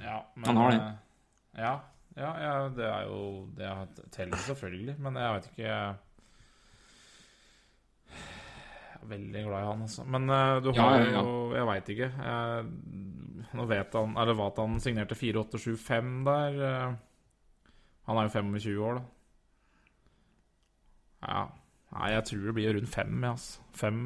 Ja, 0.03 0.19
men, 0.37 0.45
han 0.51 0.57
har 0.61 0.71
det. 0.71 0.81
eh, 0.81 1.63
Ja, 1.63 1.75
ja, 2.17 2.33
ja, 2.45 2.69
det 2.69 2.85
er 2.85 3.03
jo 3.09 3.49
Det 3.57 3.65
er- 3.65 4.11
teller 4.13 4.37
selvfølgelig, 4.37 4.99
men 5.01 5.15
jeg 5.17 5.35
vet 5.35 5.47
ikke 5.53 5.63
Jeg 5.65 5.95
er 9.03 9.09
veldig 9.09 9.43
glad 9.47 9.63
i 9.63 9.67
han, 9.67 9.83
altså. 9.83 10.05
Men 10.05 10.27
du 10.63 10.73
har 10.77 10.99
ja, 11.01 11.05
ja. 11.11 11.23
jo 11.23 11.55
Jeg 11.57 11.67
veit 11.67 11.89
ikke. 11.89 12.11
Jeg, 12.19 12.67
nå 13.55 13.67
vet 13.69 13.93
han 13.99 14.17
Eller 14.17 14.35
vet 14.39 14.57
han 14.63 14.79
signerte 14.81 15.15
4875 15.19 16.25
der. 16.25 16.63
eh, 16.69 16.95
Han 18.07 18.19
er 18.19 18.29
jo 18.29 18.35
25 18.41 18.79
år, 18.83 18.95
da. 19.01 19.03
Ja. 21.29 21.43
Nei, 21.93 22.09
jeg 22.17 22.25
tror 22.31 22.47
det 22.49 22.55
blir 22.57 22.75
rundt 22.79 22.89
fem, 22.93 23.15
ja, 23.23 23.35
altså. 23.37 23.61
Fem 23.77 24.03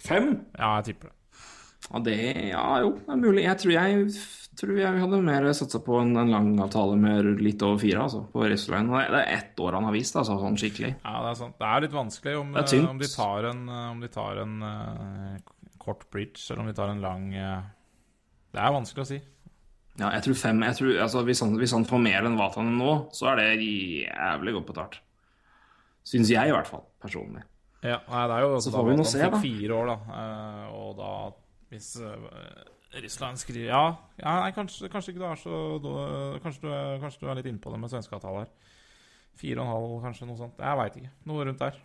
Fem? 0.00 0.30
Ja, 0.58 0.76
jeg 0.80 0.84
tipper 0.90 1.10
det. 1.10 1.16
Ja, 1.90 1.98
det 2.04 2.14
Ja, 2.50 2.64
jo, 2.82 2.90
det 2.98 3.12
er 3.14 3.16
mulig. 3.20 3.42
Jeg 3.44 3.58
tror 3.62 3.72
jeg, 3.72 4.10
tror 4.60 4.78
jeg 4.80 5.00
hadde 5.00 5.20
mer 5.24 5.46
satsa 5.56 5.80
på 5.84 5.98
en, 6.00 6.14
en 6.16 6.30
lang 6.32 6.50
avtale 6.60 6.96
med 7.00 7.40
litt 7.40 7.62
over 7.66 7.78
fire, 7.80 8.02
altså, 8.06 8.22
på 8.32 8.44
Ristolainen. 8.48 8.90
Det 8.92 9.20
er- 9.20 9.38
ett 9.38 9.56
år 9.60 9.72
han 9.78 9.84
har 9.88 9.92
vist, 9.92 10.16
altså, 10.16 10.36
sånn 10.40 10.56
skikkelig. 10.60 10.94
Ja, 11.04 11.14
det 11.24 11.30
er 11.30 11.34
sant. 11.40 11.58
Det 11.58 11.66
er 11.68 11.80
litt 11.86 11.96
vanskelig 11.96 12.36
om, 12.40 12.54
eh, 12.56 12.88
om 12.88 12.98
de 12.98 13.06
tar 13.08 13.44
en, 13.50 13.68
eh, 13.68 13.90
om 13.90 14.00
de 14.00 14.08
tar 14.08 14.36
en 14.42 14.62
uh, 14.62 15.36
kort 15.78 16.10
bridge, 16.10 16.50
eller 16.50 16.60
om 16.62 16.66
de 16.68 16.74
tar 16.74 16.88
en 16.90 17.00
lang 17.00 17.34
eh, 17.34 17.62
Det 18.50 18.62
er 18.62 18.74
vanskelig 18.74 19.04
å 19.04 19.10
si. 19.10 19.20
Ja, 20.00 20.08
jeg 20.14 20.24
tror 20.24 20.36
fem 20.38 20.62
jeg 20.64 20.76
tror, 20.78 20.90
altså, 21.04 21.22
hvis, 21.28 21.42
han, 21.44 21.54
hvis 21.60 21.74
han 21.76 21.86
får 21.88 22.02
mer 22.02 22.26
enn 22.26 22.38
Vatanen 22.38 22.76
nå, 22.80 22.92
så 23.14 23.32
er 23.32 23.42
det 23.42 23.48
jævlig 23.60 24.54
godt 24.56 24.68
betalt. 24.72 24.98
Syns 26.06 26.30
jeg, 26.32 26.48
i 26.48 26.54
hvert 26.54 26.68
fall. 26.70 26.86
Personlig. 27.02 27.44
Ja, 27.84 27.98
nei, 28.08 28.24
det 28.28 28.36
er 28.36 28.44
jo 28.44 28.56
Så 28.60 28.72
da 28.72 28.76
får 28.76 28.88
vi 28.90 28.96
nå 28.98 29.06
se, 29.08 29.20
da. 29.22 29.40
fire 29.40 29.76
år, 29.76 29.88
da. 29.88 30.16
eh, 30.20 30.64
og 30.76 30.90
da 30.98 31.12
Hvis 31.72 31.94
uh, 32.02 32.26
Russland 33.00 33.40
skriver 33.40 33.70
Ja, 33.70 33.84
ja 34.20 34.34
nei, 34.42 34.50
kanskje, 34.52 34.90
kanskje 34.92 35.14
ikke 35.14 35.22
du 35.22 35.28
er 35.30 35.40
så 35.40 35.60
du, 35.80 35.88
kanskje, 36.44 36.66
du 36.66 36.68
er, 36.74 36.98
kanskje 37.00 37.22
du 37.22 37.30
er 37.30 37.38
litt 37.38 37.48
innpå 37.48 37.72
det 37.72 37.80
med 37.80 37.92
svenske 37.92 38.16
avtaler. 38.16 38.50
Fire 39.40 39.62
og 39.62 39.64
en 39.64 39.72
halv, 39.72 39.94
kanskje, 40.04 40.28
noe 40.28 40.40
sånt. 40.40 40.60
Jeg 40.60 40.80
veit 40.80 40.98
ikke. 41.00 41.12
Noe 41.30 41.46
rundt 41.48 41.62
der. 41.62 41.78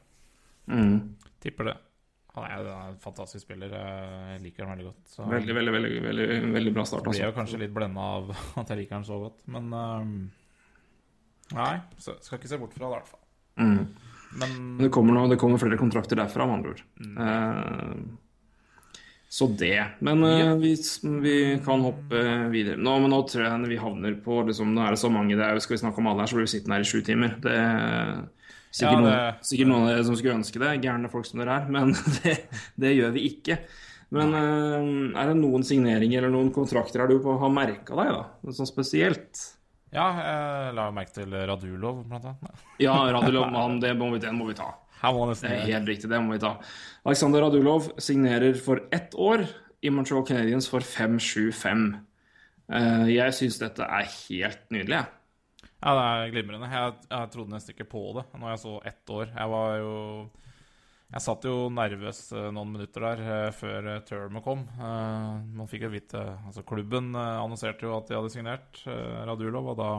Mm. 0.67 0.97
Tipper 1.43 1.69
det. 1.69 1.75
Han 2.35 2.47
er 2.47 2.63
jo 2.65 2.71
en 2.75 2.97
fantastisk 2.99 3.45
spiller. 3.45 3.71
Jeg 3.71 4.41
liker 4.43 4.65
han 4.65 4.73
veldig 4.75 4.87
godt. 4.89 5.03
Så 5.11 5.27
Veldig, 5.29 5.55
veldig, 5.55 5.75
veldig, 5.75 5.91
veldig, 6.03 6.25
veldig 6.55 6.73
bra 6.75 6.83
start. 6.87 7.05
blir 7.07 7.19
jeg 7.19 7.23
jo 7.23 7.31
Altså. 7.31 7.39
kanskje 7.39 7.61
litt 7.63 7.75
blenda 7.75 8.09
av 8.17 8.33
at 8.61 8.73
jeg 8.73 8.81
liker 8.81 8.99
han 8.99 9.07
så 9.07 9.21
godt. 9.21 9.45
Men 9.55 9.71
um... 9.71 10.17
Nei, 11.55 11.73
så 12.01 12.17
skal 12.25 12.41
ikke 12.41 12.49
se 12.51 12.59
bort 12.59 12.73
fra 12.73 12.87
det, 12.87 12.91
i 12.91 12.97
hvert 12.97 13.09
fall. 13.13 13.23
Mm. 13.61 14.13
Men 14.35 14.53
det 14.81 14.91
kommer, 14.91 15.15
noe, 15.15 15.29
det 15.31 15.39
kommer 15.39 15.61
flere 15.61 15.77
kontrakter 15.79 16.17
derfra, 16.19 16.47
med 16.49 16.57
andre 16.57 16.73
ord. 16.73 16.81
Mm. 16.99 17.17
Uh, 17.21 18.21
så 19.35 19.47
det. 19.47 19.85
Men 20.05 20.23
eh, 20.23 20.55
vi, 20.55 20.75
vi 21.21 21.35
kan 21.65 21.81
hoppe 21.83 22.19
videre. 22.53 22.77
Nå, 22.79 22.93
men 23.03 23.11
nå 23.11 23.17
tror 23.27 23.43
jeg 23.43 23.71
vi 23.71 23.79
havner 23.81 24.13
på 24.23 24.37
liksom, 24.47 24.69
Nå 24.71 24.85
er 24.85 24.95
det 24.95 25.01
så 25.01 25.09
mange 25.11 25.35
det 25.35 25.43
er, 25.43 25.59
Skal 25.59 25.75
vi 25.75 25.81
snakke 25.81 25.99
om 25.99 26.07
alle 26.07 26.23
her, 26.23 26.31
så 26.31 26.37
blir 26.37 26.47
vi 26.47 26.53
sittende 26.53 26.77
her 26.77 26.85
i 26.85 26.87
sju 26.87 27.01
timer. 27.03 27.33
Det 27.43 27.57
sikkert, 28.75 28.91
Ja, 28.91 29.01
det- 29.01 29.09
noen, 29.09 29.41
sikkert 29.49 29.69
noen 29.71 29.85
av 29.85 29.91
dere 29.93 30.05
som 30.09 30.19
skulle 30.19 30.37
ønske 30.41 30.61
det. 30.61 30.71
Gærne 30.83 31.11
folk 31.11 31.27
som 31.29 31.39
dere 31.41 31.57
er. 31.61 31.67
Men 31.71 31.95
det, 32.19 32.35
det 32.83 32.93
gjør 32.97 33.13
vi 33.15 33.25
ikke. 33.31 33.59
Men 34.15 34.35
uh, 34.37 35.19
er 35.19 35.31
det 35.31 35.37
noen 35.39 35.63
signeringer 35.65 36.21
eller 36.23 36.35
noen 36.35 36.51
kontrakter 36.55 37.01
er 37.03 37.09
du 37.09 37.17
på 37.23 37.33
har 37.41 37.51
merka 37.51 37.95
deg, 37.97 38.11
da? 38.13 38.53
Sånn 38.53 38.69
spesielt? 38.69 39.51
ja, 39.95 40.05
jeg 40.19 40.73
la 40.75 40.89
merke 40.91 41.13
til 41.15 41.31
Radulov, 41.47 42.01
blant 42.09 42.25
annet. 42.27 42.63
Ja, 42.83 42.93
Radulov, 43.15 43.47
han, 43.55 43.77
det 43.79 43.93
må 43.97 44.09
vi, 44.11 44.19
den 44.23 44.35
må 44.35 44.49
vi 44.49 44.55
ta. 44.57 44.73
Her 45.01 45.17
Det 45.33 45.49
er 45.51 45.65
helt 45.69 45.87
riktig, 45.89 46.09
det 46.11 46.19
må 46.23 46.35
vi 46.35 46.41
ta. 46.43 46.55
Alexander 47.07 47.45
Radulov 47.45 47.89
signerer 48.01 48.57
for 48.59 48.83
ett 48.95 49.15
år 49.15 49.45
i 49.85 49.91
Montreal 49.93 50.25
Canadiens 50.27 50.67
for 50.71 50.83
5-7-5. 50.83 51.85
Eh, 52.73 53.05
Jeg 53.13 53.35
syns 53.37 53.59
dette 53.61 53.85
er 53.87 54.07
helt 54.09 54.63
nydelig, 54.73 54.97
jeg. 54.99 55.14
Ja, 55.85 55.91
det 55.93 56.05
er 56.09 56.31
glimrende. 56.33 56.67
Jeg, 56.71 56.93
jeg 57.11 57.29
trodde 57.35 57.53
nesten 57.53 57.75
ikke 57.75 57.85
på 57.91 58.01
det 58.17 58.25
når 58.33 58.55
jeg 58.55 58.61
så 58.63 58.73
ett 58.89 59.11
år. 59.13 59.29
Jeg 59.29 59.51
var 59.51 59.75
jo 59.77 59.93
Jeg 61.13 61.21
satt 61.21 61.45
jo 61.45 61.53
nervøs 61.69 62.21
eh, 62.33 62.47
noen 62.55 62.71
minutter 62.73 63.05
der 63.05 63.21
eh, 63.21 63.51
før 63.53 63.91
eh, 63.93 64.01
termet 64.07 64.43
kom. 64.43 64.63
Man 64.79 65.69
fikk 65.69 65.85
jo 65.85 65.91
vite 65.93 66.23
Altså, 66.47 66.65
klubben 66.65 67.13
annonserte 67.13 67.85
jo 67.85 67.93
at 67.99 68.09
de 68.09 68.17
hadde 68.17 68.33
signert 68.33 68.81
Radulov, 69.29 69.75
og 69.75 69.77
da 69.77 69.91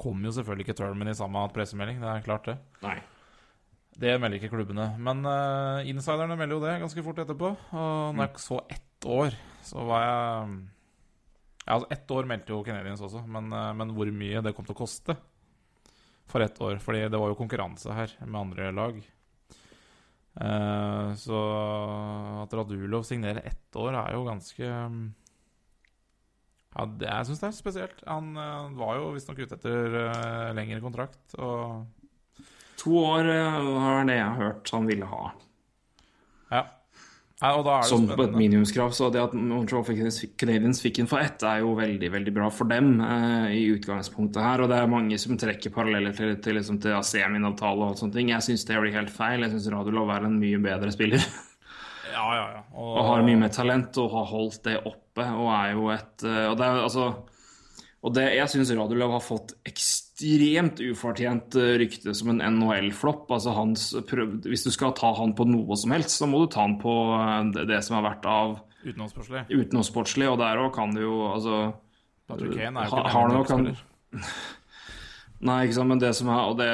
kom 0.00 0.22
jo 0.24 0.32
selvfølgelig 0.32 0.68
ikke 0.68 0.78
termen 0.78 1.10
i 1.10 1.18
samme 1.18 1.42
pressemelding. 1.52 1.98
Det 2.00 2.12
er 2.12 2.24
klart, 2.24 2.46
det. 2.46 2.56
Nei. 2.86 3.00
Det 4.00 4.14
melder 4.16 4.38
ikke 4.38 4.54
klubbene. 4.54 4.92
Men 5.02 5.26
uh, 5.26 5.82
insiderne 5.90 6.38
melder 6.38 6.56
jo 6.56 6.62
det 6.62 6.78
ganske 6.80 7.02
fort 7.04 7.18
etterpå. 7.20 7.50
Og 7.74 8.14
når 8.14 8.30
jeg 8.30 8.40
så 8.46 8.60
ett 8.72 9.08
år, 9.10 9.36
så 9.66 9.84
var 9.90 10.06
jeg 10.06 10.54
Ja, 11.66 11.76
altså 11.76 11.90
ett 11.92 12.10
år 12.10 12.28
meldte 12.28 12.54
jo 12.54 12.64
Canadiens 12.66 13.02
også, 13.04 13.22
men, 13.28 13.52
eh, 13.52 13.72
men 13.78 13.94
hvor 13.96 14.10
mye 14.14 14.42
det 14.44 14.54
kom 14.56 14.66
til 14.66 14.76
å 14.76 14.80
koste 14.80 15.16
for 16.30 16.44
ett 16.44 16.60
år. 16.62 16.78
Fordi 16.82 17.06
det 17.08 17.20
var 17.20 17.32
jo 17.32 17.38
konkurranse 17.38 17.94
her 17.94 18.14
med 18.24 18.40
andre 18.40 18.70
lag. 18.74 19.00
Eh, 20.40 21.14
så 21.18 21.38
at 22.44 22.54
Radulov 22.54 23.02
signerer 23.06 23.42
ett 23.44 23.76
år, 23.76 23.96
er 23.98 24.14
jo 24.14 24.26
ganske 24.28 24.68
ja, 26.70 26.84
det, 26.86 27.08
Jeg 27.08 27.26
syns 27.26 27.40
det 27.42 27.48
er 27.48 27.56
spesielt. 27.56 28.04
Han 28.06 28.36
eh, 28.38 28.68
var 28.78 29.00
jo 29.00 29.14
visstnok 29.16 29.42
ute 29.42 29.58
etter 29.58 29.96
eh, 30.06 30.52
lengre 30.56 30.82
kontrakt. 30.84 31.22
Og 31.38 31.88
To 32.80 32.94
år 32.96 33.26
er 33.28 34.06
det 34.08 34.14
jeg 34.16 34.24
har 34.24 34.38
hørt 34.40 34.70
han 34.72 34.86
ville 34.88 35.08
ha. 35.10 35.24
Ja. 36.50 36.62
Ja 37.40 37.82
Som 37.88 38.04
på 38.08 38.22
et 38.26 38.34
minimumskrav. 38.36 38.92
Så 38.92 39.08
det 39.12 39.22
at 39.22 39.32
Montreal 39.32 39.84
Canadiens 40.36 40.80
fikk 40.82 41.00
en 41.00 41.08
for 41.08 41.24
ett, 41.24 41.40
er 41.42 41.62
jo 41.62 41.72
veldig 41.78 42.10
veldig 42.12 42.34
bra 42.36 42.50
for 42.52 42.68
dem 42.68 42.98
eh, 43.00 43.54
i 43.56 43.62
utgangspunktet 43.72 44.42
her. 44.44 44.60
Og 44.60 44.68
det 44.68 44.76
er 44.76 44.90
mange 44.92 45.16
som 45.20 45.38
trekker 45.40 45.72
paralleller 45.72 46.12
til, 46.16 46.34
til, 46.44 46.58
liksom, 46.60 46.82
til 46.84 46.98
Asemin-avtale 46.98 47.88
og 47.88 48.00
sånne 48.00 48.18
ting. 48.18 48.34
Jeg 48.34 48.44
syns 48.44 48.66
det 48.68 48.82
blir 48.82 48.98
helt 48.98 49.14
feil. 49.14 49.46
Jeg 49.46 49.54
syns 49.54 49.70
Radulov 49.72 50.12
er 50.12 50.28
en 50.28 50.36
mye 50.42 50.60
bedre 50.66 50.92
spiller. 50.96 51.24
Ja, 52.10 52.24
ja, 52.34 52.46
ja. 52.56 52.60
Og, 52.74 52.88
og 52.98 53.04
har 53.06 53.20
mye 53.22 53.38
mer 53.38 53.52
talent 53.54 53.94
og 54.02 54.08
har 54.10 54.24
holdt 54.26 54.64
det 54.64 54.72
oppe. 54.82 55.22
Og 55.22 55.46
er 55.54 55.76
jo 55.76 55.84
et 55.94 56.24
eh, 56.26 56.48
Og 56.50 56.56
det 56.58 56.66
er 56.66 56.80
altså 56.82 57.04
og 58.00 58.14
det, 58.16 58.24
jeg 58.32 58.48
syns 58.48 58.72
Radulov 58.74 59.12
har 59.12 59.22
fått 59.22 59.52
ekstremt 59.68 60.09
ufortjent 60.22 61.56
eh, 61.58 61.74
rykte 61.80 62.14
som 62.16 62.32
en 62.32 62.42
NHL-flopp. 62.58 63.30
Altså 63.30 63.54
hans 63.56 63.90
prøv, 64.08 64.40
Hvis 64.46 64.64
du 64.66 64.70
skal 64.74 64.94
ta 64.98 65.12
han 65.18 65.34
på 65.36 65.46
noe 65.48 65.76
som 65.80 65.94
helst, 65.94 66.16
så 66.18 66.28
må 66.30 66.44
du 66.44 66.52
ta 66.52 66.64
han 66.66 66.78
på 66.80 66.94
eh, 67.16 67.66
det, 67.68 67.82
som 67.86 67.98
har 67.98 68.06
vært 68.12 68.28
av 68.30 68.58
Utenomsportslig. 68.84 69.44
utenomsportslig, 69.52 70.30
og 70.30 70.38
der 70.40 70.62
òg 70.62 70.72
kan 70.72 70.94
du 70.96 71.02
jo 71.02 71.16
altså 71.28 71.74
Patrick 72.30 72.56
Kane 72.56 72.80
er 72.80 72.88
jo 72.88 73.02
ikke 73.02 73.12
har 73.12 73.58
en. 73.58 73.76
Nei, 75.40 75.62
ikke 75.64 75.76
sant, 75.78 75.88
men 75.88 76.00
det 76.02 76.10
som 76.18 76.28
er, 76.28 76.40
og 76.50 76.58
det, 76.58 76.66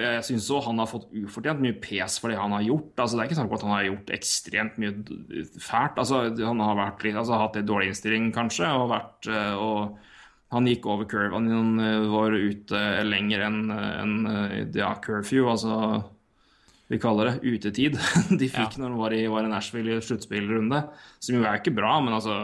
jeg 0.00 0.24
syns 0.24 0.46
òg 0.56 0.62
han 0.64 0.78
har 0.80 0.88
fått 0.88 1.10
ufortjent 1.12 1.60
mye 1.60 1.76
pes 1.76 2.14
for 2.16 2.32
det 2.32 2.38
han 2.40 2.54
har 2.56 2.64
gjort. 2.64 2.94
altså 2.96 3.16
Det 3.16 3.20
er 3.20 3.28
ikke 3.28 3.36
snakk 3.36 3.50
om 3.50 3.56
at 3.58 3.64
han 3.66 3.74
har 3.74 3.88
gjort 3.90 4.12
ekstremt 4.16 4.78
mye 4.80 4.92
fælt. 5.60 6.00
altså 6.00 6.22
Han 6.40 6.62
har 6.64 6.78
vært 6.78 7.04
altså 7.12 7.40
hatt 7.42 7.58
en 7.60 7.68
dårlig 7.68 7.90
innstilling, 7.92 8.30
kanskje, 8.32 8.70
og 8.80 8.88
vært 8.94 9.28
eh, 9.28 9.60
og 9.60 10.07
han 10.54 10.68
gikk 10.68 10.86
over 10.88 11.08
curve. 11.08 11.34
Han 11.36 11.80
eh, 11.80 12.06
var 12.12 12.36
ute 12.36 12.84
lenger 13.04 13.44
enn 13.48 13.58
eh, 13.72 14.62
ja, 14.78 14.94
curfew, 15.04 15.48
altså 15.50 16.04
vi 16.88 16.96
kaller 17.00 17.28
det 17.28 17.44
utetid. 17.44 17.98
De 18.40 18.48
fikk 18.48 18.78
når 18.78 18.88
han 18.88 19.00
var 19.00 19.16
i, 19.16 19.26
var 19.28 19.44
i 19.44 19.50
Nashville 19.52 19.98
i 19.98 20.04
sluttspillrunde. 20.04 20.86
Som 21.20 21.36
jo 21.36 21.44
er 21.44 21.60
ikke 21.60 21.76
bra, 21.76 21.98
men 22.00 22.16
altså 22.16 22.38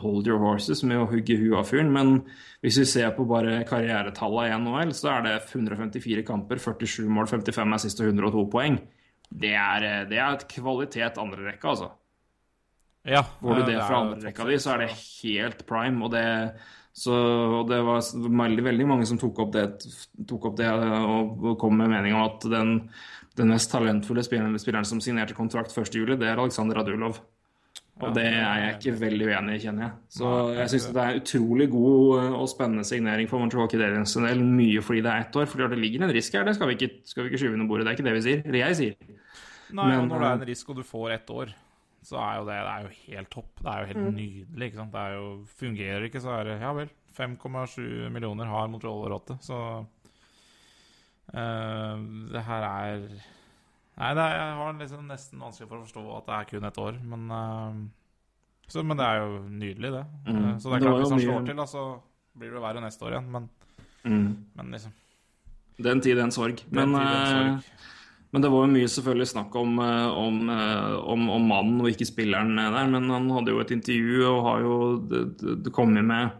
hold 0.00 0.28
your 0.28 0.40
horses 0.40 0.82
med 0.88 1.00
å 1.00 1.08
hugge 1.08 1.36
huet 1.40 1.56
av 1.58 1.68
fyren. 1.68 1.92
Men 1.94 2.12
hvis 2.64 2.78
vi 2.82 2.86
ser 2.88 3.14
på 3.16 3.24
bare 3.28 3.62
karrieretallene 3.68 4.52
i 4.52 4.58
NHL, 4.60 4.92
så 4.96 5.14
er 5.16 5.26
det 5.26 5.34
154 5.46 6.26
kamper, 6.28 6.60
47 6.60 7.08
mål, 7.08 7.30
55 7.32 7.74
er 7.78 8.04
og 8.04 8.12
102 8.12 8.44
poeng. 8.52 8.78
Det 9.32 9.54
er, 9.56 9.88
eh, 9.88 10.04
det 10.08 10.20
er 10.20 10.36
et 10.36 10.48
kvalitet 10.52 11.20
andre 11.20 11.48
rekke, 11.48 11.72
altså. 11.72 11.90
Ja, 13.08 13.24
Får 13.40 13.56
du 13.56 13.62
eh, 13.62 13.66
det 13.72 13.80
fra 13.80 13.98
andrerekka 13.98 14.02
andre 14.04 14.28
rekka 14.28 14.44
di, 14.46 14.60
så 14.62 14.74
er 14.74 14.84
det 14.84 14.92
helt 14.92 15.64
prime. 15.66 16.04
Og 16.04 16.12
det, 16.12 16.26
så, 16.92 17.16
og 17.60 17.70
det 17.70 17.78
var 17.86 18.04
veldig, 18.44 18.64
veldig 18.68 18.86
mange 18.88 19.08
som 19.08 19.18
tok 19.20 19.38
opp 19.46 19.52
det, 19.54 19.66
tok 20.28 20.50
opp 20.50 20.56
det 20.58 20.68
og, 20.68 21.46
kom 21.60 21.78
med 21.80 21.88
mening 21.94 22.16
om 22.16 22.26
at 22.26 22.44
den, 22.52 22.74
den 23.38 23.52
mest 23.54 23.72
talentfulle 23.72 24.24
spilleren, 24.26 24.60
spilleren 24.60 24.88
som 24.88 25.00
signerte 25.00 25.36
kontrakt 25.36 25.72
1.7, 25.72 26.18
det 26.20 26.28
er 26.28 26.36
Aleksandr 26.36 26.76
Radulov. 26.76 27.22
Og 28.02 28.14
det 28.16 28.24
er 28.24 28.58
jeg 28.58 28.76
ikke 28.78 28.94
veldig 28.98 29.26
uenig 29.28 29.56
i, 29.56 29.62
kjenner 29.62 29.84
jeg. 29.84 29.92
Så 30.16 30.28
jeg 30.56 30.70
syns 30.72 30.86
det 30.96 31.02
er 31.02 31.18
utrolig 31.20 31.66
god 31.70 32.22
og 32.40 32.46
spennende 32.50 32.84
signering 32.88 33.28
for 33.30 33.42
Montreal 33.42 33.68
Canadiens 33.70 34.16
en 34.18 34.26
del. 34.26 34.40
Mye 34.42 34.82
fordi 34.82 35.04
det 35.04 35.12
er 35.12 35.26
ett 35.26 35.36
år. 35.38 35.46
For 35.50 35.62
det 35.70 35.78
ligger 35.78 36.06
en 36.06 36.14
risk 36.16 36.34
her, 36.34 36.46
det 36.48 36.56
skal 36.56 36.72
vi 36.72 36.78
ikke, 36.80 36.90
skal 37.06 37.24
vi 37.24 37.30
ikke 37.30 37.42
skyve 37.44 37.58
under 37.58 37.68
bordet. 37.70 37.86
Det 37.86 37.92
er 37.92 37.98
ikke 37.98 38.08
det 38.08 38.16
vi 38.16 38.24
sier. 38.24 38.40
Eller 38.48 38.64
jeg 38.64 38.78
sier. 38.80 39.12
Nei, 39.72 39.86
Men, 39.92 40.08
når 40.08 40.18
det 40.18 40.26
er 40.26 40.32
eh, 40.32 40.40
en 40.40 40.50
risk 40.50 40.72
og 40.72 40.80
du 40.80 40.82
får 40.88 41.14
ett 41.14 41.30
år, 41.32 41.52
så 42.02 42.18
er 42.18 42.38
jo 42.40 42.44
det, 42.48 42.56
det 42.66 42.72
er 42.72 42.82
jo 42.82 42.92
helt 43.12 43.30
topp. 43.30 43.50
Det 43.62 43.70
er 43.72 43.78
jo 43.80 43.86
Mm. 43.86 43.92
helt 43.92 44.14
nydelig. 44.16 44.66
ikke 44.68 44.80
sant? 44.80 44.92
Det 44.92 45.00
er 45.00 45.12
jo, 45.14 45.26
fungerer 45.60 46.06
ikke, 46.08 46.20
så 46.24 46.30
er 46.40 46.44
det 46.50 46.60
Ja 46.60 46.72
vel. 46.74 46.90
5,7 47.16 48.08
millioner 48.10 48.46
har 48.48 48.68
Montreal-rotte, 48.72 49.36
så 49.44 49.56
uh, 51.34 51.96
Det 52.32 52.42
her 52.46 52.62
er 52.68 53.02
Nei, 53.92 54.14
det 54.16 54.22
er, 54.24 54.36
jeg 54.38 54.54
har 54.56 54.78
liksom 54.80 55.02
nesten 55.06 55.42
vanskelig 55.44 55.68
for 55.68 55.76
å 55.76 55.84
forstå 55.84 56.02
at 56.16 56.26
det 56.30 56.36
er 56.38 56.46
kun 56.48 56.64
ett 56.64 56.78
år, 56.80 56.96
men 57.04 57.26
uh, 57.30 57.74
så, 58.72 58.80
Men 58.88 58.96
det 58.96 59.04
er 59.04 59.18
jo 59.20 59.42
nydelig, 59.52 59.90
det. 59.92 60.04
Mm. 60.32 60.38
Eh, 60.38 60.54
Så 60.58 60.70
det 60.72 60.78
er 60.78 60.84
klart, 60.86 60.94
det 60.96 61.02
hvis 61.02 61.10
han 61.12 61.20
slår 61.20 61.46
til, 61.50 61.56
da, 61.60 61.66
så 61.68 61.82
blir 62.40 62.54
det 62.54 62.62
verre 62.64 62.80
neste 62.80 63.04
år 63.04 63.12
igjen, 63.18 63.26
men, 63.34 63.50
men 64.56 64.70
liksom 64.72 64.94
Den 65.84 66.00
tid, 66.00 66.16
den 66.16 66.32
sorg. 66.32 66.62
den 66.70 66.72
Men, 66.72 66.94
tid, 66.96 67.12
den 67.12 67.60
sorg. 67.60 67.76
Men 68.32 68.40
det 68.40 68.48
var 68.48 68.62
jo 68.64 68.72
mye 68.72 68.88
selvfølgelig 68.88 69.28
snakk 69.28 69.56
om, 69.60 69.74
eh, 69.84 70.10
om, 70.16 70.36
eh, 70.48 70.92
om, 71.12 71.26
om 71.34 71.50
mannen 71.50 71.82
og 71.84 71.90
ikke 71.90 72.08
spilleren 72.08 72.56
der. 72.56 72.86
Men 72.88 73.10
han 73.12 73.28
hadde 73.28 73.52
jo 73.52 73.60
et 73.60 73.74
intervju 73.76 74.22
og 74.24 74.38
har 74.46 74.62
jo 74.64 74.76
det, 75.10 75.20
det, 75.42 75.56
det 75.66 75.72
kommet 75.76 76.06
med 76.08 76.38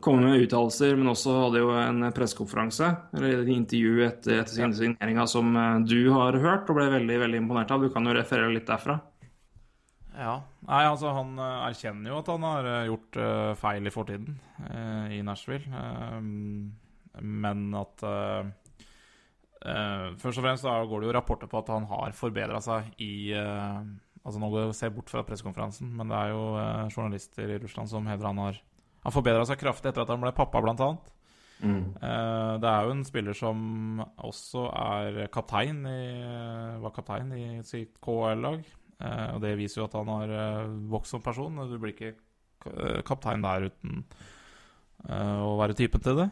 kommet 0.00 0.24
med 0.24 0.40
uttalelser, 0.46 0.94
men 0.96 1.10
også 1.12 1.34
hadde 1.36 1.60
jo 1.60 1.74
en 1.76 2.06
pressekonferanse, 2.16 2.86
eller 3.12 3.42
et 3.42 3.50
intervju 3.52 4.06
etter, 4.06 4.38
etter 4.40 4.72
signeringa, 4.72 5.26
som 5.28 5.52
eh, 5.52 5.82
du 5.84 6.08
har 6.14 6.38
hørt 6.40 6.72
og 6.72 6.80
ble 6.80 6.88
veldig 6.94 7.20
veldig 7.26 7.42
imponert 7.42 7.76
av. 7.76 7.84
Du 7.84 7.92
kan 7.92 8.08
jo 8.08 8.16
referere 8.16 8.54
litt 8.54 8.70
derfra. 8.72 8.96
Ja. 10.16 10.38
Nei, 10.64 10.80
altså 10.86 11.12
han 11.12 11.36
erkjenner 11.36 12.12
jo 12.12 12.22
at 12.22 12.32
han 12.32 12.44
har 12.46 12.66
gjort 12.86 13.16
feil 13.58 13.88
i 13.88 13.92
fortiden 13.92 14.36
i 15.10 15.18
Nashville. 15.26 15.64
Men 17.18 17.64
at 17.80 18.04
eh, 19.66 20.08
Først 20.20 20.40
og 20.40 20.46
fremst 20.46 20.66
går 20.66 21.02
det 21.02 21.08
jo 21.08 21.14
rapporter 21.16 21.50
på 21.50 21.60
at 21.62 21.70
han 21.72 21.86
har 21.90 22.16
forbedra 22.16 22.60
seg 22.64 22.92
i 23.02 23.32
uh, 23.36 23.82
Altså 24.22 24.38
Nå 24.38 24.50
går 24.52 24.68
jeg 24.68 24.76
ser 24.78 24.92
bort 24.94 25.10
fra 25.10 25.24
pressekonferansen, 25.26 25.88
men 25.98 26.10
det 26.12 26.18
er 26.18 26.30
jo 26.30 26.42
uh, 26.54 26.90
journalister 26.92 27.50
i 27.50 27.58
Russland 27.62 27.90
som 27.90 28.06
hevder 28.06 28.30
han 28.30 28.42
har 28.44 28.60
Han 29.02 29.14
forbedra 29.14 29.46
seg 29.48 29.58
kraftig 29.58 29.90
etter 29.90 30.04
at 30.04 30.12
han 30.14 30.22
ble 30.22 30.30
pappa, 30.36 30.62
blant 30.62 30.82
annet. 30.84 31.08
Eh, 31.62 32.52
det 32.62 32.68
er 32.68 32.86
jo 32.86 32.92
en 32.94 33.02
spiller 33.06 33.36
som 33.38 34.02
også 34.26 34.68
er 34.78 35.18
kaptein 35.34 35.80
i, 35.86 36.04
var 36.82 36.94
kaptein 36.94 37.32
i 37.34 37.44
sitt 37.66 37.98
KL-lag. 38.02 38.62
Og 39.02 39.40
det 39.42 39.56
viser 39.58 39.80
jo 39.80 39.88
at 39.88 39.96
han 39.98 40.10
har 40.10 40.68
vokst 40.90 41.16
som 41.16 41.22
person. 41.22 41.58
Du 41.66 41.74
blir 41.82 41.96
ikke 41.96 43.02
kaptein 43.06 43.42
der 43.42 43.66
uten 43.70 44.04
å 45.10 45.56
være 45.58 45.74
typen 45.74 46.00
til 46.04 46.16
det. 46.20 46.28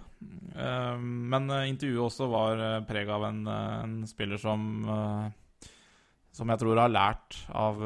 Eh, 0.54 0.96
men 1.00 1.50
eh, 1.50 1.68
intervjuet 1.72 2.06
også 2.06 2.28
var 2.30 2.62
preg 2.88 3.08
av 3.10 3.24
en, 3.30 3.40
eh, 3.46 3.82
en 3.82 3.96
spiller 4.06 4.38
som 4.38 4.66
eh, 4.84 5.30
Som 6.32 6.48
jeg 6.52 6.60
tror 6.62 6.78
har 6.78 6.88
lært 6.94 7.40
av 7.50 7.80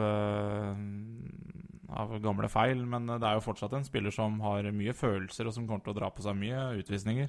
av 1.95 2.11
gamle 2.21 2.49
feil, 2.51 2.81
men 2.91 3.09
eh, 3.09 3.19
det 3.23 3.29
er 3.29 3.37
jo 3.39 3.45
fortsatt 3.45 3.73
en 3.79 3.85
spiller 3.87 4.11
som 4.15 4.41
har 4.45 4.67
mye 4.75 4.95
følelser, 4.97 5.47
og 5.47 5.55
som 5.55 5.67
kommer 5.69 5.85
til 5.85 5.95
å 5.95 5.99
dra 6.01 6.09
på 6.11 6.25
seg 6.25 6.37
mye 6.41 6.65
utvisninger. 6.81 7.29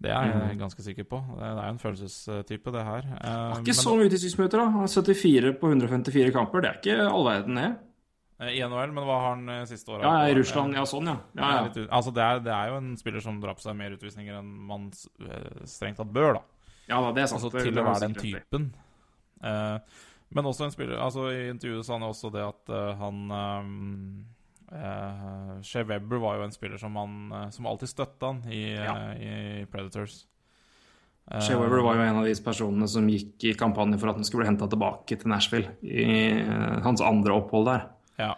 Det 0.00 0.10
er 0.16 0.30
jeg 0.30 0.58
ganske 0.60 0.80
sikker 0.84 1.04
på. 1.08 1.18
Det 1.36 1.44
er 1.44 1.54
jo 1.58 1.64
en 1.74 1.80
følelsestype, 1.80 2.72
det 2.72 2.84
her. 2.86 3.08
Eh, 3.20 3.58
Ikke 3.60 3.74
men- 3.74 3.80
så 3.82 3.96
mye 3.96 4.08
utvisningsmøter, 4.08 4.62
da. 4.62 4.86
74 4.88 5.52
på 5.60 5.68
154 5.74 6.32
kamper. 6.32 6.60
Det 6.64 6.70
er 6.70 6.78
ikke 6.80 7.08
all 7.10 7.24
verden, 7.28 7.54
det. 7.60 7.70
Eh, 8.40 8.56
I 8.56 8.62
NHL, 8.64 8.92
men 8.96 9.04
hva 9.04 9.18
har 9.20 9.34
han 9.34 9.48
eh, 9.52 9.64
siste 9.68 9.92
året? 9.92 10.06
Ja, 10.06 10.28
i 10.28 10.36
Russland. 10.38 10.76
Ja, 10.76 10.86
sånn, 10.88 11.10
ja. 11.12 11.18
ja, 11.36 11.50
Ja, 11.58 11.64
litt 11.68 11.80
Altså, 11.88 12.12
det 12.16 12.24
er, 12.24 12.44
det 12.44 12.54
er 12.56 12.72
jo 12.72 12.78
en 12.80 12.92
spiller 13.00 13.24
som 13.24 13.40
drar 13.42 13.58
på 13.58 13.66
seg 13.66 13.76
mer 13.76 13.96
utvisninger 13.96 14.38
enn 14.40 14.52
man 14.70 14.88
eh, 15.26 15.66
strengt 15.68 16.00
tatt 16.00 16.12
bør, 16.14 16.38
da. 16.40 16.70
ja 16.88 17.02
da, 17.04 17.10
det 17.16 17.26
er 17.26 17.32
sant. 17.32 17.44
Altså 17.44 17.52
til 17.58 17.82
å 17.82 17.88
være 17.90 18.06
den 18.06 18.16
typen. 18.18 18.70
Eh, 19.44 20.06
men 20.30 20.46
også 20.46 20.66
en 20.66 20.74
spiller 20.74 21.00
Altså 21.02 21.30
I 21.32 21.48
intervjuet 21.50 21.86
sa 21.86 21.96
han 21.96 22.04
jo 22.06 22.12
også 22.12 22.30
det 22.34 22.42
at 22.44 22.72
uh, 22.72 22.90
han 23.00 23.22
uh, 23.34 23.70
uh, 24.70 25.54
Shea 25.66 25.86
Webber 25.88 26.20
var 26.22 26.38
jo 26.38 26.44
en 26.46 26.54
spiller 26.54 26.78
som 26.78 26.98
han 27.00 27.14
uh, 27.32 27.46
Som 27.54 27.66
alltid 27.70 27.90
støtta 27.90 28.30
han 28.30 28.42
i, 28.52 28.60
Ja. 28.76 28.94
i 29.16 29.64
Predators. 29.70 30.24
Shea 31.30 31.54
Weber 31.58 31.82
var 31.84 31.94
jo 31.94 32.02
en 32.02 32.16
av 32.18 32.24
de 32.26 32.32
personene 32.42 32.86
som 32.90 33.06
gikk 33.06 33.44
i 33.46 33.52
kampanje 33.54 34.00
for 34.02 34.10
at 34.10 34.16
han 34.18 34.26
skulle 34.26 34.42
bli 34.42 34.48
henta 34.48 34.66
tilbake 34.70 35.14
til 35.20 35.30
Nashville 35.30 35.76
i 35.86 36.06
hans 36.82 37.02
andre 37.06 37.36
opphold 37.36 37.68
der, 37.68 37.84
Ja. 38.20 38.34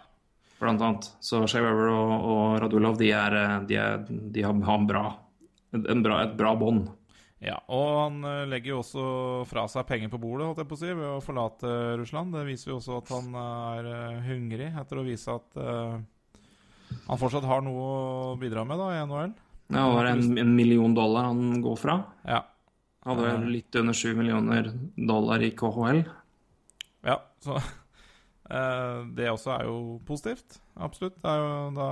blant 0.59 0.81
annet. 0.81 1.11
Så 1.19 1.43
Shea 1.51 1.61
Weber 1.65 1.91
og, 1.91 2.11
og 2.33 2.57
Radulov, 2.63 2.97
de, 2.99 3.11
er, 3.11 3.37
eh, 3.39 3.55
de, 3.67 3.79
er, 3.79 4.03
de 4.07 4.45
har, 4.45 4.55
har 4.67 4.79
en 4.79 4.89
bra, 4.89 5.05
en 5.75 6.05
bra, 6.05 6.21
et 6.23 6.37
bra 6.39 6.53
bånd. 6.59 6.87
Ja, 7.43 7.57
og 7.67 7.89
han 7.99 8.23
eh, 8.23 8.45
legger 8.47 8.71
jo 8.71 8.79
også 8.79 9.05
fra 9.49 9.65
seg 9.71 9.83
penger 9.89 10.11
på 10.13 10.21
bordet, 10.21 10.47
holdt 10.47 10.61
jeg 10.63 10.69
på 10.69 10.77
å 10.77 10.79
si, 10.79 10.91
ved 10.95 11.09
å 11.09 11.23
forlate 11.23 11.73
Russland. 11.99 12.31
Det 12.35 12.45
viser 12.47 12.71
jo 12.71 12.77
også 12.79 13.01
at 13.01 13.11
han 13.11 13.35
er 13.41 13.89
eh, 13.91 14.21
hungrig 14.29 14.69
etter 14.71 15.01
å 15.01 15.03
vise 15.03 15.35
at 15.35 15.59
uh, 15.59 15.97
han 17.09 17.19
fortsatt 17.19 17.47
har 17.49 17.63
noe 17.65 17.83
å 17.83 18.37
bidra 18.39 18.63
med 18.67 18.79
da 18.79 18.89
i 18.93 19.03
NHL. 19.03 19.35
Ja, 19.73 19.83
det 19.83 19.91
var 19.97 20.09
en, 20.13 20.25
en 20.39 20.55
million 20.55 20.95
dollar 20.95 21.27
han 21.31 21.59
går 21.63 21.77
fra. 21.81 21.99
Ja. 22.27 22.43
Hadde 23.03 23.27
vel 23.27 23.47
litt 23.51 23.75
under 23.75 23.95
sju 23.97 24.13
millioner 24.15 24.69
dollar 24.95 25.43
i 25.43 25.51
KHL. 25.51 26.03
ja 27.03 27.19
så 27.43 27.59
Det 28.43 29.29
også 29.31 29.53
er 29.55 29.65
jo 29.69 29.99
positivt. 30.05 30.59
Absolutt. 30.75 31.15
Det 31.23 31.29
er 31.31 31.39
jo, 31.39 31.51
da, 31.77 31.85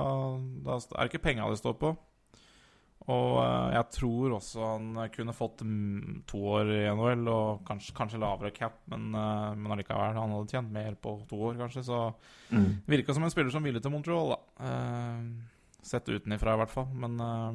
da 0.66 0.74
er 0.76 1.06
det 1.06 1.12
ikke 1.12 1.26
penga 1.30 1.46
det 1.50 1.60
står 1.62 1.78
på. 1.80 1.94
Og 3.10 3.32
eh, 3.42 3.72
jeg 3.74 3.86
tror 3.96 4.34
også 4.36 4.60
han 4.62 4.98
kunne 5.10 5.34
fått 5.34 5.64
to 6.30 6.42
år 6.52 6.68
i 6.70 6.82
NHL 6.94 7.24
og 7.32 7.64
kanskje, 7.66 7.94
kanskje 7.98 8.20
lavere 8.22 8.52
cap, 8.54 8.76
men, 8.92 9.08
uh, 9.16 9.56
men 9.58 9.72
allikevel. 9.74 10.14
Han 10.20 10.36
hadde 10.36 10.52
tjent 10.54 10.70
mer 10.70 10.94
på 11.02 11.16
to 11.30 11.40
år, 11.48 11.58
kanskje, 11.64 11.82
så 11.88 12.02
Mm. 12.52 12.82
Virka 12.84 13.14
som 13.16 13.24
en 13.24 13.30
spiller 13.32 13.50
som 13.50 13.64
ville 13.64 13.80
til 13.80 13.90
Montreal, 13.90 14.34
da. 14.34 14.66
Eh, 14.68 15.22
sett 15.82 16.04
utenifra, 16.12 16.52
i 16.52 16.58
hvert 16.60 16.70
fall. 16.70 16.90
Men 16.92 17.14
eh, 17.16 17.54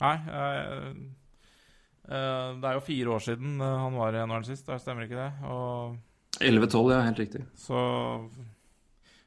Nei. 0.00 0.12
eh, 0.30 0.92
eh, 2.06 2.48
det 2.62 2.68
er 2.70 2.76
jo 2.78 2.84
fire 2.86 3.16
år 3.16 3.24
siden 3.26 3.56
eh, 3.60 3.78
han 3.82 3.98
var 3.98 4.14
i 4.14 4.22
NHL 4.22 4.46
sist, 4.46 4.70
stemmer 4.70 5.08
ikke 5.08 5.18
det? 5.18 5.32
Og 5.50 5.96
11-12, 6.40 6.92
ja, 6.92 7.00
helt 7.06 7.18
riktig. 7.18 7.42
så 7.54 7.74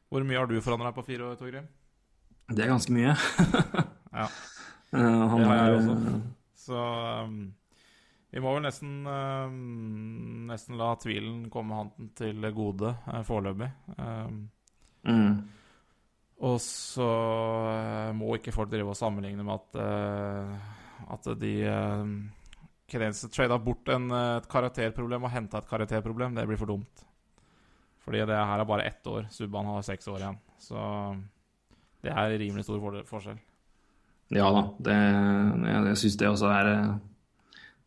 Hvor 0.10 0.24
mye 0.26 0.38
har 0.40 0.48
du 0.50 0.56
forandra 0.62 0.90
deg 0.90 0.96
på 0.98 1.06
fire 1.08 1.28
år, 1.30 1.36
Torgrim? 1.40 1.68
Det 2.50 2.64
er 2.66 2.72
ganske 2.74 2.94
mye. 2.96 3.16
Ja. 4.16 4.30
Uh, 4.96 5.02
han 5.28 5.42
Det 5.42 5.48
har 5.50 5.58
jeg 5.58 5.76
også. 5.76 5.94
eh, 6.08 6.20
Så 6.56 6.82
um, 7.26 7.34
vi 8.32 8.40
må 8.40 8.54
vel 8.56 8.64
nesten 8.64 8.94
um, 9.04 10.46
Nesten 10.48 10.78
la 10.80 10.94
tvilen 11.02 11.50
komme 11.52 11.76
han 11.82 11.90
til 12.16 12.40
gode 12.56 12.94
uh, 13.10 13.20
foreløpig. 13.28 13.68
Um, 13.98 14.38
mm. 15.04 15.36
Og 16.48 16.56
så 16.64 17.10
uh, 17.10 18.16
må 18.16 18.38
ikke 18.38 18.56
folk 18.56 18.72
drive 18.72 18.94
og 18.94 18.96
sammenligne 18.96 19.44
med 19.44 19.60
at 19.60 19.82
At 21.12 21.28
de 21.44 21.54
Canadiens 22.88 23.24
trada 23.34 23.58
bort 23.58 23.90
en, 23.90 24.10
eh, 24.12 24.38
et 24.38 24.48
karakterproblem 24.52 25.24
og 25.26 25.32
henta 25.34 25.58
et 25.58 25.70
karakterproblem. 25.70 26.36
Det 26.38 26.46
blir 26.48 26.58
for 26.62 26.70
dumt. 26.70 27.06
Fordi 28.06 28.20
det 28.30 28.36
her 28.38 28.60
er 28.62 28.66
bare 28.70 28.86
ett 28.86 29.04
år. 29.10 29.26
Subban 29.34 29.66
har 29.66 29.82
seks 29.82 30.08
år 30.08 30.20
igjen. 30.22 30.38
Så 30.62 30.78
det 32.04 32.12
er 32.14 32.38
rimelig 32.38 32.64
stor 32.68 32.80
for 32.80 33.02
forskjell. 33.10 33.40
Ja 34.34 34.52
da. 34.54 34.62
Det, 34.82 34.94
jeg 34.94 35.86
jeg 35.90 35.98
syns 36.02 36.18
det 36.18 36.28
også 36.30 36.52
er 36.54 36.70
eh, 36.74 36.94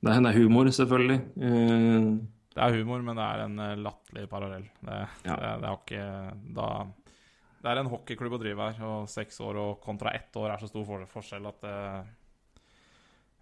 Det 0.03 0.13
er, 0.15 0.21
det 0.23 0.31
er 0.35 0.39
humor, 0.43 0.65
selvfølgelig. 0.71 1.21
Eh, 1.43 2.19
Det 2.59 2.65
er 2.65 2.75
humor, 2.83 3.03
men 3.03 3.15
det 3.17 3.23
er 3.25 3.45
en 3.45 3.57
latterlig 3.85 4.29
parallell. 4.29 4.65
Det, 4.83 5.09
Ja. 5.25 5.37
det, 5.37 5.61
det 5.63 5.69
er 5.69 5.77
ikke 5.79 6.55
da 6.55 6.87
Det 7.63 7.71
er 7.71 7.79
en 7.81 7.91
hockeyklubb 7.91 8.33
å 8.35 8.39
drive 8.43 8.73
her, 8.73 8.85
og 8.87 9.09
seks 9.09 9.39
år 9.41 9.57
og 9.57 9.81
kontra 9.81 10.11
ett 10.15 10.35
år 10.37 10.51
er 10.55 10.59
så 10.59 10.69
stor 10.69 10.85
forskjell 11.07 11.47
at 11.47 11.61
det 11.61 12.07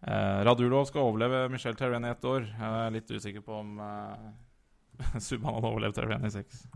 Radulov 0.06 0.86
skal 0.86 1.02
overleve 1.02 1.46
Michel 1.50 1.74
Terren 1.78 2.04
i 2.06 2.12
ett 2.12 2.26
år. 2.28 2.44
Jeg 2.46 2.82
er 2.82 2.92
litt 2.94 3.10
usikker 3.10 3.42
på 3.42 3.56
om 3.58 3.80
eh, 3.82 4.28
Subhaan 5.26 5.58
hadde 5.58 5.72
overlevd 5.72 5.98
Terren 5.98 6.28
i 6.28 6.30
seks. 6.32 6.66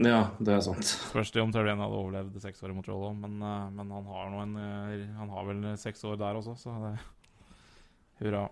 ja, 0.00 0.22
det 0.40 0.54
er 0.56 0.64
sant. 0.64 0.88
Spørs 0.88 1.34
det 1.34 1.42
om 1.44 1.52
Terren 1.52 1.82
hadde 1.82 2.00
overlevd 2.00 2.40
seks 2.42 2.64
år 2.64 2.72
i 2.72 2.78
Montreal 2.78 3.04
òg, 3.10 3.20
men, 3.20 3.36
eh, 3.44 3.68
men 3.76 3.92
han 3.98 4.08
har 4.14 4.40
en 4.40 4.56
eh, 4.56 5.06
Han 5.18 5.36
har 5.36 5.46
vel 5.50 5.62
seks 5.80 6.04
år 6.08 6.18
der 6.22 6.40
også, 6.40 6.56
så 6.58 6.78
det 6.86 6.96
Hurra. 8.22 8.46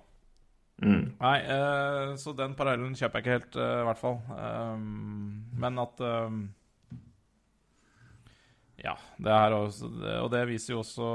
Mm. 0.81 1.13
Nei, 1.21 1.37
eh, 1.45 2.15
så 2.17 2.33
den 2.37 2.55
parallellen 2.57 2.97
kjøper 2.97 3.21
jeg 3.21 3.25
ikke 3.25 3.37
helt, 3.37 3.57
eh, 3.61 3.81
i 3.83 3.89
hvert 3.89 4.01
fall. 4.01 4.17
Um, 4.33 5.43
men 5.61 5.81
at 5.83 6.01
um, 6.01 6.39
Ja, 8.83 8.95
det 9.21 9.29
er 9.35 9.53
også 9.53 9.89
Og 10.23 10.31
det 10.33 10.39
viser 10.49 10.73
jo 10.73 10.79
også 10.81 11.07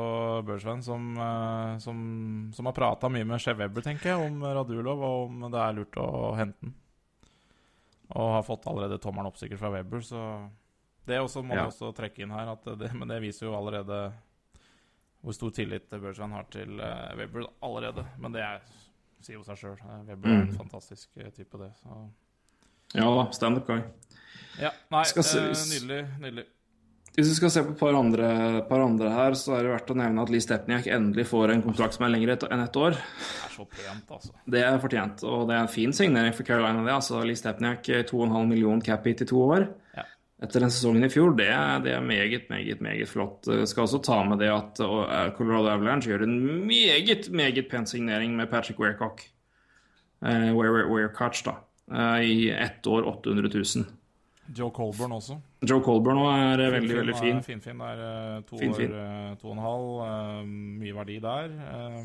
Børsvenn, 0.46 0.84
som, 0.86 1.08
eh, 1.18 1.78
som, 1.82 1.98
som 2.54 2.66
har 2.70 2.76
prata 2.78 3.10
mye 3.10 3.26
med 3.26 3.42
Shea 3.42 3.56
Weber, 3.58 3.82
tenker 3.82 4.12
jeg, 4.12 4.28
om 4.28 4.44
Radulov, 4.44 5.02
og 5.02 5.32
om 5.32 5.48
det 5.52 5.62
er 5.64 5.74
lurt 5.80 5.98
å 5.98 6.36
hente 6.38 6.62
den. 6.62 6.76
Og 8.14 8.36
har 8.36 8.44
fått 8.46 8.68
allerede 8.70 9.00
tommelen 9.02 9.32
opp 9.32 9.40
sikkert 9.42 9.60
fra 9.64 9.72
Weber, 9.74 10.04
så 10.06 10.22
Det 11.08 11.18
også 11.22 11.42
må 11.46 11.54
Ja. 11.56 11.64
man 11.66 11.72
også 11.72 11.90
trekke 11.94 12.22
inn 12.24 12.32
her, 12.32 12.52
at 12.54 12.64
det, 12.80 12.92
men 12.94 13.08
det 13.08 13.20
viser 13.22 13.46
jo 13.48 13.56
allerede 13.58 14.14
hvor 15.26 15.34
stor 15.34 15.50
tillit 15.58 15.90
Børsvenn 15.90 16.32
har 16.38 16.44
til 16.54 16.78
Weber 17.18 17.48
allerede. 17.66 18.06
Men 18.22 18.32
det 18.32 18.42
er, 18.46 18.62
sier 19.26 19.40
jo 19.40 19.44
seg 19.44 19.58
sjøl. 19.58 19.80
Webber 20.06 20.30
er 20.30 20.42
en 20.44 20.48
Mm. 20.52 20.58
fantastisk 20.58 21.10
eh, 21.18 21.32
type, 21.34 21.58
det. 21.58 21.72
Så. 21.82 22.10
Ja 22.94 23.06
da, 23.10 23.32
standup 23.34 23.66
guy. 23.68 23.82
Ja, 24.62 24.70
nei, 24.92 25.02
eh, 25.02 25.56
nydelig. 25.74 26.20
nydelig. 26.20 26.46
Hvis 27.16 27.30
vi 27.30 27.36
skal 27.38 27.52
se 27.54 27.62
på 27.64 27.72
et 27.72 27.80
par 27.80 27.96
andre, 27.96 28.30
par 28.68 28.82
andre 28.84 29.10
her, 29.14 29.36
så 29.40 29.54
er 29.56 29.64
det 29.64 29.70
verdt 29.72 29.92
å 29.94 29.96
nevne 29.96 30.24
at 30.26 30.32
Lee 30.34 30.44
Stepniak 30.44 30.90
endelig 30.92 31.24
får 31.30 31.54
en 31.54 31.62
kontrakt 31.64 31.96
som 31.96 32.04
er 32.04 32.12
lengre 32.12 32.36
enn 32.52 32.64
ett 32.66 32.76
år. 32.76 32.98
Det 32.98 33.46
er 33.48 33.54
så 33.54 33.66
pent, 33.72 34.10
altså. 34.18 34.34
Det 34.52 34.64
er 34.68 34.82
fortjent, 34.84 35.24
og 35.24 35.46
det 35.48 35.56
er 35.56 35.62
en 35.64 35.72
fin 35.72 35.96
signering 35.96 36.36
for 36.36 36.44
Carolina. 36.44 36.84
det. 36.84 36.92
Altså, 36.92 37.22
Lee 37.24 37.40
Stepniak, 37.40 37.88
eh, 37.88 38.04
2,5 38.04 38.50
million 38.52 38.82
cap 38.84 39.08
hit 39.08 39.24
i 39.24 39.30
to 39.32 39.40
år. 39.48 39.70
Ja. 39.96 40.04
Etter 40.44 40.60
den 40.66 40.74
sesongen 40.76 41.08
i 41.08 41.10
fjor, 41.10 41.32
det 41.40 41.48
det 41.86 41.94
er 41.96 42.02
meget, 42.04 42.50
meget 42.50 42.82
meget 42.82 43.08
flott. 43.08 43.48
Jeg 43.48 43.68
skal 43.72 43.84
også 43.88 44.04
ta 44.04 44.18
med 44.28 44.40
det 44.44 44.52
at 44.52 44.80
eh, 44.84 45.32
Colorado 45.38 45.72
Avalanche 45.72 46.12
gjør 46.12 46.24
en 46.28 46.68
meget, 46.68 47.32
meget 47.32 47.70
pen 47.72 47.86
signering 47.88 48.36
med 48.36 48.52
Patrick 48.52 48.78
Weircock. 48.80 49.22
Uh, 50.22 50.52
Weir- 50.58 50.90
Weircock, 50.92 51.36
da. 51.46 51.56
Uh, 51.88 52.20
I 52.26 52.50
ett 52.52 52.88
år 52.88 53.08
800 53.08 53.50
000. 53.54 53.86
Joe 54.54 54.70
Colburn 54.72 55.12
også. 55.18 55.40
Joe 55.66 55.82
Colburn 55.82 56.18
også 56.22 56.34
er 56.38 56.58
fin, 56.62 56.74
veldig, 56.76 56.96
veldig 57.00 57.16
fin. 57.18 57.40
Fin, 57.44 57.62
fin. 57.64 57.78
Det 57.82 57.88
er 57.96 58.00
eh, 58.06 58.42
to 58.50 58.58
Fin, 58.60 58.74
fin. 58.78 58.92
år, 58.92 58.98
eh, 59.32 59.36
to 59.42 59.48
og 59.50 59.56
en 59.58 59.64
halv. 59.64 59.88
eh, 60.06 60.44
mye 60.84 60.94
verdi 61.00 61.16
der. 61.24 61.48
Eh, 61.72 62.04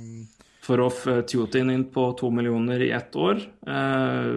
Foroff 0.60 1.06
Tutin 1.26 1.70
inn 1.72 1.86
på 1.92 2.02
to 2.20 2.28
millioner 2.30 2.80
i 2.84 2.90
ett 2.92 3.16
år. 3.16 3.36
Eh, 3.66 4.30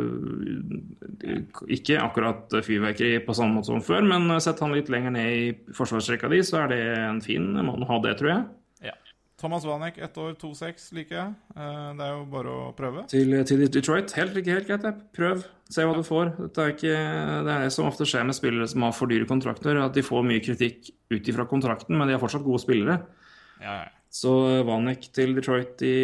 ikke 1.75 1.99
akkurat 2.01 2.49
fyrverkeri 2.63 3.19
på 3.25 3.33
samme 3.35 3.55
måte 3.59 3.65
som 3.71 3.81
før, 3.83 4.01
men 4.07 4.39
sett 4.43 4.59
han 4.63 4.73
litt 4.75 4.89
lenger 4.91 5.11
ned 5.11 5.31
i 5.35 5.53
forsvarsrekka 5.75 6.29
di, 6.31 6.39
så 6.43 6.57
er 6.63 6.67
det 6.71 6.81
en 6.97 7.21
fin 7.23 7.45
mann 7.53 7.83
å 7.83 7.87
ha 7.89 7.99
det, 8.03 8.15
tror 8.19 8.29
jeg. 8.33 8.43
Thomas 9.43 9.65
Vanek, 9.67 9.97
ett 9.99 10.17
år, 10.17 10.37
2-6, 10.39 10.85
liker 10.95 11.17
jeg. 11.17 11.31
Eh, 11.51 11.87
det 11.99 12.05
er 12.05 12.13
jo 12.13 12.21
bare 12.31 12.51
å 12.55 12.67
prøve. 12.77 13.01
Til, 13.11 13.33
til 13.43 13.65
Detroit. 13.67 14.13
Helt, 14.15 14.37
helt 14.39 14.69
greit. 14.69 14.85
det. 14.85 14.93
Prøv. 15.17 15.41
Se 15.73 15.83
hva 15.83 15.97
du 15.97 16.03
får. 16.07 16.31
Dette 16.37 16.63
er 16.63 16.71
ikke, 16.71 16.93
det 17.43 17.51
er 17.51 17.65
det 17.65 17.73
som 17.75 17.89
ofte 17.89 18.07
skjer 18.07 18.23
med 18.29 18.37
spillere 18.37 18.69
som 18.71 18.85
har 18.87 18.95
for 18.95 19.11
dyre 19.11 19.27
kontrakter, 19.27 19.81
at 19.83 19.97
de 19.97 20.05
får 20.05 20.23
mye 20.29 20.43
kritikk 20.45 20.93
ut 21.11 21.27
ifra 21.27 21.43
kontrakten, 21.49 21.97
men 21.99 22.07
de 22.07 22.15
er 22.15 22.21
fortsatt 22.23 22.45
gode 22.45 22.61
spillere. 22.63 23.01
Ja, 23.59 23.81
ja. 23.81 23.91
Så 24.13 24.31
Vanek 24.63 25.09
til 25.11 25.33
Detroit 25.35 25.81
i, 25.83 25.95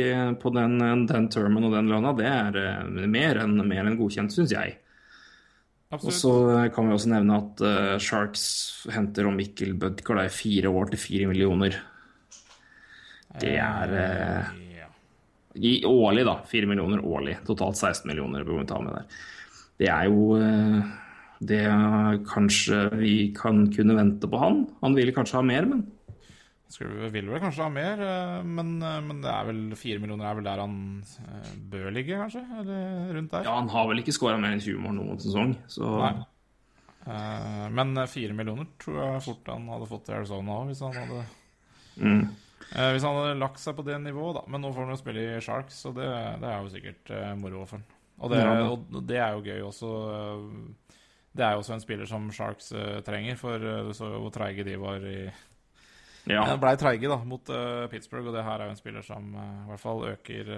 på 0.41 0.51
den, 0.51 0.79
den 1.07 1.27
termen 1.31 1.67
og 1.67 1.75
den 1.77 1.91
lønna, 1.93 2.11
det 2.17 2.27
er 2.27 2.59
eh, 2.59 3.05
mer 3.07 3.39
enn, 3.45 3.55
mer 3.69 3.85
enn 3.85 3.99
godkjent, 4.01 4.35
syns 4.35 4.51
jeg. 4.57 4.79
Og 5.95 6.11
så 6.13 6.33
kan 6.75 6.85
vi 6.85 6.93
også 6.93 7.09
nevne 7.09 7.37
at 7.39 7.61
uh, 7.65 7.95
Sharks 8.03 8.43
henter 8.93 9.25
om 9.25 9.39
Mikkel 9.39 9.71
Budker 9.79 10.19
det 10.19 10.27
er 10.27 10.35
fire 10.35 10.69
år 10.69 10.91
til 10.91 11.01
fire 11.01 11.29
millioner. 11.31 11.79
Det 13.37 13.55
er 13.61 13.93
eh, 13.99 14.55
i 15.59 15.75
årlig, 15.85 16.25
da. 16.25 16.39
Fire 16.49 16.69
millioner 16.69 17.03
årlig. 17.05 17.37
Totalt 17.47 17.77
16 17.77 18.07
millioner 18.09 18.47
vi 18.47 18.65
ta 18.65 18.81
med 18.81 18.95
der. 18.95 19.21
Det 19.79 19.91
er 19.93 20.09
jo 20.09 20.33
eh, 20.39 20.81
det 21.39 21.63
kanskje 22.27 22.89
vi 22.99 23.13
kan 23.37 23.67
kunne 23.71 23.95
vente 23.95 24.27
på 24.27 24.41
han. 24.41 24.65
Han 24.81 24.97
ville 24.97 25.15
kanskje 25.15 25.39
ha 25.39 25.45
mer, 25.45 25.69
men 25.69 25.85
Skulle, 26.69 27.07
vil 27.09 27.25
vel 27.31 27.41
kanskje 27.41 27.63
ha 27.65 27.69
mer, 27.73 28.01
eh, 28.05 28.43
men, 28.45 28.75
eh, 28.85 28.99
men 29.01 29.23
det 29.23 29.29
er 29.31 29.47
vel 29.47 29.61
fire 29.77 30.01
millioner 30.01 30.27
er 30.29 30.35
vel 30.37 30.45
der 30.45 30.59
han 30.61 30.75
eh, 31.01 31.53
bør 31.71 31.87
ligge, 31.95 32.19
kanskje? 32.19 32.43
Eller 32.61 33.15
rundt 33.15 33.31
der? 33.33 33.47
ja, 33.47 33.55
han 33.57 33.71
har 33.73 33.87
vel 33.89 34.03
ikke 34.03 34.13
skåra 34.13 34.37
mer 34.37 34.53
enn 34.53 34.61
20 34.61 34.83
mål 34.83 34.99
noen 34.99 35.23
sesong. 35.23 35.55
Så 35.71 35.95
Nei. 35.97 36.13
Men 37.73 37.97
fire 38.11 38.35
millioner 38.37 38.67
tror 38.77 38.99
jeg 39.01 39.21
fort 39.25 39.47
han 39.49 39.63
hadde 39.71 39.87
fått 39.89 40.11
i 40.11 40.13
Arizona 40.13 40.59
òg, 40.59 40.67
hvis 40.69 40.81
han 40.85 40.93
hadde 40.93 41.23
mm. 41.97 42.21
Eh, 42.75 42.91
Hvis 42.93 43.05
han 43.07 43.15
hadde 43.17 43.39
lagt 43.39 43.59
seg 43.61 43.75
på 43.77 43.85
det 43.87 43.97
nivået, 44.03 44.35
da. 44.39 44.43
Men 44.47 44.61
nå 44.65 44.71
får 44.73 44.85
han 44.85 44.93
jo 44.95 44.99
spille 45.01 45.23
i 45.37 45.41
Sharks, 45.43 45.79
så 45.85 45.93
det, 45.95 46.09
det 46.41 46.49
er 46.51 46.61
jo 46.63 46.73
sikkert 46.73 47.13
eh, 47.15 47.33
moro 47.39 47.65
for 47.65 47.77
han. 47.79 47.87
Og 48.19 48.33
og 48.99 49.03
det 49.07 49.17
er 49.17 49.31
jo 49.37 49.43
gøy 49.45 49.61
også. 49.69 49.91
eh, 50.13 50.95
det 51.39 51.45
er 51.45 51.53
jo 51.53 51.61
også 51.61 51.73
en 51.77 51.83
spiller 51.83 52.09
som 52.09 52.31
Sharks 52.33 52.71
eh, 52.75 52.99
trenger, 53.05 53.37
for 53.39 53.55
eh, 53.61 53.83
du 53.87 53.93
så 53.95 54.09
jo 54.11 54.23
hvor 54.25 54.33
treige 54.35 54.65
de 54.67 54.75
var 54.81 55.05
i 55.05 55.19
ja. 56.29 56.43
De 56.45 56.57
Blei 56.61 56.75
treige 56.77 57.09
da, 57.09 57.17
mot 57.25 57.49
eh, 57.49 57.85
Pittsburgh, 57.89 58.27
og 58.27 58.35
det 58.35 58.43
her 58.43 58.59
er 58.59 58.67
jo 58.69 58.73
en 58.75 58.81
spiller 58.81 59.05
som 59.05 59.29
i 59.33 59.67
hvert 59.69 59.81
fall 59.81 60.03
øker 60.11 60.49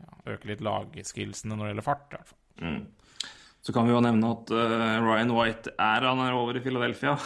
ja, 0.00 0.10
Øker 0.34 0.48
litt 0.50 0.64
lagskillsene 0.64 1.54
når 1.54 1.64
det 1.64 1.70
gjelder 1.74 1.86
fart. 1.86 2.08
i 2.10 2.16
hvert 2.18 2.32
fall. 2.32 2.40
Mm. 2.60 2.82
Så 3.60 3.74
kan 3.76 3.84
vi 3.84 3.92
jo 3.92 4.00
nevne 4.00 4.32
at 4.32 4.50
uh, 4.56 5.04
Ryan 5.04 5.32
White 5.36 5.74
er 5.76 6.06
han 6.08 6.20
er 6.24 6.36
over 6.36 6.56
i 6.56 6.62
Philadelphia. 6.64 7.16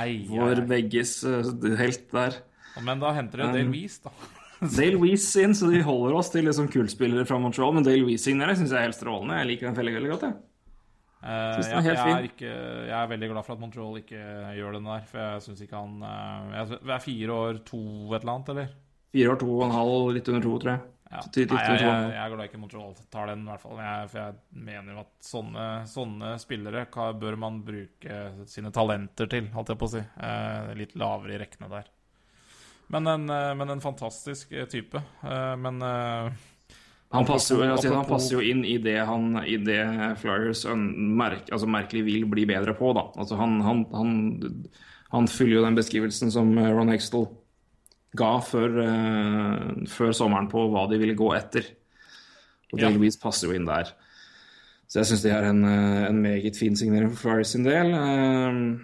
ei, 0.00 0.22
Vår 0.30 0.62
begges 0.70 1.18
uh, 1.28 1.44
helt 1.76 2.06
der. 2.14 2.38
Men 2.84 3.02
da 3.02 3.12
henter 3.16 3.42
de 3.42 3.48
Dale 3.52 3.66
Um, 3.66 3.74
Weese, 3.74 4.06
da. 4.06 4.12
Dale 4.78 5.00
Weese 5.02 5.44
inn, 5.44 5.54
så 5.54 5.68
de 5.70 5.82
holder 5.84 6.16
oss 6.16 6.32
til 6.32 6.48
liksom 6.48 6.70
kultspillere 6.72 7.26
fra 7.28 7.38
Montreal. 7.42 7.74
Men 7.76 7.84
Dale 7.84 8.06
Weese 8.08 8.30
signerer 8.30 8.56
syns 8.56 8.72
jeg 8.72 8.80
er 8.80 8.88
helt 8.88 8.96
strålende. 8.96 9.36
Jeg 9.42 9.50
liker 9.52 9.68
den 9.68 9.78
veldig, 9.78 9.96
veldig 9.98 10.12
godt. 10.14 10.28
Jeg. 10.28 10.40
Uh, 11.18 11.28
er 11.28 11.82
jeg, 11.82 11.96
er 11.98 12.26
ikke, 12.28 12.50
jeg 12.86 12.94
er 12.94 13.08
veldig 13.10 13.28
glad 13.32 13.44
for 13.44 13.56
at 13.56 13.60
Montreal 13.60 13.96
ikke 13.98 14.20
gjør 14.54 14.76
den 14.78 14.84
der, 14.86 15.06
for 15.10 15.24
jeg 15.24 15.46
syns 15.48 15.64
ikke 15.64 15.80
han 15.80 15.96
uh, 16.06 16.52
jeg, 16.54 16.78
er 16.94 17.02
fire 17.02 17.40
år, 17.42 17.64
to 17.66 17.80
et 18.14 18.22
eller 18.22 18.36
annet, 18.36 18.52
eller? 18.54 18.76
Fire 19.16 19.32
år, 19.32 19.40
to 19.40 19.48
og 19.56 19.64
en 19.66 19.74
halv, 19.74 20.12
litt 20.14 20.30
under 20.30 20.44
to, 20.46 20.52
tror 20.62 20.72
jeg. 20.76 20.86
Ja. 21.08 21.22
Nei, 21.24 21.44
jeg, 21.48 21.80
jeg, 21.80 22.08
jeg 22.12 22.20
er 22.20 22.32
glad 22.34 22.48
ikke 22.50 22.58
Montreal 22.60 22.96
tar 23.08 23.30
den, 23.30 23.46
i 23.46 23.48
hvert 23.48 23.62
fall. 23.62 23.78
Jeg, 23.80 24.08
for 24.12 24.20
jeg 24.20 24.64
mener 24.66 24.92
jo 24.92 25.04
at 25.06 25.12
sånne, 25.24 25.68
sånne 25.88 26.34
spillere 26.42 26.82
hva, 26.92 27.06
bør 27.16 27.38
man 27.40 27.62
bruke 27.64 28.18
sine 28.50 28.72
talenter 28.74 29.30
til, 29.32 29.48
holdt 29.54 29.72
jeg 29.72 29.80
på 29.80 29.88
å 29.88 29.94
si. 29.94 30.02
Eh, 30.04 30.74
litt 30.76 30.92
lavere 31.00 31.38
i 31.38 31.40
rekkene 31.40 31.70
der. 31.72 31.88
Men 32.92 33.08
en, 33.14 33.24
eh, 33.32 33.54
men 33.56 33.72
en 33.72 33.80
fantastisk 33.84 34.52
eh, 34.52 34.68
type. 34.68 35.00
Eh, 35.24 35.56
men 35.64 35.80
eh, 35.82 36.28
Han 37.16 37.24
passer, 37.28 37.56
jo, 37.56 37.64
jeg 37.64 37.94
han 37.94 38.08
passer 38.08 38.36
jo 38.36 38.44
inn 38.44 38.60
i 38.68 38.76
det, 38.76 38.98
han, 39.08 39.32
i 39.48 39.56
det 39.64 39.80
Flyers 40.20 40.66
merk, 40.76 41.48
altså 41.48 41.68
merkelig 41.72 42.04
vil 42.04 42.28
bli 42.28 42.44
bedre 42.48 42.76
på. 42.76 42.92
Da. 42.96 43.08
Altså 43.16 43.40
han, 43.40 43.60
han, 43.64 43.84
han, 43.96 44.14
han 45.14 45.28
fyller 45.32 45.62
jo 45.62 45.66
den 45.70 45.80
beskrivelsen 45.80 46.32
som 46.36 46.52
eh, 46.60 46.68
Ron 46.68 46.92
Hextall 46.92 47.30
ga 48.18 48.34
før, 48.44 48.76
eh, 48.84 49.86
før 49.90 50.12
sommeren 50.16 50.50
på 50.50 50.66
hva 50.72 50.86
de 50.90 50.98
ville 51.00 51.16
gå 51.18 51.30
etter. 51.38 51.64
Og 52.72 52.82
Ja. 52.82 52.90
Louise 52.92 53.18
passer 53.22 53.48
jo 53.48 53.54
inn 53.56 53.64
der. 53.68 53.94
Så 54.88 55.00
jeg 55.00 55.08
syns 55.10 55.22
det 55.24 55.32
er 55.36 55.44
en, 55.48 55.64
eh, 55.64 56.08
en 56.08 56.22
meget 56.22 56.56
fin 56.56 56.76
signering 56.76 57.10
for 57.12 57.28
Flyers 57.28 57.52
sin 57.54 57.64
del. 57.64 57.92
Uh, 57.94 58.78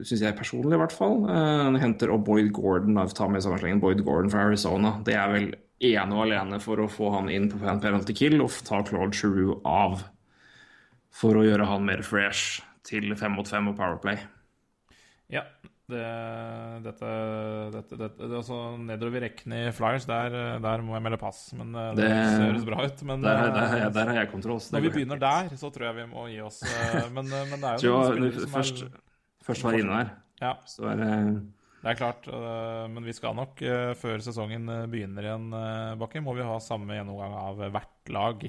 syns 0.00 0.22
jeg 0.22 0.36
personlig, 0.38 0.74
i 0.78 0.80
hvert 0.80 0.94
fall. 0.96 1.24
Uh, 1.28 1.78
henter 1.82 2.12
opp 2.14 2.24
Boyd 2.24 2.52
Gordon, 2.56 2.94
da, 2.96 3.04
tar 3.12 3.28
med 3.28 3.42
sammenslengen 3.44 3.80
Boyd 3.82 4.00
Gordon 4.06 4.30
fra 4.32 4.46
Arizona. 4.46 4.94
Det 5.04 5.14
er 5.14 5.28
vel 5.34 5.48
ene 5.84 6.14
og 6.16 6.24
alene 6.26 6.60
for 6.62 6.80
å 6.80 6.88
få 6.90 7.10
han 7.14 7.28
inn 7.28 7.50
på 7.50 7.58
pen- 7.60 7.82
penalty 7.82 8.14
kill 8.16 8.40
og 8.42 8.50
ta 8.64 8.80
Claude 8.86 9.14
Giroux 9.18 9.60
av. 9.68 10.04
For 11.10 11.34
å 11.34 11.44
gjøre 11.44 11.66
han 11.66 11.84
mer 11.84 12.02
fresh 12.06 12.62
til 12.86 13.14
fem 13.18 13.34
mot 13.36 13.46
fem 13.48 13.68
og 13.68 13.76
Powerplay. 13.76 14.18
ja. 15.30 15.42
Det, 15.88 16.04
dette, 16.84 17.10
dette, 17.72 17.96
dette 17.96 18.26
det, 18.28 18.36
altså 18.36 18.56
Nedover 18.76 19.14
i 19.16 19.20
rekkene 19.24 19.60
i 19.64 19.72
Flyers, 19.72 20.04
der, 20.08 20.34
eh, 20.36 20.56
der 20.60 20.82
må 20.84 20.92
jeg 20.98 21.04
melde 21.06 21.18
pass. 21.22 21.46
Men 21.56 21.70
eh, 21.74 21.94
det, 21.96 22.08
Det- 22.10 22.42
høres 22.44 22.66
bra 22.68 22.82
ut. 22.84 23.02
Men 23.08 23.22
Der, 23.24 23.38
der, 23.40 23.52
der, 23.54 23.66
har 23.72 23.78
jeg- 23.78 23.92
der 23.94 24.06
har 24.12 24.18
jeg 24.20 24.30
kontroll. 24.30 24.60
når 24.72 24.80
vi 24.84 24.90
begynner 24.90 25.18
der, 25.18 25.48
så 25.56 25.70
tror 25.72 25.86
jeg 25.88 25.94
vi 25.96 26.06
må 26.12 26.26
gi 26.28 26.40
oss. 26.44 26.62
eh, 26.62 27.08
Men, 27.16 27.24
eh, 27.32 27.46
men 27.50 27.60
det 27.60 27.64
er 27.70 27.76
jo 27.80 27.88
jo, 27.88 27.96
noen 28.02 28.12
spillere 28.12 28.40
som 28.44 28.50
først, 28.58 28.82
er 28.84 29.46
først 29.48 29.64
var 29.64 29.72
inne 29.80 29.96
her, 29.96 30.10
Ja. 30.42 30.54
så 30.66 30.90
er 30.92 30.96
det 30.96 31.42
Det 31.78 31.90
er 31.92 31.94
klart, 31.94 32.26
men 32.90 33.04
vi 33.04 33.12
skal 33.14 33.34
nok, 33.38 33.60
før 33.96 34.18
sesongen 34.20 34.66
begynner 34.90 35.22
igjen, 35.22 35.44
Bakke, 35.96 36.20
må 36.20 36.34
vi 36.34 36.42
ha 36.42 36.58
samme 36.58 36.90
gjennomgang 36.92 37.32
av 37.38 37.56
hvert 37.70 38.10
lag. 38.10 38.40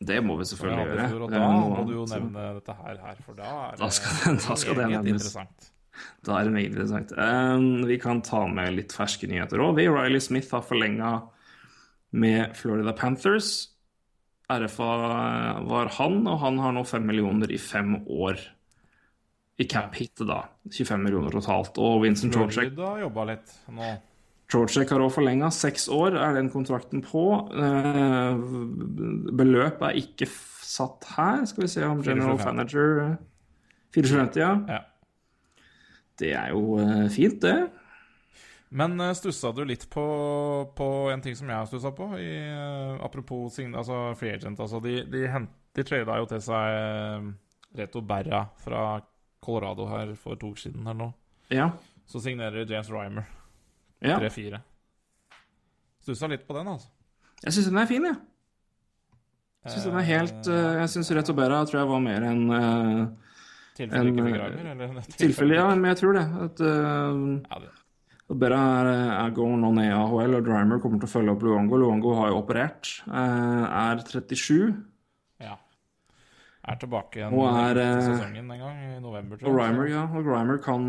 Det 0.00 0.20
må 0.24 0.36
vi 0.38 0.44
selvfølgelig 0.44 0.86
gjøre. 0.86 1.22
Og 1.24 1.30
da 1.30 1.40
må 1.50 1.84
du 1.84 1.92
jo 1.98 2.06
nevne 2.06 2.54
dette 2.54 2.72
her, 2.78 2.96
her 3.02 3.16
for 3.26 3.34
da 3.34 3.50
er 3.72 3.76
Da 3.76 3.88
skal- 3.90 4.36
da 4.48 4.54
skal 4.54 4.74
det 4.78 4.86
meget 4.86 5.02
nevnes. 5.04 5.26
interessant. 5.26 5.70
Da 6.26 6.38
er 6.38 6.48
det 6.48 6.54
meget 6.54 6.70
interessant. 6.72 7.12
Um, 7.16 7.84
vi 7.88 7.98
kan 8.00 8.22
ta 8.24 8.44
med 8.48 8.76
litt 8.76 8.94
ferske 8.96 9.28
nyheter 9.30 9.62
òg. 9.64 9.80
Riley 9.80 10.22
Smith 10.22 10.52
har 10.54 10.64
forlenga 10.66 11.16
med 12.10 12.56
Florida 12.58 12.94
Panthers. 12.96 13.68
RFA 14.50 14.92
var 15.68 15.92
han, 15.98 16.24
og 16.26 16.40
han 16.42 16.58
har 16.58 16.74
nå 16.74 16.82
fem 16.88 17.06
millioner 17.06 17.52
i 17.54 17.58
fem 17.60 18.00
år. 18.10 18.40
I 19.60 19.66
cap 19.68 19.94
hit, 19.94 20.22
da. 20.26 20.42
25 20.72 21.02
millioner 21.04 21.34
totalt. 21.36 21.78
Og 21.78 22.00
Vincent 22.02 22.34
Georgek. 22.34 22.72
Georgek 24.50 24.90
har 24.90 25.04
også 25.04 25.20
forlenga. 25.20 25.50
Seks 25.54 25.86
år 25.92 26.16
er 26.18 26.34
den 26.38 26.48
kontrakten 26.50 27.04
på. 27.04 27.24
Eh, 27.54 28.40
beløp 29.38 29.84
er 29.86 29.98
ikke 30.00 30.26
satt 30.64 31.06
her. 31.14 31.44
Skal 31.46 31.66
vi 31.66 31.70
se 31.70 31.84
om 31.86 32.00
general 32.02 32.40
450. 32.40 32.48
manager 32.48 33.02
eh, 33.04 33.18
450, 33.94 34.40
ja. 34.40 34.54
Ja. 34.70 34.80
Det 36.20 36.34
er 36.36 36.52
jo 36.52 36.78
eh, 36.80 37.06
fint, 37.12 37.40
det. 37.42 37.70
Men 38.70 39.00
uh, 39.00 39.12
stussa 39.12 39.50
du 39.52 39.64
litt 39.66 39.88
på, 39.90 40.02
på 40.76 40.88
en 41.10 41.22
ting 41.22 41.34
som 41.36 41.48
jeg 41.50 41.58
har 41.58 41.66
stussa 41.66 41.90
på? 41.94 42.06
I, 42.22 42.30
eh, 42.46 43.02
apropos 43.02 43.58
altså 43.64 44.14
free 44.18 44.36
agent. 44.36 44.60
Altså 44.62 44.78
de, 44.84 45.00
de, 45.10 45.24
hent, 45.26 45.50
de 45.74 45.84
trada 45.86 46.20
jo 46.20 46.28
til 46.30 46.42
seg 46.44 46.76
eh, 46.76 47.26
Reto 47.80 48.02
Berra 48.06 48.44
fra 48.62 48.84
Colorado 49.42 49.88
her 49.90 50.14
for 50.14 50.38
to 50.38 50.52
uker 50.52 50.68
siden. 50.68 50.86
her 50.86 50.94
nå. 50.94 51.10
Ja. 51.50 51.72
Så 52.06 52.22
signerer 52.22 52.62
James 52.62 52.90
Rymer 52.90 53.26
ja. 53.98 54.20
3-4. 54.20 54.62
Stussa 56.00 56.30
litt 56.30 56.46
på 56.46 56.54
den, 56.54 56.70
altså. 56.70 56.88
Jeg 57.42 57.56
syns 57.56 57.72
den 57.72 57.82
er 57.82 57.90
fin, 57.90 58.06
jeg. 58.06 58.20
Jeg 59.64 59.74
syns 59.74 59.88
den 59.90 59.98
er 59.98 60.06
helt 60.08 60.48
eh, 60.48 60.76
Jeg 60.78 60.92
syns 60.94 61.10
Reto 61.18 61.34
Berra 61.36 61.64
tror 61.66 61.82
jeg 61.82 61.90
var 61.90 62.06
mer 62.06 62.24
enn 62.30 62.46
Tilfelle 63.80 64.12
ikke 64.12 64.24
en, 64.24 64.28
fikk 64.28 64.40
eh, 64.40 64.72
Eller 64.74 65.14
tilfelle, 65.16 65.56
ja, 65.56 65.68
men 65.74 65.92
jeg 65.92 66.00
tror 66.02 66.18
det. 66.18 66.26
At 66.46 66.62
uh, 66.64 67.22
Ja, 67.46 67.62
det, 67.64 67.70
Berra 68.30 68.60
er, 68.78 68.88
er 69.16 69.32
going 69.34 69.64
on 69.66 69.80
AHL, 69.82 70.36
og 70.38 70.44
Drimer 70.46 70.78
kommer 70.82 71.00
til 71.02 71.08
å 71.08 71.10
følge 71.10 71.32
opp 71.34 71.42
Luongo. 71.42 71.80
Luongo 71.80 72.12
har 72.20 72.30
jo 72.30 72.38
operert. 72.44 72.92
Uh, 73.08 73.64
er 73.66 74.04
37. 74.06 74.70
ja. 75.42 75.56
Er 76.70 76.76
tilbake 76.76 77.16
igjen 77.16 77.32
er, 77.32 77.78
til 77.80 78.02
sesongen 78.04 78.50
en 78.52 78.60
gang, 78.60 78.80
i 78.84 78.98
november. 79.02 79.40
Og 79.40 79.56
Rymer, 79.56 79.88
ja, 79.90 80.04
og 80.04 80.28
Grimer 80.28 80.60
kan, 80.62 80.84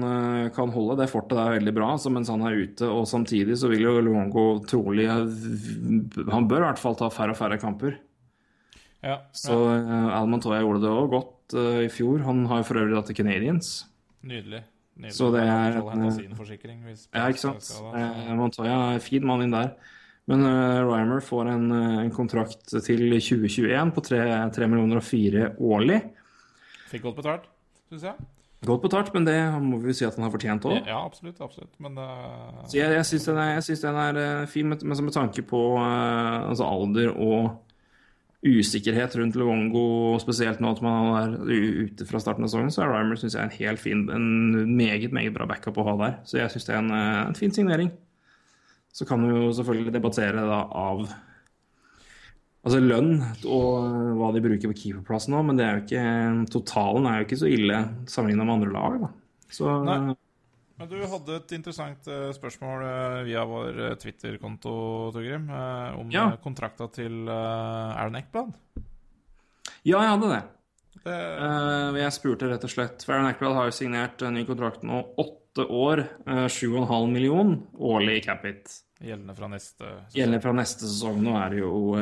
kan 0.54 0.74
holde. 0.76 1.00
Det 1.00 1.08
fortet 1.10 1.40
er 1.40 1.56
veldig 1.56 1.74
bra 1.74 1.94
altså, 1.96 2.12
mens 2.14 2.30
han 2.30 2.44
er 2.46 2.60
ute. 2.60 2.86
Og 2.92 3.08
samtidig 3.10 3.56
så 3.58 3.72
vil 3.72 3.88
jo 3.88 3.96
Luongo 4.04 4.46
trolig 4.68 5.08
Han 5.08 6.50
bør 6.52 6.66
i 6.66 6.68
hvert 6.68 6.84
fall 6.84 7.00
ta 7.00 7.10
færre 7.10 7.34
og 7.34 7.40
færre 7.40 7.58
kamper. 7.62 7.96
Ja, 9.02 9.24
Så 9.34 9.56
uh, 9.58 10.12
Al 10.14 10.30
Montoya 10.30 10.62
gjorde 10.62 10.84
det 10.84 10.92
òg 10.94 11.08
godt 11.16 11.31
i 11.56 11.90
fjor. 11.92 12.22
Han 12.28 12.46
har 12.50 12.62
jo 12.62 12.68
for 12.70 12.82
øvrig 12.82 12.96
dratt 12.96 13.10
til 13.12 13.18
Canadians. 13.22 13.72
Nydelig. 14.24 14.64
Nydelig. 14.98 15.16
Så 15.16 15.32
det 15.34 15.42
er 15.48 15.80
eh, 15.80 17.02
Ja, 17.16 17.28
ikke 17.28 17.42
sant. 17.42 17.72
Eh, 17.96 18.36
Montoya 18.38 18.78
er 18.96 19.04
fin 19.04 19.26
mann 19.26 19.44
inn 19.46 19.56
der. 19.56 19.74
Men 20.30 20.46
uh, 20.46 20.86
Rymer 20.86 21.24
får 21.26 21.50
en, 21.50 21.72
eh, 21.76 22.04
en 22.06 22.12
kontrakt 22.14 22.62
til 22.70 22.84
2021 23.18 23.96
på 23.96 24.04
3, 24.06 24.68
millioner 24.70 25.02
og 25.02 25.08
4 25.08 25.48
årlig. 25.58 25.98
Fikk 26.92 27.08
godt 27.08 27.18
betalt, 27.24 27.50
syns 27.90 28.06
jeg. 28.06 28.30
Godt 28.68 28.84
betalt, 28.84 29.10
men 29.16 29.26
det 29.26 29.36
må 29.64 29.80
vi 29.82 29.96
si 29.98 30.06
at 30.06 30.14
han 30.14 30.28
har 30.28 30.34
fortjent 30.36 30.68
òg. 30.70 30.86
Ja, 30.86 31.00
absolutt. 31.02 31.40
absolutt. 31.42 31.74
Men 31.82 31.98
uh, 31.98 32.62
Så 32.70 32.78
jeg, 32.78 32.94
jeg 32.94 33.08
syns 33.10 33.26
den, 33.26 33.42
er- 33.42 33.82
den 33.88 34.00
er 34.04 34.22
eh, 34.22 34.48
fin, 34.52 34.70
men 34.70 34.78
men 34.86 35.06
med 35.08 35.16
tanke 35.16 35.42
på 35.42 35.62
uh, 35.80 36.52
altså 36.52 36.70
alder 36.70 37.16
og 37.16 37.58
usikkerhet 38.42 39.16
rundt 39.20 39.36
Luongo, 39.38 40.18
spesielt 40.22 40.62
nå 40.64 40.72
at 40.74 40.80
man 40.82 41.12
er 41.20 41.34
ute 41.86 42.08
fra 42.10 42.22
starten 42.22 42.46
av 42.46 42.50
sesongen, 42.50 42.72
så 42.74 42.84
er 42.86 42.94
Rymer 42.96 43.20
synes 43.22 43.36
jeg, 43.38 43.46
en 43.46 43.58
helt 43.60 43.82
fin, 43.82 44.06
en 44.10 44.78
meget 44.78 45.14
meget 45.14 45.36
bra 45.36 45.46
backup 45.50 45.78
å 45.78 45.86
ha 45.92 45.98
der. 46.00 46.16
Så 46.26 46.40
jeg 46.40 46.54
syns 46.54 46.66
det 46.66 46.74
er 46.74 46.80
en, 46.82 46.94
eh, 46.96 47.28
en 47.28 47.38
fin 47.38 47.54
signering. 47.54 47.92
Så 48.92 49.06
kan 49.08 49.22
vi 49.22 49.30
jo 49.30 49.52
selvfølgelig 49.56 49.94
debattere 49.94 50.48
da 50.48 50.64
av 50.68 51.06
Altså 52.62 52.78
lønn 52.78 53.16
og 53.50 53.70
eh, 53.82 54.10
hva 54.20 54.28
de 54.36 54.42
bruker 54.46 54.70
på 54.70 54.76
keeperplassen 54.78 55.34
nå, 55.34 55.40
men 55.48 55.58
det 55.58 55.66
er 55.66 55.80
jo 55.80 55.82
ikke, 55.82 56.04
totalen 56.54 57.08
er 57.10 57.16
jo 57.18 57.26
ikke 57.26 57.40
så 57.42 57.50
ille 57.50 57.80
sammenlignet 58.06 58.46
med 58.46 58.54
andre 58.54 58.74
lag. 58.76 58.98
da. 59.02 59.10
Så 59.50 59.72
Nei. 59.88 60.14
Men 60.82 60.90
du 60.90 60.98
hadde 61.06 61.36
et 61.38 61.52
interessant 61.54 62.08
eh, 62.10 62.32
spørsmål 62.34 62.84
eh, 62.88 63.18
via 63.28 63.44
vår 63.46 63.82
eh, 63.86 63.92
Twitter-konto, 64.02 64.72
Torgrim, 65.14 65.46
om 66.00 66.10
Ja. 66.10 66.24
kontrakta 66.42 66.88
til 66.96 67.28
Aaron 67.30 68.18
Eckblad. 68.18 68.56
ja, 69.86 70.00
jeg 70.02 70.10
hadde 70.16 70.32
det. 70.32 70.42
Det, 71.02 71.14
jeg 72.02 72.14
spurte 72.14 72.50
rett 72.52 72.66
og 72.68 72.70
slett 72.74 73.02
For 73.06 73.16
Aaron 73.16 73.30
Eckblad 73.32 73.56
har 73.58 73.70
jo 73.70 73.74
signert 73.78 74.22
en 74.26 74.36
ny 74.38 74.44
kontrakt 74.50 74.84
nå. 74.86 75.04
Åtte 75.22 75.68
år, 75.70 76.02
eh, 76.26 76.48
7,5 76.50 77.14
million 77.14 77.56
årlig 77.78 78.18
i 78.18 78.26
capit. 78.26 78.74
gjeldende 79.02 79.34
fra 79.38 79.48
neste 79.54 79.86
sesong. 79.86 80.12
Gjeldende 80.18 80.42
fra 80.44 80.52
neste 80.54 80.86
sesong. 80.90 81.22
Nå 81.26 81.38
er 81.46 81.50
det 81.50 81.62
jo 81.62 81.96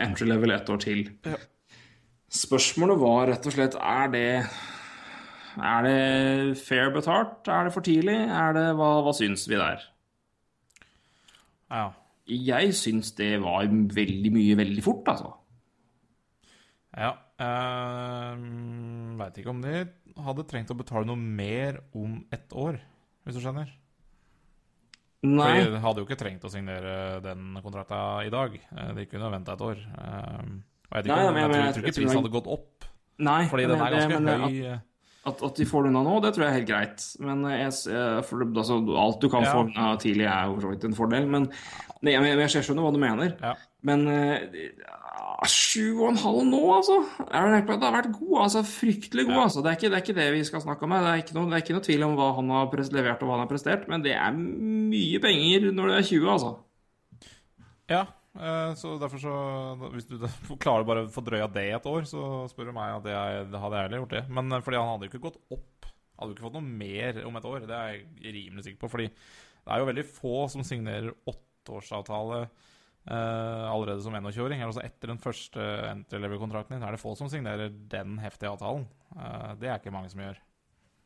entry 0.00 0.26
level 0.32 0.50
ett 0.56 0.68
år 0.68 0.80
til. 0.82 1.06
Ja. 1.28 1.36
Spørsmålet 2.30 3.00
var 3.00 3.26
rett 3.32 3.46
og 3.48 3.52
slett 3.52 3.74
Er 3.80 4.08
det 4.12 4.26
Er 5.58 5.82
det 5.86 6.58
fair 6.62 6.90
betalt? 6.94 7.48
Er 7.48 7.64
det 7.66 7.72
for 7.74 7.82
tidlig? 7.82 8.14
Er 8.30 8.52
det, 8.54 8.66
hva, 8.78 8.90
hva 9.02 9.12
syns 9.16 9.46
vi 9.50 9.56
der? 9.58 9.82
Ja. 11.70 11.88
Jeg 12.30 12.74
syns 12.78 13.10
det 13.18 13.40
var 13.42 13.66
veldig 13.66 14.30
mye 14.34 14.56
veldig 14.60 14.82
fort, 14.84 15.08
altså. 15.10 15.32
ja. 16.96 17.14
Uh, 17.40 18.36
Veit 19.20 19.38
ikke 19.40 19.50
om 19.52 19.62
de 19.64 19.74
hadde 20.20 20.44
trengt 20.50 20.70
å 20.72 20.76
betale 20.78 21.06
noe 21.08 21.16
mer 21.18 21.78
om 21.96 22.18
ett 22.34 22.52
år, 22.52 22.76
hvis 23.24 23.38
du 23.38 23.42
skjønner. 23.42 23.70
Nei. 25.24 25.48
For 25.64 25.74
de 25.74 25.80
hadde 25.84 26.00
jo 26.02 26.06
ikke 26.08 26.18
trengt 26.20 26.44
å 26.48 26.50
signere 26.52 26.94
den 27.24 27.56
kontrakta 27.64 27.98
i 28.24 28.30
dag. 28.32 28.54
Eh, 28.72 28.92
De 28.96 29.04
kunne 29.08 29.28
venta 29.34 29.52
et 29.56 29.64
år. 29.66 29.80
Og 29.80 30.94
jeg, 30.96 31.02
vet 31.02 31.08
ikke, 31.10 31.16
Nei, 31.16 31.32
men- 31.32 31.40
jeg, 31.42 31.48
men 31.48 31.50
tror, 31.50 31.56
jeg 31.56 31.64
jeg 31.64 31.74
tror 31.74 31.84
ikke 31.90 31.96
prisen 32.00 32.20
hadde 32.20 32.32
gått 32.36 32.48
opp, 32.54 32.86
Nei 33.20 33.42
fordi 33.50 33.66
den 33.68 33.80
er 33.84 33.90
ganske 33.96 34.20
men 34.24 34.40
høy. 34.46 34.60
eh. 34.70 34.78
At, 35.28 35.42
at 35.44 35.58
de 35.60 35.66
får 35.68 35.84
det 35.84 35.90
unna 35.92 36.00
nå, 36.06 36.14
det 36.24 36.30
tror 36.32 36.46
jeg 36.46 36.50
er 36.54 36.58
helt 36.62 36.68
greit. 36.70 37.02
Men 37.20 37.42
eh, 37.44 37.58
jeg, 37.66 37.74
eh, 37.92 38.20
for, 38.24 38.40
altså, 38.48 38.78
alt 39.02 39.18
du 39.20 39.28
kan 39.28 39.44
Ja. 39.44 39.50
få 39.52 39.66
unna 39.66 39.90
tidlig, 40.00 40.24
er 40.24 40.46
jo 40.48 40.54
for 40.56 40.64
så 40.64 40.70
vidt 40.72 40.86
en 40.88 40.96
fordel. 40.96 41.26
Men 41.28 41.50
nei, 42.00 42.14
jeg, 42.14 42.24
jeg, 42.30 42.38
jeg 42.56 42.64
skjønner 42.70 42.86
hva 42.86 42.92
du 42.94 43.00
mener. 43.02 43.34
Ja. 43.42 43.52
Men 43.84 44.06
eh, 44.08 44.56
sju 45.48 46.00
og 46.02 46.06
en 46.10 46.18
halv 46.20 46.40
nå, 46.48 46.60
altså. 46.78 46.96
Eckblad 47.28 47.84
har 47.84 47.94
vært 47.98 48.10
god. 48.16 48.34
altså 48.46 48.62
Fryktelig 48.68 49.26
god. 49.28 49.42
Altså. 49.44 49.60
Det 49.64 49.70
er, 49.72 49.76
ikke, 49.78 49.90
det 49.92 49.98
er 49.98 50.04
ikke 50.06 50.16
det 50.20 50.26
vi 50.38 50.44
skal 50.48 50.64
snakke 50.64 50.84
om 50.88 50.92
her. 50.96 51.04
Det 51.04 51.12
er 51.12 51.22
ikke 51.26 51.36
noe, 51.36 51.52
er 51.52 51.62
ikke 51.64 51.76
noe 51.76 51.84
tvil 51.90 52.06
om 52.08 52.16
hva 52.16 52.30
han 52.40 52.50
har 52.56 52.80
levert 52.96 53.20
og 53.22 53.28
hva 53.28 53.36
han 53.36 53.44
har 53.44 53.52
prestert, 53.52 53.84
men 53.92 54.04
det 54.04 54.16
er 54.16 54.32
mye 54.40 55.20
penger 55.20 55.68
når 55.72 55.92
du 55.92 55.96
er 55.98 56.08
20, 56.14 56.32
altså. 56.32 56.54
Ja, 57.90 58.02
så 58.78 58.92
derfor 59.00 59.18
så 59.18 59.34
Hvis 59.90 60.06
du 60.06 60.16
klarer 60.62 60.86
bare 60.86 61.04
å 61.04 61.10
fordrøye 61.10 61.48
det 61.50 61.66
et 61.74 61.90
år, 61.90 62.06
så 62.08 62.46
spør 62.50 62.70
du 62.70 62.76
meg 62.76 62.94
at 62.94 63.06
det, 63.06 63.14
er, 63.16 63.44
det 63.50 63.62
hadde 63.62 63.82
jeg 63.82 64.02
gjort 64.02 64.16
det. 64.16 64.24
Men 64.30 64.52
eh, 64.54 64.64
fordi 64.64 64.80
han 64.80 64.90
hadde 64.92 65.08
jo 65.08 65.12
ikke 65.12 65.24
gått 65.26 65.40
opp. 65.56 65.90
Hadde 66.20 66.32
jo 66.32 66.36
ikke 66.36 66.46
fått 66.46 66.58
noe 66.58 66.74
mer 66.82 67.22
om 67.26 67.38
et 67.40 67.48
år. 67.50 67.66
Det 67.66 67.76
er 67.76 67.94
jeg 67.94 68.34
rimelig 68.36 68.66
sikker 68.66 68.82
på. 68.84 68.92
Fordi 68.92 69.08
det 69.10 69.72
er 69.74 69.82
jo 69.82 69.88
veldig 69.90 70.06
få 70.08 70.34
som 70.52 70.66
signerer 70.66 71.10
åtteårsavtale 71.32 72.40
eh, 72.44 73.64
allerede 73.66 74.04
som 74.04 74.14
21-åring. 74.16 74.62
Altså 74.66 74.84
etter 74.84 75.12
den 75.12 75.22
første 75.22 75.66
entry-level-kontrakten 75.90 76.76
din, 76.76 76.86
er 76.86 76.96
det 76.96 77.02
få 77.02 77.16
som 77.18 77.30
signerer 77.32 77.72
den 77.92 78.18
heftige 78.22 78.52
avtalen. 78.54 78.86
Eh, 79.16 79.50
det 79.60 79.72
er 79.72 79.80
ikke 79.80 79.94
mange 79.94 80.12
som 80.12 80.22
gjør. 80.22 80.38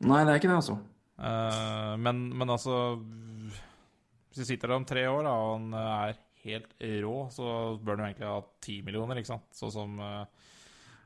Nei, 0.05 0.21
det 0.27 0.33
er 0.33 0.41
ikke 0.41 0.51
det, 0.51 0.59
altså. 0.61 0.77
Eh, 1.15 1.93
men, 2.03 2.25
men 2.35 2.49
altså 2.51 2.97
Hvis 2.99 4.41
du 4.41 4.43
sitter 4.43 4.67
der 4.67 4.81
om 4.81 4.87
tre 4.87 5.05
år 5.07 5.23
da, 5.23 5.31
og 5.31 5.53
han 5.55 5.69
eh, 5.79 5.91
er 6.09 6.17
helt 6.45 6.75
rå, 7.03 7.15
så 7.33 7.45
bør 7.81 7.97
han 7.97 8.05
jo 8.05 8.09
egentlig 8.11 8.29
ha 8.29 8.39
ti 8.63 8.79
millioner, 8.85 9.19
ikke 9.19 9.33
sant? 9.33 9.47
Sånn 9.57 9.73
som 9.73 9.99
uh, 9.99 10.51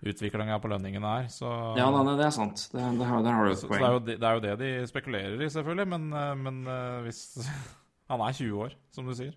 utviklinga 0.06 0.60
på 0.64 0.72
lønningene 0.72 1.12
er. 1.22 1.28
Så, 1.34 1.50
Ja, 1.80 1.90
nei, 1.92 2.16
det 2.20 2.28
er 2.28 2.36
sant. 2.36 2.66
Det, 2.72 2.84
det 3.00 3.08
har, 3.10 3.24
der 3.26 3.36
har 3.36 3.48
du 3.48 3.54
et 3.54 3.60
så, 3.60 3.68
så 3.68 3.74
det, 3.74 3.82
er 3.84 3.96
jo 3.96 4.04
det, 4.06 4.18
det 4.22 4.30
er 4.30 4.38
jo 4.38 4.44
det 4.46 4.56
de 4.62 4.72
spekulerer 4.90 5.44
i, 5.44 5.50
selvfølgelig. 5.52 5.88
Men, 5.96 6.08
eh, 6.16 6.36
men 6.40 6.62
eh, 6.68 7.00
hvis 7.08 7.24
Han 8.10 8.24
er 8.26 8.34
20 8.34 8.62
år, 8.66 8.72
som 8.90 9.06
du 9.06 9.14
sier. 9.14 9.36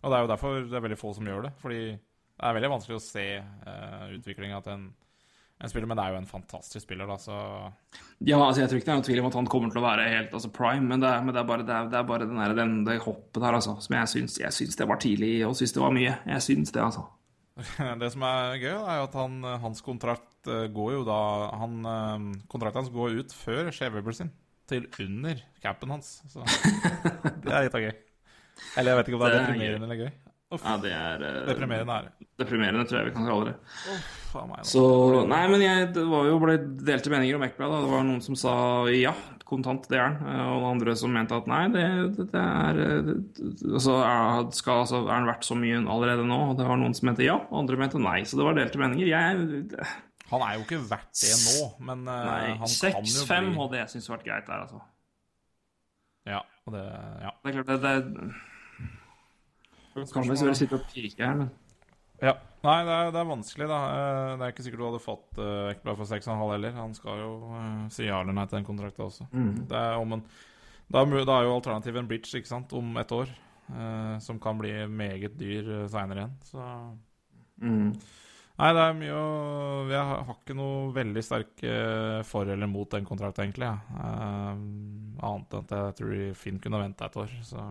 Og 0.00 0.08
det 0.08 0.16
er 0.16 0.22
jo 0.24 0.28
derfor 0.30 0.54
det 0.64 0.76
er 0.78 0.84
veldig 0.86 0.96
få 0.96 1.10
som 1.12 1.26
gjør 1.28 1.42
det. 1.44 1.50
Fordi 1.60 1.80
det 1.90 2.46
er 2.48 2.54
veldig 2.56 2.70
vanskelig 2.72 2.96
å 2.96 3.02
se 3.04 3.24
uh, 3.42 4.06
utviklinga 4.14 4.60
til 4.64 4.72
en, 4.72 4.86
en 5.56 5.70
spiller, 5.72 5.88
men 5.88 5.96
det 5.96 6.04
er 6.04 6.12
jo 6.12 6.20
en 6.20 6.28
fantastisk 6.28 6.84
spiller, 6.84 7.08
da, 7.08 7.16
så 7.16 7.36
Ja, 8.20 8.36
altså 8.36 8.60
jeg 8.60 8.68
tror 8.68 8.80
ikke 8.80 8.88
det 8.88 8.92
er 8.92 8.98
noen 8.98 9.06
tvil 9.08 9.20
om 9.22 9.28
at 9.30 9.38
han 9.38 9.48
kommer 9.48 9.72
til 9.72 9.80
å 9.80 9.86
være 9.86 10.08
helt 10.12 10.34
altså 10.36 10.50
prime, 10.52 10.84
men 10.90 11.00
det 11.00 11.08
er, 11.08 11.22
men 11.24 11.32
det 11.32 11.40
er 11.40 11.48
bare, 11.48 11.64
det 11.64 11.72
er, 11.76 11.88
det 11.92 11.98
er 12.00 12.08
bare 12.10 12.28
den 12.28 12.40
der, 12.42 12.56
den, 12.58 12.74
det 12.84 12.98
hoppet 13.06 13.40
der, 13.40 13.56
altså, 13.56 13.76
som 13.80 13.96
jeg 13.96 14.12
syns, 14.12 14.36
jeg 14.42 14.52
syns 14.52 14.76
det 14.76 14.88
var 14.90 15.00
tidlig, 15.00 15.30
og 15.48 15.56
syns 15.56 15.72
det 15.72 15.80
var 15.80 15.94
mye. 15.96 16.12
Jeg 16.28 16.44
syns 16.44 16.74
det, 16.76 16.82
altså. 16.84 17.06
Det 18.02 18.10
som 18.12 18.26
er 18.28 18.58
gøy, 18.60 18.74
er 18.74 18.98
jo 19.00 19.06
at 19.06 19.16
han, 19.16 19.38
hans 19.62 19.80
kontrakt 19.84 20.50
eh, 20.52 20.66
går 20.76 20.90
jo 20.98 21.04
da 21.08 21.20
han, 21.62 21.78
eh, 21.88 22.26
Kontrakten 22.52 22.82
hans 22.82 22.92
går 22.92 23.16
ut 23.22 23.32
før 23.32 23.72
Skjevøbel 23.72 24.18
sin. 24.18 24.34
til 24.68 24.88
under 25.00 25.40
capen 25.62 25.94
hans. 25.94 26.18
Så 26.28 26.44
det 27.46 27.52
er 27.54 27.64
litt 27.68 27.78
av 27.78 27.86
gøy. 27.86 27.94
Eller 28.76 28.92
jeg 28.92 28.98
vet 29.00 29.08
ikke 29.08 29.16
om 29.16 29.24
det 29.24 29.28
er 29.30 29.32
Det 29.32 29.40
er 29.40 29.46
deprimerende 29.46 29.88
eller 29.88 30.04
gøy. 30.04 30.12
Ja, 30.54 30.76
det 30.78 30.92
er 30.94 31.22
eh, 31.26 31.38
deprimerende 31.48 31.94
er 31.96 32.04
det. 32.06 32.26
deprimerende, 32.38 32.84
tror 32.86 33.00
jeg 33.00 33.08
vi 33.08 33.14
kan 33.16 33.24
kalle 33.26 33.48
det. 33.48 33.54
Faen 34.30 34.50
meg. 34.52 34.60
Så 34.68 34.82
Nei, 35.26 35.40
men 35.50 35.64
jeg, 35.64 35.88
det 35.96 36.04
var 36.06 36.28
jo 36.28 36.36
ble 36.38 36.54
delte 36.86 37.10
meninger 37.10 37.34
om 37.40 37.44
Ekblad. 37.48 37.74
Det 37.82 37.90
var 37.90 38.04
noen 38.06 38.22
som 38.22 38.38
sa 38.38 38.54
ja, 38.94 39.10
kontant, 39.48 39.88
det 39.90 39.98
er 39.98 40.04
han. 40.06 40.16
eh, 40.22 40.52
Og 40.54 40.68
andre 40.70 40.94
som 41.00 41.10
mente 41.16 41.34
at 41.34 41.50
nei, 41.50 41.64
det, 41.74 41.82
det, 42.14 42.28
det 42.30 42.44
er 42.44 42.80
eh, 42.84 42.96
det, 43.10 43.50
altså, 43.72 43.98
er, 44.06 44.46
skal, 44.54 44.84
altså, 44.86 45.02
er 45.02 45.14
han 45.16 45.26
verdt 45.32 45.50
så 45.50 45.58
mye 45.58 45.82
allerede 45.82 46.26
nå? 46.30 46.40
Og 46.52 46.56
det 46.62 46.70
var 46.70 46.78
noen 46.78 46.94
som 46.94 47.10
mente 47.10 47.26
ja, 47.26 47.40
og 47.50 47.60
andre 47.64 47.82
mente 47.82 48.02
nei. 48.06 48.20
Så 48.22 48.38
det 48.38 48.46
var 48.46 48.54
delte 48.62 48.78
meninger. 48.86 49.10
Jeg 49.10 49.70
Han 50.30 50.42
er 50.46 50.56
jo 50.60 50.66
ikke 50.68 50.82
verdt 50.94 51.22
det 51.26 51.36
nå, 51.42 51.70
men 51.90 52.06
Nei, 52.06 52.42
han 52.54 52.66
kan 52.66 53.02
jo 53.02 53.26
6-5 53.26 53.50
bli 53.50 53.60
hadde 53.64 53.82
jeg 53.82 53.96
syntes 53.96 54.12
vært 54.14 54.28
greit 54.30 54.46
der, 54.46 54.62
altså. 54.68 54.84
Ja, 56.26 56.44
og 56.66 56.74
det 56.78 56.86
Ja. 56.86 57.34
Det 57.42 57.50
er 57.50 57.64
klart, 57.64 57.80
det, 57.82 57.96
det 58.14 58.54
Kan 59.96 60.26
vel 60.26 60.36
selvfølgelig 60.36 60.60
sitte 60.60 60.78
og 60.78 60.84
pirke 60.92 61.24
her, 61.24 61.38
men 61.44 61.54
ja. 62.22 62.32
Nei, 62.64 62.76
det 62.88 62.92
er, 62.96 63.10
det 63.12 63.18
er 63.20 63.28
vanskelig, 63.28 63.66
da. 63.70 63.78
Eh, 63.94 64.30
Det 64.38 64.44
er 64.46 64.52
ikke 64.54 64.64
sikkert 64.64 64.80
du 64.80 64.86
hadde 64.88 65.00
fått 65.04 65.38
uh, 65.38 65.68
Ekblad 65.70 65.98
for 65.98 66.08
6,5 66.08 66.52
heller. 66.54 66.72
Han 66.80 66.94
skal 66.96 67.18
jo 67.20 67.32
uh, 67.52 67.82
si 67.92 68.06
ja 68.08 68.22
eller 68.24 68.34
nei 68.34 68.46
til 68.48 68.56
den 68.58 68.66
kontrakten 68.66 69.04
også. 69.04 69.26
Det 69.30 69.76
er 69.76 70.00
om 70.00 70.16
en 70.16 70.22
da, 70.88 71.02
er 71.02 71.26
da 71.26 71.36
er 71.40 71.48
jo 71.48 71.56
alternativet 71.58 71.98
en 72.00 72.08
bridge, 72.08 72.30
ikke 72.38 72.48
sant, 72.48 72.72
om 72.78 72.96
et 73.02 73.12
år. 73.12 73.28
uh, 73.68 74.18
som 74.22 74.38
kan 74.40 74.58
bli 74.58 74.72
meget 74.86 75.34
dyr 75.38 75.68
uh, 75.82 75.88
seinere 75.90 76.24
igjen. 76.24 76.36
Så 76.46 76.62
mm. 77.62 77.90
Nei, 78.56 78.68
det 78.72 78.82
er 78.86 78.94
mye 78.96 79.16
å 79.20 79.24
Jeg 79.90 80.00
har 80.00 80.22
har 80.24 80.36
ikke 80.38 80.54
noe 80.56 80.92
veldig 80.96 81.22
sterke 81.24 81.72
for 82.24 82.48
eller 82.48 82.70
mot 82.70 82.88
den 82.90 83.04
kontrakten, 83.04 83.44
egentlig. 83.50 83.68
Ja. 83.68 83.76
Eh, 84.00 84.62
annet 85.28 85.52
enn 85.58 85.66
at 85.66 85.74
jeg 85.76 85.96
tror 85.98 86.14
Finn 86.40 86.60
kunne 86.64 86.80
venta 86.80 87.10
et 87.10 87.18
år. 87.20 87.34
Så. 87.44 87.64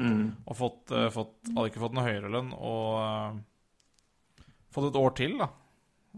Mm. 0.00 0.20
Og 0.48 0.56
fått, 0.56 0.90
eh, 0.96 1.08
fått, 1.12 1.34
hadde 1.52 1.68
ikke 1.68 1.82
fått 1.82 1.96
noe 1.96 2.06
høyere 2.06 2.30
lønn 2.32 2.54
og 2.56 2.84
uh, 2.96 4.46
fått 4.72 4.88
et 4.88 4.98
år 5.00 5.12
til, 5.18 5.34
da, 5.40 5.50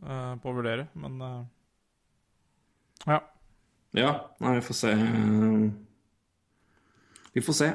uh, 0.05 0.35
på 0.43 0.53
å 0.53 0.57
vurdere. 0.61 0.85
Men 1.03 1.17
uh, 1.19 1.41
ja. 3.09 3.19
Ja, 3.99 4.13
nei, 4.41 4.55
vi 4.57 4.63
får 4.65 4.77
se. 4.79 4.93
Vi 7.35 7.43
får 7.45 7.57
se. 7.59 7.67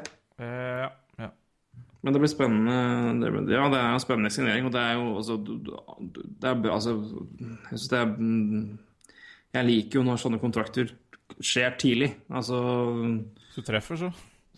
Ja. 0.41 0.87
ja. 1.19 1.27
Men 2.01 2.15
det 2.15 2.21
blir 2.23 2.31
spennende. 2.31 2.77
Det, 3.21 3.29
blir- 3.35 3.51
ja, 3.53 3.67
det 3.69 3.81
er 3.81 3.91
en 3.91 4.01
spennende 4.01 4.31
signering, 4.33 4.65
og 4.65 4.73
det 4.73 4.81
er 4.81 4.95
jo 4.97 5.11
altså 5.19 5.37
det 5.43 6.49
er, 6.49 6.63
altså 6.73 6.95
Jeg 7.41 7.75
syns 7.75 7.87
det 7.91 7.99
er 7.99 8.15
Jeg 9.59 9.67
liker 9.69 9.99
jo 9.99 10.07
når 10.07 10.23
sånne 10.23 10.41
kontrakter 10.41 10.95
skjer 11.37 11.77
tidlig. 11.77 12.11
Altså 12.33 12.63
Hvis 12.95 13.59
du 13.59 13.67
treffer, 13.67 14.01
så. 14.07 14.11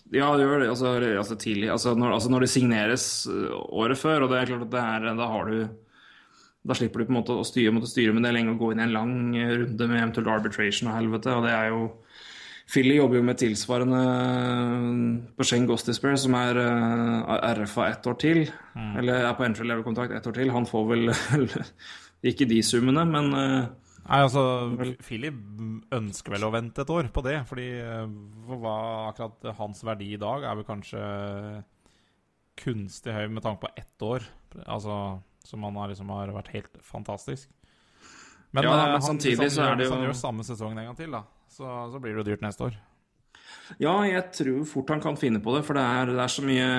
Ja, 0.10 0.32
det 0.34 0.48
gjør 0.48 0.64
det. 0.64 0.72
Altså, 0.72 0.96
altså 1.22 1.38
tidlig. 1.38 1.70
Altså 1.70 1.94
når, 1.98 2.16
altså 2.16 2.32
når 2.34 2.46
det 2.46 2.50
signeres 2.50 3.06
øh, 3.30 3.54
året 3.54 3.98
før, 3.98 4.26
og 4.26 4.32
det 4.32 4.40
er 4.40 4.50
klart 4.50 4.66
at 4.66 4.74
det 4.74 4.82
er 4.82 5.16
Da 5.20 5.28
har 5.30 5.46
du 5.46 5.68
Da 6.68 6.76
slipper 6.76 7.00
du 7.00 7.06
på 7.06 7.14
en 7.14 7.20
måte 7.22 7.38
å 7.38 7.46
styre 7.46 7.72
måtte 7.72 7.88
styre 7.88 8.14
med 8.14 8.26
det 8.26 8.34
lenge 8.36 8.52
og 8.52 8.60
gå 8.60 8.72
inn 8.74 8.82
i 8.82 8.88
en 8.88 8.96
lang 8.96 9.14
øh, 9.38 9.54
runde 9.62 9.88
med 9.88 10.02
eventuelt 10.02 10.32
arbitration 10.34 10.90
og 10.90 10.98
helvete, 10.98 11.34
og 11.34 11.46
det 11.46 11.54
er 11.54 11.70
jo 11.70 11.84
Philly 12.70 12.98
jobber 13.00 13.18
jo 13.18 13.26
med 13.26 13.38
tilsvarende 13.42 14.02
øh, 14.02 14.98
på 15.38 15.46
Shane 15.46 15.70
Gostisbehere, 15.70 16.18
som 16.22 16.36
er 16.38 16.60
RFA 17.64 17.88
ett 17.90 18.08
år 18.08 18.18
til. 18.22 18.44
Eller 18.98 19.24
er 19.26 19.34
på 19.34 19.46
entry 19.46 19.66
level-kontrakt 19.66 20.14
ett 20.14 20.28
år 20.28 20.36
til. 20.38 20.52
Han 20.54 20.68
får 20.70 20.86
vel 20.92 21.10
ikke 22.30 22.46
de 22.46 22.62
summene, 22.62 23.08
men 23.10 23.34
Nei, 24.10 24.24
altså 24.26 24.44
Philip 25.06 25.38
ønsker 25.94 26.34
vel 26.34 26.48
å 26.48 26.52
vente 26.54 26.82
et 26.82 26.92
år 26.94 27.12
på 27.14 27.22
det, 27.26 27.36
fordi 27.50 27.68
eh, 27.78 28.08
for 28.48 28.64
hva 28.64 28.76
akkurat 29.12 29.52
hans 29.60 29.84
verdi 29.86 30.16
i 30.16 30.22
dag 30.22 30.48
er 30.50 30.58
vel 30.58 30.66
kanskje 30.66 31.02
kunstig 32.60 33.14
høy 33.16 33.28
med 33.32 33.46
tanke 33.46 33.68
på 33.68 33.74
ett 33.78 34.06
år. 34.06 34.26
Altså 34.66 35.20
som 35.46 35.64
han 35.64 35.78
har, 35.80 35.92
liksom 35.94 36.10
har 36.14 36.34
vært 36.34 36.52
helt 36.54 36.82
fantastisk. 36.86 37.50
Men, 38.52 38.64
Ja, 38.64 38.74
eh, 38.74 38.78
men 38.78 38.96
han, 38.98 39.02
samtidig 39.02 39.40
han 39.40 39.54
så 39.54 39.62
er 39.62 39.68
gjør, 39.68 39.76
jo 39.76 39.84
hvis 39.84 39.94
han 39.96 40.06
gjør 40.08 40.20
samme 40.24 40.46
sesongen 40.48 40.82
en 40.82 40.90
gang 40.90 40.98
til, 40.98 41.14
da, 41.14 41.24
så, 41.54 41.74
så 41.94 42.02
blir 42.02 42.18
det 42.18 42.24
jo 42.24 42.30
dyrt 42.32 42.46
neste 42.46 42.66
år. 42.66 42.80
Ja, 43.78 43.94
jeg 44.08 44.24
tror 44.34 44.64
fort 44.68 44.90
han 44.90 45.02
kan 45.04 45.18
finne 45.20 45.42
på 45.44 45.54
det, 45.54 45.62
for 45.68 45.78
det 45.78 45.84
er, 45.86 46.10
det 46.10 46.22
er 46.24 46.32
så 46.34 46.44
mye 46.46 46.70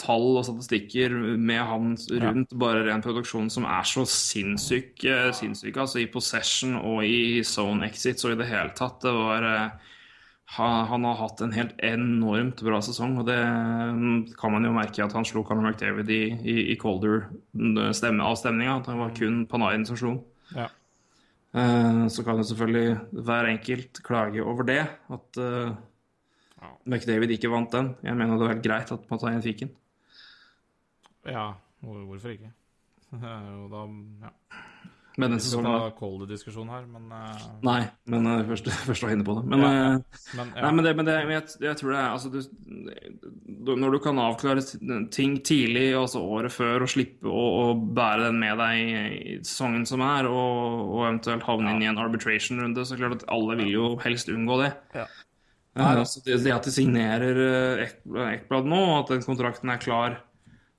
tall 0.00 0.26
og 0.38 0.44
statistikker 0.46 1.14
med 1.40 1.62
han 1.68 1.94
rundt 2.22 2.54
bare 2.62 2.84
ren 2.86 3.02
produksjon 3.02 3.50
som 3.50 3.66
er 3.66 3.88
så 3.88 4.04
sinnssyke, 4.08 5.32
Sinnssyk, 5.34 5.80
altså 5.82 6.02
i 6.02 6.10
possession 6.12 6.76
og 6.78 7.02
i 7.06 7.42
zone 7.46 7.88
exits 7.88 8.26
og 8.28 8.36
i 8.36 8.38
det 8.42 8.50
hele 8.52 8.76
tatt. 8.78 9.00
Det 9.02 9.14
var 9.16 9.48
eh, 9.48 9.88
Han 10.58 11.06
har 11.08 11.18
hatt 11.18 11.40
en 11.42 11.54
helt 11.56 11.74
enormt 11.82 12.62
bra 12.62 12.78
sesong, 12.84 13.16
og 13.22 13.26
det 13.26 13.40
mm, 13.40 14.34
kan 14.38 14.52
man 14.54 14.68
jo 14.68 14.74
merke 14.76 15.02
at 15.02 15.16
han 15.16 15.26
slo 15.26 15.42
Conor 15.48 15.72
McDavid 15.72 16.12
i, 16.12 16.22
i, 16.44 16.56
i 16.74 16.78
Colder-avstemninga. 16.78 18.76
At 18.78 18.90
det 18.90 18.98
var 19.00 19.16
kun 19.16 19.42
Panarin 19.50 19.88
som 19.88 19.98
slo. 19.98 20.14
Ja. 20.54 20.68
Eh, 21.54 22.08
Så 22.08 22.24
kan 22.24 22.36
jo 22.40 22.42
selvfølgelig 22.48 22.98
hver 23.12 23.48
enkelt 23.50 24.02
klage 24.02 24.44
over 24.44 24.62
det, 24.62 24.80
at 25.10 25.38
uh, 25.38 25.74
Ja. 26.62 26.68
McDavid 26.86 27.30
ikke 27.34 27.50
vant 27.50 27.72
den. 27.72 27.96
Jeg 28.02 28.14
mener 28.16 28.36
det 28.38 28.46
var 28.46 28.52
helt 28.54 28.64
greit 28.66 28.92
at 28.94 29.06
Panarin 29.08 29.42
fikk 29.42 29.64
den. 29.64 29.70
ja, 31.26 31.52
hvorfor 31.80 32.28
ikke? 32.28 32.52
Det 33.10 33.28
er 33.28 33.48
jo 33.50 33.66
da 33.68 33.82
ja. 34.22 34.30
Men 35.20 35.34
den 35.34 35.40
Vi 35.40 35.44
skal 35.44 35.50
sesongen 35.50 35.74
ta 35.76 35.88
Colder-diskusjon 35.98 36.70
her, 36.72 36.84
men 36.88 37.10
uh... 37.12 37.40
Nei, 37.66 37.80
men 38.08 38.28
uh, 38.28 38.38
først, 38.48 38.70
først 38.88 39.04
var 39.04 39.12
jeg 39.12 39.18
inne 39.18 39.26
på 39.26 39.34
det. 39.36 39.42
Men, 39.50 39.64
Ja, 39.64 39.72
ja. 39.72 39.90
eh, 39.90 40.20
Men, 40.38 40.52
ja. 40.56 40.62
Nei, 40.64 40.70
men, 40.72 40.86
det, 40.86 40.92
men 40.96 41.08
det, 41.08 41.16
jeg, 41.18 41.42
jeg 41.66 41.80
tror 41.80 41.92
det 41.92 41.98
er 42.00 42.14
altså, 42.14 42.30
du, 42.32 43.74
Når 43.82 43.96
du 43.96 43.98
kan 44.06 44.22
avklare 44.22 44.64
ting 45.12 45.36
tidlig, 45.44 45.84
altså 45.98 46.22
året 46.24 46.54
før, 46.54 46.86
og 46.86 46.92
slippe 46.94 47.28
å, 47.28 47.44
å 47.60 47.66
bære 47.76 48.30
den 48.30 48.40
med 48.40 48.56
deg 48.62 48.80
i, 48.80 49.04
i 49.34 49.36
sesongen 49.44 49.84
som 49.88 50.04
er, 50.06 50.30
og, 50.30 50.88
og 50.88 51.04
eventuelt 51.10 51.46
havne 51.50 51.76
inn 51.76 51.84
i 51.84 51.90
en 51.92 52.00
arbitration-runde, 52.00 52.86
så 52.86 52.96
er 52.96 53.02
det 53.02 53.04
klart 53.04 53.20
at 53.20 53.28
alle 53.36 53.60
vil 53.60 53.72
jo 53.74 53.92
helst 54.06 54.32
unngå 54.32 54.62
det. 54.64 54.72
Ja. 54.96 55.06
Eh, 55.76 56.02
så 56.08 56.24
det, 56.24 56.40
det 56.44 56.56
at 56.56 56.68
de 56.68 56.72
signerer 56.72 57.46
Ekblad 57.84 58.68
nå, 58.68 58.84
og 58.90 58.98
at 59.02 59.16
den 59.16 59.24
kontrakten 59.28 59.72
er 59.72 59.80
klar 59.82 60.22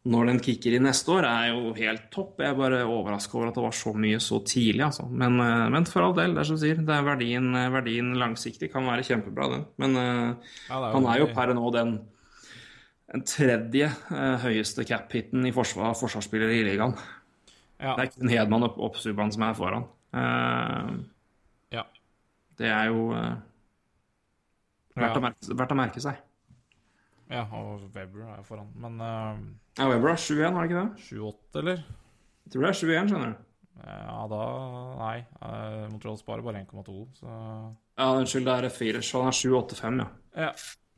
når 0.04 0.28
den 0.28 0.40
kicker 0.44 0.74
inn 0.76 0.84
neste 0.84 1.14
år, 1.16 1.24
er 1.24 1.52
jo 1.54 1.70
helt 1.78 2.10
topp. 2.12 2.42
Jeg 2.44 2.52
er 2.52 2.58
bare 2.60 2.82
overraska 2.84 3.38
over 3.38 3.50
at 3.50 3.56
det 3.56 3.64
var 3.64 3.76
så 3.78 3.94
mye 3.96 4.18
så 4.20 4.42
tidlig, 4.44 4.82
altså. 4.84 5.06
Men, 5.08 5.38
eh, 5.40 5.68
men 5.72 5.88
for 5.88 6.04
all 6.04 6.16
del, 6.18 6.34
det 6.36 6.42
er 6.44 6.50
som 6.50 6.60
sier, 6.60 6.82
det 6.84 6.96
er 6.96 7.06
verdien, 7.08 7.48
verdien 7.72 8.10
langsiktig 8.20 8.68
kan 8.74 8.84
være 8.90 9.06
kjempebra, 9.08 9.48
den. 9.54 9.64
Men 9.80 9.96
eh, 10.02 10.50
Ja, 10.68 10.82
er 10.82 10.98
han 10.98 11.08
er 11.08 11.22
jo 11.22 11.30
per 11.32 11.54
nå 11.56 11.72
den, 11.76 11.96
den 13.14 13.24
tredje 13.32 13.88
eh, 13.88 14.44
høyeste 14.44 14.84
cap-hiten 14.90 15.48
i 15.48 15.56
forsvar, 15.56 15.96
forsvarsspillere 15.96 16.60
i 16.60 16.68
ligaen. 16.68 16.98
ja. 17.80 17.96
Det 17.96 18.04
er 18.04 18.12
ikke 18.12 18.34
Hedman 18.36 18.68
og, 18.68 18.84
Oppsuban 18.90 19.32
som 19.32 19.48
er 19.48 19.56
foran. 19.56 19.88
Uh, 20.14 21.00
ja. 21.74 21.82
det 22.60 22.68
er 22.70 22.92
jo 22.92 23.08
uh, 23.16 23.32
verdt, 24.94 25.08
Ja. 25.08 25.18
å 25.18 25.24
merke, 25.24 25.56
verdt 25.58 25.74
å 25.74 25.78
merke 25.80 26.04
seg. 26.04 26.20
Ja, 27.32 27.46
og 27.56 27.88
Weber 27.96 28.28
er 28.38 28.44
foran. 28.48 28.70
Men 28.76 29.00
uh, 29.02 29.40
Ja, 29.80 29.88
Weber 29.90 30.14
har 30.14 30.22
7-1, 30.22 30.54
var 30.54 30.68
det 30.68 30.72
ikke 30.72 30.84
det? 30.84 31.08
7-8, 31.08 31.60
eller? 31.64 31.84
Jeg 32.44 32.54
tror 32.54 32.66
det 32.66 32.72
er 32.74 32.80
7-1, 32.82 33.12
skjønner 33.12 33.34
du. 33.34 33.50
Ja, 33.84 34.18
da 34.32 34.42
Nei. 35.00 35.16
Uh, 35.42 35.86
Montreal 35.92 36.18
sparer 36.20 36.46
bare 36.46 36.62
1,2, 36.64 36.98
så 37.20 37.30
Ja, 37.98 38.10
unnskyld, 38.18 38.46
det 38.48 38.54
er 38.58 38.68
et 38.70 38.76
fire. 38.76 39.02
Så 39.06 39.24
han 39.24 39.32
er 39.32 39.40
7-8-5, 39.40 40.04
ja. 40.04 40.10
Ja. 40.48 40.52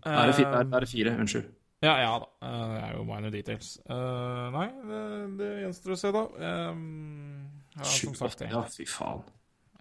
Er 0.06 0.27
det 0.30 0.35
fire, 0.38 0.65
er 0.65 1.14
det 1.14 1.19
unnskyld. 1.19 1.47
Ja, 1.84 1.93
ja 2.02 2.11
da. 2.19 2.27
Eh, 2.47 2.73
Det 2.73 2.84
er 2.84 2.91
jo 2.97 3.03
minor 3.03 3.30
details. 3.30 3.80
Uh, 3.89 4.49
nei, 4.56 4.68
det, 4.89 5.02
det 5.39 5.49
gjenstår 5.64 5.95
å 5.95 5.97
se, 5.99 6.11
da. 6.15 6.23
Um, 6.72 7.45
ja, 7.76 7.88
som 7.91 8.15
sagt, 8.18 8.41
ja, 8.41 8.64
fy 8.72 8.88
faen. 8.89 9.23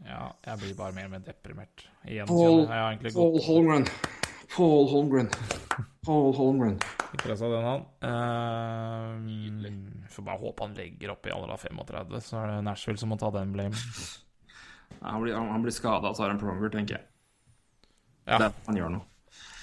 ja, 0.04 0.26
jeg 0.46 0.60
blir 0.60 0.76
bare 0.78 0.96
mer 0.96 1.08
og 1.08 1.14
mer 1.14 1.24
deprimert. 1.24 1.86
Igjen, 2.04 2.28
Paul, 2.28 2.66
Paul 3.14 3.40
Holmgren. 3.46 3.88
Paul 4.56 4.88
Holmgren. 4.90 5.30
Paul 6.04 6.34
Holmgren. 6.36 6.76
press 7.22 7.40
den, 7.40 7.64
han. 7.64 7.80
Uh, 8.04 10.10
får 10.10 10.22
bare 10.26 10.42
håpe 10.42 10.62
han 10.64 10.74
legger 10.76 11.10
opp 11.14 11.26
i 11.26 11.32
alder 11.34 11.50
av 11.54 11.60
35, 11.64 12.20
så 12.20 12.32
er 12.42 12.46
det 12.52 12.66
Nashville 12.68 13.00
som 13.00 13.08
må 13.12 13.16
ta 13.20 13.28
den 13.34 13.54
blamen. 13.54 13.80
Han 15.00 15.22
blir, 15.22 15.34
han, 15.34 15.48
han 15.50 15.62
blir 15.64 15.74
skada 15.74 16.14
så 16.14 16.22
har 16.24 16.30
han 16.34 16.40
pronger, 16.40 16.68
tenker 16.72 16.94
jeg. 16.98 17.04
Ja. 18.24 18.38
Det 18.38 18.46
er 18.46 18.52
han 18.68 18.76
gjør 18.78 18.90
noe. 18.98 19.06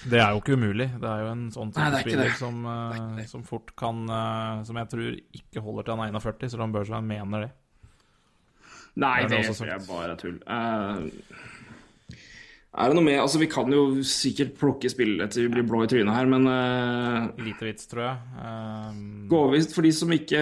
Det 0.02 0.18
er 0.18 0.30
jo 0.34 0.38
ikke 0.42 0.56
umulig. 0.58 0.88
Det 1.00 1.08
er 1.08 1.20
jo 1.22 1.28
en 1.30 1.44
sånn 1.54 1.70
type 1.72 1.88
er 1.88 2.02
spiller 2.02 2.30
som, 2.38 2.56
uh, 2.66 3.20
som 3.30 3.42
fort 3.46 3.70
kan 3.78 3.96
uh, 4.10 4.64
Som 4.66 4.76
jeg 4.80 4.88
tror 4.90 5.10
ikke 5.38 5.62
holder 5.62 5.82
til 5.86 5.92
han 5.94 6.02
er 6.08 6.12
41, 6.18 6.50
selv 6.52 6.64
om 6.66 6.72
Bergeron 6.74 7.06
mener 7.06 7.38
det. 7.46 7.52
Nei, 8.94 9.24
Det 9.24 9.38
er 9.38 9.42
det 9.48 9.56
det 9.56 9.68
jeg 9.70 9.84
bare 9.88 10.12
er 10.12 10.18
tull. 10.20 10.34
Eh, 10.52 10.96
Er 12.72 12.88
det 12.88 12.96
noe 12.96 13.04
med 13.04 13.18
Altså, 13.20 13.36
vi 13.36 13.50
kan 13.52 13.68
jo 13.72 14.00
sikkert 14.06 14.54
plukke 14.56 14.88
spillere 14.88 15.28
til 15.32 15.44
vi 15.44 15.52
blir 15.58 15.66
blå 15.68 15.82
i 15.84 15.88
trynet 15.90 16.14
her, 16.16 16.28
men 16.30 16.48
uh, 16.48 17.28
Lite 17.44 17.66
vits, 17.68 17.88
tror 17.90 18.02
jeg. 18.06 18.14
Um, 18.40 19.02
gå 19.28 19.40
over, 19.48 19.66
For 19.74 19.84
de 19.84 19.90
som 19.92 20.14
ikke 20.16 20.40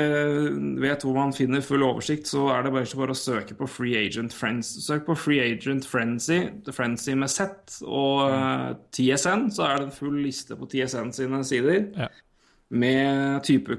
vet 0.82 1.06
hvor 1.06 1.18
man 1.18 1.34
finner 1.34 1.64
full 1.66 1.82
oversikt, 1.86 2.30
så 2.30 2.46
er 2.54 2.62
det 2.66 2.74
bare, 2.76 3.00
bare 3.02 3.16
å 3.16 3.18
søke 3.18 3.56
på 3.58 3.66
Free 3.70 3.98
Agent 3.98 4.36
Friends. 4.36 4.70
Søk 4.84 5.08
på 5.08 5.18
Free 5.18 5.42
Agent 5.42 5.88
Frenzy, 5.90 6.44
Frenzy 6.70 7.16
med 7.18 7.34
Z, 7.34 7.80
og 7.82 8.30
uh, 8.30 8.70
TSN, 8.94 9.50
så 9.56 9.66
er 9.66 9.80
det 9.80 9.88
en 9.88 9.98
full 9.98 10.20
liste 10.22 10.58
på 10.58 10.70
TSN 10.70 11.10
sine 11.16 11.42
sider. 11.46 11.82
Ja. 11.98 12.10
Med 12.70 13.42
type, 13.42 13.74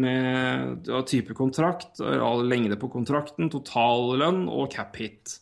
med 0.00 0.88
ja, 0.88 1.02
type 1.04 1.36
kontrakt, 1.36 2.00
lengde 2.00 2.80
på 2.80 2.88
kontrakten, 2.88 3.52
totallønn 3.52 4.46
og 4.48 4.70
cap 4.72 4.96
hit. 4.96 5.36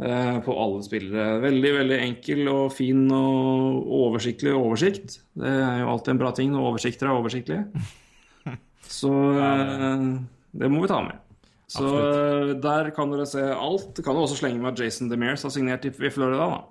Eh, 0.00 0.40
på 0.40 0.54
alle 0.56 0.82
spillere. 0.82 1.40
Veldig 1.42 1.70
veldig 1.76 1.96
enkel 2.00 2.46
og 2.48 2.70
fin 2.72 3.02
og 3.12 3.88
oversiktlig 4.00 4.54
oversikt. 4.56 5.18
Det 5.36 5.50
er 5.50 5.82
jo 5.82 5.90
alltid 5.92 6.14
en 6.14 6.20
bra 6.22 6.30
ting 6.36 6.54
når 6.54 6.68
oversikter 6.70 7.10
er 7.10 7.18
oversiktlige. 7.18 7.66
Så 9.00 9.10
eh, 9.36 10.06
det 10.56 10.70
må 10.72 10.80
vi 10.80 10.88
ta 10.90 11.02
med. 11.04 11.20
Så 11.70 11.84
Absolutt. 11.84 12.16
Eh, 12.16 12.54
der 12.64 12.88
kan 12.96 13.12
dere 13.12 13.26
se 13.28 13.44
alt. 13.44 14.00
Kan 14.00 14.16
jo 14.16 14.24
også 14.24 14.38
slenge 14.40 14.62
med 14.62 14.72
at 14.72 14.80
Jason 14.86 15.10
DeMears 15.12 15.44
har 15.44 15.52
signert 15.52 15.84
i 15.84 15.92
Florida, 15.92 16.48
da. 16.48 16.62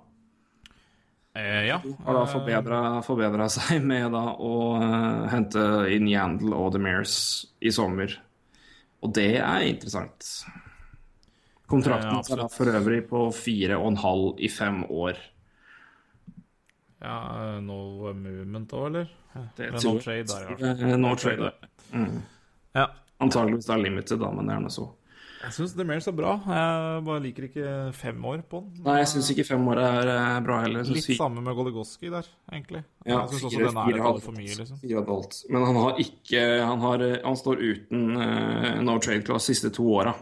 Eh, 1.38 1.68
ja. 1.68 1.78
Har 2.08 2.18
da 2.18 2.24
forbedra 3.06 3.46
seg 3.52 3.86
med 3.86 4.10
da 4.16 4.24
å 4.34 4.56
hente 5.30 5.62
inn 5.94 6.10
Yandel 6.10 6.56
og 6.58 6.74
DeMears 6.74 7.14
i 7.62 7.70
sommer. 7.70 8.18
Og 9.06 9.14
det 9.14 9.36
er 9.38 9.68
interessant. 9.70 10.26
Kontrakten 11.70 12.18
ja, 12.18 12.44
er 12.44 12.50
for 12.50 12.70
øvrig 12.70 13.04
på 13.08 13.26
fire 13.34 13.78
og 13.78 13.92
en 13.92 14.00
halv 14.02 14.42
i 14.42 14.50
fem 14.50 14.82
år. 14.90 15.18
Ja, 17.00 17.16
no 17.64 18.10
movement 18.12 18.72
òg, 18.76 18.86
eller? 18.90 19.12
Det 19.56 19.70
eller 19.70 19.84
no 19.86 19.98
trade 20.02 20.26
der, 20.28 20.48
ja. 20.50 20.72
No, 20.90 20.96
no 21.08 21.12
trade. 21.16 21.52
Mm. 21.94 22.18
Ja. 22.76 22.90
Antakeligvis 23.22 23.68
det 23.68 23.76
er 23.76 23.84
limited, 23.84 24.18
da, 24.20 24.32
men 24.34 24.50
er 24.50 24.66
så. 24.72 24.90
Jeg 25.40 25.54
syns 25.56 25.72
DeMears 25.72 26.04
er 26.10 26.12
bra. 26.12 26.34
Jeg 26.44 27.04
bare 27.06 27.20
liker 27.24 27.46
ikke 27.46 27.68
fem 27.96 28.24
år 28.28 28.42
på 28.48 28.58
den. 28.60 28.82
Nei, 28.84 28.98
jeg 29.00 29.08
syns 29.14 29.30
ikke 29.32 29.46
fem 29.48 29.62
år 29.72 29.78
er 29.80 30.10
eh, 30.12 30.40
bra 30.44 30.58
heller. 30.66 30.84
Litt 30.84 31.06
fire... 31.06 31.16
samme 31.16 31.44
med 31.44 31.56
Goligoski 31.56 32.10
der, 32.12 32.28
egentlig. 32.52 32.82
Ja, 33.06 33.22
jeg 33.22 33.30
syns 33.30 33.46
også 33.48 33.62
den 33.62 33.78
er 33.80 33.94
litt 33.94 34.26
for 34.26 34.36
mye, 34.36 34.56
liksom. 34.58 34.80
Fire 34.82 35.00
og 35.00 35.38
Men 35.48 35.64
han 35.70 35.78
har 35.80 36.02
ikke 36.04 36.42
Han, 36.60 36.84
har, 36.84 37.06
han 37.24 37.40
står 37.40 37.62
uten 37.62 38.04
uh, 38.20 38.82
no 38.84 38.98
trade-class 39.00 39.48
siste 39.48 39.72
to 39.72 39.86
åra. 39.94 40.12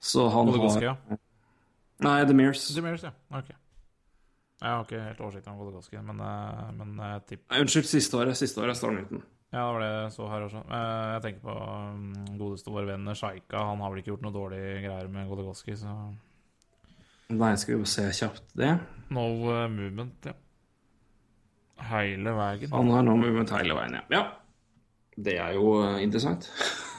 Så 0.00 0.28
han 0.32 0.48
Goligoski, 0.48 0.86
har 0.86 0.96
ja. 0.96 1.18
Nei. 2.00 2.20
The 2.26 2.34
Mears, 2.34 3.02
ja. 3.04 3.12
Ok. 3.36 3.50
Jeg 4.60 4.68
har 4.68 4.82
ikke 4.84 5.02
helt 5.02 5.20
oversikt 5.24 5.46
over 5.48 5.64
Goligoski, 5.64 6.00
men, 6.04 6.18
eh, 6.20 6.72
men 6.76 6.98
eh, 7.00 7.20
tipper 7.28 7.62
Unnskyld, 7.62 7.86
siste 7.88 8.18
året. 8.20 8.36
Siste 8.36 8.60
året 8.60 8.76
står 8.76 8.92
han 8.92 9.06
uten. 9.06 9.22
Ja, 9.50 9.62
det 9.64 9.70
var 9.74 9.80
det 9.82 9.88
jeg 9.90 10.10
så 10.14 10.26
her 10.30 10.44
også. 10.46 10.60
Eh, 10.68 11.06
jeg 11.14 11.22
tenker 11.24 11.46
på 11.46 11.54
um, 11.54 12.10
godeste 12.38 12.74
vår 12.74 12.90
venn 12.90 13.14
Sjaika. 13.16 13.62
Han 13.70 13.80
har 13.80 13.92
vel 13.92 14.02
ikke 14.02 14.12
gjort 14.12 14.26
noe 14.26 14.36
dårlig 14.36 14.60
greier 14.84 15.08
med 15.12 15.30
Goligoski, 15.32 15.76
så 15.80 15.94
Nei, 17.30 17.54
skal 17.62 17.78
vi 17.78 17.86
se 17.86 18.04
kjapt 18.20 18.56
det. 18.58 18.72
No 19.14 19.26
movement, 19.70 20.28
ja. 20.28 20.34
Hele 21.90 22.34
veien. 22.36 22.72
Han 22.74 22.90
har 22.92 23.04
no 23.06 23.16
movement 23.16 23.52
hele 23.54 23.76
veien, 23.78 24.00
ja. 24.00 24.04
ja. 24.12 24.22
Det 25.16 25.38
er 25.40 25.56
jo 25.56 25.72
interessant. 26.02 26.50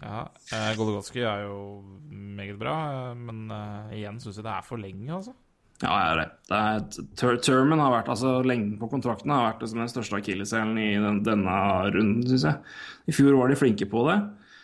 Ja, 0.00 0.24
eh, 0.54 0.72
Goligotsky 0.78 1.20
er 1.26 1.44
jo 1.44 1.60
meget 2.08 2.58
bra, 2.60 2.74
eh, 3.10 3.14
men 3.20 3.50
uh, 3.52 3.92
igjen 3.92 4.20
syns 4.22 4.38
jeg 4.40 4.46
det 4.46 4.52
er 4.54 4.66
for 4.66 4.80
lenge, 4.80 5.08
altså. 5.12 5.34
Ja, 5.80 5.92
det 5.92 6.00
er 6.00 6.18
det. 6.18 6.26
det 6.48 6.58
er, 6.60 7.06
ter 7.16 7.38
termen 7.44 7.80
har 7.80 7.92
vært, 7.94 8.10
altså 8.12 8.40
Lengden 8.44 8.76
på 8.80 8.88
kontrakten 8.92 9.32
har 9.32 9.46
vært 9.46 9.62
den 9.64 9.88
største 9.88 10.18
akilleshælen 10.18 10.76
i 10.80 10.90
den, 11.00 11.22
denne 11.24 11.54
runden, 11.88 12.26
syns 12.28 12.44
jeg. 12.48 12.74
I 13.08 13.16
fjor 13.16 13.38
var 13.38 13.52
de 13.52 13.56
flinke 13.60 13.88
på 13.88 14.04
det. 14.10 14.18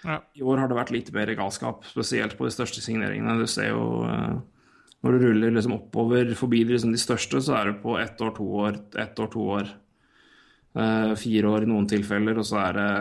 Ja. 0.07 0.19
I 0.37 0.45
år 0.45 0.61
har 0.61 0.71
det 0.71 0.77
vært 0.79 0.93
litt 0.95 1.09
mer 1.15 1.33
galskap, 1.39 1.87
spesielt 1.89 2.37
på 2.37 2.47
de 2.47 2.53
største 2.53 2.85
signeringene. 2.85 3.39
Du 3.41 3.49
ser 3.51 3.73
jo 3.73 4.05
uh, 4.05 4.37
Når 5.05 5.17
du 5.17 5.25
ruller 5.25 5.57
liksom 5.57 5.77
oppover 5.77 6.33
forbi 6.37 6.65
liksom 6.69 6.93
de 6.93 7.01
største, 7.01 7.41
så 7.45 7.57
er 7.61 7.71
det 7.71 7.81
på 7.85 7.97
ett 8.01 8.21
år, 8.21 8.33
to 8.37 8.47
år, 8.65 8.79
ett 9.01 9.19
år, 9.21 9.33
to 9.33 9.49
år. 9.57 9.73
Uh, 10.77 11.17
fire 11.17 11.49
år 11.49 11.65
i 11.65 11.73
noen 11.73 11.89
tilfeller, 11.89 12.37
og 12.41 12.45
så 12.45 12.61
er 12.69 12.77
det 12.77 12.93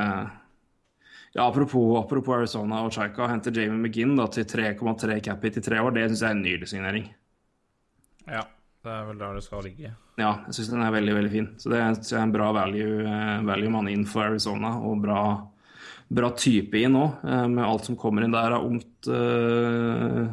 ja, 1.36 1.48
apropos, 1.50 1.98
apropos 2.00 2.38
Arizona 2.38 2.78
og 2.86 2.94
Chaika, 2.96 3.28
henter 3.28 3.52
Jamie 3.52 3.76
McGinn 3.76 4.14
da, 4.16 4.30
til 4.32 4.46
3,3 4.48 5.18
cap 5.26 5.42
hit 5.44 5.58
i 5.60 5.64
tre 5.66 5.82
år. 5.84 5.92
Det 5.92 6.06
syns 6.08 6.22
jeg 6.22 6.30
er 6.30 6.38
en 6.38 6.44
nydelig 6.46 6.70
signering. 6.72 7.10
Ja, 8.30 8.46
det 8.86 8.94
er 8.94 9.10
vel 9.10 9.20
der 9.20 9.36
det 9.36 9.44
skal 9.44 9.66
ligge. 9.68 9.92
Ja, 10.16 10.30
jeg 10.46 10.56
syns 10.56 10.72
den 10.72 10.86
er 10.86 10.96
veldig 10.96 11.18
veldig 11.18 11.34
fin. 11.34 11.50
Så 11.60 11.74
det 11.74 11.82
er 11.82 12.22
en 12.22 12.32
bra 12.32 12.54
value, 12.56 13.04
eh, 13.04 13.44
value 13.52 13.74
man 13.74 13.92
inn 13.92 14.08
for 14.08 14.30
Arizona, 14.30 14.78
og 14.80 15.04
bra, 15.04 15.20
bra 16.08 16.32
type 16.40 16.80
inn 16.80 16.96
òg, 17.02 17.20
eh, 17.28 17.46
med 17.52 17.68
alt 17.68 17.92
som 17.92 18.00
kommer 18.00 18.24
inn 18.24 18.36
der 18.38 18.56
av 18.56 18.72
ungt 18.72 19.12
uh, 19.12 20.32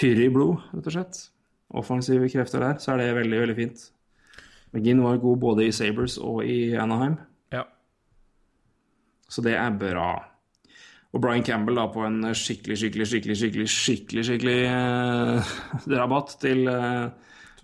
i 0.00 0.32
blod, 0.32 0.64
rett 0.72 0.88
og 0.88 0.96
slett. 0.96 1.24
Offensive 1.76 2.32
krefter 2.32 2.64
der, 2.64 2.80
så 2.80 2.94
er 2.94 3.04
det 3.04 3.12
veldig, 3.20 3.44
veldig 3.44 3.60
fint. 3.60 3.88
McGinn 4.72 5.04
var 5.04 5.20
god 5.20 5.38
både 5.44 5.68
i 5.68 5.76
Sabres 5.84 6.16
og 6.16 6.46
i 6.48 6.72
Anaheim. 6.80 7.20
Så 9.28 9.42
det 9.42 9.56
er 9.58 9.74
bra. 9.76 10.10
Og 11.14 11.22
Brian 11.22 11.44
Campbell 11.46 11.78
da 11.78 11.86
på 11.88 12.02
en 12.04 12.20
skikkelig, 12.36 12.76
skikkelig, 12.80 13.06
skikkelig 13.08 13.36
skikkelig, 13.40 13.68
skikkelig, 13.72 14.24
skikkelig 14.28 14.56
eh, 14.68 15.54
rabatt 15.96 16.34
til 16.42 16.66
eh, 16.68 17.06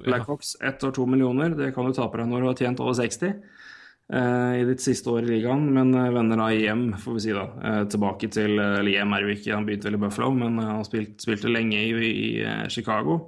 Blackhawks. 0.02 0.56
Ett 0.60 0.84
år 0.84 0.94
to 0.96 1.06
millioner. 1.06 1.52
Det 1.58 1.72
kan 1.74 1.86
du 1.86 1.92
ta 1.92 2.08
på 2.08 2.20
deg 2.20 2.30
når 2.30 2.40
du 2.40 2.48
har 2.48 2.62
tjent 2.62 2.80
over 2.82 2.96
60 2.96 3.26
eh, 3.28 4.54
i 4.62 4.64
ditt 4.70 4.84
siste 4.84 5.10
år 5.12 5.26
i 5.26 5.34
ligaen. 5.34 5.66
Men 5.74 5.92
eh, 5.98 6.08
vender 6.14 6.40
da 6.40 6.48
hjem, 6.54 6.86
får 7.02 7.18
vi 7.18 7.24
si 7.26 7.36
da. 7.36 7.44
Eh, 7.68 7.82
tilbake 7.92 8.32
til 8.32 8.56
eh, 8.56 8.78
Eller 8.80 8.96
hjem 8.96 9.12
er 9.18 9.26
jo 9.26 9.36
ikke, 9.36 9.52
han 9.52 9.68
begynte 9.68 9.90
vel 9.90 10.00
i 10.00 10.02
Buffalo, 10.06 10.32
men 10.38 10.58
han 10.62 10.88
spilt, 10.88 11.18
spilte 11.22 11.52
lenge 11.52 11.82
i, 11.82 11.92
i, 11.92 12.32
i 12.40 12.72
Chicago. 12.72 13.20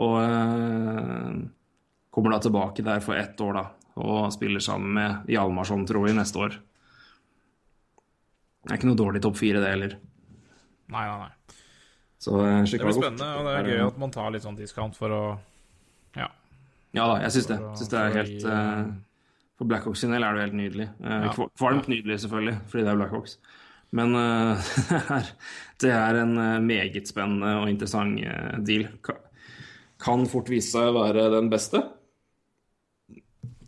Og 0.00 0.16
kommer 2.14 2.32
da 2.32 2.38
tilbake 2.40 2.84
der 2.86 3.02
for 3.04 3.18
ett 3.18 3.40
år, 3.42 3.56
da. 3.58 3.64
Og 4.00 4.30
spiller 4.32 4.62
sammen 4.64 4.94
med 4.96 5.32
Hjalmarsson, 5.34 5.82
tror 5.84 6.06
jeg, 6.08 6.16
neste 6.16 6.40
år. 6.40 6.54
Det 8.60 8.72
er 8.72 8.80
ikke 8.80 8.90
noe 8.90 8.98
dårlig 8.98 9.22
topp 9.24 9.38
fire, 9.40 9.60
det 9.62 9.70
heller. 9.72 9.94
Nei, 10.90 11.04
nei, 11.06 11.28
nei. 11.28 11.58
Så, 12.20 12.34
uh, 12.36 12.58
det 12.68 12.80
blir 12.82 12.96
spennende, 12.96 13.28
og 13.38 13.46
det 13.46 13.54
er 13.56 13.68
gøy 13.70 13.84
at 13.86 14.00
man 14.02 14.12
tar 14.12 14.32
litt 14.34 14.44
sånn 14.44 14.58
discount 14.58 14.98
for 14.98 15.14
å 15.16 15.22
Ja. 16.18 16.28
Ja 16.96 17.06
da, 17.06 17.20
jeg 17.24 17.36
syns 17.36 17.48
det. 17.48 17.56
Jeg 17.62 17.80
synes 17.80 17.92
det 17.92 18.00
er 18.00 18.16
helt 18.18 18.44
uh, 18.50 18.82
For 19.56 19.70
Blackhawks 19.70 20.02
sin 20.04 20.12
del 20.12 20.26
er 20.26 20.36
det 20.36 20.44
helt 20.48 20.58
nydelig. 20.58 20.88
Uh, 21.00 21.16
ja. 21.28 21.32
Kvalmt 21.56 21.88
nydelig, 21.88 22.18
selvfølgelig, 22.24 22.58
fordi 22.68 22.84
det 22.84 22.92
er 22.92 23.00
Blackhawks. 23.00 23.38
Men 23.96 24.14
det 25.82 25.90
er 25.90 26.20
en 26.20 26.36
meget 26.62 27.08
spennende 27.10 27.56
og 27.58 27.72
interessant 27.72 28.20
deal. 28.62 28.84
Kan 29.98 30.28
fort 30.30 30.52
vise 30.52 30.76
seg 30.76 30.92
å 30.92 31.00
være 31.00 31.24
den 31.32 31.48
beste 31.50 31.80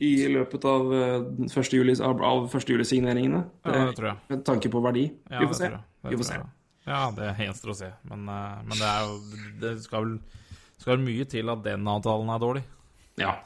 i 0.02 0.12
løpet 0.32 0.64
av 0.66 0.90
uh, 0.90 1.46
første 1.52 1.78
juli, 1.78 1.94
av, 2.02 2.22
av 2.26 2.48
første 2.52 2.74
julisigneringene. 2.74 3.42
Ja, 3.64 3.72
det 3.78 3.96
tror 3.98 4.12
jeg. 4.12 4.20
Med 4.32 4.44
tanke 4.48 4.70
på 4.72 4.82
verdi. 4.84 5.06
Ja, 5.30 5.42
vi 5.42 5.48
får 5.52 5.58
se. 5.60 5.70
Vi 6.08 6.18
får 6.18 6.28
se. 6.28 6.38
Ja, 6.88 7.02
det 7.14 7.32
gjenstår 7.44 7.74
å 7.74 7.78
se. 7.78 7.90
Men, 8.10 8.24
uh, 8.26 8.60
men, 8.66 8.74
det 8.74 8.88
er 8.88 9.04
jo 9.06 9.42
Det 9.62 9.74
skal 9.84 10.06
vel 10.06 10.16
skal 10.82 10.98
mye 10.98 11.26
til 11.30 11.50
at 11.52 11.60
den 11.62 11.86
avtalen 11.86 12.30
er 12.34 12.40
dårlig. 12.42 12.62
Ja. 13.20 13.36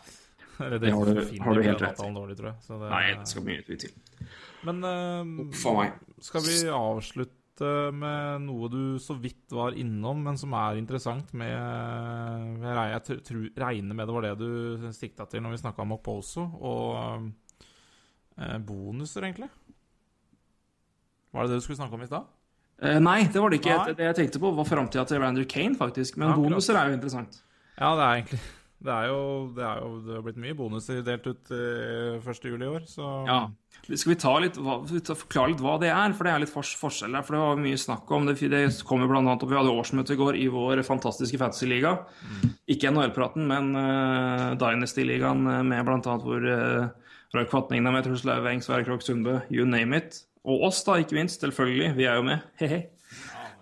Eller 0.56 0.78
det, 0.80 0.86
det 0.86 0.92
har, 0.96 1.10
du, 1.10 1.40
har 1.44 1.58
du 1.58 1.66
helt 1.66 1.82
rett. 1.84 1.98
Dårlig, 2.00 2.36
tror 2.38 2.48
jeg. 2.48 2.60
Det, 2.66 2.76
Nei, 2.88 3.02
det 3.12 3.28
skal 3.28 3.44
mye 3.44 3.80
til. 3.84 3.96
Men 4.64 4.80
uh, 4.86 5.90
skal 6.24 6.46
vi 6.46 6.60
avslutte 6.72 7.34
med 7.62 8.44
noe 8.44 8.68
du 8.72 8.80
så 9.02 9.16
vidt 9.20 9.52
var 9.54 9.76
innom, 9.78 10.22
men 10.24 10.38
som 10.40 10.54
er 10.58 10.80
interessant 10.80 11.32
med 11.36 11.54
Jeg 12.62 13.18
regner 13.56 13.94
med 13.96 14.06
det 14.06 14.16
var 14.16 14.26
det 14.26 14.34
du 14.40 14.88
sikta 14.96 15.26
til 15.30 15.44
når 15.44 15.54
vi 15.54 15.62
snakka 15.62 15.84
om 15.84 15.94
Oposo, 15.96 16.46
og 16.60 17.30
eh, 18.38 18.58
bonuser, 18.58 19.28
egentlig? 19.28 19.50
Var 21.32 21.44
det 21.44 21.52
det 21.52 21.60
du 21.60 21.66
skulle 21.66 21.80
snakke 21.80 21.98
om 21.98 22.04
i 22.04 22.10
stad? 22.10 22.28
Eh, 22.82 23.00
nei, 23.00 23.22
det 23.32 23.40
var 23.40 23.52
det 23.52 23.62
ikke. 23.62 23.80
Det 23.96 24.10
jeg 24.10 24.20
tenkte 24.20 24.42
på, 24.42 24.52
var 24.56 24.68
framtida 24.68 25.04
til 25.08 25.20
Rander 25.22 25.48
Kane, 25.48 25.76
faktisk. 25.76 26.20
Men 26.20 26.32
ja, 26.32 26.36
bonuser 26.36 26.76
er 26.76 26.90
jo 26.92 26.98
interessant. 27.00 27.40
Ja, 27.76 27.92
det 27.96 28.04
er 28.04 28.20
egentlig 28.20 28.40
det 28.76 28.92
er, 28.92 29.06
jo, 29.08 29.20
det 29.56 29.62
er 29.64 29.78
jo 29.80 29.92
det 30.04 30.16
har 30.18 30.24
blitt 30.26 30.40
mye 30.40 30.56
bonuser 30.56 30.98
delt 31.04 31.24
ut 31.24 31.52
eh, 31.54 32.18
1.7 32.20 32.50
i 32.52 32.68
år, 32.68 32.82
så 32.90 33.06
Ja. 33.24 33.38
Skal 33.86 34.10
vi 34.12 34.16
ta 34.18 34.32
litt, 34.42 34.56
forklare 34.58 35.52
litt 35.52 35.62
hva 35.62 35.76
det 35.80 35.90
er? 35.92 36.14
For 36.16 36.26
det 36.26 36.32
er 36.32 36.42
litt 36.42 36.52
forskjell 36.52 37.12
der. 37.14 37.22
For 37.22 37.36
det 37.36 37.42
var 37.42 37.60
mye 37.60 37.78
snakk 37.78 38.10
om 38.16 38.24
det. 38.26 38.34
Det 38.50 38.62
kom 38.88 39.04
jo 39.04 39.08
bl.a. 39.10 39.20
opp 39.30 39.44
Vi 39.46 39.54
hadde 39.54 39.74
årsmøte 39.74 40.16
i 40.16 40.18
går 40.18 40.38
i 40.40 40.46
vår 40.50 40.82
fantastiske 40.86 41.38
fantasy-liga. 41.38 41.92
Mm. 42.24 42.54
Ikke 42.74 42.90
NHL-praten, 42.90 43.44
men 43.46 43.70
uh, 43.78 44.56
Dynasty-ligaen 44.58 45.44
eh, 45.52 45.62
med 45.70 45.86
bl.a. 45.86 46.16
hvor 46.24 46.48
uh, 46.50 46.88
Roy 47.36 47.46
Kvatning, 47.46 47.86
Truls 48.02 48.26
Lauveng, 48.26 48.64
Sverre 48.64 48.88
Krogh 48.88 49.04
Sundbø, 49.06 49.38
you 49.52 49.68
name 49.68 50.00
it. 50.00 50.24
Og 50.42 50.66
oss, 50.66 50.82
da, 50.88 50.98
ikke 50.98 51.20
minst. 51.20 51.44
Selvfølgelig. 51.44 51.94
Vi 52.00 52.08
er 52.10 52.18
jo 52.18 52.26
med. 52.26 52.42
He-he. 52.58 52.82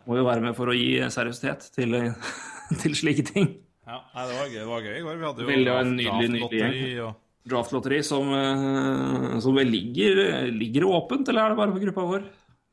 Må 0.08 0.18
jo 0.22 0.28
være 0.30 0.46
med 0.46 0.56
for 0.56 0.72
å 0.72 0.78
gi 0.78 1.02
seriøsitet 1.12 1.68
til, 1.76 2.00
til 2.80 2.96
slike 2.96 3.28
ting. 3.28 3.52
Ja, 3.84 3.98
nei, 4.14 4.24
det 4.30 4.38
var 4.38 4.46
gøy, 4.48 4.60
det 4.60 4.70
var 4.70 4.86
gøy 4.86 4.94
i 4.96 5.02
går. 5.04 5.18
Vi 5.20 5.26
hadde 5.28 5.44
jo 5.44 5.50
Veldig 5.50 5.74
en 5.74 5.92
nydelig, 5.98 6.30
nydelig 6.32 6.40
draftlotteri 6.40 6.94
og 7.04 7.20
Draftlotteri 7.44 7.98
som, 8.08 8.30
eh, 8.32 9.38
som 9.44 9.58
ligger, 9.60 10.22
ligger 10.48 10.86
åpent, 10.88 11.28
eller 11.28 11.44
er 11.44 11.52
det 11.52 11.58
bare 11.60 11.74
på 11.74 11.82
gruppa 11.82 12.06
vår? 12.08 12.24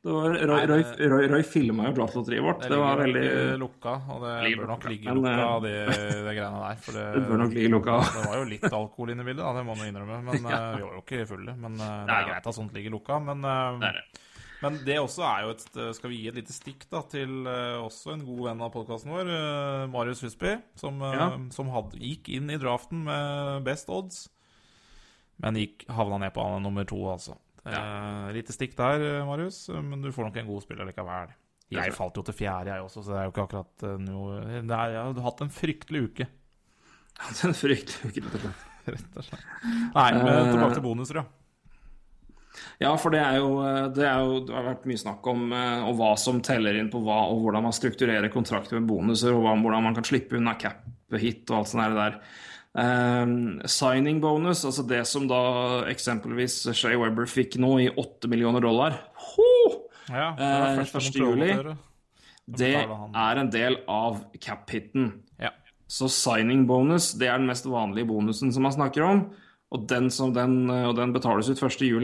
Det 0.02 0.10
var, 0.16 0.34
Roy, 0.34 0.64
Roy, 0.66 0.84
Roy, 1.12 1.28
Roy 1.30 1.44
filma 1.46 1.84
jo 1.86 1.92
draftlotteriet 1.94 2.42
vårt. 2.42 2.64
Det, 2.64 2.72
Det 2.72 2.78
var 2.82 2.98
veldig 3.04 3.26
eh, 3.28 3.52
lukka, 3.62 3.92
og 4.10 4.24
det 4.24 4.32
Ligger 4.48 4.64
bør 4.64 4.72
nok 4.72 4.88
ligge 4.90 5.14
lukka, 5.14 5.44
de, 5.62 5.74
det, 5.92 6.08
det 6.26 6.34
greiene 6.40 6.62
der. 6.64 6.80
For 6.82 6.98
det, 6.98 7.04
Det 7.14 7.22
bør 7.28 7.42
nok 7.44 7.54
ligge 7.54 7.74
lukka. 7.76 7.98
det 8.16 8.24
var 8.26 8.40
jo 8.40 8.48
litt 8.50 8.66
alkohol 8.72 9.12
inne 9.14 9.22
i 9.22 9.30
bildet, 9.30 9.44
da, 9.46 9.52
det 9.60 9.66
må 9.68 9.76
man 9.78 9.92
innrømme. 9.92 10.18
Men 10.26 10.50
ja. 10.56 10.62
vi 10.74 10.88
var 10.88 10.96
jo 10.98 11.04
ikke 11.04 11.28
fulle. 11.30 11.54
Men 11.54 11.78
eh, 11.78 11.94
det 12.08 12.16
er 12.18 12.28
greit 12.32 12.50
at 12.50 12.58
sånt 12.58 12.74
ligger 12.74 12.96
lukka. 12.96 13.20
Men, 13.28 13.46
eh, 13.46 13.78
Det 13.84 13.92
er 13.92 14.00
det. 14.00 14.26
Men 14.62 14.78
det 14.86 14.98
også 15.02 15.24
er 15.26 15.46
jo 15.46 15.54
et 15.56 15.80
Skal 15.98 16.12
vi 16.12 16.20
gi 16.22 16.28
et 16.32 16.36
lite 16.38 16.54
stikk 16.54 16.86
da 16.92 17.02
til 17.10 17.48
eh, 17.50 17.78
også 17.82 18.14
en 18.16 18.26
god 18.28 18.42
venn 18.50 18.62
av 18.66 18.72
podkasten 18.74 19.12
vår, 19.14 19.30
eh, 19.34 19.86
Marius 19.94 20.22
Husby, 20.26 20.56
som, 20.80 21.02
eh, 21.02 21.16
Ja. 21.18 21.30
som 21.56 21.70
hadde, 21.74 21.98
gikk 22.00 22.30
inn 22.36 22.50
i 22.54 22.58
draften 22.62 23.04
med 23.08 23.64
best 23.68 23.90
odds, 23.90 24.28
men 25.42 25.56
gikk, 25.58 25.88
havna 25.90 26.20
ned 26.22 26.34
på 26.36 26.46
nummer 26.62 26.86
to, 26.86 27.00
altså. 27.12 27.38
Eh, 27.66 28.32
lite 28.34 28.54
stikk 28.54 28.76
der, 28.78 29.24
Marius, 29.26 29.68
men 29.70 30.02
du 30.02 30.12
får 30.12 30.30
nok 30.30 30.38
en 30.38 30.48
god 30.48 30.62
spiller 30.66 30.86
likevel. 30.90 31.34
Jeg 31.72 31.94
falt 31.96 32.18
jo 32.20 32.24
til 32.28 32.34
fjerde, 32.36 32.68
jeg 32.74 32.84
også, 32.84 33.02
så 33.06 33.14
det 33.14 33.20
er 33.22 33.28
jo 33.30 33.32
ikke 33.32 33.46
akkurat 33.48 33.86
noe 34.02 34.40
er, 34.44 34.66
Jeg 34.92 35.04
har 35.16 35.22
hatt 35.24 35.42
en 35.42 35.50
fryktelig 35.50 36.02
uke, 36.10 36.28
Hatt 37.22 37.44
en 37.48 37.54
fryktelig 37.54 38.24
uke. 38.24 38.54
rett 38.92 39.18
og 39.18 39.24
slett. 39.24 39.46
Nei, 39.94 40.08
men 40.18 40.50
tilbake 40.52 40.74
til 40.74 40.84
bonuser, 40.86 41.20
ja. 41.22 41.26
Ja, 42.82 42.91
for 42.99 43.14
det 43.14 43.22
er 43.23 43.38
jo 43.40 43.52
Det, 43.95 44.06
er 44.07 44.23
jo, 44.26 44.40
det 44.45 44.56
har 44.56 44.65
vært 44.65 44.88
mye 44.90 44.99
snakk 44.99 45.28
om 45.32 45.52
eh, 45.56 45.84
og 45.88 45.98
hva 45.99 46.14
som 46.19 46.41
teller 46.44 46.78
inn 46.80 46.91
på 46.91 47.02
hva, 47.06 47.23
og 47.32 47.44
hvordan 47.45 47.68
man 47.68 47.76
strukturerer 47.76 48.32
kontrakter 48.34 48.80
med 48.80 48.90
bonuser, 48.90 49.36
og 49.36 49.45
hvordan 49.45 49.86
man 49.86 49.98
kan 49.98 50.07
slippe 50.07 50.38
unna 50.40 50.57
cap-hit 50.60 51.45
og 51.52 51.61
alt 51.61 51.72
sånt 51.72 51.99
der. 51.99 52.18
Um, 52.72 53.60
signing 53.68 54.22
bonus, 54.23 54.64
altså 54.64 54.86
det 54.88 55.02
som 55.10 55.26
da 55.28 55.41
eksempelvis 55.91 56.61
Shay 56.72 56.95
Webber 56.95 57.28
fikk 57.28 57.57
nå 57.60 57.73
i 57.84 57.90
8 57.91 58.30
millioner 58.32 58.64
dollar, 58.64 58.95
Ho! 59.34 59.48
ja 60.07 60.30
det 60.38 60.48
eh, 60.48 60.80
var 60.80 61.02
1. 61.02 61.18
juli. 61.19 61.49
det 62.48 62.72
er 62.80 63.41
en 63.41 63.52
del 63.52 63.76
av 63.91 64.23
cap-hiten. 64.40 65.11
Ja. 65.40 65.52
Så 65.91 66.07
signing 66.11 66.64
bonus 66.68 67.11
det 67.19 67.28
er 67.28 67.41
den 67.41 67.52
mest 67.52 67.68
vanlige 67.68 68.07
bonusen 68.07 68.56
som 68.56 68.64
man 68.64 68.76
snakker 68.76 69.03
om. 69.07 69.26
Og 69.72 69.86
den, 69.88 70.10
som 70.11 70.34
den, 70.36 70.65
og 70.68 70.98
den 70.98 71.14
betales 71.15 71.48
ut 71.48 71.60
1.7. 71.60 71.99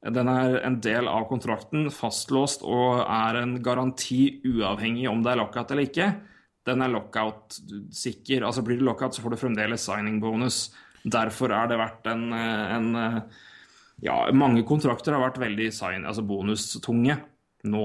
Den 0.00 0.30
er 0.32 0.54
en 0.64 0.78
del 0.80 1.08
av 1.10 1.26
kontrakten, 1.28 1.90
fastlåst 1.92 2.62
og 2.64 3.02
er 3.04 3.42
en 3.42 3.58
garanti 3.60 4.40
uavhengig 4.48 5.04
om 5.10 5.20
det 5.24 5.34
er 5.34 5.40
lockout 5.42 5.74
eller 5.74 5.90
ikke. 5.90 6.06
Den 6.64 6.84
er 6.84 6.92
lockout-sikker. 6.92 8.46
Altså 8.46 8.64
Blir 8.64 8.80
det 8.80 8.86
lockout, 8.88 9.16
så 9.16 9.24
får 9.24 9.34
du 9.34 9.40
fremdeles 9.42 9.84
signing 9.84 10.16
bonus. 10.22 10.70
Derfor 11.04 11.52
er 11.56 11.68
det 11.68 11.80
vært 11.80 12.08
en, 12.12 12.30
en 12.32 12.90
Ja, 14.00 14.16
mange 14.32 14.64
kontrakter 14.64 15.12
har 15.12 15.20
vært 15.26 15.42
veldig 15.42 15.68
sign, 15.76 16.06
altså 16.08 16.24
bonustunge 16.24 17.18
nå. 17.68 17.84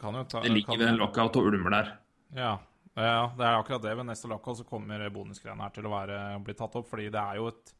Ta 0.00 0.40
Det 0.40 0.48
ligger 0.48 0.78
ved 0.80 0.94
en 0.94 1.02
lockout 1.02 1.36
og 1.36 1.50
ulmer 1.50 1.76
der. 1.76 1.90
Ja, 2.32 2.54
ja, 2.96 3.24
det 3.36 3.44
er 3.44 3.58
akkurat 3.58 3.82
det. 3.84 3.92
Ved 3.98 4.08
neste 4.08 4.30
lockout 4.32 4.62
så 4.62 4.64
kommer 4.64 5.02
bonusgreiene 5.12 5.66
her 5.66 5.74
til 5.76 5.88
å 5.88 5.92
være, 5.92 6.20
bli 6.44 6.56
tatt 6.56 6.78
opp, 6.80 6.88
fordi 6.88 7.10
det 7.12 7.20
er 7.20 7.40
jo 7.42 7.50
et 7.52 7.74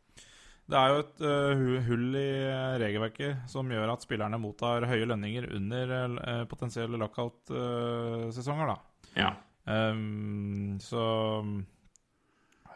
det 0.65 0.79
er 0.81 0.93
jo 0.93 1.01
et 1.03 1.23
uh, 1.27 1.75
hull 1.85 2.15
i 2.17 2.29
øh, 2.49 2.75
regelverket 2.81 3.51
som 3.53 3.69
gjør 3.69 3.93
at 3.93 4.05
spillerne 4.07 4.39
mottar 4.41 4.87
høye 4.89 5.09
lønninger 5.11 5.51
under 5.59 5.93
uh, 6.17 6.45
potensielle 6.49 7.01
lockout-sesonger, 7.01 8.73
da. 8.73 8.77
Ja. 9.19 9.31
Um, 9.69 10.79
så 10.81 11.05
um, 11.45 11.53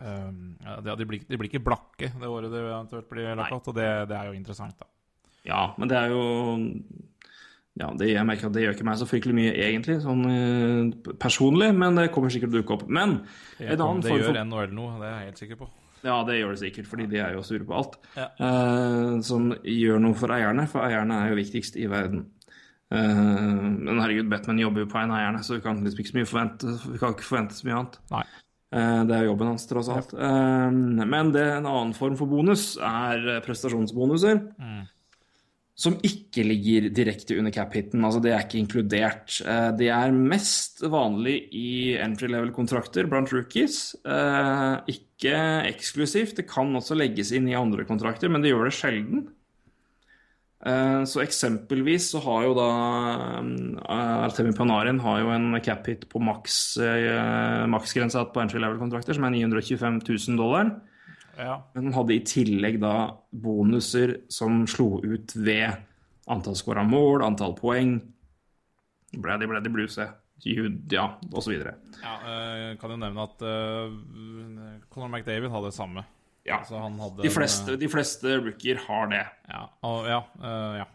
ja, 0.00 0.94
de, 0.96 1.08
blir, 1.08 1.24
de 1.24 1.40
blir 1.40 1.48
ikke 1.50 1.64
blakke 1.64 2.12
det 2.12 2.28
året 2.28 2.52
det 2.52 2.60
eventuelt 2.64 3.08
blir 3.10 3.34
lockout, 3.36 3.72
og 3.72 3.76
det, 3.80 3.88
det 4.12 4.16
er 4.20 4.30
jo 4.30 4.36
interessant, 4.36 4.76
da. 4.80 4.88
ja, 5.48 5.62
men 5.80 5.90
det 5.90 5.98
er 6.00 6.12
jo 6.12 6.22
ja, 7.78 7.88
det, 7.94 8.10
Jeg 8.10 8.26
merker 8.26 8.48
at 8.48 8.56
det 8.56 8.64
gjør 8.64 8.76
ikke 8.76 8.86
meg 8.88 9.00
så 9.00 9.06
fryktelig 9.08 9.36
mye, 9.38 9.50
egentlig, 9.64 10.00
sånn 10.02 10.24
eh, 10.28 11.12
personlig, 11.22 11.70
men 11.78 11.98
det 11.98 12.08
kommer 12.14 12.32
sikkert 12.34 12.50
til 12.52 12.58
å 12.58 12.62
dukke 12.64 12.78
opp. 12.78 12.88
Men 12.90 13.20
annen 13.60 14.02
det 14.02 14.16
gjør 14.16 14.32
for 14.32 14.40
NHL 14.42 14.74
noe, 14.74 14.96
det 14.98 15.06
er 15.10 15.14
jeg 15.14 15.28
helt 15.30 15.42
sikker 15.44 15.60
på. 15.60 15.68
Ja, 16.06 16.18
det 16.26 16.38
gjør 16.38 16.54
det 16.54 16.62
sikkert, 16.62 16.88
fordi 16.90 17.06
de 17.10 17.20
er 17.22 17.36
jo 17.36 17.44
sure 17.46 17.66
på 17.66 17.76
alt. 17.78 17.96
Ja. 18.16 18.28
Uh, 18.40 19.18
som 19.26 19.52
gjør 19.62 20.02
noe 20.02 20.18
for 20.18 20.34
eierne, 20.34 20.66
for 20.70 20.86
eierne 20.86 21.22
er 21.22 21.32
jo 21.32 21.38
viktigst 21.40 21.78
i 21.80 21.88
verden. 21.90 22.26
Uh, 22.88 23.78
men 23.78 23.98
herregud, 24.00 24.28
Batman 24.30 24.62
jobber 24.62 24.84
jo 24.84 24.90
på 24.92 25.00
en 25.02 25.14
eierne, 25.16 25.42
så 25.44 25.58
vi 25.58 25.64
kan 25.64 25.80
liksom 25.84 26.04
ikke 26.04 26.12
så 26.12 26.20
mye 26.20 26.30
forvente, 26.32 26.76
vi 26.88 27.00
kan 27.00 27.16
ikke 27.16 27.30
forvente 27.30 27.58
så 27.58 27.68
mye 27.68 27.80
annet. 27.80 27.98
Nei. 28.14 28.26
Uh, 28.68 29.00
det 29.08 29.16
er 29.16 29.26
jobben 29.30 29.50
hans, 29.52 29.64
tross 29.68 29.88
alt. 29.88 30.12
Eh, 30.12 30.78
men 31.08 31.32
det, 31.32 31.46
en 31.56 31.68
annen 31.70 31.96
form 31.96 32.18
for 32.20 32.28
bonus 32.28 32.74
er 32.76 33.40
prestasjonsbonuser. 33.46 34.42
prestasjonsbonuser. 34.44 34.86
Som 35.78 35.94
ikke 36.02 36.42
ligger 36.42 36.88
direkte 36.90 37.36
under 37.38 37.52
cap-hiten. 37.54 38.02
Altså, 38.02 38.18
det 38.24 38.32
er 38.34 38.42
ikke 38.42 38.58
inkludert. 38.58 39.36
Eh, 39.46 39.70
Det 39.78 39.88
er 39.94 40.10
mest 40.10 40.80
vanlig 40.82 41.36
i 41.54 41.94
entry 42.02 42.26
level-kontrakter 42.26 43.06
blant 43.06 43.30
rookies. 43.32 43.94
Eh, 44.04 44.80
Ikke 44.90 45.36
eksklusivt. 45.70 46.34
Det 46.36 46.48
kan 46.50 46.74
også 46.74 46.98
legges 46.98 47.30
inn 47.32 47.46
i 47.48 47.54
andre 47.54 47.84
kontrakter, 47.86 48.28
men 48.28 48.42
det 48.42 48.50
gjør 48.50 48.64
det 48.66 48.74
sjelden. 48.74 49.28
Eh, 50.66 51.04
Så 51.06 51.22
eksempelvis 51.22 52.10
så 52.10 52.20
har 52.26 52.42
jo 52.48 52.54
da 52.58 52.68
Artemi 54.26 54.52
Panarin 54.58 54.98
har 54.98 55.20
jo 55.20 55.30
en 55.30 55.60
cap-hit 55.62 56.08
på 56.10 56.18
maks, 56.18 56.76
maksgrensa 57.70 58.26
på 58.34 58.42
entry 58.42 58.58
level-kontrakter, 58.58 59.14
som 59.14 59.24
er 59.24 59.30
925 59.30 60.02
000 60.02 60.36
dollar. 60.36 60.80
Ja. 61.38 61.56
Men 61.76 61.92
hadde 61.94 62.16
i 62.16 62.22
tillegg 62.26 62.80
da 62.82 62.92
bonuser 63.30 64.16
som 64.32 64.64
slo 64.66 64.98
ut 65.04 65.34
ved 65.38 65.76
antall 66.28 66.56
skåra 66.58 66.82
mål, 66.84 67.22
antall 67.24 67.54
poeng, 67.56 68.00
Brady 69.16 69.46
Brady 69.48 69.70
Bluse, 69.72 70.04
ja, 70.92 71.06
osv. 71.32 71.54
Ja, 72.02 72.14
eh, 72.28 72.74
kan 72.78 72.92
jo 72.92 72.98
nevne 73.00 73.24
at 73.24 73.40
uh, 73.42 74.82
Conor 74.92 75.08
McDavid 75.08 75.50
hadde 75.50 75.70
det 75.70 75.78
samme. 75.78 76.04
Ja. 76.44 76.58
Altså, 76.60 76.80
De 77.16 77.28
en, 77.28 77.32
fleste, 77.34 77.76
de 77.80 77.88
fleste 77.92 78.36
rookier 78.42 78.78
har 78.86 79.08
det. 79.12 79.24
eh, 79.24 79.54
Ja, 79.54 79.64
og, 79.88 80.06
ja, 80.08 80.20
eh, 80.42 80.78
ja. 80.82 80.86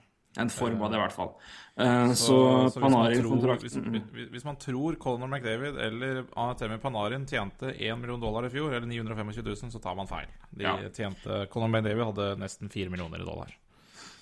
En 0.41 0.49
form 0.49 0.81
av 0.81 0.89
det, 0.89 0.97
i 0.97 1.01
hvert 1.03 1.13
fall. 1.13 1.29
Eh, 1.77 2.13
Så, 2.13 2.25
Så, 2.73 2.79
hvis, 2.79 2.81
man 2.81 2.91
tror, 2.91 3.57
hvis, 3.59 3.73
Panarin-kontrakten 3.75 4.13
hvis, 4.13 4.29
hvis 4.33 4.45
man 4.47 4.55
tror 4.57 4.95
Conor 4.99 5.27
McDavid 5.29 5.77
eller 5.77 6.23
Temi 6.57 6.77
Panarin 6.81 7.27
tjente 7.29 7.69
1 7.77 7.99
million 8.01 8.19
dollar 8.21 8.47
i 8.47 8.49
fjor, 8.49 8.73
eller 8.73 8.87
925 8.87 9.43
000, 9.45 9.71
så 9.71 9.81
tar 9.81 9.95
man 9.95 10.07
feil. 10.09 10.27
De 10.49 10.63
Ja. 10.63 10.77
tjente 10.89 11.45
Conor 11.53 11.67
McDavid 11.69 12.03
hadde 12.05 12.39
nesten 12.41 12.69
4 12.69 12.89
millioner 12.89 13.19
dollar. 13.25 13.53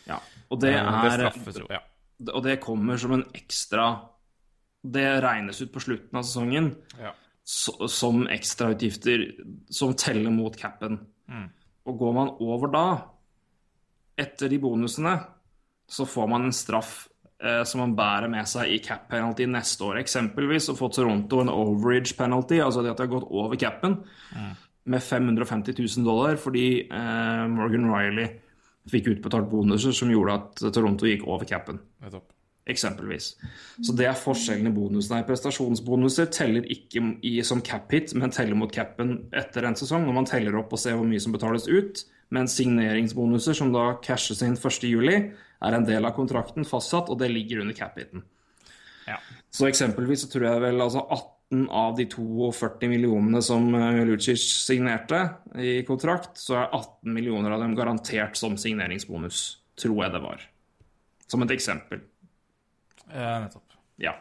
ja. 0.08 0.20
Og 0.50 0.60
det 0.60 0.74
er 0.76 0.84
det 0.84 1.12
straffes 1.32 1.60
jo, 1.62 1.68
ja. 1.70 1.80
Og 2.34 2.44
det 2.44 2.60
kommer 2.62 2.98
som 3.00 3.14
en 3.14 3.24
ekstra 3.34 4.02
Det 4.84 5.22
regnes 5.24 5.62
ut 5.62 5.72
på 5.72 5.80
slutten 5.80 6.18
av 6.18 6.24
sesongen 6.24 6.76
ja. 7.00 7.14
så, 7.44 7.88
som 7.88 8.28
ekstrautgifter 8.28 9.24
som 9.70 9.94
teller 9.94 10.32
mot 10.32 10.56
capen. 10.58 11.00
Og 11.86 11.98
går 11.98 12.14
man 12.14 12.30
over 12.42 12.68
da, 12.68 12.86
etter 14.18 14.50
de 14.50 14.58
bonusene, 14.60 15.14
så 15.92 16.08
får 16.08 16.30
man 16.32 16.48
en 16.48 16.56
straff 16.56 16.94
eh, 17.44 17.62
som 17.68 17.84
man 17.84 17.96
bærer 17.98 18.32
med 18.32 18.48
seg 18.50 18.72
i 18.72 18.80
cap 18.84 19.10
penalty 19.12 19.48
neste 19.50 19.84
år. 19.90 20.00
Eksempelvis 20.02 20.70
så 20.70 20.78
får 20.78 20.94
Toronto 20.98 21.42
en 21.44 21.52
overage 21.52 22.16
penalty, 22.18 22.62
altså 22.64 22.84
det 22.86 22.94
at 22.94 23.02
de 23.02 23.08
har 23.10 23.16
gått 23.18 23.28
over 23.28 23.60
capen, 23.60 24.00
med 24.84 25.04
550 25.06 25.76
000 25.78 26.08
dollar 26.08 26.40
fordi 26.42 26.66
eh, 26.88 27.44
Morgan 27.52 27.92
Riley 27.92 28.32
fikk 28.90 29.12
utbetalt 29.12 29.50
bonuser 29.52 29.94
som 29.94 30.10
gjorde 30.10 30.38
at 30.40 30.64
Toronto 30.74 31.06
gikk 31.10 31.28
over 31.30 31.46
capen. 31.46 31.82
Eksempelvis. 32.70 33.34
Så 33.82 33.94
det 33.98 34.06
er 34.06 34.18
forskjellen 34.18 34.70
i 34.70 34.74
bonusene. 34.74 35.20
her. 35.20 35.28
Prestasjonsbonuser 35.28 36.30
teller 36.34 36.66
ikke 36.70 37.04
i, 37.26 37.40
som 37.44 37.62
cap-hit, 37.66 38.14
men 38.16 38.34
teller 38.34 38.58
mot 38.58 38.72
capen 38.74 39.26
etter 39.34 39.66
en 39.66 39.78
sesong, 39.78 40.06
når 40.06 40.18
man 40.18 40.30
teller 40.30 40.58
opp 40.60 40.74
og 40.74 40.82
ser 40.82 40.98
hvor 40.98 41.10
mye 41.10 41.22
som 41.22 41.34
betales 41.34 41.68
ut. 41.68 42.04
Men 42.32 42.48
signeringsbonuser, 42.48 43.58
som 43.58 43.74
da 43.74 43.90
cashes 44.06 44.44
inn 44.46 44.56
1.7, 44.56 45.34
er 45.62 45.78
en 45.78 45.88
del 45.88 46.08
av 46.08 46.16
kontrakten 46.18 46.68
fastsatt, 46.68 47.12
og 47.12 47.20
det 47.22 47.32
ligger 47.32 47.64
under 47.64 47.78
cap-hiten. 47.78 48.24
Ja. 49.08 49.18
Så 49.52 49.68
eksempelvis 49.68 50.26
så 50.26 50.32
tror 50.32 50.48
jeg 50.48 50.64
vel 50.64 50.82
altså 50.82 51.04
18 51.04 51.66
av 51.76 51.98
de 51.98 52.06
42 52.08 52.88
millionene 52.92 53.42
som 53.44 53.68
eh, 53.76 54.04
Lucic 54.08 54.44
signerte 54.64 55.22
i 55.60 55.82
kontrakt, 55.88 56.38
så 56.40 56.62
er 56.62 56.70
18 56.70 57.12
millioner 57.12 57.56
av 57.56 57.64
dem 57.64 57.76
garantert 57.76 58.40
som 58.40 58.56
signeringsbonus, 58.60 59.44
tror 59.80 60.06
jeg 60.06 60.16
det 60.16 60.24
var. 60.24 60.48
Som 61.28 61.44
et 61.44 61.54
eksempel. 61.58 62.04
Eh, 63.12 63.38
nettopp. 63.44 63.76
Ja. 64.02 64.16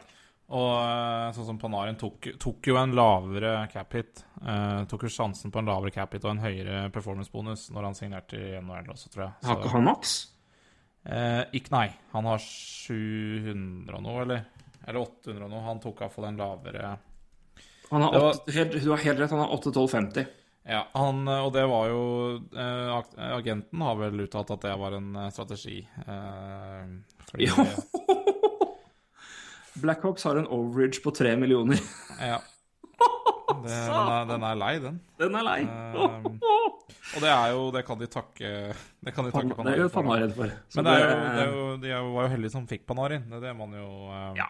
Og 0.51 0.73
eh, 0.83 1.29
sånn 1.35 1.47
som 1.53 1.59
Panarin 1.59 1.95
tok, 1.99 2.33
tok 2.41 2.67
jo 2.67 2.75
en 2.79 2.95
lavere 2.95 3.53
cap-hit. 3.71 4.25
Eh, 4.41 4.81
tok 4.91 5.07
jo 5.07 5.13
sjansen 5.13 5.53
på 5.53 5.61
en 5.61 5.71
lavere 5.71 5.93
cap-hit 5.95 6.25
og 6.27 6.33
en 6.33 6.43
høyere 6.43 6.83
performance-bonus 6.91 7.69
når 7.71 7.87
han 7.87 7.97
signerte 7.97 8.39
i 8.39 8.57
NHL 8.59 8.91
også, 8.91 9.11
tror 9.13 9.29
jeg. 9.29 9.37
Har 9.47 9.61
ikke 9.61 9.75
han 9.77 9.87
maks? 9.87 10.15
Eh, 11.05 11.43
ikke, 11.57 11.71
nei. 11.73 11.87
Han 12.13 12.25
har 12.29 12.39
700 12.43 13.95
og 13.97 14.03
noe, 14.05 14.21
eller? 14.25 14.43
Eller 14.87 14.99
800 15.01 15.45
og 15.47 15.51
noe. 15.53 15.63
Han 15.65 15.79
tok 15.81 16.01
iallfall 16.03 16.27
en 16.29 16.37
lavere 16.41 16.91
Han 17.91 18.01
har 18.05 18.17
8, 18.17 18.21
var- 18.21 18.53
helt, 18.57 18.71
du 18.83 18.89
har 18.91 18.97
helt 19.05 19.19
rett, 19.19 19.31
han 19.33 19.39
har 19.45 19.55
8-12-50. 19.57 20.27
Ja, 20.69 20.83
han, 20.93 21.23
og 21.27 21.49
det 21.55 21.63
var 21.65 21.87
jo 21.89 22.01
eh, 22.53 22.89
Agenten 23.33 23.81
har 23.81 23.95
vel 23.97 24.21
uttalt 24.27 24.51
at 24.53 24.61
det 24.67 24.75
var 24.77 24.93
en 24.93 25.15
eh, 25.17 25.29
strategi. 25.33 25.79
Eh, 26.05 26.83
fordi 27.31 27.49
Blackhawks 29.81 30.23
har 30.27 30.35
en 30.35 30.47
overridge 30.51 30.99
på 31.03 31.11
3 31.15 31.35
millioner. 31.39 31.79
Ja. 32.19 32.41
Det, 33.65 33.75
den, 33.87 34.11
er, 34.13 34.25
den 34.29 34.45
er 34.47 34.57
lei, 34.59 34.71
den. 34.83 34.97
Den 35.21 35.35
er 35.39 35.45
lei. 35.45 35.59
Uh, 35.65 36.27
og 37.11 37.23
det 37.23 37.31
er 37.31 37.51
jo 37.53 37.65
Det 37.75 37.83
kan 37.87 37.99
de 37.99 38.07
takke 38.11 38.51
Det 39.03 39.13
kan 39.15 39.27
de 39.27 39.33
takke 39.33 39.65
det 39.67 39.73
er 39.73 39.83
jo 39.83 39.89
Panarin 39.93 40.33
for. 40.35 40.51
Panarin 40.51 40.63
for. 40.69 40.79
Men 40.79 40.87
det 40.87 40.95
er 40.95 41.03
jo, 41.03 41.19
det 41.21 41.43
er 41.43 41.51
jo, 41.51 41.65
de 41.83 41.93
var 42.15 42.27
jo 42.27 42.33
heldige 42.35 42.53
som 42.55 42.67
fikk 42.69 42.85
Panarin. 42.89 43.27
Det, 43.29 43.39
er 43.39 43.45
det 43.47 43.53
man 43.59 43.77
jo 43.77 43.89
uh, 44.09 44.31
Ja. 44.39 44.47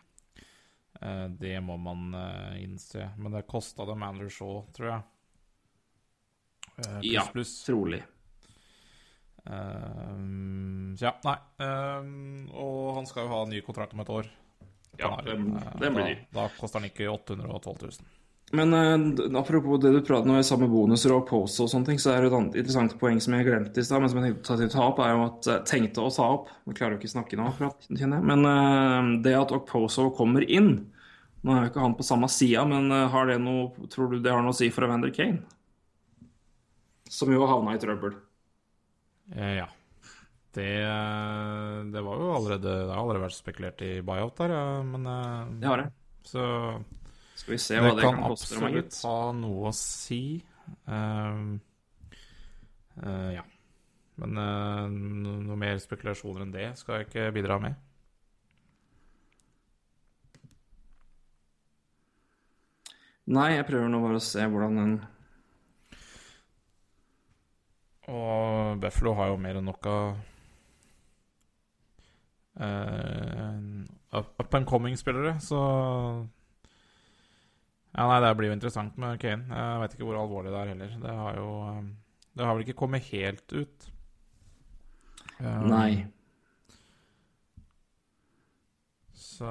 uh, 1.01 1.27
Det 1.41 1.55
må 1.65 1.77
man 1.81 2.15
innse. 2.59 3.09
Men 3.17 3.38
det 3.38 3.45
kosta 3.49 3.88
dem 3.89 4.03
Anders 4.07 4.38
Shaw, 4.38 4.63
tror 4.75 4.91
jeg. 4.93 5.01
Pluss, 7.33 7.53
Ja, 7.61 7.67
trolig. 7.67 8.03
Så 9.41 11.05
ja, 11.05 11.11
nei. 11.25 11.38
Og 12.53 12.91
han 12.95 13.07
skal 13.09 13.25
jo 13.25 13.31
ha 13.33 13.39
ny 13.49 13.59
kontrakt 13.65 13.93
om 13.97 14.03
et 14.03 14.11
år. 14.13 14.29
Ja, 14.99 15.21
den, 15.25 15.59
det, 15.79 15.89
blir 15.91 16.03
det 16.05 16.15
da, 16.31 16.43
da 16.43 16.49
koster 16.59 16.79
han 16.79 16.89
ikke 16.89 17.07
812 17.09 17.77
000. 17.81 18.09
Men 18.51 18.73
eh, 18.75 19.37
apropos 19.39 19.79
det 19.79 19.93
du 19.95 20.01
prater 20.03 20.27
om 20.29 20.39
i 20.39 20.43
samme 20.43 20.67
bonuser 20.71 21.13
og 21.15 21.27
pose 21.29 21.63
og 21.63 21.69
sånne 21.71 21.91
ting, 21.91 21.99
så 22.03 22.11
er 22.11 22.23
det 22.23 22.31
et 22.31 22.37
annet 22.37 22.57
interessant 22.59 22.95
poeng 22.99 23.21
som 23.23 23.35
jeg 23.37 23.47
glemte 23.47 23.79
i 23.79 23.85
stad, 23.87 24.03
men 24.03 24.11
som 24.11 24.19
jeg 24.25 24.35
tenkte 24.43 24.67
å 24.67 24.73
ta 24.73 24.87
opp, 24.89 24.99
er 25.05 25.13
jo 25.13 25.21
at 25.27 25.49
jeg 25.51 25.67
tenkte 25.69 26.03
å 26.03 26.11
ta 26.11 26.27
opp 26.35 26.49
Jeg 26.67 26.79
klarer 26.79 26.95
jo 26.95 26.99
ikke 26.99 27.11
å 27.11 27.13
snakke 27.15 27.39
nå, 27.39 27.47
kjenner 27.95 28.19
jeg. 28.19 28.27
Men 28.33 28.49
eh, 28.51 29.13
det 29.27 29.37
at 29.39 29.55
Okposo 29.55 30.09
kommer 30.17 30.43
inn 30.47 30.73
Nå 31.41 31.55
er 31.55 31.63
jo 31.63 31.71
ikke 31.71 31.81
han 31.81 31.95
på 31.97 32.05
samme 32.05 32.27
sida, 32.29 32.67
men 32.69 32.91
eh, 32.93 33.07
har 33.13 33.31
det 33.31 33.39
noe 33.41 33.87
Tror 33.93 34.11
du 34.11 34.19
det 34.19 34.33
har 34.33 34.43
noe 34.43 34.53
å 34.53 34.59
si 34.59 34.69
for 34.73 34.85
Evander 34.85 35.13
Kane? 35.15 35.41
Som 37.11 37.31
jo 37.33 37.41
har 37.43 37.49
havna 37.51 37.73
i 37.75 37.79
trøbbel. 37.81 38.13
Eh, 39.35 39.55
ja. 39.61 39.67
Det, 40.51 40.67
eh, 40.83 41.83
det 41.91 42.01
var 42.03 42.19
jo 42.19 42.31
allerede 42.35 42.71
Det 42.83 42.91
har 42.91 42.99
allerede 42.99 43.23
vært 43.23 43.37
spekulert 43.37 43.83
i 43.87 43.91
buyout 44.03 44.35
der, 44.39 44.53
men 44.83 45.07
eh, 45.07 45.53
Det 45.61 45.69
har 45.71 45.83
det. 45.83 45.91
Så 46.27 46.43
Skal 47.35 47.55
vi 47.55 47.59
se 47.61 47.75
det, 47.75 47.83
hva 47.83 47.95
det 47.97 48.05
kan 48.05 48.19
kan 48.19 48.29
koste 48.29 48.53
dem, 48.55 48.63
absolutt 48.63 48.97
ha 49.07 49.31
noe 49.37 49.69
å 49.71 49.75
si. 49.75 50.23
Uh, 50.87 51.55
uh, 53.01 53.29
ja. 53.33 53.45
Men 54.21 54.37
uh, 54.37 54.85
no- 54.91 55.39
noe 55.47 55.57
mer 55.59 55.79
spekulasjoner 55.81 56.45
enn 56.45 56.53
det 56.53 56.67
skal 56.79 56.99
jeg 57.01 57.09
ikke 57.09 57.31
bidra 57.39 57.57
med. 57.63 57.79
Nei, 63.31 63.53
jeg 63.55 63.65
prøver 63.69 63.89
nå 63.89 64.01
bare 64.03 64.19
å 64.19 64.23
se 64.23 64.43
hvordan 64.43 64.77
den 64.79 64.93
Og 68.11 68.79
Buffalo 68.81 69.13
har 69.15 69.29
jo 69.31 69.37
mer 69.39 69.59
enn 69.59 69.67
nok 69.69 69.87
av 69.87 70.07
uh, 72.59 73.55
up, 74.11 74.33
up 74.41 74.57
and 74.57 74.67
coming-spillere, 74.67 75.37
så 75.39 75.61
Ja, 77.91 78.05
nei, 78.07 78.22
det 78.23 78.31
blir 78.39 78.51
jo 78.51 78.55
interessant 78.55 78.95
med 79.01 79.19
Kane. 79.19 79.49
Jeg 79.51 79.81
vet 79.84 79.95
ikke 79.97 80.07
hvor 80.07 80.19
alvorlig 80.22 80.53
det 80.53 80.61
er 80.61 80.72
heller. 80.72 80.93
Det 81.03 81.15
har 81.18 81.39
jo 81.41 81.49
eh, 81.68 81.81
Det 82.38 82.45
har 82.47 82.55
vel 82.55 82.63
ikke 82.65 82.80
kommet 82.80 83.09
helt 83.11 83.51
ut. 83.51 83.88
Eh, 85.41 85.65
Nei. 85.68 86.05
Så 89.18 89.49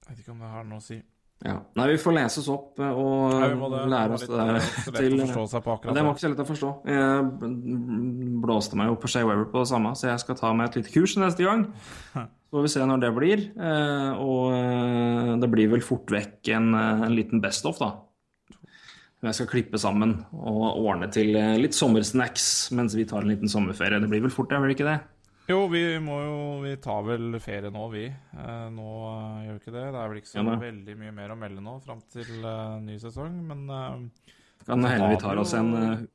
Jeg 0.08 0.16
vet 0.18 0.20
ikke 0.26 0.32
om 0.34 0.40
det 0.44 0.50
har 0.52 0.64
noe 0.68 0.80
å 0.82 0.84
si. 0.84 0.98
Ja. 1.42 1.56
Nei, 1.80 1.88
vi 1.90 1.98
får 1.98 2.14
lese 2.14 2.38
oss 2.44 2.50
opp 2.54 2.78
eh, 2.84 2.92
og 3.02 3.32
Nei, 3.34 3.48
det. 3.50 3.80
lære 3.90 4.10
Det 4.12 4.14
oss 4.14 4.26
det 4.28 4.36
der. 4.38 4.56
eh, 4.56 4.60
til- 4.62 5.16
det 5.18 5.26
det. 5.96 6.04
var 6.04 6.12
ikke 6.12 6.22
så 6.22 6.30
lett 6.30 6.44
å 6.44 6.50
forstå. 6.52 6.70
Jeg 6.86 8.42
blåste 8.44 8.76
meg 8.78 8.92
jo 8.92 8.96
på 9.02 9.10
Shay 9.10 9.24
Weber 9.26 9.48
på 9.50 9.64
det 9.64 9.70
samme, 9.72 9.94
så 9.98 10.12
jeg 10.12 10.20
skal 10.22 10.36
ta 10.38 10.52
meg 10.54 10.70
et 10.70 10.76
lite 10.82 10.94
kurs 10.94 11.16
neste 11.18 11.44
gang. 11.48 11.66
Så 12.52 12.58
får 12.60 12.64
vi 12.66 12.70
se 12.74 12.84
når 12.84 13.00
det 13.00 13.10
blir. 13.16 13.42
Eh, 13.56 14.12
Og 14.20 14.52
eh, 14.54 15.36
det 15.40 15.50
blir 15.50 15.70
vel 15.72 15.80
fort 15.82 16.06
vekk 16.12 16.50
en, 16.58 16.74
en 16.76 17.16
liten 17.16 17.40
best-off, 17.42 17.80
da. 17.80 17.94
Som 19.22 19.30
jeg 19.30 19.38
skal 19.38 19.48
klippe 19.48 19.80
sammen 19.80 20.18
og 20.34 20.82
ordne 20.84 21.08
til 21.14 21.32
litt 21.62 21.74
sommersnacks 21.78 22.72
mens 22.76 22.94
vi 22.98 23.06
tar 23.06 23.22
en 23.24 23.30
liten 23.32 23.48
sommerferie. 23.48 24.02
Det 24.04 24.10
blir 24.12 24.22
vel 24.26 24.34
fort 24.34 24.50
det, 24.52 24.60
blir 24.60 24.74
det 24.74 24.78
ikke 24.80 24.90
det? 24.92 25.00
Jo, 25.52 25.66
vi 25.72 25.84
må 26.04 26.18
jo 26.24 26.36
Vi 26.64 26.76
tar 26.84 27.02
vel 27.06 27.40
ferie 27.44 27.72
nå, 27.74 27.88
vi. 27.92 28.06
Eh, 28.08 28.68
nå 28.72 28.92
eh, 29.08 29.40
gjør 29.46 29.58
vi 29.58 29.62
ikke 29.62 29.74
det. 29.76 29.88
Det 29.88 30.02
er 30.02 30.12
vel 30.12 30.22
ikke 30.22 30.32
så 30.32 30.44
Ja, 30.44 30.60
veldig 30.62 30.96
mye 31.02 31.16
mer 31.18 31.34
å 31.34 31.40
melde 31.40 31.64
nå 31.66 31.74
fram 31.84 32.04
til 32.14 32.30
eh, 32.40 32.78
ny 32.86 32.96
sesong, 33.02 33.36
men 33.50 33.66
Kan 34.62 34.86
hende 34.86 35.10
vi 35.10 35.20
tar 35.20 35.42
oss 35.42 35.56
en 35.58 35.74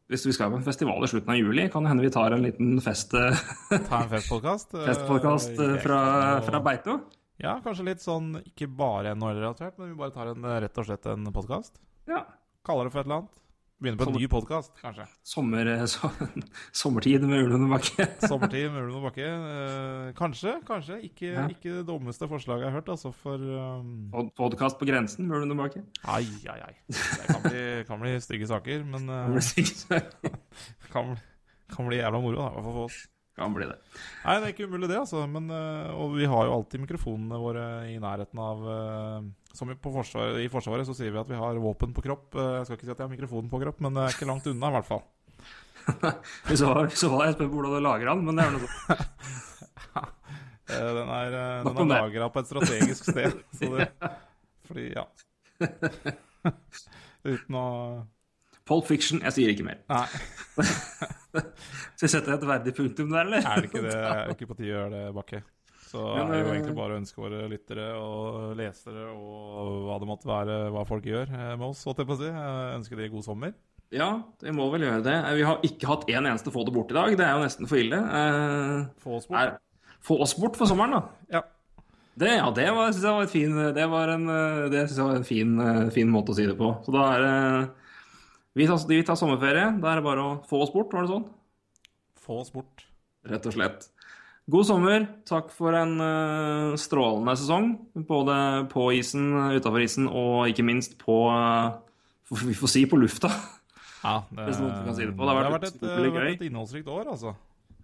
Hvis 0.08 0.24
vi 0.28 0.34
skal 0.36 0.52
på 0.54 0.60
en 0.60 0.66
festival 0.66 1.04
i 1.04 1.10
slutten 1.10 1.34
av 1.34 1.40
juli, 1.40 1.66
kan 1.72 1.84
det 1.84 1.92
hende 1.92 2.06
vi 2.06 2.14
tar 2.14 2.36
en 2.36 2.46
liten 2.46 2.76
fest, 2.84 3.12
ta 3.90 4.02
en 4.04 4.12
festpodkast. 4.14 4.78
festpodkast 4.86 5.62
fra, 5.84 6.00
fra 6.46 6.62
Beito. 6.64 7.00
Ja, 7.42 7.58
kanskje 7.64 7.90
litt 7.90 8.00
sånn 8.00 8.38
ikke 8.40 8.70
bare 8.72 9.12
NHL-relatert, 9.12 9.76
men 9.76 9.92
vi 9.92 9.98
bare 9.98 10.14
tar 10.14 10.30
en, 10.32 10.46
rett 10.64 10.80
og 10.80 10.88
slett 10.88 11.10
en 11.12 11.28
podkast. 11.34 11.82
Ja. 12.08 12.22
Kaller 12.64 12.88
det 12.88 12.94
for 12.94 13.02
et 13.02 13.10
eller 13.10 13.20
annet. 13.24 13.42
Begynner 13.76 13.98
på 14.00 14.06
en 14.06 14.08
Sommer. 14.08 14.20
ny 14.24 14.28
podkast, 14.32 14.78
kanskje. 14.80 15.04
Sommer, 15.22 15.66
eh, 15.68 15.82
så, 15.84 16.08
sommertid 16.80 17.20
med 17.28 17.42
Ulven 17.44 17.66
og 17.66 17.74
Bakke. 17.74 18.06
Sommertid 18.30 18.70
med 18.72 18.86
Ulven 18.86 18.96
og 19.02 19.04
Bakke. 19.10 19.26
Eh, 19.28 20.12
kanskje, 20.16 20.54
kanskje. 20.64 20.96
Ikke, 21.04 21.26
Ja. 21.34 21.44
ikke 21.52 21.74
det 21.74 21.82
dummeste 21.90 22.24
forslaget 22.30 22.64
jeg 22.64 22.70
har 22.72 22.78
hørt, 22.78 22.88
altså, 22.94 23.12
for 23.12 23.36
um, 23.36 23.90
Podkast 24.14 24.36
Podcast 24.40 24.78
på 24.80 24.88
grensen 24.88 25.28
med 25.28 25.36
Ulven 25.42 25.52
og 25.52 25.60
Bakke. 25.60 25.82
Ai, 26.08 26.24
ai, 26.48 26.56
ai. 26.70 26.74
Det 26.88 27.26
kan 27.28 27.42
bli, 27.44 27.66
kan 27.90 28.00
bli 28.00 28.14
stygge 28.24 28.48
saker, 28.48 28.86
men 28.88 29.06
Det 29.12 29.92
blir 29.92 30.88
kan, 30.92 31.12
kan 31.76 31.90
bli 31.92 32.00
jævla 32.00 32.22
moro, 32.24 32.40
da. 32.40 32.48
I 32.48 32.56
hvert 32.56 32.64
fall 32.70 32.78
for 32.80 32.88
oss. 32.88 33.02
Kan 33.36 33.52
bli 33.52 33.66
det. 33.68 33.74
Nei, 34.24 34.34
det 34.40 34.46
er 34.48 34.52
ikke 34.54 34.66
umulig, 34.70 34.88
det, 34.88 34.96
altså. 34.96 35.26
Men, 35.28 35.50
eh, 35.52 35.90
og 35.92 36.14
vi 36.16 36.24
har 36.24 36.46
jo 36.48 36.54
alltid 36.56 36.80
mikrofonene 36.86 37.36
våre 37.42 37.64
i 37.92 37.98
nærheten 38.00 38.40
av 38.40 38.62
eh, 38.72 39.26
Som 39.56 39.70
i- 39.70 39.76
på 39.76 39.92
forsvar, 39.92 40.38
i 40.40 40.48
Forsvaret 40.52 40.88
så 40.88 40.94
sier 40.96 41.12
vi 41.12 41.20
at 41.20 41.28
vi 41.28 41.36
har 41.36 41.60
våpen 41.60 41.92
på 41.96 42.04
kropp. 42.04 42.32
Eh, 42.34 42.54
Jeg 42.60 42.64
skal 42.66 42.76
ikke 42.78 42.86
si 42.88 42.94
at 42.94 42.98
jeg 43.02 43.08
har 43.08 43.12
mikrofonen 43.12 43.50
på 43.52 43.60
kropp, 43.60 43.80
men 43.84 43.92
det 43.94 44.02
er 44.06 44.16
ikke 44.16 44.28
langt 44.30 44.46
unna, 44.48 44.68
i 44.72 44.76
hvert 44.78 44.88
fall. 44.88 45.04
Hvis 46.48 46.58
så 46.64 46.72
fall 46.72 46.88
så 46.98 47.10
var 47.12 47.26
jeg 47.28 47.36
spent 47.36 47.52
på 47.52 47.60
hvordan 47.60 47.76
du 47.76 47.84
lager 47.84 48.08
den, 48.10 48.24
men 48.26 48.36
det 48.40 48.46
er 48.46 48.56
noe 48.56 48.66
sånt. 48.66 49.06
Eh, 50.66 50.82
Den 50.96 51.08
er, 51.14 51.30
den 51.62 51.76
er 51.78 51.86
lagra 51.86 52.26
på 52.34 52.40
et 52.42 52.48
strategisk 52.48 53.04
sted. 53.06 53.36
Så 53.54 53.68
det, 53.76 53.84
fordi, 54.66 54.88
ja 54.96 55.04
Uten 57.22 57.54
å 57.58 57.66
Pulp 58.66 58.86
Fiction, 58.88 59.20
jeg 59.22 59.32
sier 59.36 59.52
ikke 59.52 59.66
mer. 59.66 59.82
Nei, 59.90 60.06
Så 61.96 62.06
jeg 62.06 62.12
setter 62.12 62.34
et 62.36 62.46
verdig 62.48 62.72
punktum 62.76 63.12
der, 63.12 63.26
eller? 63.28 63.44
er 63.44 63.60
det 63.62 63.68
ikke 63.70 63.82
det? 63.84 63.92
Er 63.96 64.24
det 64.26 64.34
ikke 64.36 64.48
på 64.50 64.56
tide 64.58 64.70
å 64.72 64.74
gjøre 64.74 64.90
det, 64.94 65.02
Bakke? 65.16 65.40
Så 65.86 66.02
er 66.02 66.24
det 66.28 66.40
jo 66.40 66.46
eh, 66.48 66.52
egentlig 66.56 66.74
bare 66.76 66.96
å 66.96 66.98
ønske 67.00 67.22
våre 67.22 67.44
lyttere 67.48 67.84
og 68.00 68.56
lesere 68.58 69.04
og 69.14 69.84
hva 69.86 69.98
det 70.02 70.08
måtte 70.10 70.28
være, 70.28 70.56
hva 70.74 70.82
folk 70.88 71.06
gjør 71.06 71.30
eh, 71.30 71.52
med 71.54 71.66
oss, 71.68 71.84
holdt 71.86 72.02
jeg 72.02 72.08
på 72.10 72.16
å 72.16 72.20
si. 72.20 72.30
Eh, 72.32 72.72
Ønske 72.76 72.98
de 72.98 73.08
god 73.12 73.24
sommer. 73.28 73.54
Ja, 73.94 74.08
vi 74.42 74.52
må 74.56 74.66
vel 74.72 74.82
gjøre 74.88 75.04
det. 75.06 75.14
Vi 75.38 75.44
har 75.46 75.62
ikke 75.68 75.88
hatt 75.92 76.08
en 76.10 76.26
eneste 76.32 76.50
få 76.52 76.64
det 76.66 76.74
bort 76.74 76.90
i 76.90 76.96
dag. 76.98 77.14
Det 77.20 77.22
er 77.28 77.36
jo 77.38 77.44
nesten 77.46 77.70
for 77.70 77.78
ille. 77.80 78.00
Eh, 78.02 78.80
Få 79.04 79.20
oss 79.20 79.28
bort. 79.30 79.38
er, 79.44 79.94
få 80.04 80.18
oss 80.26 80.34
bort 80.40 80.58
for 80.58 80.68
sommeren, 80.72 80.98
da. 80.98 81.04
Ja. 81.38 81.44
Det, 82.16 82.30
ja, 82.32 82.48
det 82.56 82.64
var, 82.72 82.90
synes 82.96 83.04
jeg 83.04 83.12
var 83.20 83.26
et 83.26 83.32
fin, 83.36 83.56
det 83.76 83.86
var 83.92 84.08
en, 84.14 84.22
det 84.72 84.86
synes 84.86 84.98
jeg 85.02 85.04
var 85.10 85.18
en 85.18 85.26
fin, 85.28 85.50
fin 85.92 86.08
måte 86.08 86.32
å 86.32 86.36
si 86.38 86.46
det 86.48 86.54
på. 86.56 86.70
Så 86.86 86.94
da 86.94 87.02
er 87.12 87.24
det 87.26 87.34
vi 88.56 88.68
tar, 88.68 88.80
vi 88.88 89.02
tar 89.04 89.18
sommerferie. 89.20 89.68
Da 89.82 89.92
er 89.92 90.00
det 90.00 90.06
bare 90.06 90.24
å 90.24 90.36
få 90.48 90.62
oss 90.64 90.72
bort, 90.72 90.94
var 90.96 91.04
det 91.04 91.12
sånn? 91.12 91.26
Få 92.24 92.40
oss 92.40 92.52
bort. 92.54 92.86
Rett 93.28 93.46
og 93.48 93.56
slett. 93.56 93.88
God 94.46 94.68
sommer. 94.68 95.04
Takk 95.26 95.50
for 95.54 95.74
en 95.74 95.96
uh, 95.98 96.76
strålende 96.78 97.34
sesong. 97.36 97.72
Både 98.08 98.36
på 98.70 98.88
isen, 98.96 99.32
utafor 99.56 99.82
isen, 99.82 100.06
og 100.06 100.46
ikke 100.52 100.64
minst 100.66 100.96
på 101.02 101.26
uh, 101.28 101.76
Vi 102.46 102.56
får 102.58 102.72
si 102.72 102.86
på 102.90 102.98
lufta. 102.98 103.30
Ja, 104.02 104.22
det, 104.30 104.48
det, 104.48 104.54
si 104.56 105.04
det. 105.04 105.12
Det 105.12 105.28
har 105.28 105.50
vært 105.50 105.68
et, 105.68 105.80
det 105.82 105.92
har 105.92 106.06
gøy. 106.06 106.14
vært 106.14 106.32
et 106.38 106.48
innholdsrikt 106.48 106.90
år, 106.90 107.10
altså. 107.12 107.34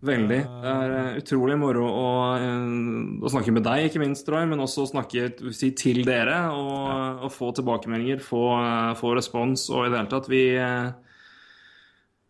Veldig. 0.02 0.38
Det 0.42 0.70
er 0.70 0.92
eh, 0.96 1.18
utrolig 1.20 1.54
moro 1.62 1.84
å, 1.86 2.06
eh, 2.34 2.62
å 3.22 3.30
snakke 3.30 3.52
med 3.54 3.62
deg, 3.62 3.86
ikke 3.86 4.00
minst, 4.02 4.26
Roy, 4.34 4.48
men 4.50 4.62
også 4.64 4.88
snakke 4.90 5.28
si, 5.54 5.70
til 5.78 6.02
dere 6.06 6.40
og, 6.50 7.20
og 7.28 7.30
få 7.30 7.52
tilbakemeldinger, 7.54 8.18
få, 8.24 8.42
eh, 8.58 8.88
få 8.98 9.12
respons 9.14 9.68
og 9.70 9.86
i 9.86 9.92
det 9.92 10.00
hele 10.00 10.10
tatt. 10.10 10.26
Vi, 10.32 10.40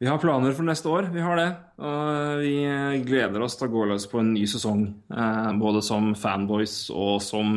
vi 0.02 0.10
har 0.10 0.20
planer 0.20 0.52
for 0.58 0.68
neste 0.68 0.90
år, 0.92 1.08
vi 1.14 1.24
har 1.24 1.40
det. 1.40 1.46
Og 1.80 2.42
vi 2.42 2.52
gleder 3.06 3.46
oss 3.46 3.56
til 3.56 3.70
å 3.70 3.72
gå 3.72 3.86
løs 3.88 4.04
på 4.10 4.20
en 4.20 4.34
ny 4.34 4.44
sesong, 4.50 4.84
både 5.62 5.80
som 5.86 6.12
fanboys 6.18 6.76
og 6.92 7.16
som 7.24 7.56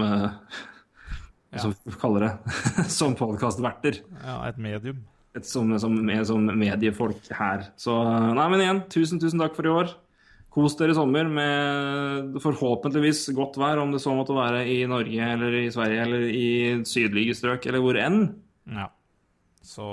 ja. 1.56 1.62
Som 1.62 1.76
vi 1.88 1.94
kaller 2.00 2.26
det. 2.26 2.56
som 2.92 3.14
podkastverter. 3.16 4.02
Ja, 4.20 4.40
et 4.48 4.58
medium. 4.60 5.04
Et, 5.36 5.46
som, 5.48 5.70
som, 5.80 5.96
som 6.28 6.50
mediefolk 6.60 7.30
her. 7.36 7.70
Så 7.80 7.96
nei, 8.36 8.48
men 8.52 8.64
igjen, 8.64 8.82
tusen, 8.92 9.22
tusen 9.24 9.40
takk 9.44 9.56
for 9.56 9.68
i 9.68 9.72
år. 9.72 9.94
Kos 10.56 10.78
dere 10.80 10.94
i 10.94 10.96
sommer 10.96 11.28
med 11.28 12.38
forhåpentligvis 12.40 13.26
godt 13.36 13.58
vær, 13.60 13.82
om 13.84 13.92
det 13.92 14.00
så 14.00 14.14
måtte 14.16 14.36
være 14.38 14.62
i 14.72 14.78
Norge 14.88 15.26
eller 15.34 15.58
i 15.60 15.66
Sverige 15.74 16.06
eller 16.06 16.28
i 16.32 16.46
sydlige 16.88 17.36
strøk 17.36 17.66
eller 17.68 17.84
hvor 17.84 18.00
enn. 18.00 18.22
Ja. 18.72 18.86
Så 19.66 19.88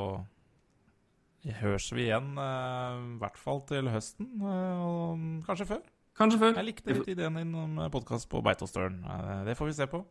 høres 1.59 1.89
vi 1.91 2.05
igjen, 2.07 2.37
eh, 2.39 3.01
i 3.17 3.19
hvert 3.19 3.41
fall 3.41 3.65
til 3.67 3.91
høsten, 3.91 4.29
eh, 4.39 4.85
og 4.87 5.25
kanskje 5.49 5.67
før. 5.73 5.81
Kanskje 6.15 6.39
før. 6.39 6.55
Jeg 6.61 6.69
likte 6.69 6.95
litt 6.95 7.09
ideen 7.17 7.41
din 7.41 7.55
om 7.59 7.81
podkast 7.91 8.29
på 8.31 8.43
Beitostølen. 8.45 9.01
Eh, 9.03 9.45
Det 9.49 9.57
får 9.59 9.67
vi 9.67 9.73
se 9.81 9.87
på. 9.91 10.05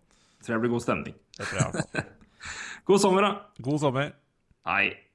Tror 0.44 0.56
jeg 0.58 0.62
blir 0.66 0.74
god 0.76 0.84
stemning. 0.84 1.16
Det 1.38 1.46
tror 1.48 1.60
jeg 1.62 1.68
i 1.68 1.72
hvert 1.72 1.96
fall. 1.96 2.12
God 2.92 3.00
sommer, 3.00 3.22
da. 3.22 3.32
God 3.62 3.80
sommer. 3.80 4.12
Hei. 4.68 5.11